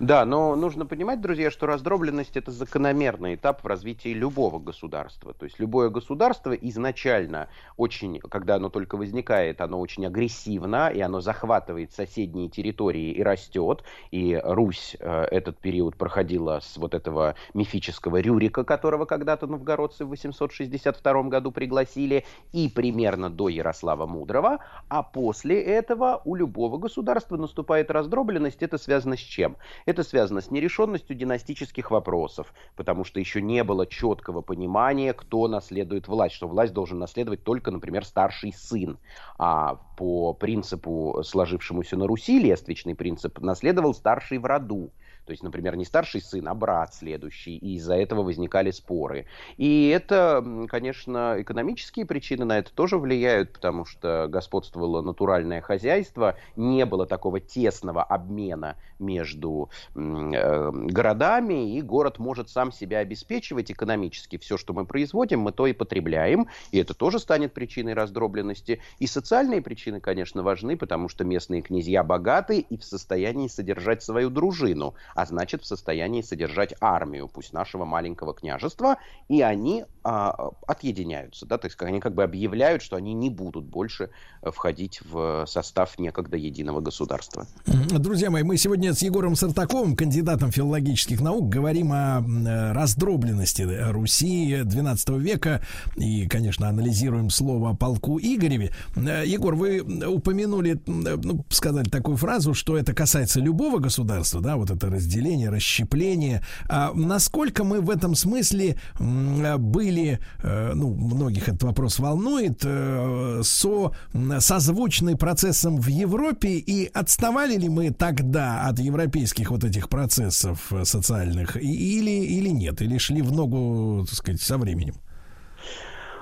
Да, 0.00 0.24
но 0.24 0.54
нужно 0.56 0.86
понимать, 0.86 1.20
друзья, 1.20 1.50
что 1.50 1.66
раздробленность 1.66 2.36
это 2.36 2.50
закономерный 2.50 3.34
этап 3.34 3.62
в 3.62 3.66
развитии 3.66 4.10
любого 4.10 4.58
государства. 4.58 5.32
То 5.34 5.44
есть 5.44 5.58
любое 5.58 5.88
государство 5.90 6.52
изначально 6.52 7.48
очень, 7.76 8.20
когда 8.20 8.56
оно 8.56 8.68
только 8.68 8.96
возникает, 8.96 9.60
оно 9.60 9.80
очень 9.80 10.06
агрессивно, 10.06 10.88
и 10.88 11.00
оно 11.00 11.20
захватывает 11.20 11.92
соседние 11.92 12.48
территории 12.48 13.12
и 13.12 13.22
растет. 13.22 13.82
И 14.10 14.40
Русь 14.42 14.96
э, 14.98 15.24
этот 15.30 15.58
период 15.58 15.96
проходила 15.96 16.60
с 16.60 16.76
вот 16.76 16.94
этого 16.94 17.34
мифического 17.54 18.20
Рюрика, 18.20 18.64
которого 18.64 19.04
когда-то 19.04 19.46
новгородцы 19.46 20.04
в 20.04 20.08
862 20.08 21.22
году 21.24 21.52
пригласили, 21.52 22.24
и 22.52 22.68
примерно 22.68 23.30
до 23.30 23.48
Ярослава 23.48 24.06
Мудрого. 24.06 24.58
А 24.88 25.02
после 25.02 25.60
этого 25.60 26.22
у 26.24 26.34
любого 26.34 26.78
государства 26.78 27.36
наступает 27.36 27.90
раздробленность. 27.90 28.62
Это 28.62 28.78
связано 28.78 29.16
с 29.16 29.20
чем? 29.20 29.56
Это 29.86 30.02
связано 30.02 30.40
с 30.40 30.50
нерешенностью 30.50 31.16
династических 31.16 31.90
вопросов, 31.90 32.52
потому 32.76 33.04
что 33.04 33.20
еще 33.20 33.42
не 33.42 33.64
было 33.64 33.86
четкого 33.86 34.40
понимания, 34.40 35.12
кто 35.12 35.48
наследует 35.48 36.08
власть, 36.08 36.34
что 36.34 36.48
власть 36.48 36.72
должен 36.72 36.98
наследовать 36.98 37.44
только, 37.44 37.70
например, 37.70 38.04
старший 38.04 38.52
сын. 38.52 38.98
А 39.38 39.76
по 39.96 40.32
принципу, 40.34 41.22
сложившемуся 41.24 41.96
на 41.96 42.06
Руси, 42.06 42.38
лествичный 42.38 42.94
принцип, 42.94 43.38
наследовал 43.40 43.94
старший 43.94 44.38
в 44.38 44.44
роду. 44.44 44.90
То 45.28 45.32
есть, 45.32 45.42
например, 45.42 45.76
не 45.76 45.84
старший 45.84 46.22
сын, 46.22 46.48
а 46.48 46.54
брат 46.54 46.94
следующий, 46.94 47.58
и 47.58 47.74
из-за 47.74 47.96
этого 47.96 48.22
возникали 48.22 48.70
споры. 48.70 49.26
И 49.58 49.88
это, 49.88 50.42
конечно, 50.70 51.34
экономические 51.36 52.06
причины 52.06 52.46
на 52.46 52.58
это 52.58 52.72
тоже 52.72 52.96
влияют, 52.96 53.52
потому 53.52 53.84
что 53.84 54.26
господствовало 54.30 55.02
натуральное 55.02 55.60
хозяйство, 55.60 56.36
не 56.56 56.86
было 56.86 57.04
такого 57.04 57.40
тесного 57.40 58.02
обмена 58.02 58.76
между 58.98 59.68
э, 59.94 60.70
городами, 60.72 61.76
и 61.76 61.82
город 61.82 62.18
может 62.18 62.48
сам 62.48 62.72
себя 62.72 63.00
обеспечивать 63.00 63.70
экономически. 63.70 64.38
Все, 64.38 64.56
что 64.56 64.72
мы 64.72 64.86
производим, 64.86 65.40
мы 65.40 65.52
то 65.52 65.66
и 65.66 65.74
потребляем, 65.74 66.48
и 66.72 66.78
это 66.78 66.94
тоже 66.94 67.18
станет 67.18 67.52
причиной 67.52 67.92
раздробленности. 67.92 68.80
И 68.98 69.06
социальные 69.06 69.60
причины, 69.60 70.00
конечно, 70.00 70.42
важны, 70.42 70.78
потому 70.78 71.10
что 71.10 71.24
местные 71.24 71.60
князья 71.60 72.02
богаты 72.02 72.60
и 72.60 72.78
в 72.78 72.82
состоянии 72.82 73.48
содержать 73.48 74.02
свою 74.02 74.30
дружину 74.30 74.94
а 75.18 75.26
значит 75.26 75.62
в 75.62 75.66
состоянии 75.66 76.22
содержать 76.22 76.74
армию, 76.80 77.26
пусть 77.26 77.52
нашего 77.52 77.84
маленького 77.84 78.34
княжества, 78.34 78.98
и 79.28 79.42
они 79.42 79.84
а, 80.04 80.52
отъединяются, 80.68 81.44
да, 81.44 81.58
то 81.58 81.66
есть 81.66 81.76
они 81.82 81.98
как 81.98 82.14
бы 82.14 82.22
объявляют, 82.22 82.82
что 82.82 82.94
они 82.94 83.14
не 83.14 83.28
будут 83.28 83.64
больше 83.64 84.10
э, 84.42 84.50
входить 84.52 85.00
в 85.02 85.44
состав 85.46 85.98
некогда 85.98 86.36
единого 86.36 86.80
государства. 86.80 87.48
Друзья 87.66 88.30
мои, 88.30 88.44
мы 88.44 88.56
сегодня 88.58 88.94
с 88.94 89.02
Егором 89.02 89.34
Сартаковым, 89.34 89.96
кандидатом 89.96 90.52
филологических 90.52 91.20
наук, 91.20 91.48
говорим 91.48 91.90
о 91.92 92.20
э, 92.20 92.72
раздробленности 92.72 93.62
Руси 93.90 94.62
XII 94.62 95.18
века 95.18 95.62
и, 95.96 96.28
конечно, 96.28 96.68
анализируем 96.68 97.28
слово 97.30 97.70
о 97.70 97.74
полку 97.74 98.20
Игореве. 98.20 98.70
Э, 98.94 99.24
Егор, 99.26 99.56
вы 99.56 99.80
упомянули, 99.80 100.80
ну, 100.86 101.44
сказали 101.48 101.88
такую 101.88 102.16
фразу, 102.16 102.54
что 102.54 102.78
это 102.78 102.94
касается 102.94 103.40
любого 103.40 103.80
государства, 103.80 104.40
да, 104.40 104.56
вот 104.56 104.70
это 104.70 104.86
разделение 104.86 105.07
разделение, 105.08 105.50
расщепление. 105.50 106.42
А 106.68 106.92
насколько 106.94 107.64
мы 107.64 107.80
в 107.80 107.90
этом 107.90 108.14
смысле 108.14 108.76
были, 108.98 110.18
э, 110.42 110.72
ну, 110.74 110.94
многих 110.94 111.48
этот 111.48 111.62
вопрос 111.62 111.98
волнует, 111.98 112.60
э, 112.64 113.40
со, 113.42 113.92
созвучны 114.38 115.16
процессом 115.16 115.80
в 115.80 115.88
Европе 115.88 116.58
и 116.58 116.90
отставали 116.92 117.56
ли 117.56 117.68
мы 117.68 117.90
тогда 117.90 118.68
от 118.68 118.78
европейских 118.78 119.50
вот 119.50 119.64
этих 119.64 119.88
процессов 119.88 120.72
э, 120.72 120.84
социальных 120.84 121.56
или, 121.56 122.10
или 122.10 122.50
нет, 122.50 122.82
или 122.82 122.98
шли 122.98 123.22
в 123.22 123.32
ногу, 123.32 124.04
так 124.06 124.14
сказать, 124.14 124.42
со 124.42 124.58
временем? 124.58 124.94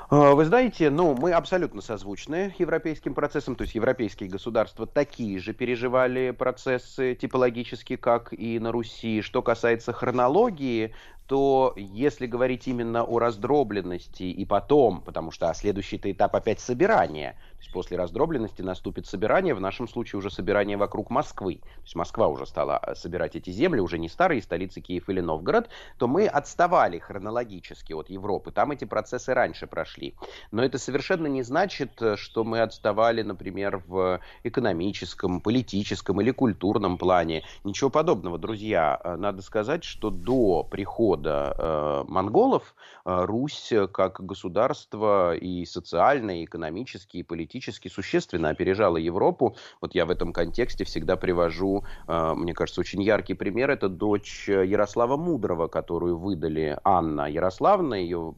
А, 0.09 0.35
вы 0.35 0.45
знаете, 0.45 0.89
ну, 0.89 1.15
мы 1.15 1.33
абсолютно 1.33 1.81
созвучны 1.81 2.55
европейским 2.59 3.13
процессам, 3.13 3.57
то 3.57 3.63
есть 3.63 3.75
европейские 3.75 4.29
государства 4.29 4.87
такие 4.87 5.41
же 5.41 5.53
переживали 5.53 6.31
процессы 6.31 7.17
типологически, 7.17 7.97
как 7.97 8.33
и 8.33 8.61
на 8.61 8.71
Руси. 8.71 9.21
Что 9.21 9.43
касается 9.43 9.93
хронологии, 9.93 10.95
то 11.27 11.73
если 11.77 12.27
говорить 12.27 12.69
именно 12.69 13.05
о 13.05 13.19
раздробленности 13.19 14.23
и 14.23 14.45
потом, 14.45 15.01
потому 15.01 15.31
что 15.31 15.53
следующий 15.55 15.97
этап 15.97 16.37
опять 16.37 16.61
собирания, 16.61 17.33
то 17.33 17.59
есть 17.59 17.73
после 17.73 17.97
раздробленности 17.97 18.63
наступит 18.63 19.07
собирание, 19.07 19.55
в 19.55 19.61
нашем 19.61 19.89
случае 19.89 20.19
уже 20.19 20.31
собирание 20.31 20.77
вокруг 20.77 21.11
Москвы, 21.11 21.57
то 21.57 21.83
есть 21.83 21.97
Москва 21.97 22.29
уже 22.29 22.47
стала 22.47 22.81
э, 22.87 22.95
собирать 22.95 23.35
эти 23.35 23.51
земли, 23.51 23.81
уже 23.81 23.99
не 23.99 24.09
старые 24.09 24.41
столицы 24.41 24.81
Киев 24.81 25.09
или 25.09 25.21
Новгород, 25.21 25.69
то 25.99 26.07
мы 26.07 26.27
отставали 26.27 26.99
хронологически 26.99 27.93
от 27.93 28.09
Европы, 28.09 28.53
там 28.53 28.71
эти 28.71 28.85
процессы 28.85 29.35
раньше 29.35 29.67
прошли. 29.67 30.15
Но 30.53 30.63
это 30.63 30.79
совершенно 30.79 31.27
не 31.27 31.43
значит, 31.43 32.01
э, 32.01 32.17
что 32.17 32.45
мы 32.45 32.61
отставали, 32.61 33.23
например, 33.23 33.83
в 33.87 34.21
экономическом, 34.45 35.41
политическом 35.41 36.21
или 36.21 36.31
культурном 36.31 36.99
плане. 36.99 37.43
Ничего 37.65 37.91
подобного, 37.91 38.39
друзья. 38.39 39.01
Э, 39.03 39.17
надо 39.17 39.43
сказать, 39.43 39.83
что 39.83 40.11
до 40.11 40.63
прихода 40.63 41.16
прихода 41.17 41.55
э, 41.59 42.05
монголов 42.09 42.75
э, 43.05 43.25
Русь 43.25 43.73
как 43.93 44.25
государство 44.25 45.35
и 45.35 45.65
социально, 45.65 46.41
и 46.41 46.45
экономически, 46.45 47.19
и 47.19 47.23
политически 47.23 47.89
существенно 47.89 48.51
опережала 48.51 48.97
Европу. 48.97 49.57
Вот 49.81 49.95
я 49.95 50.05
в 50.05 50.11
этом 50.11 50.33
контексте 50.33 50.85
всегда 50.85 51.17
привожу, 51.17 51.85
э, 52.09 52.35
мне 52.35 52.55
кажется, 52.55 52.81
очень 52.81 53.03
яркий 53.03 53.35
пример. 53.35 53.71
Это 53.71 53.89
дочь 53.89 54.49
Ярослава 54.49 55.17
Мудрого, 55.17 55.69
которую 55.69 56.19
выдали 56.19 56.79
Анна 56.85 57.29
Ярославна. 57.29 57.95
Ее 57.95 58.35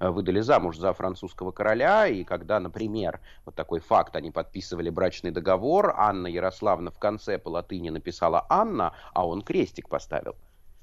выдали 0.00 0.40
замуж 0.40 0.78
за 0.78 0.92
французского 0.92 1.52
короля. 1.52 2.06
И 2.06 2.24
когда, 2.24 2.60
например, 2.60 3.20
вот 3.44 3.54
такой 3.54 3.80
факт, 3.80 4.16
они 4.16 4.30
подписывали 4.30 4.90
брачный 4.90 5.30
договор, 5.30 5.94
Анна 5.96 6.26
Ярославна 6.26 6.90
в 6.90 6.98
конце 6.98 7.38
по 7.38 7.48
латыни 7.48 7.90
написала 7.90 8.46
Анна, 8.48 8.92
а 9.14 9.26
он 9.26 9.42
крестик 9.42 9.88
поставил. 9.88 10.34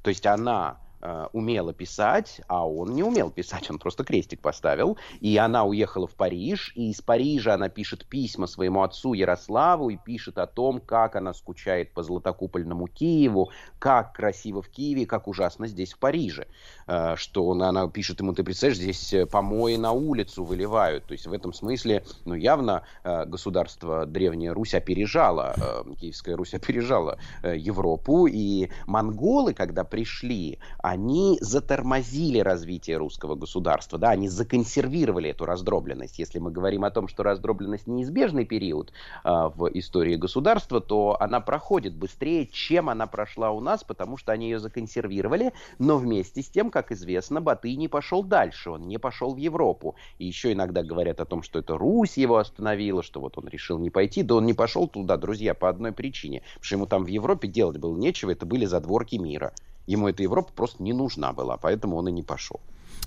То 0.03 0.09
есть 0.09 0.25
она 0.25 0.77
э, 1.03 1.27
умела 1.33 1.73
писать, 1.73 2.41
а 2.47 2.67
он 2.67 2.93
не 2.95 3.03
умел 3.03 3.29
писать, 3.29 3.69
он 3.69 3.77
просто 3.77 4.03
крестик 4.03 4.39
поставил. 4.41 4.97
И 5.19 5.37
она 5.37 5.65
уехала 5.65 6.07
в 6.07 6.15
Париж, 6.15 6.71
и 6.75 6.89
из 6.91 7.01
Парижа 7.01 7.53
она 7.53 7.69
пишет 7.69 8.05
письма 8.05 8.47
своему 8.47 8.81
отцу 8.81 9.13
Ярославу 9.13 9.89
и 9.89 9.97
пишет 9.97 10.37
о 10.37 10.47
том, 10.47 10.79
как 10.79 11.15
она 11.15 11.33
скучает 11.33 11.93
по 11.93 12.03
златокупольному 12.03 12.87
Киеву, 12.87 13.51
как 13.79 14.13
красиво 14.13 14.61
в 14.61 14.69
Киеве, 14.69 15.05
как 15.05 15.27
ужасно 15.27 15.67
здесь 15.67 15.93
в 15.93 15.99
Париже. 15.99 16.47
Э, 16.87 17.15
что 17.17 17.51
она, 17.51 17.69
она 17.69 17.87
пишет 17.89 18.21
ему, 18.21 18.33
ты 18.33 18.43
представляешь, 18.43 18.77
здесь 18.77 19.13
э, 19.13 19.25
помои 19.25 19.75
на 19.75 19.91
улицу 19.91 20.43
выливают. 20.43 21.05
То 21.05 21.11
есть 21.11 21.27
в 21.27 21.33
этом 21.33 21.53
смысле, 21.53 22.05
ну 22.25 22.33
явно 22.33 22.83
э, 23.03 23.25
государство 23.25 24.05
Древняя 24.05 24.53
Русь 24.53 24.73
опережала, 24.73 25.55
э, 25.57 25.93
Киевская 25.99 26.37
Русь 26.37 26.53
опережала 26.53 27.17
э, 27.41 27.57
Европу, 27.57 28.27
и 28.27 28.69
монголы, 28.85 29.53
когда 29.53 29.83
пришли, 29.83 30.59
они 30.79 30.92
затормозили 31.41 32.39
развитие 32.39 32.97
русского 32.97 33.35
государства, 33.35 33.97
да, 33.99 34.09
они 34.09 34.29
законсервировали 34.29 35.29
эту 35.29 35.45
раздробленность. 35.45 36.19
Если 36.19 36.39
мы 36.39 36.51
говорим 36.51 36.83
о 36.83 36.91
том, 36.91 37.07
что 37.07 37.23
раздробленность 37.23 37.87
неизбежный 37.87 38.45
период 38.45 38.91
э, 39.23 39.29
в 39.29 39.69
истории 39.73 40.15
государства, 40.15 40.81
то 40.81 41.17
она 41.19 41.39
проходит 41.39 41.95
быстрее, 41.95 42.47
чем 42.47 42.89
она 42.89 43.07
прошла 43.07 43.51
у 43.51 43.59
нас, 43.59 43.83
потому 43.83 44.17
что 44.17 44.31
они 44.31 44.49
ее 44.49 44.59
законсервировали, 44.59 45.53
но 45.79 45.97
вместе 45.97 46.41
с 46.41 46.49
тем, 46.49 46.69
как 46.69 46.91
известно, 46.91 47.41
Батый 47.41 47.75
не 47.75 47.87
пошел 47.87 48.23
дальше, 48.23 48.69
он 48.69 48.87
не 48.87 48.97
пошел 48.97 49.33
в 49.33 49.37
Европу. 49.37 49.95
И 50.19 50.25
еще 50.25 50.53
иногда 50.53 50.83
говорят 50.83 51.19
о 51.19 51.25
том, 51.25 51.43
что 51.43 51.59
это 51.59 51.77
Русь 51.77 52.17
его 52.17 52.37
остановила, 52.37 53.03
что 53.03 53.19
вот 53.19 53.37
он 53.37 53.47
решил 53.47 53.79
не 53.79 53.89
пойти, 53.89 54.23
да 54.23 54.35
он 54.35 54.45
не 54.45 54.53
пошел 54.53 54.87
туда, 54.87 55.17
друзья, 55.17 55.53
по 55.53 55.69
одной 55.69 55.91
причине, 55.91 56.41
потому 56.41 56.63
что 56.63 56.75
ему 56.75 56.85
там 56.85 57.03
в 57.03 57.07
Европе 57.07 57.47
делать 57.47 57.77
было 57.77 57.95
нечего, 57.97 58.31
это 58.31 58.45
были 58.45 58.65
задворки 58.65 59.15
мира. 59.15 59.53
Ему 59.87 60.07
эта 60.07 60.23
Европа 60.23 60.51
просто 60.53 60.81
не 60.83 60.93
нужна 60.93 61.33
была, 61.33 61.57
поэтому 61.57 61.97
он 61.97 62.07
и 62.07 62.11
не 62.11 62.23
пошел. 62.23 62.61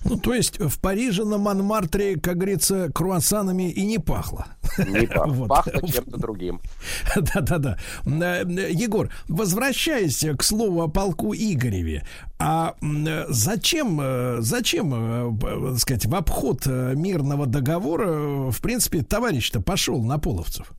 Ну, 0.04 0.16
то 0.16 0.34
есть 0.34 0.60
в 0.60 0.78
Париже 0.78 1.24
на 1.24 1.38
Монмартре, 1.38 2.18
как 2.18 2.36
говорится, 2.36 2.90
круассанами 2.92 3.70
и 3.70 3.84
не 3.84 3.98
пахло. 3.98 4.46
Не 4.78 5.06
пахло, 5.06 5.32
вот. 5.32 5.48
пахло 5.48 5.82
чем-то 5.82 6.18
другим. 6.18 6.60
Да-да-да. 7.16 7.78
Э, 8.04 8.44
Егор, 8.70 9.10
возвращаясь 9.28 10.24
к 10.36 10.42
слову 10.42 10.82
о 10.82 10.88
полку 10.88 11.34
Игореве, 11.34 12.06
а 12.38 12.74
зачем, 13.28 13.98
э, 14.00 14.36
зачем, 14.40 15.38
так 15.40 15.50
э, 15.50 15.76
сказать, 15.78 16.06
в 16.06 16.14
обход 16.14 16.66
мирного 16.66 17.46
договора, 17.46 18.50
в 18.50 18.60
принципе, 18.60 19.02
товарищ-то 19.02 19.60
пошел 19.60 20.02
на 20.02 20.18
половцев? 20.18 20.72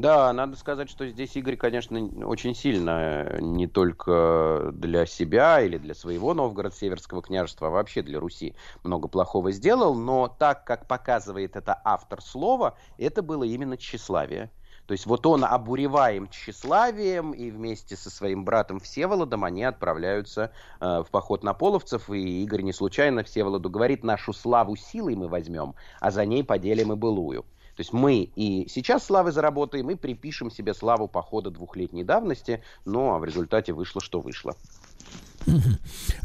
Да, 0.00 0.32
надо 0.32 0.56
сказать, 0.56 0.88
что 0.88 1.06
здесь 1.06 1.36
Игорь, 1.36 1.56
конечно, 1.56 2.00
очень 2.24 2.54
сильно 2.54 3.26
э, 3.26 3.40
не 3.42 3.66
только 3.66 4.70
для 4.72 5.04
себя 5.04 5.60
или 5.60 5.76
для 5.76 5.94
своего 5.94 6.32
Новгород-Северского 6.32 7.20
княжества, 7.20 7.68
а 7.68 7.70
вообще 7.70 8.00
для 8.00 8.18
Руси 8.18 8.54
много 8.82 9.08
плохого 9.08 9.52
сделал, 9.52 9.94
но 9.94 10.26
так, 10.26 10.64
как 10.64 10.86
показывает 10.86 11.54
это 11.54 11.78
автор 11.84 12.22
слова, 12.22 12.78
это 12.96 13.20
было 13.20 13.44
именно 13.44 13.76
тщеславие. 13.76 14.50
То 14.86 14.92
есть 14.92 15.04
вот 15.04 15.26
он 15.26 15.44
обуреваем 15.44 16.30
тщеславием, 16.30 17.32
и 17.32 17.50
вместе 17.50 17.94
со 17.94 18.08
своим 18.08 18.46
братом 18.46 18.80
Всеволодом 18.80 19.44
они 19.44 19.64
отправляются 19.64 20.50
э, 20.80 21.02
в 21.06 21.10
поход 21.10 21.44
на 21.44 21.52
половцев, 21.52 22.08
и 22.08 22.42
Игорь 22.42 22.62
не 22.62 22.72
случайно 22.72 23.22
Всеволоду 23.22 23.68
говорит, 23.68 24.02
нашу 24.02 24.32
славу 24.32 24.76
силой 24.76 25.14
мы 25.14 25.28
возьмем, 25.28 25.74
а 26.00 26.10
за 26.10 26.24
ней 26.24 26.42
поделим 26.42 26.90
и 26.90 26.96
былую. 26.96 27.44
То 27.80 27.82
есть 27.82 27.94
мы 27.94 28.24
и 28.36 28.68
сейчас 28.68 29.06
славы 29.06 29.32
заработаем, 29.32 29.88
и 29.88 29.94
припишем 29.94 30.50
себе 30.50 30.74
славу 30.74 31.08
похода 31.08 31.50
двухлетней 31.50 32.04
давности, 32.04 32.62
но 32.84 33.14
а 33.14 33.18
в 33.18 33.24
результате 33.24 33.72
вышло, 33.72 34.02
что 34.02 34.20
вышло. 34.20 34.58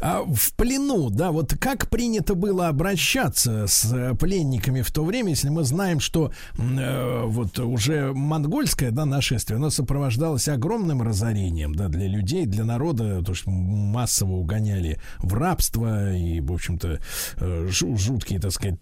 А 0.00 0.22
в 0.22 0.52
плену, 0.54 1.10
да, 1.10 1.30
вот 1.32 1.54
как 1.58 1.88
принято 1.88 2.34
было 2.34 2.68
обращаться 2.68 3.66
с 3.66 3.92
э, 3.92 4.14
пленниками 4.14 4.82
в 4.82 4.90
то 4.90 5.04
время, 5.04 5.30
если 5.30 5.48
мы 5.48 5.64
знаем, 5.64 6.00
что 6.00 6.32
э, 6.58 7.22
вот 7.24 7.58
уже 7.58 8.12
монгольское, 8.12 8.90
да, 8.90 9.04
нашествие, 9.04 9.56
оно 9.56 9.70
сопровождалось 9.70 10.48
огромным 10.48 11.02
разорением, 11.02 11.74
да, 11.74 11.88
для 11.88 12.06
людей, 12.06 12.46
для 12.46 12.64
народа, 12.64 13.22
то 13.22 13.34
что 13.34 13.50
массово 13.50 14.32
угоняли 14.32 15.00
в 15.18 15.34
рабство 15.34 16.14
и, 16.14 16.40
в 16.40 16.52
общем-то, 16.52 17.00
э, 17.36 17.68
жуткие, 17.70 18.40
так 18.40 18.52
сказать, 18.52 18.80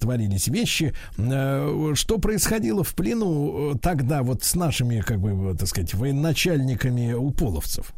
творились 0.00 0.48
вещи. 0.48 0.94
Э, 1.16 1.92
что 1.94 2.18
происходило 2.18 2.84
в 2.84 2.94
плену 2.94 3.78
тогда 3.80 4.22
вот 4.22 4.44
с 4.44 4.54
нашими, 4.54 5.00
как 5.00 5.20
бы, 5.20 5.56
так 5.56 5.68
сказать, 5.68 5.94
военачальниками 5.94 7.12
уполовцев? 7.12 7.92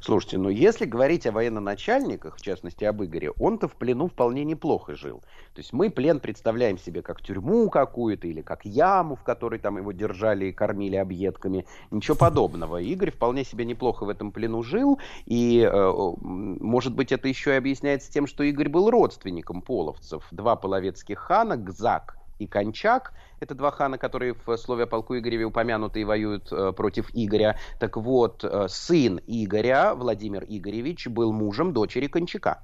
Слушайте, 0.00 0.38
ну 0.38 0.48
если 0.48 0.84
говорить 0.84 1.26
о 1.26 1.32
военноначальниках, 1.32 2.36
в 2.36 2.42
частности 2.42 2.84
об 2.84 3.02
Игоре, 3.02 3.30
он-то 3.32 3.68
в 3.68 3.74
плену 3.74 4.08
вполне 4.08 4.44
неплохо 4.44 4.94
жил. 4.94 5.20
То 5.54 5.60
есть 5.60 5.72
мы 5.72 5.90
плен 5.90 6.20
представляем 6.20 6.78
себе 6.78 7.02
как 7.02 7.22
тюрьму 7.22 7.70
какую-то 7.70 8.26
или 8.28 8.42
как 8.42 8.64
яму, 8.64 9.16
в 9.16 9.22
которой 9.22 9.58
там 9.58 9.78
его 9.78 9.92
держали 9.92 10.46
и 10.46 10.52
кормили 10.52 10.96
объедками. 10.96 11.66
Ничего 11.90 12.16
подобного. 12.16 12.80
Игорь 12.80 13.10
вполне 13.10 13.44
себе 13.44 13.64
неплохо 13.64 14.04
в 14.04 14.08
этом 14.08 14.32
плену 14.32 14.62
жил. 14.62 14.98
И, 15.24 15.60
э, 15.60 15.92
может 16.20 16.94
быть, 16.94 17.12
это 17.12 17.28
еще 17.28 17.52
и 17.52 17.56
объясняется 17.56 18.12
тем, 18.12 18.26
что 18.26 18.42
Игорь 18.42 18.68
был 18.68 18.90
родственником 18.90 19.62
половцев. 19.62 20.26
Два 20.30 20.56
половецких 20.56 21.18
хана, 21.18 21.56
Гзак 21.56 22.16
и 22.38 22.46
Кончак. 22.46 23.12
Это 23.40 23.54
два 23.54 23.70
хана, 23.70 23.98
которые 23.98 24.34
в 24.34 24.56
слове 24.56 24.84
о 24.84 24.86
полку 24.86 25.16
Игореве 25.16 25.44
упомянуты 25.44 26.00
и 26.00 26.04
воюют 26.04 26.52
э, 26.52 26.72
против 26.72 27.10
Игоря. 27.12 27.58
Так 27.78 27.96
вот, 27.96 28.44
э, 28.44 28.66
сын 28.68 29.20
Игоря, 29.26 29.94
Владимир 29.94 30.44
Игоревич, 30.48 31.08
был 31.08 31.32
мужем 31.32 31.72
дочери 31.72 32.06
Кончака. 32.06 32.62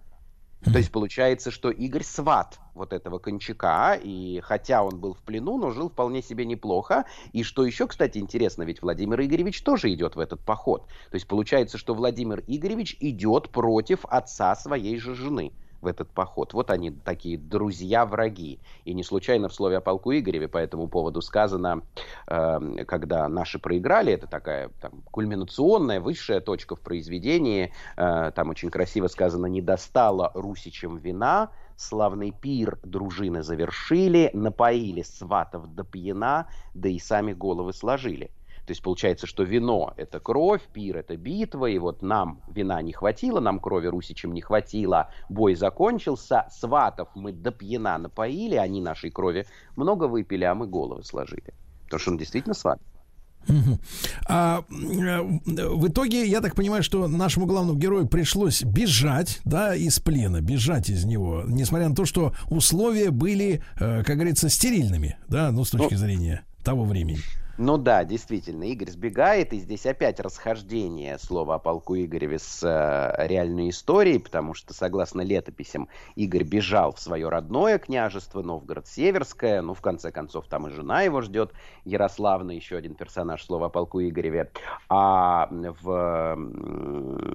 То 0.64 0.78
есть 0.78 0.92
получается, 0.92 1.50
что 1.50 1.70
Игорь 1.70 2.04
сват 2.04 2.60
вот 2.74 2.92
этого 2.92 3.18
Кончака, 3.18 3.94
и 3.94 4.40
хотя 4.40 4.84
он 4.84 5.00
был 5.00 5.14
в 5.14 5.18
плену, 5.18 5.58
но 5.58 5.70
жил 5.70 5.90
вполне 5.90 6.22
себе 6.22 6.44
неплохо. 6.46 7.04
И 7.32 7.42
что 7.42 7.64
еще, 7.64 7.88
кстати, 7.88 8.18
интересно, 8.18 8.62
ведь 8.62 8.80
Владимир 8.80 9.20
Игоревич 9.20 9.62
тоже 9.62 9.92
идет 9.92 10.14
в 10.14 10.20
этот 10.20 10.40
поход. 10.40 10.86
То 11.10 11.16
есть 11.16 11.26
получается, 11.26 11.78
что 11.78 11.94
Владимир 11.94 12.44
Игоревич 12.46 12.96
идет 13.00 13.50
против 13.50 14.04
отца 14.04 14.54
своей 14.54 14.98
же 14.98 15.16
жены 15.16 15.52
в 15.82 15.86
этот 15.86 16.08
поход. 16.10 16.54
Вот 16.54 16.70
они 16.70 16.90
такие 16.90 17.36
друзья-враги. 17.36 18.60
И 18.84 18.94
не 18.94 19.02
случайно 19.02 19.48
в 19.48 19.54
слове 19.54 19.78
о 19.78 19.80
полку 19.80 20.12
Игореве 20.12 20.48
по 20.48 20.58
этому 20.58 20.88
поводу 20.88 21.20
сказано, 21.20 21.82
э, 22.28 22.84
когда 22.86 23.28
наши 23.28 23.58
проиграли, 23.58 24.12
это 24.12 24.26
такая 24.26 24.70
там, 24.80 25.02
кульминационная, 25.10 26.00
высшая 26.00 26.40
точка 26.40 26.76
в 26.76 26.80
произведении, 26.80 27.72
э, 27.96 28.32
там 28.34 28.50
очень 28.50 28.70
красиво 28.70 29.08
сказано, 29.08 29.46
не 29.46 29.60
достало 29.60 30.30
русичам 30.34 30.96
вина, 30.96 31.50
славный 31.76 32.30
пир 32.30 32.78
дружины 32.84 33.42
завершили, 33.42 34.30
напоили 34.32 35.02
сватов 35.02 35.74
до 35.74 35.84
пьяна, 35.84 36.46
да 36.74 36.88
и 36.88 36.98
сами 36.98 37.32
головы 37.32 37.72
сложили. 37.72 38.30
То 38.66 38.70
есть 38.70 38.82
получается, 38.82 39.26
что 39.26 39.42
вино– 39.42 39.92
это 39.96 40.20
кровь, 40.20 40.62
пир– 40.72 40.96
это 40.98 41.16
битва, 41.16 41.66
и 41.66 41.78
вот 41.78 42.02
нам 42.02 42.40
вина 42.48 42.80
не 42.80 42.92
хватило, 42.92 43.40
нам 43.40 43.58
крови 43.58 43.88
русичам 43.88 44.32
не 44.32 44.40
хватило, 44.40 45.10
бой 45.28 45.56
закончился, 45.56 46.46
сватов 46.50 47.08
мы 47.16 47.32
до 47.32 47.50
пьяна 47.50 47.98
напоили, 47.98 48.54
они 48.54 48.80
нашей 48.80 49.10
крови 49.10 49.46
много 49.74 50.04
выпили, 50.04 50.44
а 50.44 50.54
мы 50.54 50.68
головы 50.68 51.02
сложили. 51.02 51.54
Потому 51.84 52.00
что 52.00 52.10
он 52.12 52.18
действительно 52.18 52.54
сват. 52.54 52.80
А, 54.28 54.64
в 54.68 55.88
итоге, 55.88 56.26
я 56.26 56.40
так 56.40 56.54
понимаю, 56.54 56.84
что 56.84 57.08
нашему 57.08 57.46
главному 57.46 57.76
герою 57.76 58.06
пришлось 58.06 58.62
бежать, 58.62 59.40
да, 59.44 59.74
из 59.74 59.98
плена, 59.98 60.40
бежать 60.40 60.88
из 60.88 61.04
него, 61.04 61.42
несмотря 61.46 61.88
на 61.88 61.94
то, 61.94 62.04
что 62.04 62.32
условия 62.48 63.10
были, 63.10 63.62
э, 63.80 64.04
как 64.04 64.16
говорится, 64.16 64.48
стерильными, 64.48 65.16
да, 65.28 65.50
ну, 65.50 65.64
с 65.64 65.70
точки 65.70 65.94
ну, 65.94 65.98
зрения 65.98 66.44
того 66.62 66.84
времени. 66.84 67.18
Ну 67.58 67.76
да, 67.76 68.04
действительно, 68.04 68.64
Игорь 68.64 68.88
сбегает, 68.88 69.52
и 69.52 69.58
здесь 69.58 69.84
опять 69.84 70.20
расхождение 70.20 71.18
слова 71.18 71.56
о 71.56 71.58
полку 71.58 71.94
Игореве 71.94 72.38
с 72.38 72.62
э, 72.62 73.26
реальной 73.26 73.68
историей, 73.68 74.18
потому 74.18 74.54
что, 74.54 74.72
согласно 74.72 75.20
летописям, 75.20 75.88
Игорь 76.16 76.44
бежал 76.44 76.94
в 76.94 76.98
свое 76.98 77.28
родное 77.28 77.78
княжество, 77.78 78.40
Новгород-Северское, 78.40 79.60
ну, 79.60 79.74
в 79.74 79.82
конце 79.82 80.10
концов, 80.10 80.46
там 80.48 80.66
и 80.66 80.70
жена 80.70 81.02
его 81.02 81.20
ждет, 81.20 81.52
Ярославна, 81.84 82.52
еще 82.52 82.76
один 82.76 82.94
персонаж 82.94 83.44
слова 83.44 83.66
о 83.66 83.68
полку 83.68 84.00
Игореве, 84.00 84.50
а 84.88 85.46
в 85.50 86.36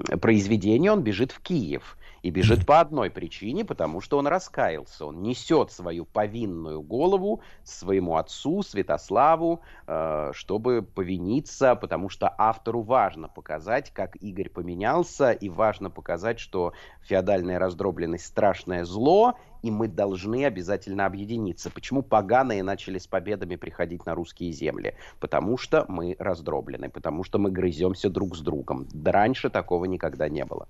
э, 0.09 0.17
произведении 0.17 0.89
он 0.89 1.03
бежит 1.03 1.31
в 1.31 1.39
Киев. 1.41 1.95
И 2.27 2.29
бежит 2.29 2.65
по 2.65 2.81
одной 2.81 3.09
причине, 3.09 3.63
потому 3.63 4.01
что 4.01 4.17
он 4.17 4.27
раскаялся. 4.27 5.05
Он 5.05 5.21
несет 5.21 5.71
свою 5.71 6.03
повинную 6.03 6.81
голову 6.81 7.39
своему 7.63 8.17
отцу, 8.17 8.63
Святославу, 8.63 9.61
э, 9.87 10.31
чтобы 10.33 10.81
повиниться, 10.81 11.75
потому 11.75 12.09
что 12.09 12.35
автору 12.37 12.81
важно 12.81 13.29
показать, 13.29 13.91
как 13.91 14.17
Игорь 14.17 14.49
поменялся, 14.49 15.31
и 15.31 15.47
важно 15.47 15.89
показать, 15.89 16.37
что 16.37 16.73
феодальная 16.99 17.59
раздробленность 17.59 18.25
страшное 18.25 18.83
зло, 18.83 19.35
и 19.61 19.71
мы 19.71 19.87
должны 19.87 20.43
обязательно 20.43 21.05
объединиться. 21.05 21.69
Почему 21.69 22.01
поганые 22.01 22.61
начали 22.61 22.97
с 22.97 23.07
победами 23.07 23.55
приходить 23.55 24.05
на 24.05 24.15
русские 24.15 24.51
земли? 24.51 24.95
Потому 25.21 25.57
что 25.57 25.85
мы 25.87 26.17
раздроблены, 26.19 26.89
потому 26.89 27.23
что 27.23 27.39
мы 27.39 27.51
грыземся 27.51 28.09
друг 28.09 28.35
с 28.35 28.41
другом. 28.41 28.85
Раньше 29.05 29.49
такого 29.49 29.85
никогда 29.85 30.27
не 30.27 30.43
было. 30.43 30.67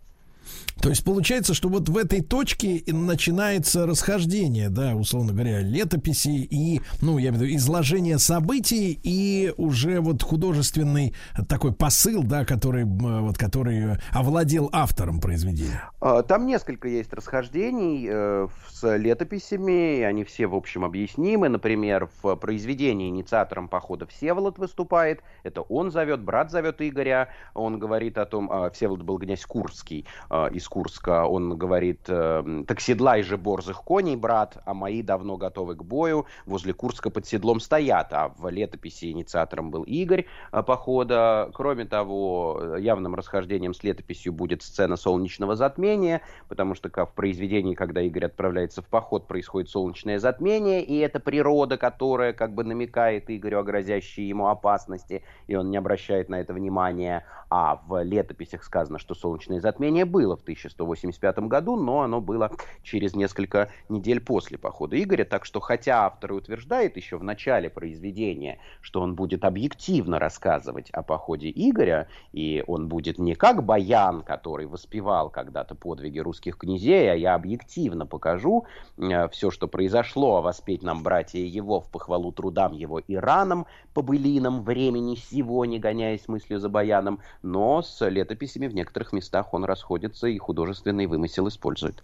То 0.81 0.89
есть 0.89 1.03
получается, 1.03 1.53
что 1.53 1.69
вот 1.69 1.89
в 1.89 1.97
этой 1.97 2.21
точке 2.21 2.83
начинается 2.87 3.85
расхождение, 3.85 4.69
да, 4.69 4.95
условно 4.95 5.33
говоря, 5.33 5.61
летописи 5.61 6.29
и, 6.29 6.81
ну, 7.01 7.17
я 7.17 7.29
имею 7.29 7.39
в 7.39 7.45
виду, 7.45 7.55
изложение 7.57 8.19
событий 8.19 8.99
и 9.03 9.53
уже 9.57 10.01
вот 10.01 10.21
художественный 10.23 11.13
такой 11.49 11.73
посыл, 11.73 12.23
да, 12.23 12.45
который, 12.45 12.85
вот, 12.85 13.37
который 13.37 13.97
овладел 14.11 14.69
автором 14.71 15.19
произведения. 15.19 15.89
А, 15.99 16.21
там 16.23 16.45
несколько 16.45 16.87
есть 16.87 17.11
расхождений 17.13 18.07
э, 18.09 18.47
с 18.69 18.95
летописями, 18.97 20.01
они 20.01 20.23
все, 20.23 20.47
в 20.47 20.55
общем, 20.55 20.85
объяснимы. 20.85 21.49
Например, 21.49 22.09
в 22.21 22.35
произведении 22.35 23.09
инициатором 23.09 23.67
похода 23.67 24.05
Всеволод 24.05 24.59
выступает, 24.59 25.21
это 25.43 25.61
он 25.61 25.91
зовет, 25.91 26.21
брат 26.21 26.51
зовет 26.51 26.81
Игоря, 26.81 27.29
он 27.53 27.79
говорит 27.79 28.17
о 28.17 28.25
том, 28.25 28.49
а, 28.51 28.69
Всеволод 28.69 29.01
был 29.01 29.17
князь 29.17 29.45
Курский, 29.45 30.05
а, 30.29 30.36
из 30.51 30.67
Курска, 30.67 31.25
он 31.25 31.57
говорит, 31.57 32.01
э, 32.07 32.63
так 32.67 32.79
седлай 32.79 33.23
же 33.23 33.37
борзых 33.37 33.83
коней, 33.83 34.15
брат, 34.15 34.61
а 34.65 34.73
мои 34.73 35.01
давно 35.01 35.37
готовы 35.37 35.75
к 35.75 35.83
бою, 35.83 36.25
возле 36.45 36.73
Курска 36.73 37.09
под 37.09 37.25
седлом 37.25 37.59
стоят, 37.59 38.13
а 38.13 38.33
в 38.37 38.49
летописи 38.49 39.11
инициатором 39.11 39.71
был 39.71 39.83
Игорь 39.83 40.25
э, 40.51 40.63
похода. 40.63 41.49
Кроме 41.53 41.85
того, 41.85 42.75
явным 42.77 43.15
расхождением 43.15 43.73
с 43.73 43.83
летописью 43.83 44.33
будет 44.33 44.61
сцена 44.61 44.97
солнечного 44.97 45.55
затмения, 45.55 46.21
потому 46.47 46.75
что 46.75 46.89
в 46.89 47.13
произведении, 47.13 47.73
когда 47.73 48.01
Игорь 48.01 48.25
отправляется 48.25 48.81
в 48.81 48.85
поход, 48.85 49.27
происходит 49.27 49.69
солнечное 49.69 50.19
затмение, 50.19 50.83
и 50.83 50.97
это 50.97 51.19
природа, 51.19 51.77
которая 51.77 52.33
как 52.33 52.53
бы 52.53 52.63
намекает 52.63 53.29
Игорю 53.29 53.59
о 53.59 53.63
грозящей 53.63 54.27
ему 54.27 54.47
опасности, 54.47 55.23
и 55.47 55.55
он 55.55 55.71
не 55.71 55.77
обращает 55.77 56.29
на 56.29 56.39
это 56.39 56.53
внимания, 56.53 57.25
а 57.49 57.81
в 57.87 58.03
летописях 58.03 58.63
сказано, 58.63 58.99
что 58.99 59.15
солнечное 59.15 59.59
затмение 59.59 60.05
было 60.05 60.26
в 60.35 60.41
1185 60.41 61.39
году, 61.47 61.75
но 61.75 62.01
оно 62.01 62.21
было 62.21 62.51
через 62.83 63.15
несколько 63.15 63.69
недель 63.89 64.19
после 64.19 64.57
похода 64.57 65.01
Игоря. 65.01 65.25
Так 65.25 65.45
что, 65.45 65.59
хотя 65.59 66.05
автор 66.05 66.33
и 66.33 66.35
утверждает 66.35 66.97
еще 66.97 67.17
в 67.17 67.23
начале 67.23 67.69
произведения, 67.69 68.59
что 68.81 69.01
он 69.01 69.15
будет 69.15 69.45
объективно 69.45 70.19
рассказывать 70.19 70.89
о 70.91 71.03
походе 71.03 71.51
Игоря, 71.53 72.07
и 72.33 72.63
он 72.67 72.87
будет 72.87 73.19
не 73.19 73.35
как 73.35 73.63
Баян, 73.63 74.23
который 74.23 74.65
воспевал 74.65 75.29
когда-то 75.29 75.75
подвиги 75.75 76.19
русских 76.19 76.57
князей, 76.57 77.11
а 77.11 77.15
я 77.15 77.35
объективно 77.35 78.05
покажу 78.05 78.65
э, 78.97 79.29
все, 79.29 79.51
что 79.51 79.67
произошло, 79.67 80.37
а 80.37 80.41
воспеть 80.41 80.83
нам 80.83 81.03
братья 81.03 81.39
его 81.39 81.79
в 81.79 81.89
похвалу 81.89 82.31
трудам 82.31 82.73
его 82.73 82.99
и 82.99 83.15
ранам, 83.15 83.67
по 83.93 84.01
времени 84.01 85.15
сего, 85.15 85.65
не 85.65 85.79
гоняясь 85.79 86.27
мыслью 86.27 86.59
за 86.59 86.69
Баяном, 86.69 87.19
но 87.41 87.81
с 87.81 88.07
летописями 88.07 88.67
в 88.67 88.75
некоторых 88.75 89.13
местах 89.13 89.53
он 89.53 89.65
расходится 89.65 90.16
и 90.25 90.37
художественный 90.39 91.05
вымысел 91.05 91.47
использует. 91.47 92.03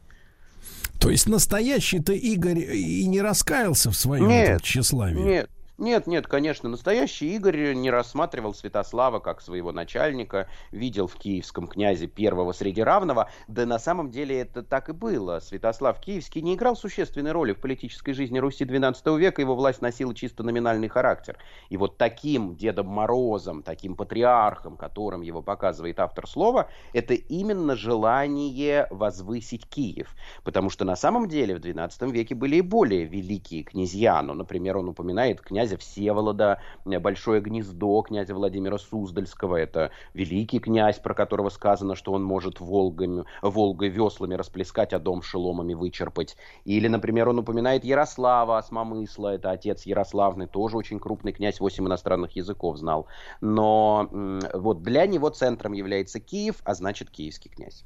То 0.99 1.09
есть 1.09 1.27
настоящий-то 1.27 2.13
Игорь 2.13 2.59
и 2.59 3.05
не 3.07 3.21
раскаялся 3.21 3.89
в 3.89 3.95
своем 3.95 4.27
нет, 4.27 4.61
тщеславии? 4.61 5.19
Нет, 5.19 5.49
нет, 5.79 6.05
нет, 6.05 6.27
конечно, 6.27 6.69
настоящий 6.69 7.35
Игорь 7.35 7.73
не 7.73 7.89
рассматривал 7.89 8.53
Святослава 8.53 9.19
как 9.19 9.41
своего 9.41 9.71
начальника, 9.71 10.47
видел 10.71 11.07
в 11.07 11.15
киевском 11.15 11.67
князе 11.67 12.05
первого 12.05 12.51
среди 12.51 12.83
равного, 12.83 13.29
да 13.47 13.65
на 13.65 13.79
самом 13.79 14.11
деле 14.11 14.39
это 14.39 14.61
так 14.61 14.89
и 14.89 14.93
было. 14.93 15.39
Святослав 15.39 15.99
Киевский 15.99 16.41
не 16.41 16.53
играл 16.53 16.75
существенной 16.75 17.31
роли 17.31 17.53
в 17.53 17.59
политической 17.59 18.13
жизни 18.13 18.37
Руси 18.37 18.65
XII 18.65 19.17
века, 19.17 19.41
его 19.41 19.55
власть 19.55 19.81
носила 19.81 20.13
чисто 20.13 20.43
номинальный 20.43 20.89
характер. 20.89 21.37
И 21.69 21.77
вот 21.77 21.97
таким 21.97 22.55
Дедом 22.55 22.87
Морозом, 22.87 23.63
таким 23.63 23.95
патриархом, 23.95 24.77
которым 24.77 25.21
его 25.21 25.41
показывает 25.41 25.99
автор 25.99 26.27
слова, 26.27 26.69
это 26.93 27.15
именно 27.15 27.75
желание 27.75 28.85
возвысить 28.91 29.67
Киев. 29.67 30.15
Потому 30.43 30.69
что 30.69 30.85
на 30.85 30.95
самом 30.95 31.27
деле 31.27 31.55
в 31.55 31.59
XII 31.59 32.11
веке 32.11 32.35
были 32.35 32.57
и 32.57 32.61
более 32.61 33.05
великие 33.05 33.63
князья, 33.63 34.21
ну, 34.21 34.35
например, 34.35 34.77
он 34.77 34.89
упоминает 34.89 35.41
князя 35.41 35.62
князя 35.63 35.77
Всеволода, 35.77 36.59
э, 36.85 36.99
Большое 36.99 37.39
гнездо 37.39 38.01
князя 38.01 38.35
Владимира 38.35 38.77
Суздальского, 38.77 39.55
это 39.55 39.91
великий 40.13 40.59
князь, 40.59 40.99
про 40.99 41.13
которого 41.13 41.49
сказано, 41.49 41.95
что 41.95 42.11
он 42.11 42.23
может 42.23 42.59
Волгами, 42.59 43.23
Волгой 43.41 43.87
веслами 43.87 44.35
расплескать, 44.35 44.91
а 44.93 44.99
дом 44.99 45.21
шеломами 45.21 45.73
вычерпать. 45.73 46.35
Или, 46.65 46.89
например, 46.89 47.29
он 47.29 47.39
упоминает 47.39 47.85
Ярослава 47.85 48.57
Осмомысла, 48.57 49.35
это 49.35 49.51
отец 49.51 49.85
Ярославный, 49.85 50.47
тоже 50.47 50.75
очень 50.75 50.99
крупный 50.99 51.31
князь, 51.31 51.61
восемь 51.61 51.87
иностранных 51.87 52.35
языков 52.35 52.77
знал. 52.77 53.07
Но 53.39 54.09
вот 54.53 54.83
для 54.83 55.05
него 55.05 55.29
центром 55.29 55.71
является 55.73 56.19
Киев, 56.19 56.57
а 56.65 56.73
значит 56.73 57.09
киевский 57.09 57.49
князь. 57.49 57.85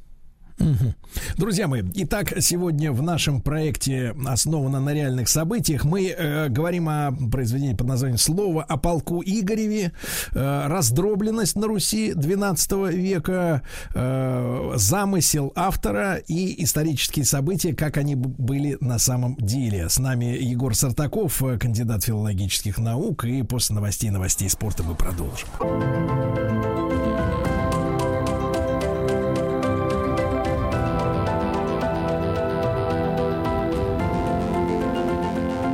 Друзья 1.38 1.68
мои, 1.68 1.84
итак, 1.96 2.34
сегодня 2.40 2.92
в 2.92 3.02
нашем 3.02 3.42
проекте 3.42 4.16
основано 4.26 4.80
на 4.80 4.94
реальных 4.94 5.30
событиях. 5.30 5.86
Мы 5.86 6.08
э, 6.08 6.50
говорим 6.50 6.90
о 6.90 7.12
произведении 7.32 7.74
под 7.74 7.88
названием 7.88 8.18
«Слово 8.18 8.64
о 8.64 8.78
полку 8.78 9.22
Игореве», 9.24 9.92
э, 10.34 10.68
раздробленность 10.68 11.56
на 11.56 11.68
Руси 11.68 12.12
XII 12.12 12.92
века, 12.92 13.62
э, 13.94 14.74
замысел 14.76 15.52
автора 15.56 16.16
и 16.16 16.64
исторические 16.64 17.26
события, 17.26 17.74
как 17.74 17.98
они 17.98 18.16
были 18.16 18.78
на 18.82 19.00
самом 19.00 19.36
деле. 19.36 19.90
С 19.90 20.00
нами 20.00 20.26
Егор 20.26 20.76
Сартаков, 20.76 21.42
кандидат 21.60 22.04
филологических 22.04 22.78
наук, 22.78 23.26
и 23.26 23.44
после 23.44 23.76
новостей 23.76 24.10
новостей 24.10 24.50
спорта 24.50 24.84
мы 24.84 24.96
продолжим. 24.96 25.48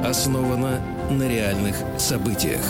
Основана 0.04 0.80
на 1.10 1.28
реальных 1.28 1.76
событиях. 1.98 2.62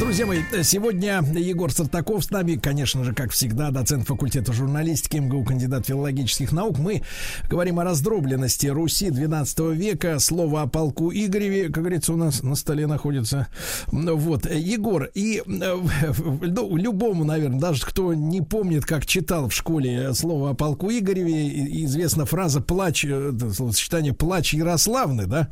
Друзья 0.00 0.26
мои, 0.26 0.40
сегодня 0.64 1.22
Егор 1.36 1.70
Сартаков 1.70 2.24
с 2.24 2.30
нами, 2.30 2.56
конечно 2.56 3.04
же, 3.04 3.14
как 3.14 3.30
всегда, 3.30 3.70
доцент 3.70 4.08
факультета 4.08 4.52
журналистики 4.52 5.16
МГУ, 5.18 5.44
кандидат 5.44 5.86
филологических 5.86 6.50
наук. 6.50 6.78
Мы 6.78 7.02
говорим 7.48 7.78
о 7.78 7.84
раздробленности 7.84 8.66
Руси 8.66 9.10
12 9.10 9.60
века. 9.76 10.18
Слово 10.18 10.62
о 10.62 10.66
полку 10.66 11.12
Игореве, 11.12 11.66
как 11.66 11.84
говорится, 11.84 12.12
у 12.12 12.16
нас 12.16 12.42
на 12.42 12.56
столе 12.56 12.88
находится. 12.88 13.46
Вот, 13.86 14.52
Егор, 14.52 15.08
и 15.14 15.42
ну, 15.46 16.76
любому, 16.76 17.22
наверное, 17.22 17.60
даже 17.60 17.86
кто 17.86 18.12
не 18.12 18.42
помнит, 18.42 18.84
как 18.84 19.06
читал 19.06 19.48
в 19.48 19.54
школе 19.54 20.12
слово 20.14 20.50
о 20.50 20.54
полку 20.54 20.90
Игореве, 20.90 21.84
известна 21.84 22.26
фраза 22.26 22.60
«плач», 22.60 23.04
э, 23.04 23.32
словосочетание 23.54 24.12
«плач 24.12 24.52
Ярославны», 24.52 25.26
да? 25.26 25.48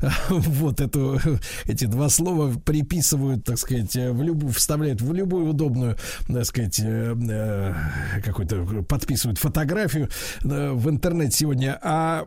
Вот 0.28 0.80
эту, 0.80 1.20
эти 1.64 1.84
два 1.84 2.08
слова 2.08 2.52
приписывают, 2.58 3.44
так 3.44 3.56
сказать, 3.56 3.67
сказать, 3.68 3.96
э, 3.96 4.12
в 4.12 4.22
любую, 4.22 4.52
вставляют 4.52 5.00
в 5.00 5.12
любую 5.12 5.48
удобную, 5.48 5.96
так 6.26 6.44
сказать, 6.44 6.80
э, 6.80 7.14
э, 7.30 7.74
какую-то, 8.24 8.82
подписывают 8.82 9.38
фотографию 9.38 10.08
в 10.40 10.88
интернете 10.88 11.36
сегодня. 11.36 11.78
А 11.82 12.26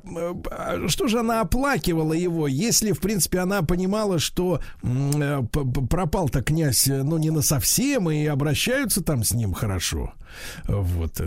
что 0.87 1.07
же 1.07 1.19
она 1.19 1.41
оплакивала 1.41 2.13
его, 2.13 2.47
если, 2.47 2.91
в 2.91 2.99
принципе, 2.99 3.39
она 3.39 3.61
понимала, 3.63 4.19
что 4.19 4.61
пропал-то 4.81 6.41
князь, 6.41 6.87
ну, 6.87 7.17
не 7.17 7.31
на 7.31 7.41
совсем, 7.41 8.09
и 8.09 8.25
обращаются 8.25 9.03
там 9.03 9.23
с 9.23 9.33
ним 9.33 9.53
хорошо? 9.53 10.13
Вот, 10.67 11.19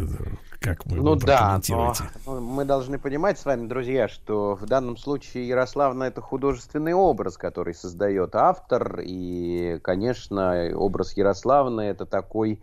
как 0.64 0.86
вы 0.86 0.96
ну 0.96 1.14
да, 1.14 1.60
но 1.68 1.94
мы 2.40 2.64
должны 2.64 2.98
понимать 2.98 3.38
с 3.38 3.44
вами, 3.44 3.66
друзья, 3.66 4.08
что 4.08 4.54
в 4.54 4.64
данном 4.64 4.96
случае 4.96 5.46
Ярославна 5.46 6.04
это 6.04 6.22
художественный 6.22 6.94
образ, 6.94 7.36
который 7.36 7.74
создает 7.74 8.34
автор, 8.34 9.00
и, 9.02 9.78
конечно, 9.82 10.70
образ 10.74 11.16
Ярославны 11.16 11.82
это 11.82 12.06
такой 12.06 12.60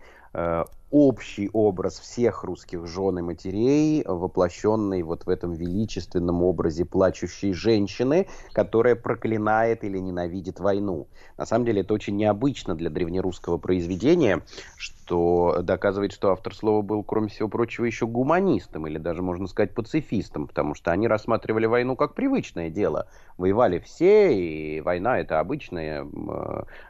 общий 0.92 1.48
образ 1.54 1.98
всех 1.98 2.44
русских 2.44 2.86
жен 2.86 3.18
и 3.18 3.22
матерей, 3.22 4.04
воплощенный 4.06 5.02
вот 5.02 5.24
в 5.24 5.30
этом 5.30 5.54
величественном 5.54 6.42
образе 6.42 6.84
плачущей 6.84 7.54
женщины, 7.54 8.28
которая 8.52 8.94
проклинает 8.94 9.84
или 9.84 9.98
ненавидит 9.98 10.60
войну. 10.60 11.08
На 11.38 11.46
самом 11.46 11.64
деле 11.64 11.80
это 11.80 11.94
очень 11.94 12.16
необычно 12.16 12.74
для 12.74 12.90
древнерусского 12.90 13.56
произведения, 13.56 14.42
что 14.76 15.60
доказывает, 15.62 16.12
что 16.12 16.30
автор 16.30 16.54
слова 16.54 16.82
был, 16.82 17.02
кроме 17.04 17.28
всего 17.28 17.48
прочего, 17.48 17.86
еще 17.86 18.06
гуманистом 18.06 18.86
или 18.86 18.98
даже, 18.98 19.22
можно 19.22 19.46
сказать, 19.46 19.74
пацифистом, 19.74 20.46
потому 20.46 20.74
что 20.74 20.92
они 20.92 21.08
рассматривали 21.08 21.64
войну 21.64 21.96
как 21.96 22.14
привычное 22.14 22.68
дело. 22.68 23.08
Воевали 23.38 23.78
все, 23.78 24.34
и 24.34 24.80
война 24.82 25.18
это 25.18 25.40
обычная, 25.40 26.06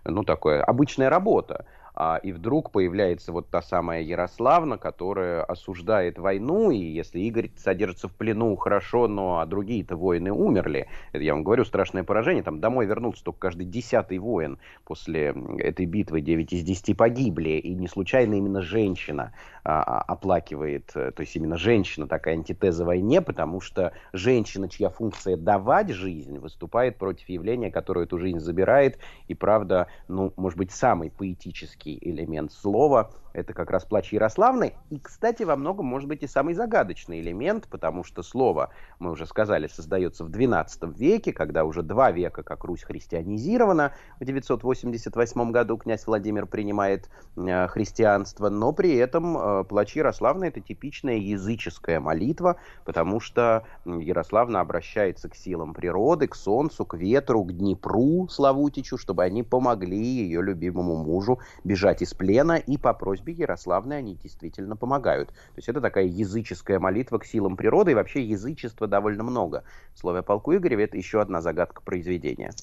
ну 0.04 0.24
такое, 0.24 0.62
обычная 0.62 1.08
работа. 1.08 1.66
А, 1.94 2.16
и 2.16 2.32
вдруг 2.32 2.70
появляется 2.70 3.32
вот 3.32 3.50
та 3.50 3.62
самая 3.62 4.02
Ярославна, 4.02 4.78
которая 4.78 5.42
осуждает 5.44 6.18
войну, 6.18 6.70
и 6.70 6.78
если 6.78 7.20
Игорь 7.20 7.50
содержится 7.56 8.08
в 8.08 8.12
плену, 8.12 8.56
хорошо, 8.56 9.08
но 9.08 9.40
а 9.40 9.46
другие-то 9.46 9.96
воины 9.96 10.32
умерли. 10.32 10.88
Это 11.12 11.22
я 11.22 11.34
вам 11.34 11.44
говорю, 11.44 11.64
страшное 11.64 12.04
поражение. 12.04 12.42
Там 12.42 12.60
домой 12.60 12.86
вернулся 12.86 13.22
только 13.24 13.40
каждый 13.40 13.66
десятый 13.66 14.18
воин 14.18 14.58
после 14.84 15.34
этой 15.58 15.86
битвы, 15.86 16.20
9 16.20 16.52
из 16.52 16.62
10 16.62 16.96
погибли, 16.96 17.50
и 17.50 17.74
не 17.74 17.88
случайно 17.88 18.34
именно 18.34 18.62
женщина 18.62 19.34
а, 19.64 20.00
оплакивает, 20.02 20.90
э, 20.96 21.12
то 21.12 21.20
есть 21.20 21.36
именно 21.36 21.56
женщина 21.56 22.08
такая 22.08 22.34
антитеза 22.34 22.84
войне, 22.84 23.20
потому 23.22 23.60
что 23.60 23.92
женщина, 24.12 24.68
чья 24.68 24.90
функция 24.90 25.36
давать 25.36 25.90
жизнь, 25.90 26.38
выступает 26.38 26.98
против 26.98 27.28
явления, 27.28 27.70
которое 27.70 28.06
эту 28.06 28.18
жизнь 28.18 28.40
забирает, 28.40 28.98
и 29.28 29.34
правда, 29.34 29.86
ну, 30.08 30.32
может 30.36 30.58
быть, 30.58 30.72
самый 30.72 31.10
поэтический 31.10 31.96
элемент 32.00 32.52
слова 32.52 33.12
это 33.32 33.54
как 33.54 33.70
раз 33.70 33.84
плач 33.84 34.12
Ярославны. 34.12 34.74
И, 34.90 34.98
кстати, 34.98 35.42
во 35.42 35.56
многом 35.56 35.86
может 35.86 36.08
быть 36.08 36.22
и 36.22 36.26
самый 36.26 36.54
загадочный 36.54 37.20
элемент, 37.20 37.66
потому 37.68 38.04
что 38.04 38.22
слово, 38.22 38.70
мы 38.98 39.10
уже 39.10 39.26
сказали, 39.26 39.66
создается 39.66 40.24
в 40.24 40.30
XII 40.30 40.94
веке, 40.94 41.32
когда 41.32 41.64
уже 41.64 41.82
два 41.82 42.10
века 42.10 42.42
как 42.42 42.64
Русь 42.64 42.82
христианизирована. 42.82 43.92
В 44.20 44.24
988 44.24 45.50
году 45.50 45.76
князь 45.76 46.06
Владимир 46.06 46.46
принимает 46.46 47.08
э, 47.36 47.68
христианство, 47.68 48.48
но 48.48 48.72
при 48.72 48.94
этом 48.96 49.36
э, 49.36 49.64
плач 49.64 49.96
Ярославны 49.96 50.46
это 50.46 50.60
типичная 50.60 51.16
языческая 51.16 52.00
молитва, 52.00 52.56
потому 52.84 53.20
что 53.20 53.64
Ярославна 53.84 54.60
обращается 54.60 55.28
к 55.28 55.34
силам 55.34 55.74
природы, 55.74 56.28
к 56.28 56.34
солнцу, 56.34 56.84
к 56.84 56.94
ветру, 56.94 57.44
к 57.44 57.52
Днепру, 57.52 58.28
Славутичу, 58.28 58.98
чтобы 58.98 59.24
они 59.24 59.42
помогли 59.42 60.02
ее 60.02 60.42
любимому 60.42 60.96
мужу 60.96 61.38
бежать 61.64 62.02
из 62.02 62.14
плена 62.14 62.56
и 62.56 62.76
по 62.76 62.92
просьбе 62.92 63.21
просьбе 63.22 63.32
Ярославны 63.32 63.94
они 63.94 64.16
действительно 64.16 64.76
помогают. 64.76 65.28
То 65.30 65.58
есть 65.58 65.68
это 65.68 65.80
такая 65.80 66.04
языческая 66.04 66.78
молитва 66.80 67.18
к 67.18 67.24
силам 67.24 67.56
природы, 67.56 67.92
и 67.92 67.94
вообще 67.94 68.22
язычества 68.22 68.86
довольно 68.86 69.22
много. 69.22 69.64
В 69.94 69.98
слове 70.00 70.20
о 70.20 70.22
полку 70.22 70.54
Игореве 70.54 70.84
это 70.84 70.96
еще 70.96 71.20
одна 71.20 71.40
загадка 71.40 71.82
произведения. 71.82 72.56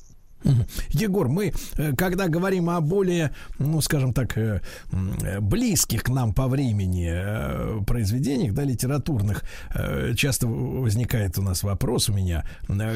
Егор, 0.89 1.27
мы, 1.27 1.53
э, 1.77 1.93
когда 1.95 2.27
говорим 2.27 2.69
о 2.69 2.79
более, 2.81 3.31
ну, 3.57 3.81
скажем 3.81 4.13
так, 4.13 4.37
э, 4.37 4.61
близких 5.41 6.03
к 6.03 6.09
нам 6.09 6.33
по 6.33 6.47
времени 6.47 7.09
э, 7.11 7.81
произведениях, 7.85 8.53
да, 8.53 8.63
литературных, 8.63 9.43
часто 10.15 10.47
возникает 10.47 11.37
у 11.37 11.41
нас 11.41 11.63
вопрос 11.63 12.09
у 12.09 12.13
меня, 12.13 12.43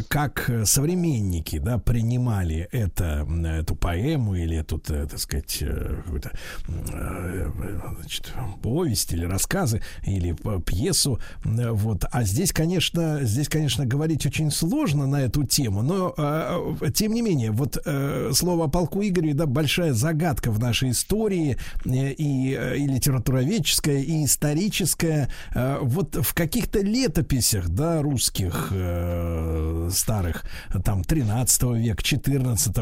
как 0.07 0.49
современники, 0.65 1.59
да, 1.59 1.77
принимали 1.77 2.67
это, 2.71 3.27
эту 3.45 3.75
поэму 3.75 4.35
или 4.35 4.57
эту, 4.57 4.79
так 4.79 5.17
сказать, 5.17 5.63
какую-то, 6.05 6.31
значит, 7.97 8.33
повесть 8.61 9.13
или 9.13 9.25
рассказы 9.25 9.81
или 10.03 10.35
пьесу, 10.65 11.19
вот. 11.43 12.05
А 12.11 12.23
здесь, 12.23 12.51
конечно, 12.51 13.19
здесь, 13.23 13.49
конечно, 13.49 13.85
говорить 13.85 14.25
очень 14.25 14.51
сложно 14.51 15.07
на 15.07 15.21
эту 15.21 15.43
тему, 15.43 15.81
но, 15.81 16.77
тем 16.93 17.13
не 17.13 17.21
менее, 17.21 17.32
менее, 17.33 17.51
вот 17.51 17.77
э, 17.83 18.31
слово 18.33 18.65
о 18.65 18.67
полку 18.67 19.01
Игореве, 19.01 19.33
да, 19.33 19.45
большая 19.45 19.93
загадка 19.93 20.51
в 20.51 20.59
нашей 20.59 20.91
истории 20.91 21.57
э, 21.85 22.11
и, 22.11 22.55
э, 22.55 22.77
и 22.77 22.87
литературоведческая, 22.87 24.01
и 24.01 24.25
историческая. 24.25 25.29
Э, 25.53 25.79
вот 25.81 26.15
в 26.15 26.33
каких-то 26.33 26.79
летописях, 26.79 27.69
да, 27.69 28.01
русских 28.01 28.69
э, 28.71 29.89
старых, 29.91 30.45
там, 30.83 31.03
13 31.03 31.63
века, 31.63 32.03
14 32.03 32.75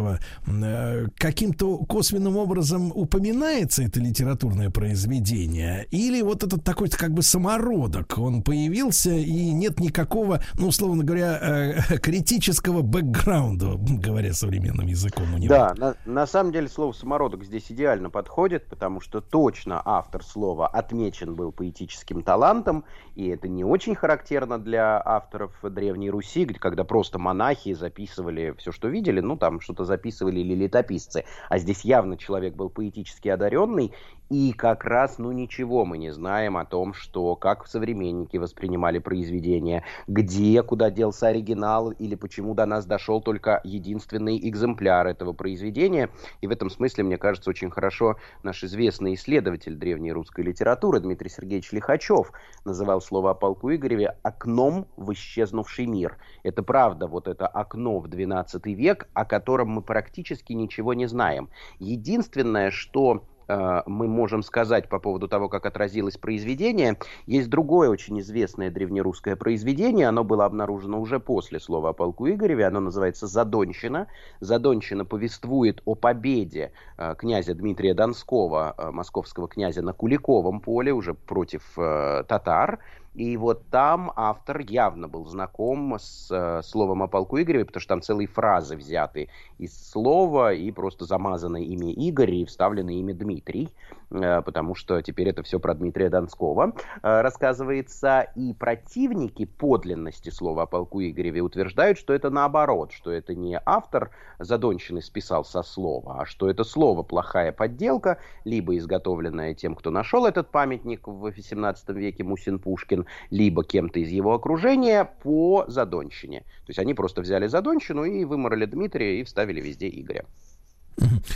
э, 0.48 1.08
каким-то 1.16 1.78
косвенным 1.78 2.36
образом 2.38 2.92
упоминается 2.94 3.84
это 3.84 4.00
литературное 4.00 4.70
произведение? 4.70 5.88
Или 5.92 6.22
вот 6.22 6.44
этот 6.44 6.64
такой 6.64 6.90
как 6.90 7.14
бы 7.14 7.24
самородок, 7.24 8.18
он 8.18 8.44
появился, 8.44 9.14
и 9.14 9.52
нет 9.52 9.80
никакого, 9.80 10.44
ну, 10.60 10.68
условно 10.68 11.04
говоря, 11.04 11.40
э, 11.42 11.98
критического 12.02 12.82
бэкграунда, 12.82 13.78
говоря 13.78 14.34
современным 14.42 14.88
языком 14.88 15.34
у 15.34 15.38
него. 15.38 15.50
Да, 15.50 15.74
на, 15.78 15.96
на 16.06 16.26
самом 16.26 16.52
деле 16.52 16.68
слово 16.68 16.94
самородок 16.94 17.44
здесь 17.44 17.72
идеально 17.72 18.10
подходит, 18.10 18.66
потому 18.66 19.00
что 19.00 19.22
точно 19.22 19.82
автор 19.86 20.24
слова 20.24 20.68
отмечен 20.68 21.36
был 21.36 21.52
поэтическим 21.52 22.24
талантом, 22.24 22.84
и 23.16 23.28
это 23.28 23.48
не 23.48 23.64
очень 23.64 23.96
характерно 23.96 24.58
для 24.60 25.02
авторов 25.04 25.52
Древней 25.64 26.10
Руси, 26.10 26.46
когда 26.46 26.84
просто 26.84 27.20
монахи 27.20 27.74
записывали 27.74 28.56
все, 28.58 28.72
что 28.72 28.88
видели, 28.88 29.20
ну 29.20 29.38
там 29.38 29.62
что-то 29.62 29.86
записывали 29.86 30.40
или 30.40 30.56
летописцы, 30.56 31.24
а 31.50 31.60
здесь 31.60 31.82
явно 31.82 32.18
человек 32.18 32.56
был 32.56 32.70
поэтически 32.70 33.30
одаренный, 33.30 33.94
и 34.32 34.54
как 34.54 34.86
раз, 34.86 35.18
ну 35.18 35.34
ничего 35.34 35.84
мы 35.84 35.98
не 35.98 36.10
знаем 36.12 36.56
о 36.56 36.64
том, 36.64 36.94
что 36.94 37.36
как 37.36 37.68
современники 37.68 38.38
воспринимали 38.38 38.98
произведение, 38.98 39.84
где, 40.08 40.64
куда 40.64 40.90
делся 40.90 41.28
оригинал, 41.28 41.92
или 41.92 42.16
почему 42.16 42.54
до 42.54 42.66
нас 42.66 42.86
дошел 42.86 43.22
только 43.22 43.60
единственный 43.66 44.38
экземпляр 44.48 45.08
этого 45.08 45.34
произведения. 45.34 46.10
И 46.40 46.48
в 46.48 46.52
этом 46.52 46.70
смысле, 46.70 47.04
мне 47.04 47.18
кажется, 47.18 47.50
очень 47.50 47.70
хорошо 47.70 48.16
наш 48.42 48.64
известный 48.64 49.16
исследователь 49.16 49.76
древней 49.76 50.14
русской 50.14 50.46
литературы 50.46 51.02
Дмитрий 51.02 51.30
Сергеевич 51.30 51.74
Лихачев 51.74 52.32
называл 52.64 53.02
слово 53.02 53.32
о 53.32 53.34
полку 53.34 53.70
Игореве 53.74 54.16
«окном 54.24 54.88
в 54.96 55.12
исчезнувший 55.12 55.88
мир». 55.88 56.16
Это 56.44 56.64
правда, 56.64 57.08
вот 57.08 57.28
это 57.28 57.48
окно 57.48 58.00
в 58.00 58.06
XII 58.08 58.62
век, 58.74 59.10
о 59.14 59.26
котором 59.26 59.72
мы 59.72 59.82
практически 59.82 60.54
ничего 60.54 60.94
не 60.94 61.08
знаем. 61.08 61.50
Единственное, 61.80 62.72
что 62.72 63.26
мы 63.48 64.08
можем 64.08 64.44
сказать 64.44 64.90
по 64.90 65.00
поводу 65.00 65.28
того, 65.28 65.50
как 65.50 65.66
отразилось 65.66 66.18
произведение. 66.18 66.98
Есть 67.26 67.50
другое 67.50 67.90
очень 67.90 68.20
известное 68.20 68.70
древнерусское 68.70 69.36
произведение, 69.36 70.08
оно 70.08 70.24
было 70.24 70.46
обнаружено 70.46 71.00
уже 71.02 71.20
после 71.20 71.60
слова 71.60 71.90
о 71.90 71.94
полку 71.94 72.28
Игореве, 72.30 72.66
оно 72.66 72.80
называется 72.80 73.28
«Задонщина». 73.28 74.08
«Задонщина» 74.40 75.06
повествует 75.06 75.82
о 75.86 75.96
победе 75.96 76.72
э, 76.98 77.16
князя 77.18 77.54
Дмитрия 77.54 77.94
Донского, 77.94 78.76
э, 78.78 78.92
московского 78.92 79.48
князя 79.48 79.82
на 79.82 79.94
Куликовом 79.94 80.60
поле, 80.62 80.94
уже 80.94 81.14
против 81.14 81.62
татар, 81.76 82.80
и 83.14 83.36
вот 83.36 83.68
там 83.70 84.12
автор 84.16 84.60
явно 84.60 85.10
был 85.10 85.26
знаком 85.26 85.98
с 86.00 86.30
э, 86.32 86.62
словом 86.64 87.04
о 87.04 87.08
полку 87.08 87.42
Игореве, 87.42 87.66
потому 87.66 87.82
что 87.82 87.90
там 87.90 88.02
целые 88.02 88.28
фразы 88.28 88.78
взяты 88.78 89.30
из 89.58 89.92
слова 89.92 90.54
и 90.54 90.72
просто 90.72 91.06
замазано 91.06 91.58
имя 91.58 91.92
Игорь 91.92 92.36
и 92.36 92.46
вставлено 92.46 92.92
имя 92.92 93.14
Дмитрий. 93.14 93.70
Э, 94.12 94.42
потому 94.42 94.76
что 94.76 95.02
теперь 95.02 95.30
это 95.30 95.44
все 95.44 95.60
про 95.60 95.74
Дмитрия 95.74 96.10
Донского 96.10 96.74
э, 97.02 97.22
рассказывается. 97.22 98.28
И 98.36 98.54
противники 98.54 99.46
подлинности 99.46 100.30
слова 100.30 100.64
о 100.64 100.66
полку 100.66 101.02
Игореве 101.02 101.42
утверждают, 101.42 101.98
что 101.98 102.14
это 102.14 102.30
наоборот, 102.30 102.92
что 102.92 103.12
это 103.12 103.36
не 103.36 103.60
автор 103.66 104.12
Задонщины 104.40 105.02
списал 105.02 105.46
со 105.46 105.64
слова, 105.64 106.22
а 106.22 106.26
что 106.26 106.50
это 106.50 106.64
слово 106.64 107.04
плохая 107.04 107.52
подделка, 107.52 108.18
либо 108.44 108.78
изготовленная 108.78 109.54
тем, 109.54 109.76
кто 109.76 109.92
нашел 109.92 110.26
этот 110.26 110.50
памятник 110.50 111.08
в 111.08 111.26
XVIII 111.28 111.94
веке 111.94 112.24
Мусин 112.24 112.60
Пушкин, 112.60 113.01
либо 113.30 113.64
кем-то 113.64 114.00
из 114.00 114.10
его 114.10 114.34
окружения 114.34 115.10
по 115.24 115.66
Задонщине. 115.68 116.40
То 116.42 116.70
есть 116.70 116.80
они 116.80 116.94
просто 116.94 117.22
взяли 117.22 117.48
Задонщину 117.48 118.04
и 118.04 118.26
выморали 118.26 118.66
Дмитрия 118.66 119.20
и 119.20 119.24
вставили 119.24 119.62
везде 119.62 119.90
Игоря. 119.90 120.26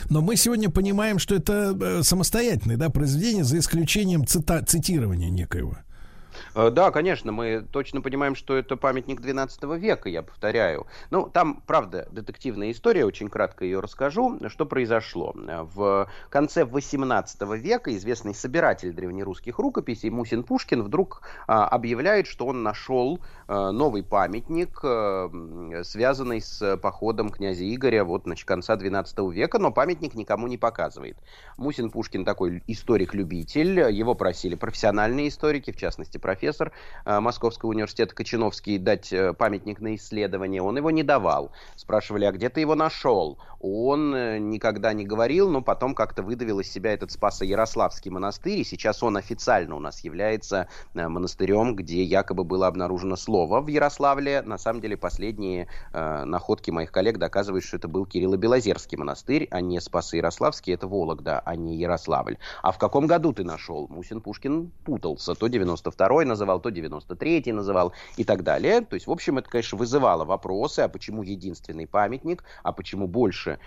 Но 0.09 0.21
мы 0.21 0.35
сегодня 0.35 0.69
понимаем, 0.69 1.19
что 1.19 1.35
это 1.35 1.77
э, 1.79 2.03
самостоятельное 2.03 2.77
да, 2.77 2.89
произведение, 2.89 3.43
за 3.43 3.57
исключением 3.57 4.23
цита- 4.23 4.63
цитирования 4.65 5.29
некоего. 5.29 5.77
Э, 6.55 6.69
да, 6.71 6.89
конечно, 6.91 7.31
мы 7.31 7.65
точно 7.71 8.01
понимаем, 8.01 8.35
что 8.35 8.55
это 8.55 8.77
памятник 8.77 9.21
12 9.21 9.63
века, 9.77 10.09
я 10.09 10.23
повторяю. 10.23 10.87
Ну, 11.11 11.29
там, 11.29 11.61
правда, 11.67 12.07
детективная 12.11 12.71
история, 12.71 13.05
очень 13.05 13.29
кратко 13.29 13.65
ее 13.65 13.81
расскажу. 13.81 14.39
Что 14.47 14.65
произошло? 14.65 15.33
В 15.35 16.09
конце 16.29 16.63
18 16.63 17.41
века 17.61 17.95
известный 17.95 18.33
собиратель 18.33 18.93
древнерусских 18.93 19.59
рукописей 19.59 20.09
Мусин 20.09 20.43
Пушкин 20.43 20.81
вдруг 20.81 21.21
а, 21.47 21.67
объявляет, 21.67 22.27
что 22.27 22.45
он 22.47 22.63
нашел 22.63 23.19
а, 23.47 23.71
новый 23.71 24.03
памятник, 24.03 24.79
а, 24.83 25.29
связанный 25.83 26.41
с 26.41 26.77
походом 26.77 27.29
князя 27.29 27.65
Игоря 27.65 28.05
вот, 28.05 28.23
значит, 28.23 28.47
конца 28.47 28.75
12 28.77 29.17
века, 29.33 29.59
но 29.59 29.71
памятник 29.71 30.15
никому 30.15 30.47
не 30.47 30.57
показывает. 30.57 31.17
Мусин 31.57 31.89
Пушкин 31.89 32.23
такой 32.23 32.63
историк-любитель, 32.67 33.91
его 33.91 34.15
просили 34.15 34.55
профессиональные 34.55 35.27
историки, 35.27 35.71
в 35.71 35.77
частности, 35.77 36.17
профессор 36.17 36.44
профессор 36.45 36.71
э, 37.05 37.19
Московского 37.19 37.71
университета 37.71 38.13
Кочиновский, 38.13 38.77
дать 38.77 39.11
э, 39.11 39.33
памятник 39.33 39.81
на 39.81 39.95
исследование. 39.95 40.61
Он 40.61 40.77
его 40.77 40.91
не 40.91 41.01
давал. 41.01 41.51
Спрашивали, 41.75 42.25
а 42.25 42.31
где 42.31 42.49
ты 42.49 42.59
его 42.59 42.75
нашел? 42.75 43.39
Он 43.59 44.13
э, 44.13 44.37
никогда 44.37 44.93
не 44.93 45.05
говорил, 45.05 45.49
но 45.49 45.61
потом 45.61 45.95
как-то 45.95 46.21
выдавил 46.21 46.59
из 46.59 46.71
себя 46.71 46.93
этот 46.93 47.11
Спасо-Ярославский 47.11 48.11
монастырь, 48.11 48.59
и 48.59 48.63
сейчас 48.63 49.01
он 49.01 49.17
официально 49.17 49.75
у 49.75 49.79
нас 49.79 50.03
является 50.03 50.67
монастырем, 50.93 51.75
где 51.75 52.03
якобы 52.03 52.43
было 52.43 52.67
обнаружено 52.67 53.15
слово 53.15 53.61
в 53.61 53.67
Ярославле. 53.67 54.43
На 54.43 54.59
самом 54.59 54.81
деле 54.81 54.97
последние 54.97 55.67
э, 55.93 56.23
находки 56.25 56.69
моих 56.69 56.91
коллег 56.91 57.17
доказывают, 57.17 57.65
что 57.65 57.77
это 57.77 57.87
был 57.87 58.05
Кирилло-Белозерский 58.05 58.97
монастырь, 58.97 59.47
а 59.49 59.61
не 59.61 59.79
Спасо-Ярославский, 59.79 60.75
это 60.75 60.87
Вологда, 60.87 61.41
а 61.43 61.55
не 61.55 61.75
Ярославль. 61.77 62.37
А 62.61 62.71
в 62.71 62.77
каком 62.77 63.07
году 63.07 63.33
ты 63.33 63.43
нашел? 63.43 63.87
Мусин 63.89 64.21
Пушкин 64.21 64.71
путался. 64.83 65.33
То 65.33 65.47
92-й 65.47 66.25
называл, 66.35 66.59
то 66.59 66.69
93-й 66.69 67.51
называл 67.51 67.93
и 68.17 68.23
так 68.23 68.43
далее. 68.43 68.81
То 68.81 68.95
есть, 68.95 69.07
в 69.07 69.11
общем, 69.11 69.37
это, 69.37 69.49
конечно, 69.49 69.77
вызывало 69.77 70.25
вопросы, 70.25 70.81
а 70.81 70.89
почему 70.89 71.23
единственный 71.23 71.87
памятник, 71.87 72.43
а 72.63 72.71
почему 72.73 73.07
больше 73.07 73.59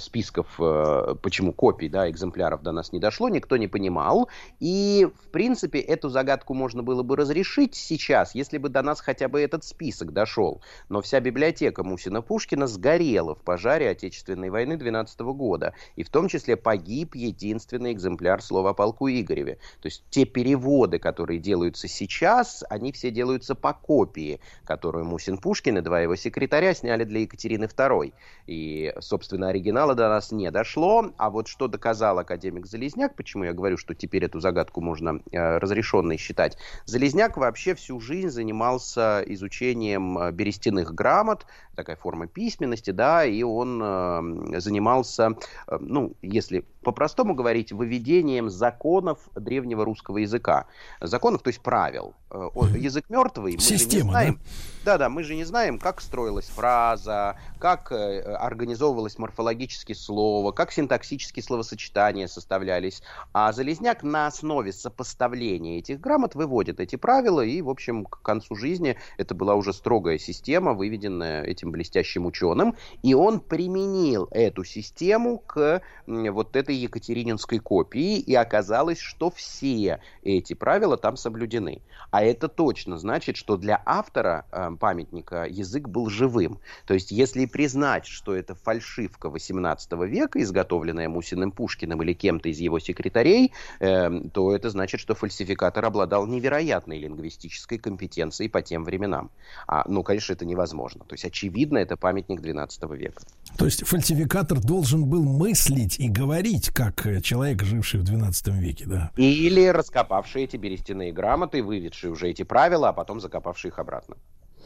списков, 0.00 0.46
э, 0.58 1.14
почему 1.22 1.52
копий, 1.52 1.88
да, 1.88 2.10
экземпляров 2.10 2.62
до 2.62 2.72
нас 2.72 2.92
не 2.92 2.98
дошло, 2.98 3.28
никто 3.28 3.56
не 3.56 3.68
понимал. 3.68 4.28
И, 4.60 5.08
в 5.22 5.30
принципе, 5.30 5.78
эту 5.78 6.08
загадку 6.08 6.54
можно 6.54 6.82
было 6.82 7.02
бы 7.02 7.16
разрешить 7.16 7.74
сейчас, 7.74 8.34
если 8.34 8.58
бы 8.58 8.68
до 8.68 8.82
нас 8.82 9.00
хотя 9.00 9.28
бы 9.28 9.40
этот 9.40 9.64
список 9.64 10.12
дошел. 10.12 10.60
Но 10.88 11.00
вся 11.00 11.20
библиотека 11.20 11.84
Мусина-Пушкина 11.84 12.66
сгорела 12.66 13.34
в 13.34 13.42
пожаре 13.42 13.90
Отечественной 13.90 14.50
войны 14.50 14.76
12 14.76 15.20
года. 15.20 15.74
И 15.94 16.02
в 16.02 16.10
том 16.10 16.28
числе 16.28 16.56
погиб 16.56 17.14
единственный 17.14 17.92
экземпляр 17.92 18.42
слова 18.42 18.70
о 18.70 18.74
полку 18.74 19.08
Игореве. 19.08 19.58
То 19.80 19.86
есть 19.86 20.04
те 20.10 20.24
переводы, 20.24 20.98
которые 20.98 21.38
делаются 21.38 21.88
сейчас, 21.88 22.15
они 22.22 22.92
все 22.92 23.10
делаются 23.10 23.54
по 23.54 23.72
копии, 23.72 24.40
которую 24.64 25.04
Мусин-Пушкин 25.04 25.78
и 25.78 25.80
два 25.80 26.00
его 26.00 26.16
секретаря 26.16 26.74
сняли 26.74 27.04
для 27.04 27.20
Екатерины 27.20 27.64
II. 27.64 28.12
И, 28.46 28.94
собственно, 29.00 29.48
оригинала 29.48 29.94
до 29.94 30.08
нас 30.08 30.32
не 30.32 30.50
дошло. 30.50 31.12
А 31.16 31.30
вот 31.30 31.48
что 31.48 31.68
доказал 31.68 32.18
академик 32.18 32.66
Залезняк, 32.66 33.14
почему 33.14 33.44
я 33.44 33.52
говорю, 33.52 33.76
что 33.76 33.94
теперь 33.94 34.24
эту 34.24 34.40
загадку 34.40 34.80
можно 34.80 35.20
э, 35.30 35.58
разрешенной 35.58 36.16
считать. 36.16 36.56
Залезняк 36.84 37.36
вообще 37.36 37.74
всю 37.74 38.00
жизнь 38.00 38.30
занимался 38.30 39.22
изучением 39.26 40.18
э, 40.18 40.32
берестяных 40.32 40.94
грамот, 40.94 41.46
такая 41.74 41.96
форма 41.96 42.26
письменности, 42.26 42.90
да, 42.90 43.24
и 43.24 43.42
он 43.42 43.80
э, 43.82 44.60
занимался, 44.60 45.36
э, 45.68 45.76
ну, 45.80 46.14
если 46.22 46.64
по-простому 46.86 47.34
говорить, 47.34 47.72
выведением 47.72 48.48
законов 48.48 49.18
древнего 49.34 49.84
русского 49.84 50.18
языка. 50.18 50.66
Законов, 51.00 51.42
то 51.42 51.48
есть 51.48 51.60
правил. 51.60 52.14
Э, 52.30 52.48
язык 52.76 53.06
мертвый. 53.08 53.54
Мы 53.54 53.60
Система, 53.60 53.90
же 53.90 54.04
не 54.04 54.10
знаем, 54.10 54.34
да? 54.34 54.40
Да, 54.86 54.98
да, 54.98 55.08
мы 55.08 55.24
же 55.24 55.34
не 55.34 55.42
знаем, 55.42 55.80
как 55.80 56.00
строилась 56.00 56.46
фраза, 56.46 57.36
как 57.58 57.90
э, 57.90 58.20
организовывалось 58.20 59.18
морфологически 59.18 59.94
слово, 59.94 60.52
как 60.52 60.70
синтаксические 60.70 61.42
словосочетания 61.42 62.28
составлялись. 62.28 63.02
А 63.32 63.52
Залезняк 63.52 64.04
на 64.04 64.28
основе 64.28 64.72
сопоставления 64.72 65.80
этих 65.80 65.98
грамот 65.98 66.36
выводит 66.36 66.78
эти 66.78 66.94
правила, 66.94 67.40
и, 67.40 67.62
в 67.62 67.68
общем, 67.68 68.04
к 68.04 68.22
концу 68.22 68.54
жизни 68.54 68.96
это 69.16 69.34
была 69.34 69.56
уже 69.56 69.72
строгая 69.72 70.18
система, 70.18 70.72
выведенная 70.72 71.42
этим 71.42 71.72
блестящим 71.72 72.24
ученым, 72.26 72.76
и 73.02 73.12
он 73.12 73.40
применил 73.40 74.28
эту 74.30 74.62
систему 74.62 75.38
к 75.38 75.82
вот 76.06 76.54
этой 76.54 76.75
Екатерининской 76.76 77.58
копии, 77.58 78.18
и 78.18 78.34
оказалось, 78.34 78.98
что 78.98 79.30
все 79.30 80.00
эти 80.22 80.54
правила 80.54 80.96
там 80.96 81.16
соблюдены. 81.16 81.82
А 82.10 82.22
это 82.22 82.48
точно 82.48 82.98
значит, 82.98 83.36
что 83.36 83.56
для 83.56 83.82
автора 83.84 84.46
э, 84.50 84.70
памятника 84.78 85.44
язык 85.44 85.88
был 85.88 86.08
живым. 86.08 86.60
То 86.86 86.94
есть, 86.94 87.10
если 87.10 87.46
признать, 87.46 88.06
что 88.06 88.34
это 88.34 88.54
фальшивка 88.54 89.28
18 89.28 89.92
века, 90.08 90.40
изготовленная 90.40 91.08
Мусиным 91.08 91.52
Пушкиным 91.52 92.02
или 92.02 92.12
кем-то 92.12 92.48
из 92.48 92.58
его 92.58 92.78
секретарей, 92.78 93.52
э, 93.80 94.10
то 94.32 94.54
это 94.54 94.70
значит, 94.70 95.00
что 95.00 95.14
фальсификатор 95.14 95.84
обладал 95.84 96.26
невероятной 96.26 96.98
лингвистической 96.98 97.78
компетенцией 97.78 98.48
по 98.48 98.62
тем 98.62 98.84
временам. 98.84 99.30
А, 99.66 99.84
ну, 99.88 100.02
конечно, 100.02 100.32
это 100.32 100.44
невозможно. 100.44 101.04
То 101.04 101.14
есть, 101.14 101.24
очевидно, 101.24 101.78
это 101.78 101.96
памятник 101.96 102.40
12 102.40 102.82
века. 102.92 103.22
То 103.56 103.64
есть, 103.64 103.86
фальсификатор 103.86 104.60
должен 104.60 105.04
был 105.04 105.24
мыслить 105.24 105.98
и 105.98 106.08
говорить 106.08 106.65
жить, 106.66 106.74
как 106.74 107.06
э, 107.06 107.20
человек, 107.20 107.62
живший 107.62 108.00
в 108.00 108.04
12 108.04 108.48
веке, 108.48 108.84
да. 108.86 109.10
Или 109.16 109.66
раскопавший 109.66 110.44
эти 110.44 110.56
берестяные 110.56 111.12
грамоты, 111.12 111.62
выведший 111.62 112.10
уже 112.10 112.28
эти 112.28 112.44
правила, 112.44 112.88
а 112.88 112.92
потом 112.92 113.20
закопавший 113.20 113.70
их 113.70 113.78
обратно. 113.78 114.16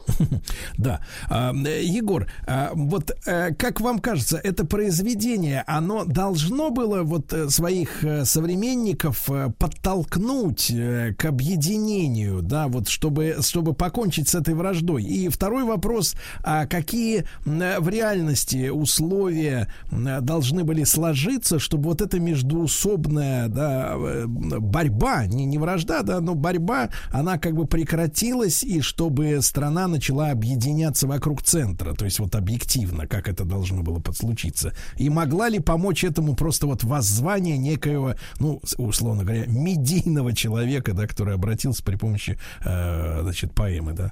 Да. 0.77 1.01
А, 1.29 1.53
Егор, 1.53 2.27
а, 2.47 2.71
вот 2.73 3.11
э, 3.25 3.53
как 3.53 3.81
вам 3.81 3.99
кажется, 3.99 4.39
это 4.43 4.65
произведение, 4.65 5.63
оно 5.67 6.05
должно 6.05 6.71
было 6.71 7.03
вот 7.03 7.33
э, 7.33 7.49
своих 7.49 8.03
э, 8.03 8.25
современников 8.25 9.29
подтолкнуть 9.57 10.71
к 11.17 11.25
объединению, 11.25 12.41
да, 12.41 12.67
вот 12.67 12.87
чтобы, 12.87 13.37
чтобы 13.41 13.73
покончить 13.73 14.29
с 14.29 14.35
этой 14.35 14.53
враждой? 14.53 15.03
И 15.03 15.29
второй 15.29 15.63
вопрос, 15.63 16.15
а 16.43 16.65
какие 16.65 17.25
в 17.45 17.89
реальности 17.89 18.69
условия 18.69 19.67
должны 19.91 20.63
были 20.63 20.83
сложиться, 20.83 21.59
чтобы 21.59 21.89
вот 21.89 22.01
эта 22.01 22.19
междуусобная 22.19 23.47
да, 23.47 23.95
борьба, 24.27 25.25
не, 25.25 25.45
не 25.45 25.57
вражда, 25.57 26.01
да, 26.01 26.19
но 26.19 26.35
борьба, 26.35 26.89
она 27.11 27.37
как 27.37 27.53
бы 27.53 27.65
прекратилась, 27.65 28.63
и 28.63 28.81
чтобы 28.81 29.41
страна 29.41 29.87
начала 29.91 30.31
объединяться 30.31 31.07
вокруг 31.07 31.43
центра, 31.43 31.93
то 31.93 32.05
есть 32.05 32.19
вот 32.19 32.35
объективно, 32.35 33.07
как 33.07 33.27
это 33.27 33.45
должно 33.45 33.83
было 33.83 33.99
подслучиться. 33.99 34.73
И 34.97 35.09
могла 35.09 35.49
ли 35.49 35.59
помочь 35.59 36.03
этому 36.03 36.35
просто 36.35 36.65
вот 36.65 36.83
воззвание 36.83 37.57
некоего, 37.57 38.15
ну, 38.39 38.61
условно 38.77 39.23
говоря, 39.23 39.45
медийного 39.47 40.33
человека, 40.33 40.93
да, 40.93 41.05
который 41.07 41.35
обратился 41.35 41.83
при 41.83 41.95
помощи, 41.95 42.39
э, 42.65 43.19
значит, 43.21 43.53
поэмы, 43.53 43.93
да? 43.93 44.11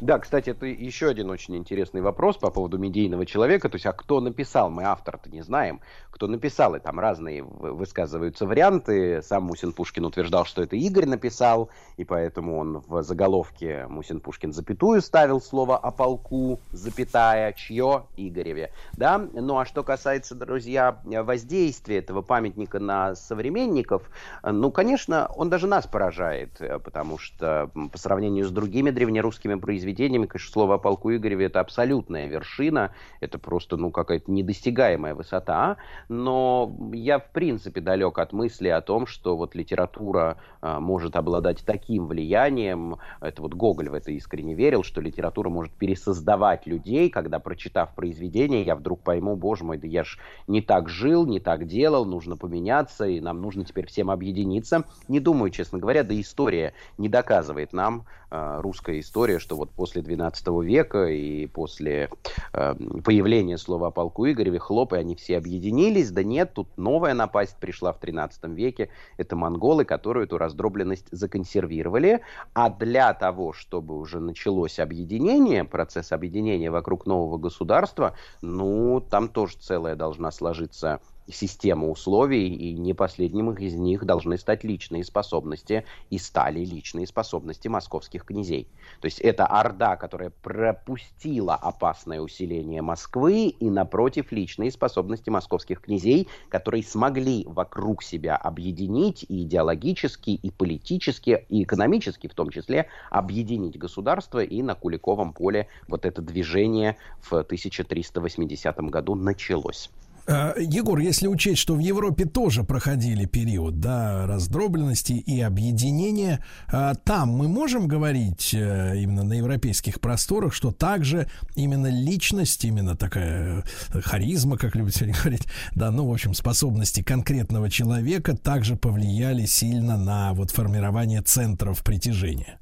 Да, 0.00 0.18
кстати, 0.18 0.50
это 0.50 0.66
еще 0.66 1.08
один 1.08 1.30
очень 1.30 1.56
интересный 1.56 2.02
вопрос 2.02 2.36
по 2.36 2.50
поводу 2.50 2.76
медийного 2.76 3.24
человека. 3.24 3.68
То 3.68 3.76
есть, 3.76 3.86
а 3.86 3.92
кто 3.92 4.20
написал? 4.20 4.70
Мы 4.70 4.84
автора-то 4.84 5.30
не 5.30 5.42
знаем. 5.42 5.80
Кто 6.10 6.26
написал? 6.26 6.74
И 6.74 6.80
там 6.80 7.00
разные 7.00 7.42
высказываются 7.42 8.46
варианты. 8.46 9.22
Сам 9.22 9.44
Мусин 9.44 9.72
Пушкин 9.72 10.04
утверждал, 10.04 10.44
что 10.44 10.62
это 10.62 10.76
Игорь 10.76 11.06
написал, 11.06 11.70
и 11.96 12.04
поэтому 12.04 12.58
он 12.58 12.82
в 12.86 13.02
заголовке 13.02 13.86
Мусин 13.88 14.20
Пушкин 14.20 14.52
запятую 14.52 15.00
ставил 15.00 15.40
слово 15.40 15.78
о 15.78 15.90
полку, 15.90 16.60
запятая, 16.72 17.52
чье 17.54 18.04
Игореве. 18.16 18.72
Да? 18.94 19.18
Ну 19.18 19.58
а 19.58 19.64
что 19.64 19.82
касается, 19.82 20.34
друзья, 20.34 21.00
воздействия 21.04 21.98
этого 21.98 22.22
памятника 22.22 22.80
на 22.80 23.14
современников, 23.14 24.10
ну, 24.42 24.70
конечно, 24.70 25.30
он 25.36 25.48
даже 25.48 25.66
нас 25.66 25.86
поражает, 25.86 26.60
потому 26.84 27.18
что 27.18 27.70
по 27.92 27.98
сравнению 27.98 28.44
с 28.46 28.50
другими 28.50 28.90
древнерусскими 28.90 29.54
произведениями, 29.54 29.85
произведениями, 29.86 30.26
конечно, 30.26 30.52
слово 30.52 30.74
о 30.74 30.78
полку 30.78 31.14
Игореве 31.14 31.46
это 31.46 31.60
абсолютная 31.60 32.26
вершина, 32.26 32.90
это 33.20 33.38
просто, 33.38 33.76
ну, 33.76 33.92
какая-то 33.92 34.30
недостигаемая 34.32 35.14
высота, 35.14 35.76
но 36.08 36.74
я, 36.92 37.20
в 37.20 37.30
принципе, 37.30 37.80
далек 37.80 38.18
от 38.18 38.32
мысли 38.32 38.66
о 38.66 38.80
том, 38.80 39.06
что 39.06 39.36
вот 39.36 39.54
литература 39.54 40.38
а, 40.60 40.80
может 40.80 41.14
обладать 41.14 41.62
таким 41.64 42.08
влиянием, 42.08 42.96
это 43.20 43.42
вот 43.42 43.54
Гоголь 43.54 43.88
в 43.88 43.94
это 43.94 44.10
искренне 44.10 44.54
верил, 44.54 44.82
что 44.82 45.00
литература 45.00 45.50
может 45.50 45.72
пересоздавать 45.72 46.66
людей, 46.66 47.08
когда, 47.08 47.38
прочитав 47.38 47.94
произведение, 47.94 48.62
я 48.62 48.74
вдруг 48.74 49.02
пойму, 49.02 49.36
боже 49.36 49.62
мой, 49.62 49.78
да 49.78 49.86
я 49.86 50.02
ж 50.02 50.18
не 50.48 50.62
так 50.62 50.88
жил, 50.88 51.26
не 51.26 51.38
так 51.38 51.66
делал, 51.66 52.04
нужно 52.04 52.36
поменяться, 52.36 53.06
и 53.06 53.20
нам 53.20 53.40
нужно 53.40 53.64
теперь 53.64 53.86
всем 53.86 54.10
объединиться. 54.10 54.82
Не 55.06 55.20
думаю, 55.20 55.50
честно 55.50 55.78
говоря, 55.78 56.02
да 56.02 56.20
история 56.20 56.72
не 56.98 57.08
доказывает 57.08 57.72
нам, 57.72 58.04
э, 58.32 58.60
русская 58.60 58.98
история, 58.98 59.38
что 59.38 59.54
вот 59.54 59.75
после 59.76 60.02
XII 60.02 60.64
века 60.64 61.06
и 61.06 61.46
после 61.46 62.10
э, 62.52 62.74
появления 63.04 63.58
слова 63.58 63.88
о 63.88 63.90
полку 63.90 64.26
Игореве, 64.26 64.58
хлопы, 64.58 64.96
они 64.96 65.14
все 65.14 65.36
объединились. 65.36 66.10
Да 66.10 66.22
нет, 66.22 66.54
тут 66.54 66.68
новая 66.76 67.14
напасть 67.14 67.56
пришла 67.58 67.92
в 67.92 68.00
XIII 68.00 68.52
веке. 68.54 68.88
Это 69.18 69.36
монголы, 69.36 69.84
которые 69.84 70.24
эту 70.24 70.38
раздробленность 70.38 71.06
законсервировали. 71.10 72.22
А 72.54 72.70
для 72.70 73.12
того, 73.14 73.52
чтобы 73.52 73.98
уже 73.98 74.18
началось 74.18 74.78
объединение, 74.78 75.64
процесс 75.64 76.12
объединения 76.12 76.70
вокруг 76.70 77.06
нового 77.06 77.38
государства, 77.38 78.14
ну, 78.40 79.00
там 79.00 79.28
тоже 79.28 79.56
целая 79.60 79.94
должна 79.94 80.30
сложиться 80.32 81.00
система 81.28 81.88
условий, 81.88 82.48
и 82.48 82.72
не 82.74 82.94
последним 82.94 83.52
из 83.52 83.74
них 83.74 84.04
должны 84.04 84.38
стать 84.38 84.64
личные 84.64 85.04
способности, 85.04 85.84
и 86.10 86.18
стали 86.18 86.60
личные 86.64 87.06
способности 87.06 87.68
московских 87.68 88.24
князей. 88.24 88.68
То 89.00 89.06
есть 89.06 89.20
это 89.20 89.46
Орда, 89.46 89.96
которая 89.96 90.30
пропустила 90.30 91.54
опасное 91.54 92.20
усиление 92.20 92.82
Москвы, 92.82 93.48
и 93.48 93.70
напротив 93.70 94.32
личные 94.32 94.70
способности 94.70 95.30
московских 95.30 95.80
князей, 95.80 96.28
которые 96.48 96.82
смогли 96.82 97.44
вокруг 97.46 98.02
себя 98.02 98.36
объединить 98.36 99.24
и 99.28 99.42
идеологически, 99.42 100.30
и 100.30 100.50
политически, 100.50 101.44
и 101.48 101.62
экономически 101.62 102.26
в 102.28 102.34
том 102.34 102.50
числе, 102.50 102.88
объединить 103.10 103.78
государство, 103.78 104.42
и 104.42 104.62
на 104.62 104.74
Куликовом 104.74 105.32
поле 105.32 105.68
вот 105.88 106.04
это 106.04 106.22
движение 106.22 106.96
в 107.20 107.32
1380 107.32 108.78
году 108.90 109.14
началось. 109.14 109.90
Э, 110.26 110.54
Егор, 110.58 110.98
если 110.98 111.28
учесть, 111.28 111.60
что 111.60 111.74
в 111.74 111.78
Европе 111.78 112.24
тоже 112.24 112.64
проходили 112.64 113.26
период 113.26 113.78
да, 113.80 114.26
раздробленности 114.26 115.12
и 115.12 115.40
объединения, 115.40 116.44
э, 116.72 116.94
там 117.04 117.28
мы 117.28 117.48
можем 117.48 117.86
говорить 117.86 118.52
э, 118.52 118.94
именно 118.96 119.22
на 119.22 119.34
европейских 119.34 120.00
просторах, 120.00 120.52
что 120.52 120.72
также 120.72 121.28
именно 121.54 121.86
личность, 121.86 122.64
именно 122.64 122.96
такая 122.96 123.64
харизма, 123.92 124.58
как 124.58 124.74
любят 124.74 124.96
сегодня 124.96 125.14
говорить, 125.22 125.46
да, 125.74 125.90
ну, 125.90 126.08
в 126.08 126.12
общем, 126.12 126.34
способности 126.34 127.02
конкретного 127.02 127.70
человека 127.70 128.36
также 128.36 128.76
повлияли 128.76 129.46
сильно 129.46 129.96
на 129.96 130.32
вот 130.32 130.50
формирование 130.50 131.22
центров 131.22 131.84
притяжения. 131.84 132.58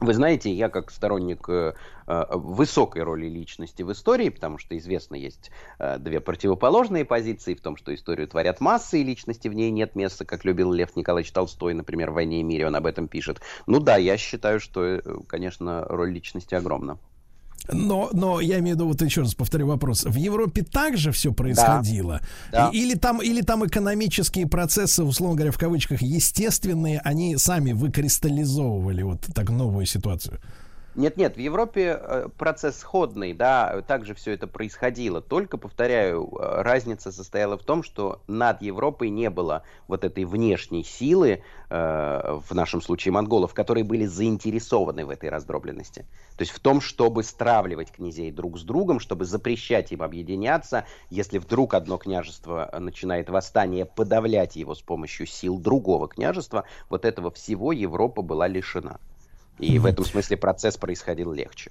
Вы 0.00 0.14
знаете, 0.14 0.52
я 0.52 0.68
как 0.68 0.90
сторонник 0.90 1.48
высокой 2.06 3.02
роли 3.02 3.26
личности 3.26 3.82
в 3.82 3.92
истории, 3.92 4.28
потому 4.28 4.58
что 4.58 4.76
известно, 4.76 5.14
есть 5.14 5.50
э, 5.78 5.98
две 5.98 6.20
противоположные 6.20 7.04
позиции 7.04 7.54
в 7.54 7.60
том, 7.60 7.76
что 7.76 7.94
историю 7.94 8.28
творят 8.28 8.60
массы, 8.60 9.00
и 9.00 9.04
личности 9.04 9.48
в 9.48 9.54
ней 9.54 9.70
нет 9.70 9.94
места, 9.94 10.24
как 10.24 10.44
любил 10.44 10.72
Лев 10.72 10.96
Николаевич 10.96 11.32
Толстой, 11.32 11.74
например, 11.74 12.10
в 12.10 12.14
«Войне 12.14 12.40
и 12.40 12.42
мире» 12.42 12.66
он 12.66 12.76
об 12.76 12.86
этом 12.86 13.08
пишет. 13.08 13.40
Ну 13.66 13.80
да, 13.80 13.96
я 13.96 14.16
считаю, 14.16 14.60
что, 14.60 14.84
э, 14.84 15.02
конечно, 15.26 15.84
роль 15.88 16.12
личности 16.12 16.54
огромна. 16.54 16.98
Но, 17.72 18.10
но 18.12 18.40
я 18.40 18.58
имею 18.58 18.76
в 18.76 18.78
виду, 18.78 18.88
вот 18.88 19.00
еще 19.00 19.22
раз 19.22 19.34
повторю 19.34 19.66
вопрос. 19.68 20.04
В 20.04 20.16
Европе 20.16 20.62
также 20.62 21.12
все 21.12 21.32
происходило? 21.32 22.20
Да. 22.52 22.68
И, 22.68 22.78
или, 22.78 22.94
там, 22.94 23.22
или 23.22 23.40
там 23.40 23.66
экономические 23.66 24.46
процессы, 24.46 25.02
условно 25.02 25.36
говоря, 25.36 25.50
в 25.50 25.58
кавычках, 25.58 26.02
естественные, 26.02 27.00
они 27.04 27.36
сами 27.38 27.72
выкристаллизовывали 27.72 29.02
вот 29.02 29.22
так 29.34 29.48
новую 29.48 29.86
ситуацию? 29.86 30.40
Нет-нет, 30.96 31.36
в 31.36 31.40
Европе 31.40 31.98
э, 32.00 32.28
процесс 32.38 32.78
сходный, 32.78 33.32
да, 33.32 33.82
также 33.82 34.14
все 34.14 34.30
это 34.30 34.46
происходило. 34.46 35.20
Только, 35.20 35.58
повторяю, 35.58 36.30
э, 36.38 36.62
разница 36.62 37.10
состояла 37.10 37.58
в 37.58 37.64
том, 37.64 37.82
что 37.82 38.20
над 38.28 38.62
Европой 38.62 39.10
не 39.10 39.28
было 39.28 39.64
вот 39.88 40.04
этой 40.04 40.24
внешней 40.24 40.84
силы, 40.84 41.42
э, 41.68 42.38
в 42.48 42.54
нашем 42.54 42.80
случае 42.80 43.10
монголов, 43.10 43.54
которые 43.54 43.82
были 43.82 44.06
заинтересованы 44.06 45.04
в 45.04 45.10
этой 45.10 45.30
раздробленности. 45.30 46.02
То 46.36 46.42
есть 46.42 46.52
в 46.52 46.60
том, 46.60 46.80
чтобы 46.80 47.24
стравливать 47.24 47.90
князей 47.90 48.30
друг 48.30 48.56
с 48.56 48.62
другом, 48.62 49.00
чтобы 49.00 49.24
запрещать 49.24 49.90
им 49.90 50.00
объединяться, 50.00 50.86
если 51.10 51.38
вдруг 51.38 51.74
одно 51.74 51.98
княжество 51.98 52.70
начинает 52.78 53.30
восстание, 53.30 53.84
подавлять 53.84 54.54
его 54.54 54.76
с 54.76 54.82
помощью 54.82 55.26
сил 55.26 55.58
другого 55.58 56.06
княжества, 56.06 56.64
вот 56.88 57.04
этого 57.04 57.32
всего 57.32 57.72
Европа 57.72 58.22
была 58.22 58.46
лишена. 58.46 59.00
И 59.58 59.78
в 59.78 59.86
этом 59.86 60.04
смысле 60.04 60.36
процесс 60.36 60.76
происходил 60.76 61.32
легче. 61.32 61.70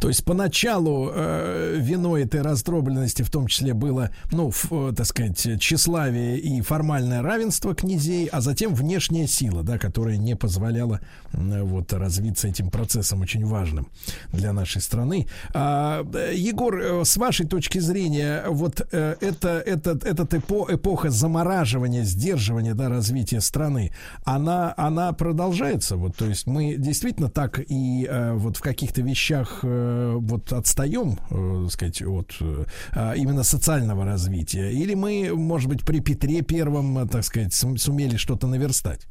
То 0.00 0.08
есть 0.08 0.24
поначалу 0.24 1.10
э, 1.12 1.76
виной 1.78 2.24
этой 2.24 2.42
раздробленности 2.42 3.22
в 3.22 3.30
том 3.30 3.46
числе 3.46 3.74
было, 3.74 4.10
ну, 4.30 4.48
ф, 4.48 4.66
э, 4.70 4.92
так 4.96 5.06
сказать, 5.06 5.60
тщеславие 5.60 6.38
и 6.38 6.60
формальное 6.60 7.22
равенство 7.22 7.74
князей, 7.74 8.26
а 8.26 8.40
затем 8.40 8.74
внешняя 8.74 9.26
сила, 9.26 9.62
да, 9.62 9.78
которая 9.78 10.16
не 10.16 10.36
позволяла 10.36 11.00
э, 11.32 11.62
вот 11.62 11.92
развиться 11.92 12.48
этим 12.48 12.70
процессом 12.70 13.20
очень 13.20 13.44
важным 13.46 13.88
для 14.32 14.52
нашей 14.52 14.80
страны. 14.80 15.26
А, 15.54 16.04
Егор, 16.32 16.78
э, 16.78 17.04
с 17.04 17.16
вашей 17.16 17.46
точки 17.46 17.78
зрения, 17.78 18.44
вот 18.48 18.86
э, 18.92 19.16
это, 19.20 19.58
этот, 19.58 20.04
этот 20.04 20.34
эпо, 20.34 20.66
эпоха 20.68 21.10
замораживания, 21.10 22.04
сдерживания, 22.04 22.74
да, 22.74 22.88
развития 22.88 23.40
страны, 23.40 23.92
она, 24.24 24.74
она 24.76 25.12
продолжается, 25.12 25.96
вот, 25.96 26.16
то 26.16 26.26
есть 26.26 26.46
мы 26.46 26.76
действительно 26.76 27.28
так 27.28 27.58
и 27.58 28.06
э, 28.08 28.32
вот 28.34 28.56
в 28.56 28.60
каких-то 28.60 29.02
вещах 29.02 29.60
э, 29.62 29.71
вот 30.18 30.52
отстаем, 30.52 31.18
э, 31.30 31.68
сказать, 31.70 32.02
от 32.02 32.36
э, 32.40 32.64
а, 32.92 33.14
именно 33.14 33.42
социального 33.42 34.04
развития? 34.04 34.70
Или 34.70 34.94
мы, 34.94 35.32
может 35.34 35.68
быть, 35.68 35.84
при 35.84 36.00
Петре 36.00 36.42
Первом, 36.42 36.98
э, 36.98 37.08
так 37.08 37.24
сказать, 37.24 37.54
сумели 37.54 38.16
что-то 38.16 38.46
наверстать? 38.46 39.06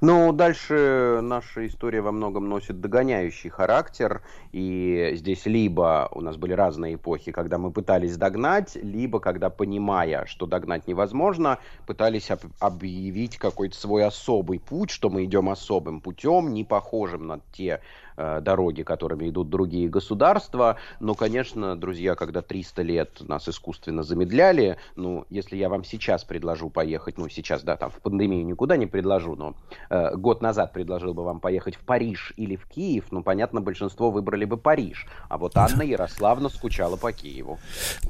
Ну, 0.00 0.32
дальше 0.32 1.20
наша 1.22 1.66
история 1.66 2.00
во 2.00 2.12
многом 2.12 2.48
носит 2.48 2.80
догоняющий 2.80 3.50
характер, 3.50 4.22
и 4.52 5.12
здесь 5.14 5.46
либо 5.46 6.08
у 6.12 6.20
нас 6.20 6.36
были 6.36 6.52
разные 6.52 6.94
эпохи, 6.94 7.32
когда 7.32 7.58
мы 7.58 7.70
пытались 7.70 8.16
догнать, 8.16 8.76
либо 8.76 9.20
когда, 9.20 9.50
понимая, 9.50 10.26
что 10.26 10.46
догнать 10.46 10.86
невозможно, 10.86 11.58
пытались 11.86 12.30
об- 12.30 12.40
объявить 12.58 13.36
какой-то 13.36 13.76
свой 13.76 14.04
особый 14.04 14.58
путь, 14.58 14.90
что 14.90 15.10
мы 15.10 15.24
идем 15.24 15.48
особым 15.48 16.00
путем, 16.00 16.52
не 16.52 16.64
похожим 16.64 17.26
на 17.26 17.40
те 17.52 17.80
Э, 18.22 18.40
дороги, 18.42 18.82
которыми 18.82 19.30
идут 19.30 19.48
другие 19.48 19.88
государства. 19.88 20.76
Но, 21.00 21.14
конечно, 21.14 21.74
друзья, 21.74 22.14
когда 22.14 22.42
300 22.42 22.82
лет 22.82 23.20
нас 23.26 23.48
искусственно 23.48 24.02
замедляли, 24.02 24.76
ну, 24.94 25.24
если 25.30 25.56
я 25.56 25.70
вам 25.70 25.84
сейчас 25.84 26.24
предложу 26.24 26.68
поехать, 26.68 27.16
ну, 27.16 27.30
сейчас, 27.30 27.62
да, 27.62 27.76
там, 27.76 27.88
в 27.90 27.94
пандемию 28.02 28.44
никуда 28.44 28.76
не 28.76 28.86
предложу, 28.86 29.36
но 29.36 29.54
э, 29.88 30.16
год 30.16 30.42
назад 30.42 30.74
предложил 30.74 31.14
бы 31.14 31.24
вам 31.24 31.40
поехать 31.40 31.76
в 31.76 31.80
Париж 31.80 32.34
или 32.36 32.56
в 32.56 32.66
Киев, 32.66 33.06
ну, 33.10 33.22
понятно, 33.22 33.62
большинство 33.62 34.10
выбрали 34.10 34.44
бы 34.44 34.58
Париж. 34.58 35.06
А 35.30 35.38
вот 35.38 35.56
Анна 35.56 35.80
Ярославна 35.82 36.50
скучала 36.50 36.96
по 36.96 37.12
Киеву. 37.12 37.58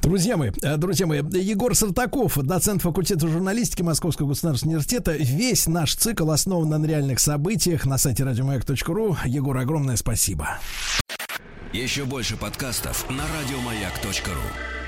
Друзья 0.01 0.35
мои, 0.35 0.51
э, 0.61 0.75
друзья 0.75 1.07
мои, 1.07 1.19
Егор 1.19 1.73
Сартаков, 1.73 2.37
доцент 2.37 2.81
факультета 2.81 3.29
журналистики 3.29 3.81
Московского 3.81 4.27
государственного 4.27 4.75
университета. 4.75 5.13
Весь 5.13 5.67
наш 5.67 5.95
цикл 5.95 6.29
основан 6.31 6.67
на 6.67 6.85
реальных 6.85 7.19
событиях 7.19 7.85
на 7.85 7.97
сайте 7.97 8.25
радиомаяк.ру. 8.25 9.15
Егор, 9.25 9.57
огромное 9.57 9.95
спасибо. 10.01 10.59
Еще 11.71 12.03
больше 12.05 12.35
подкастов 12.35 13.09
на 13.09 13.23
радиомаяк.ру 13.27 14.80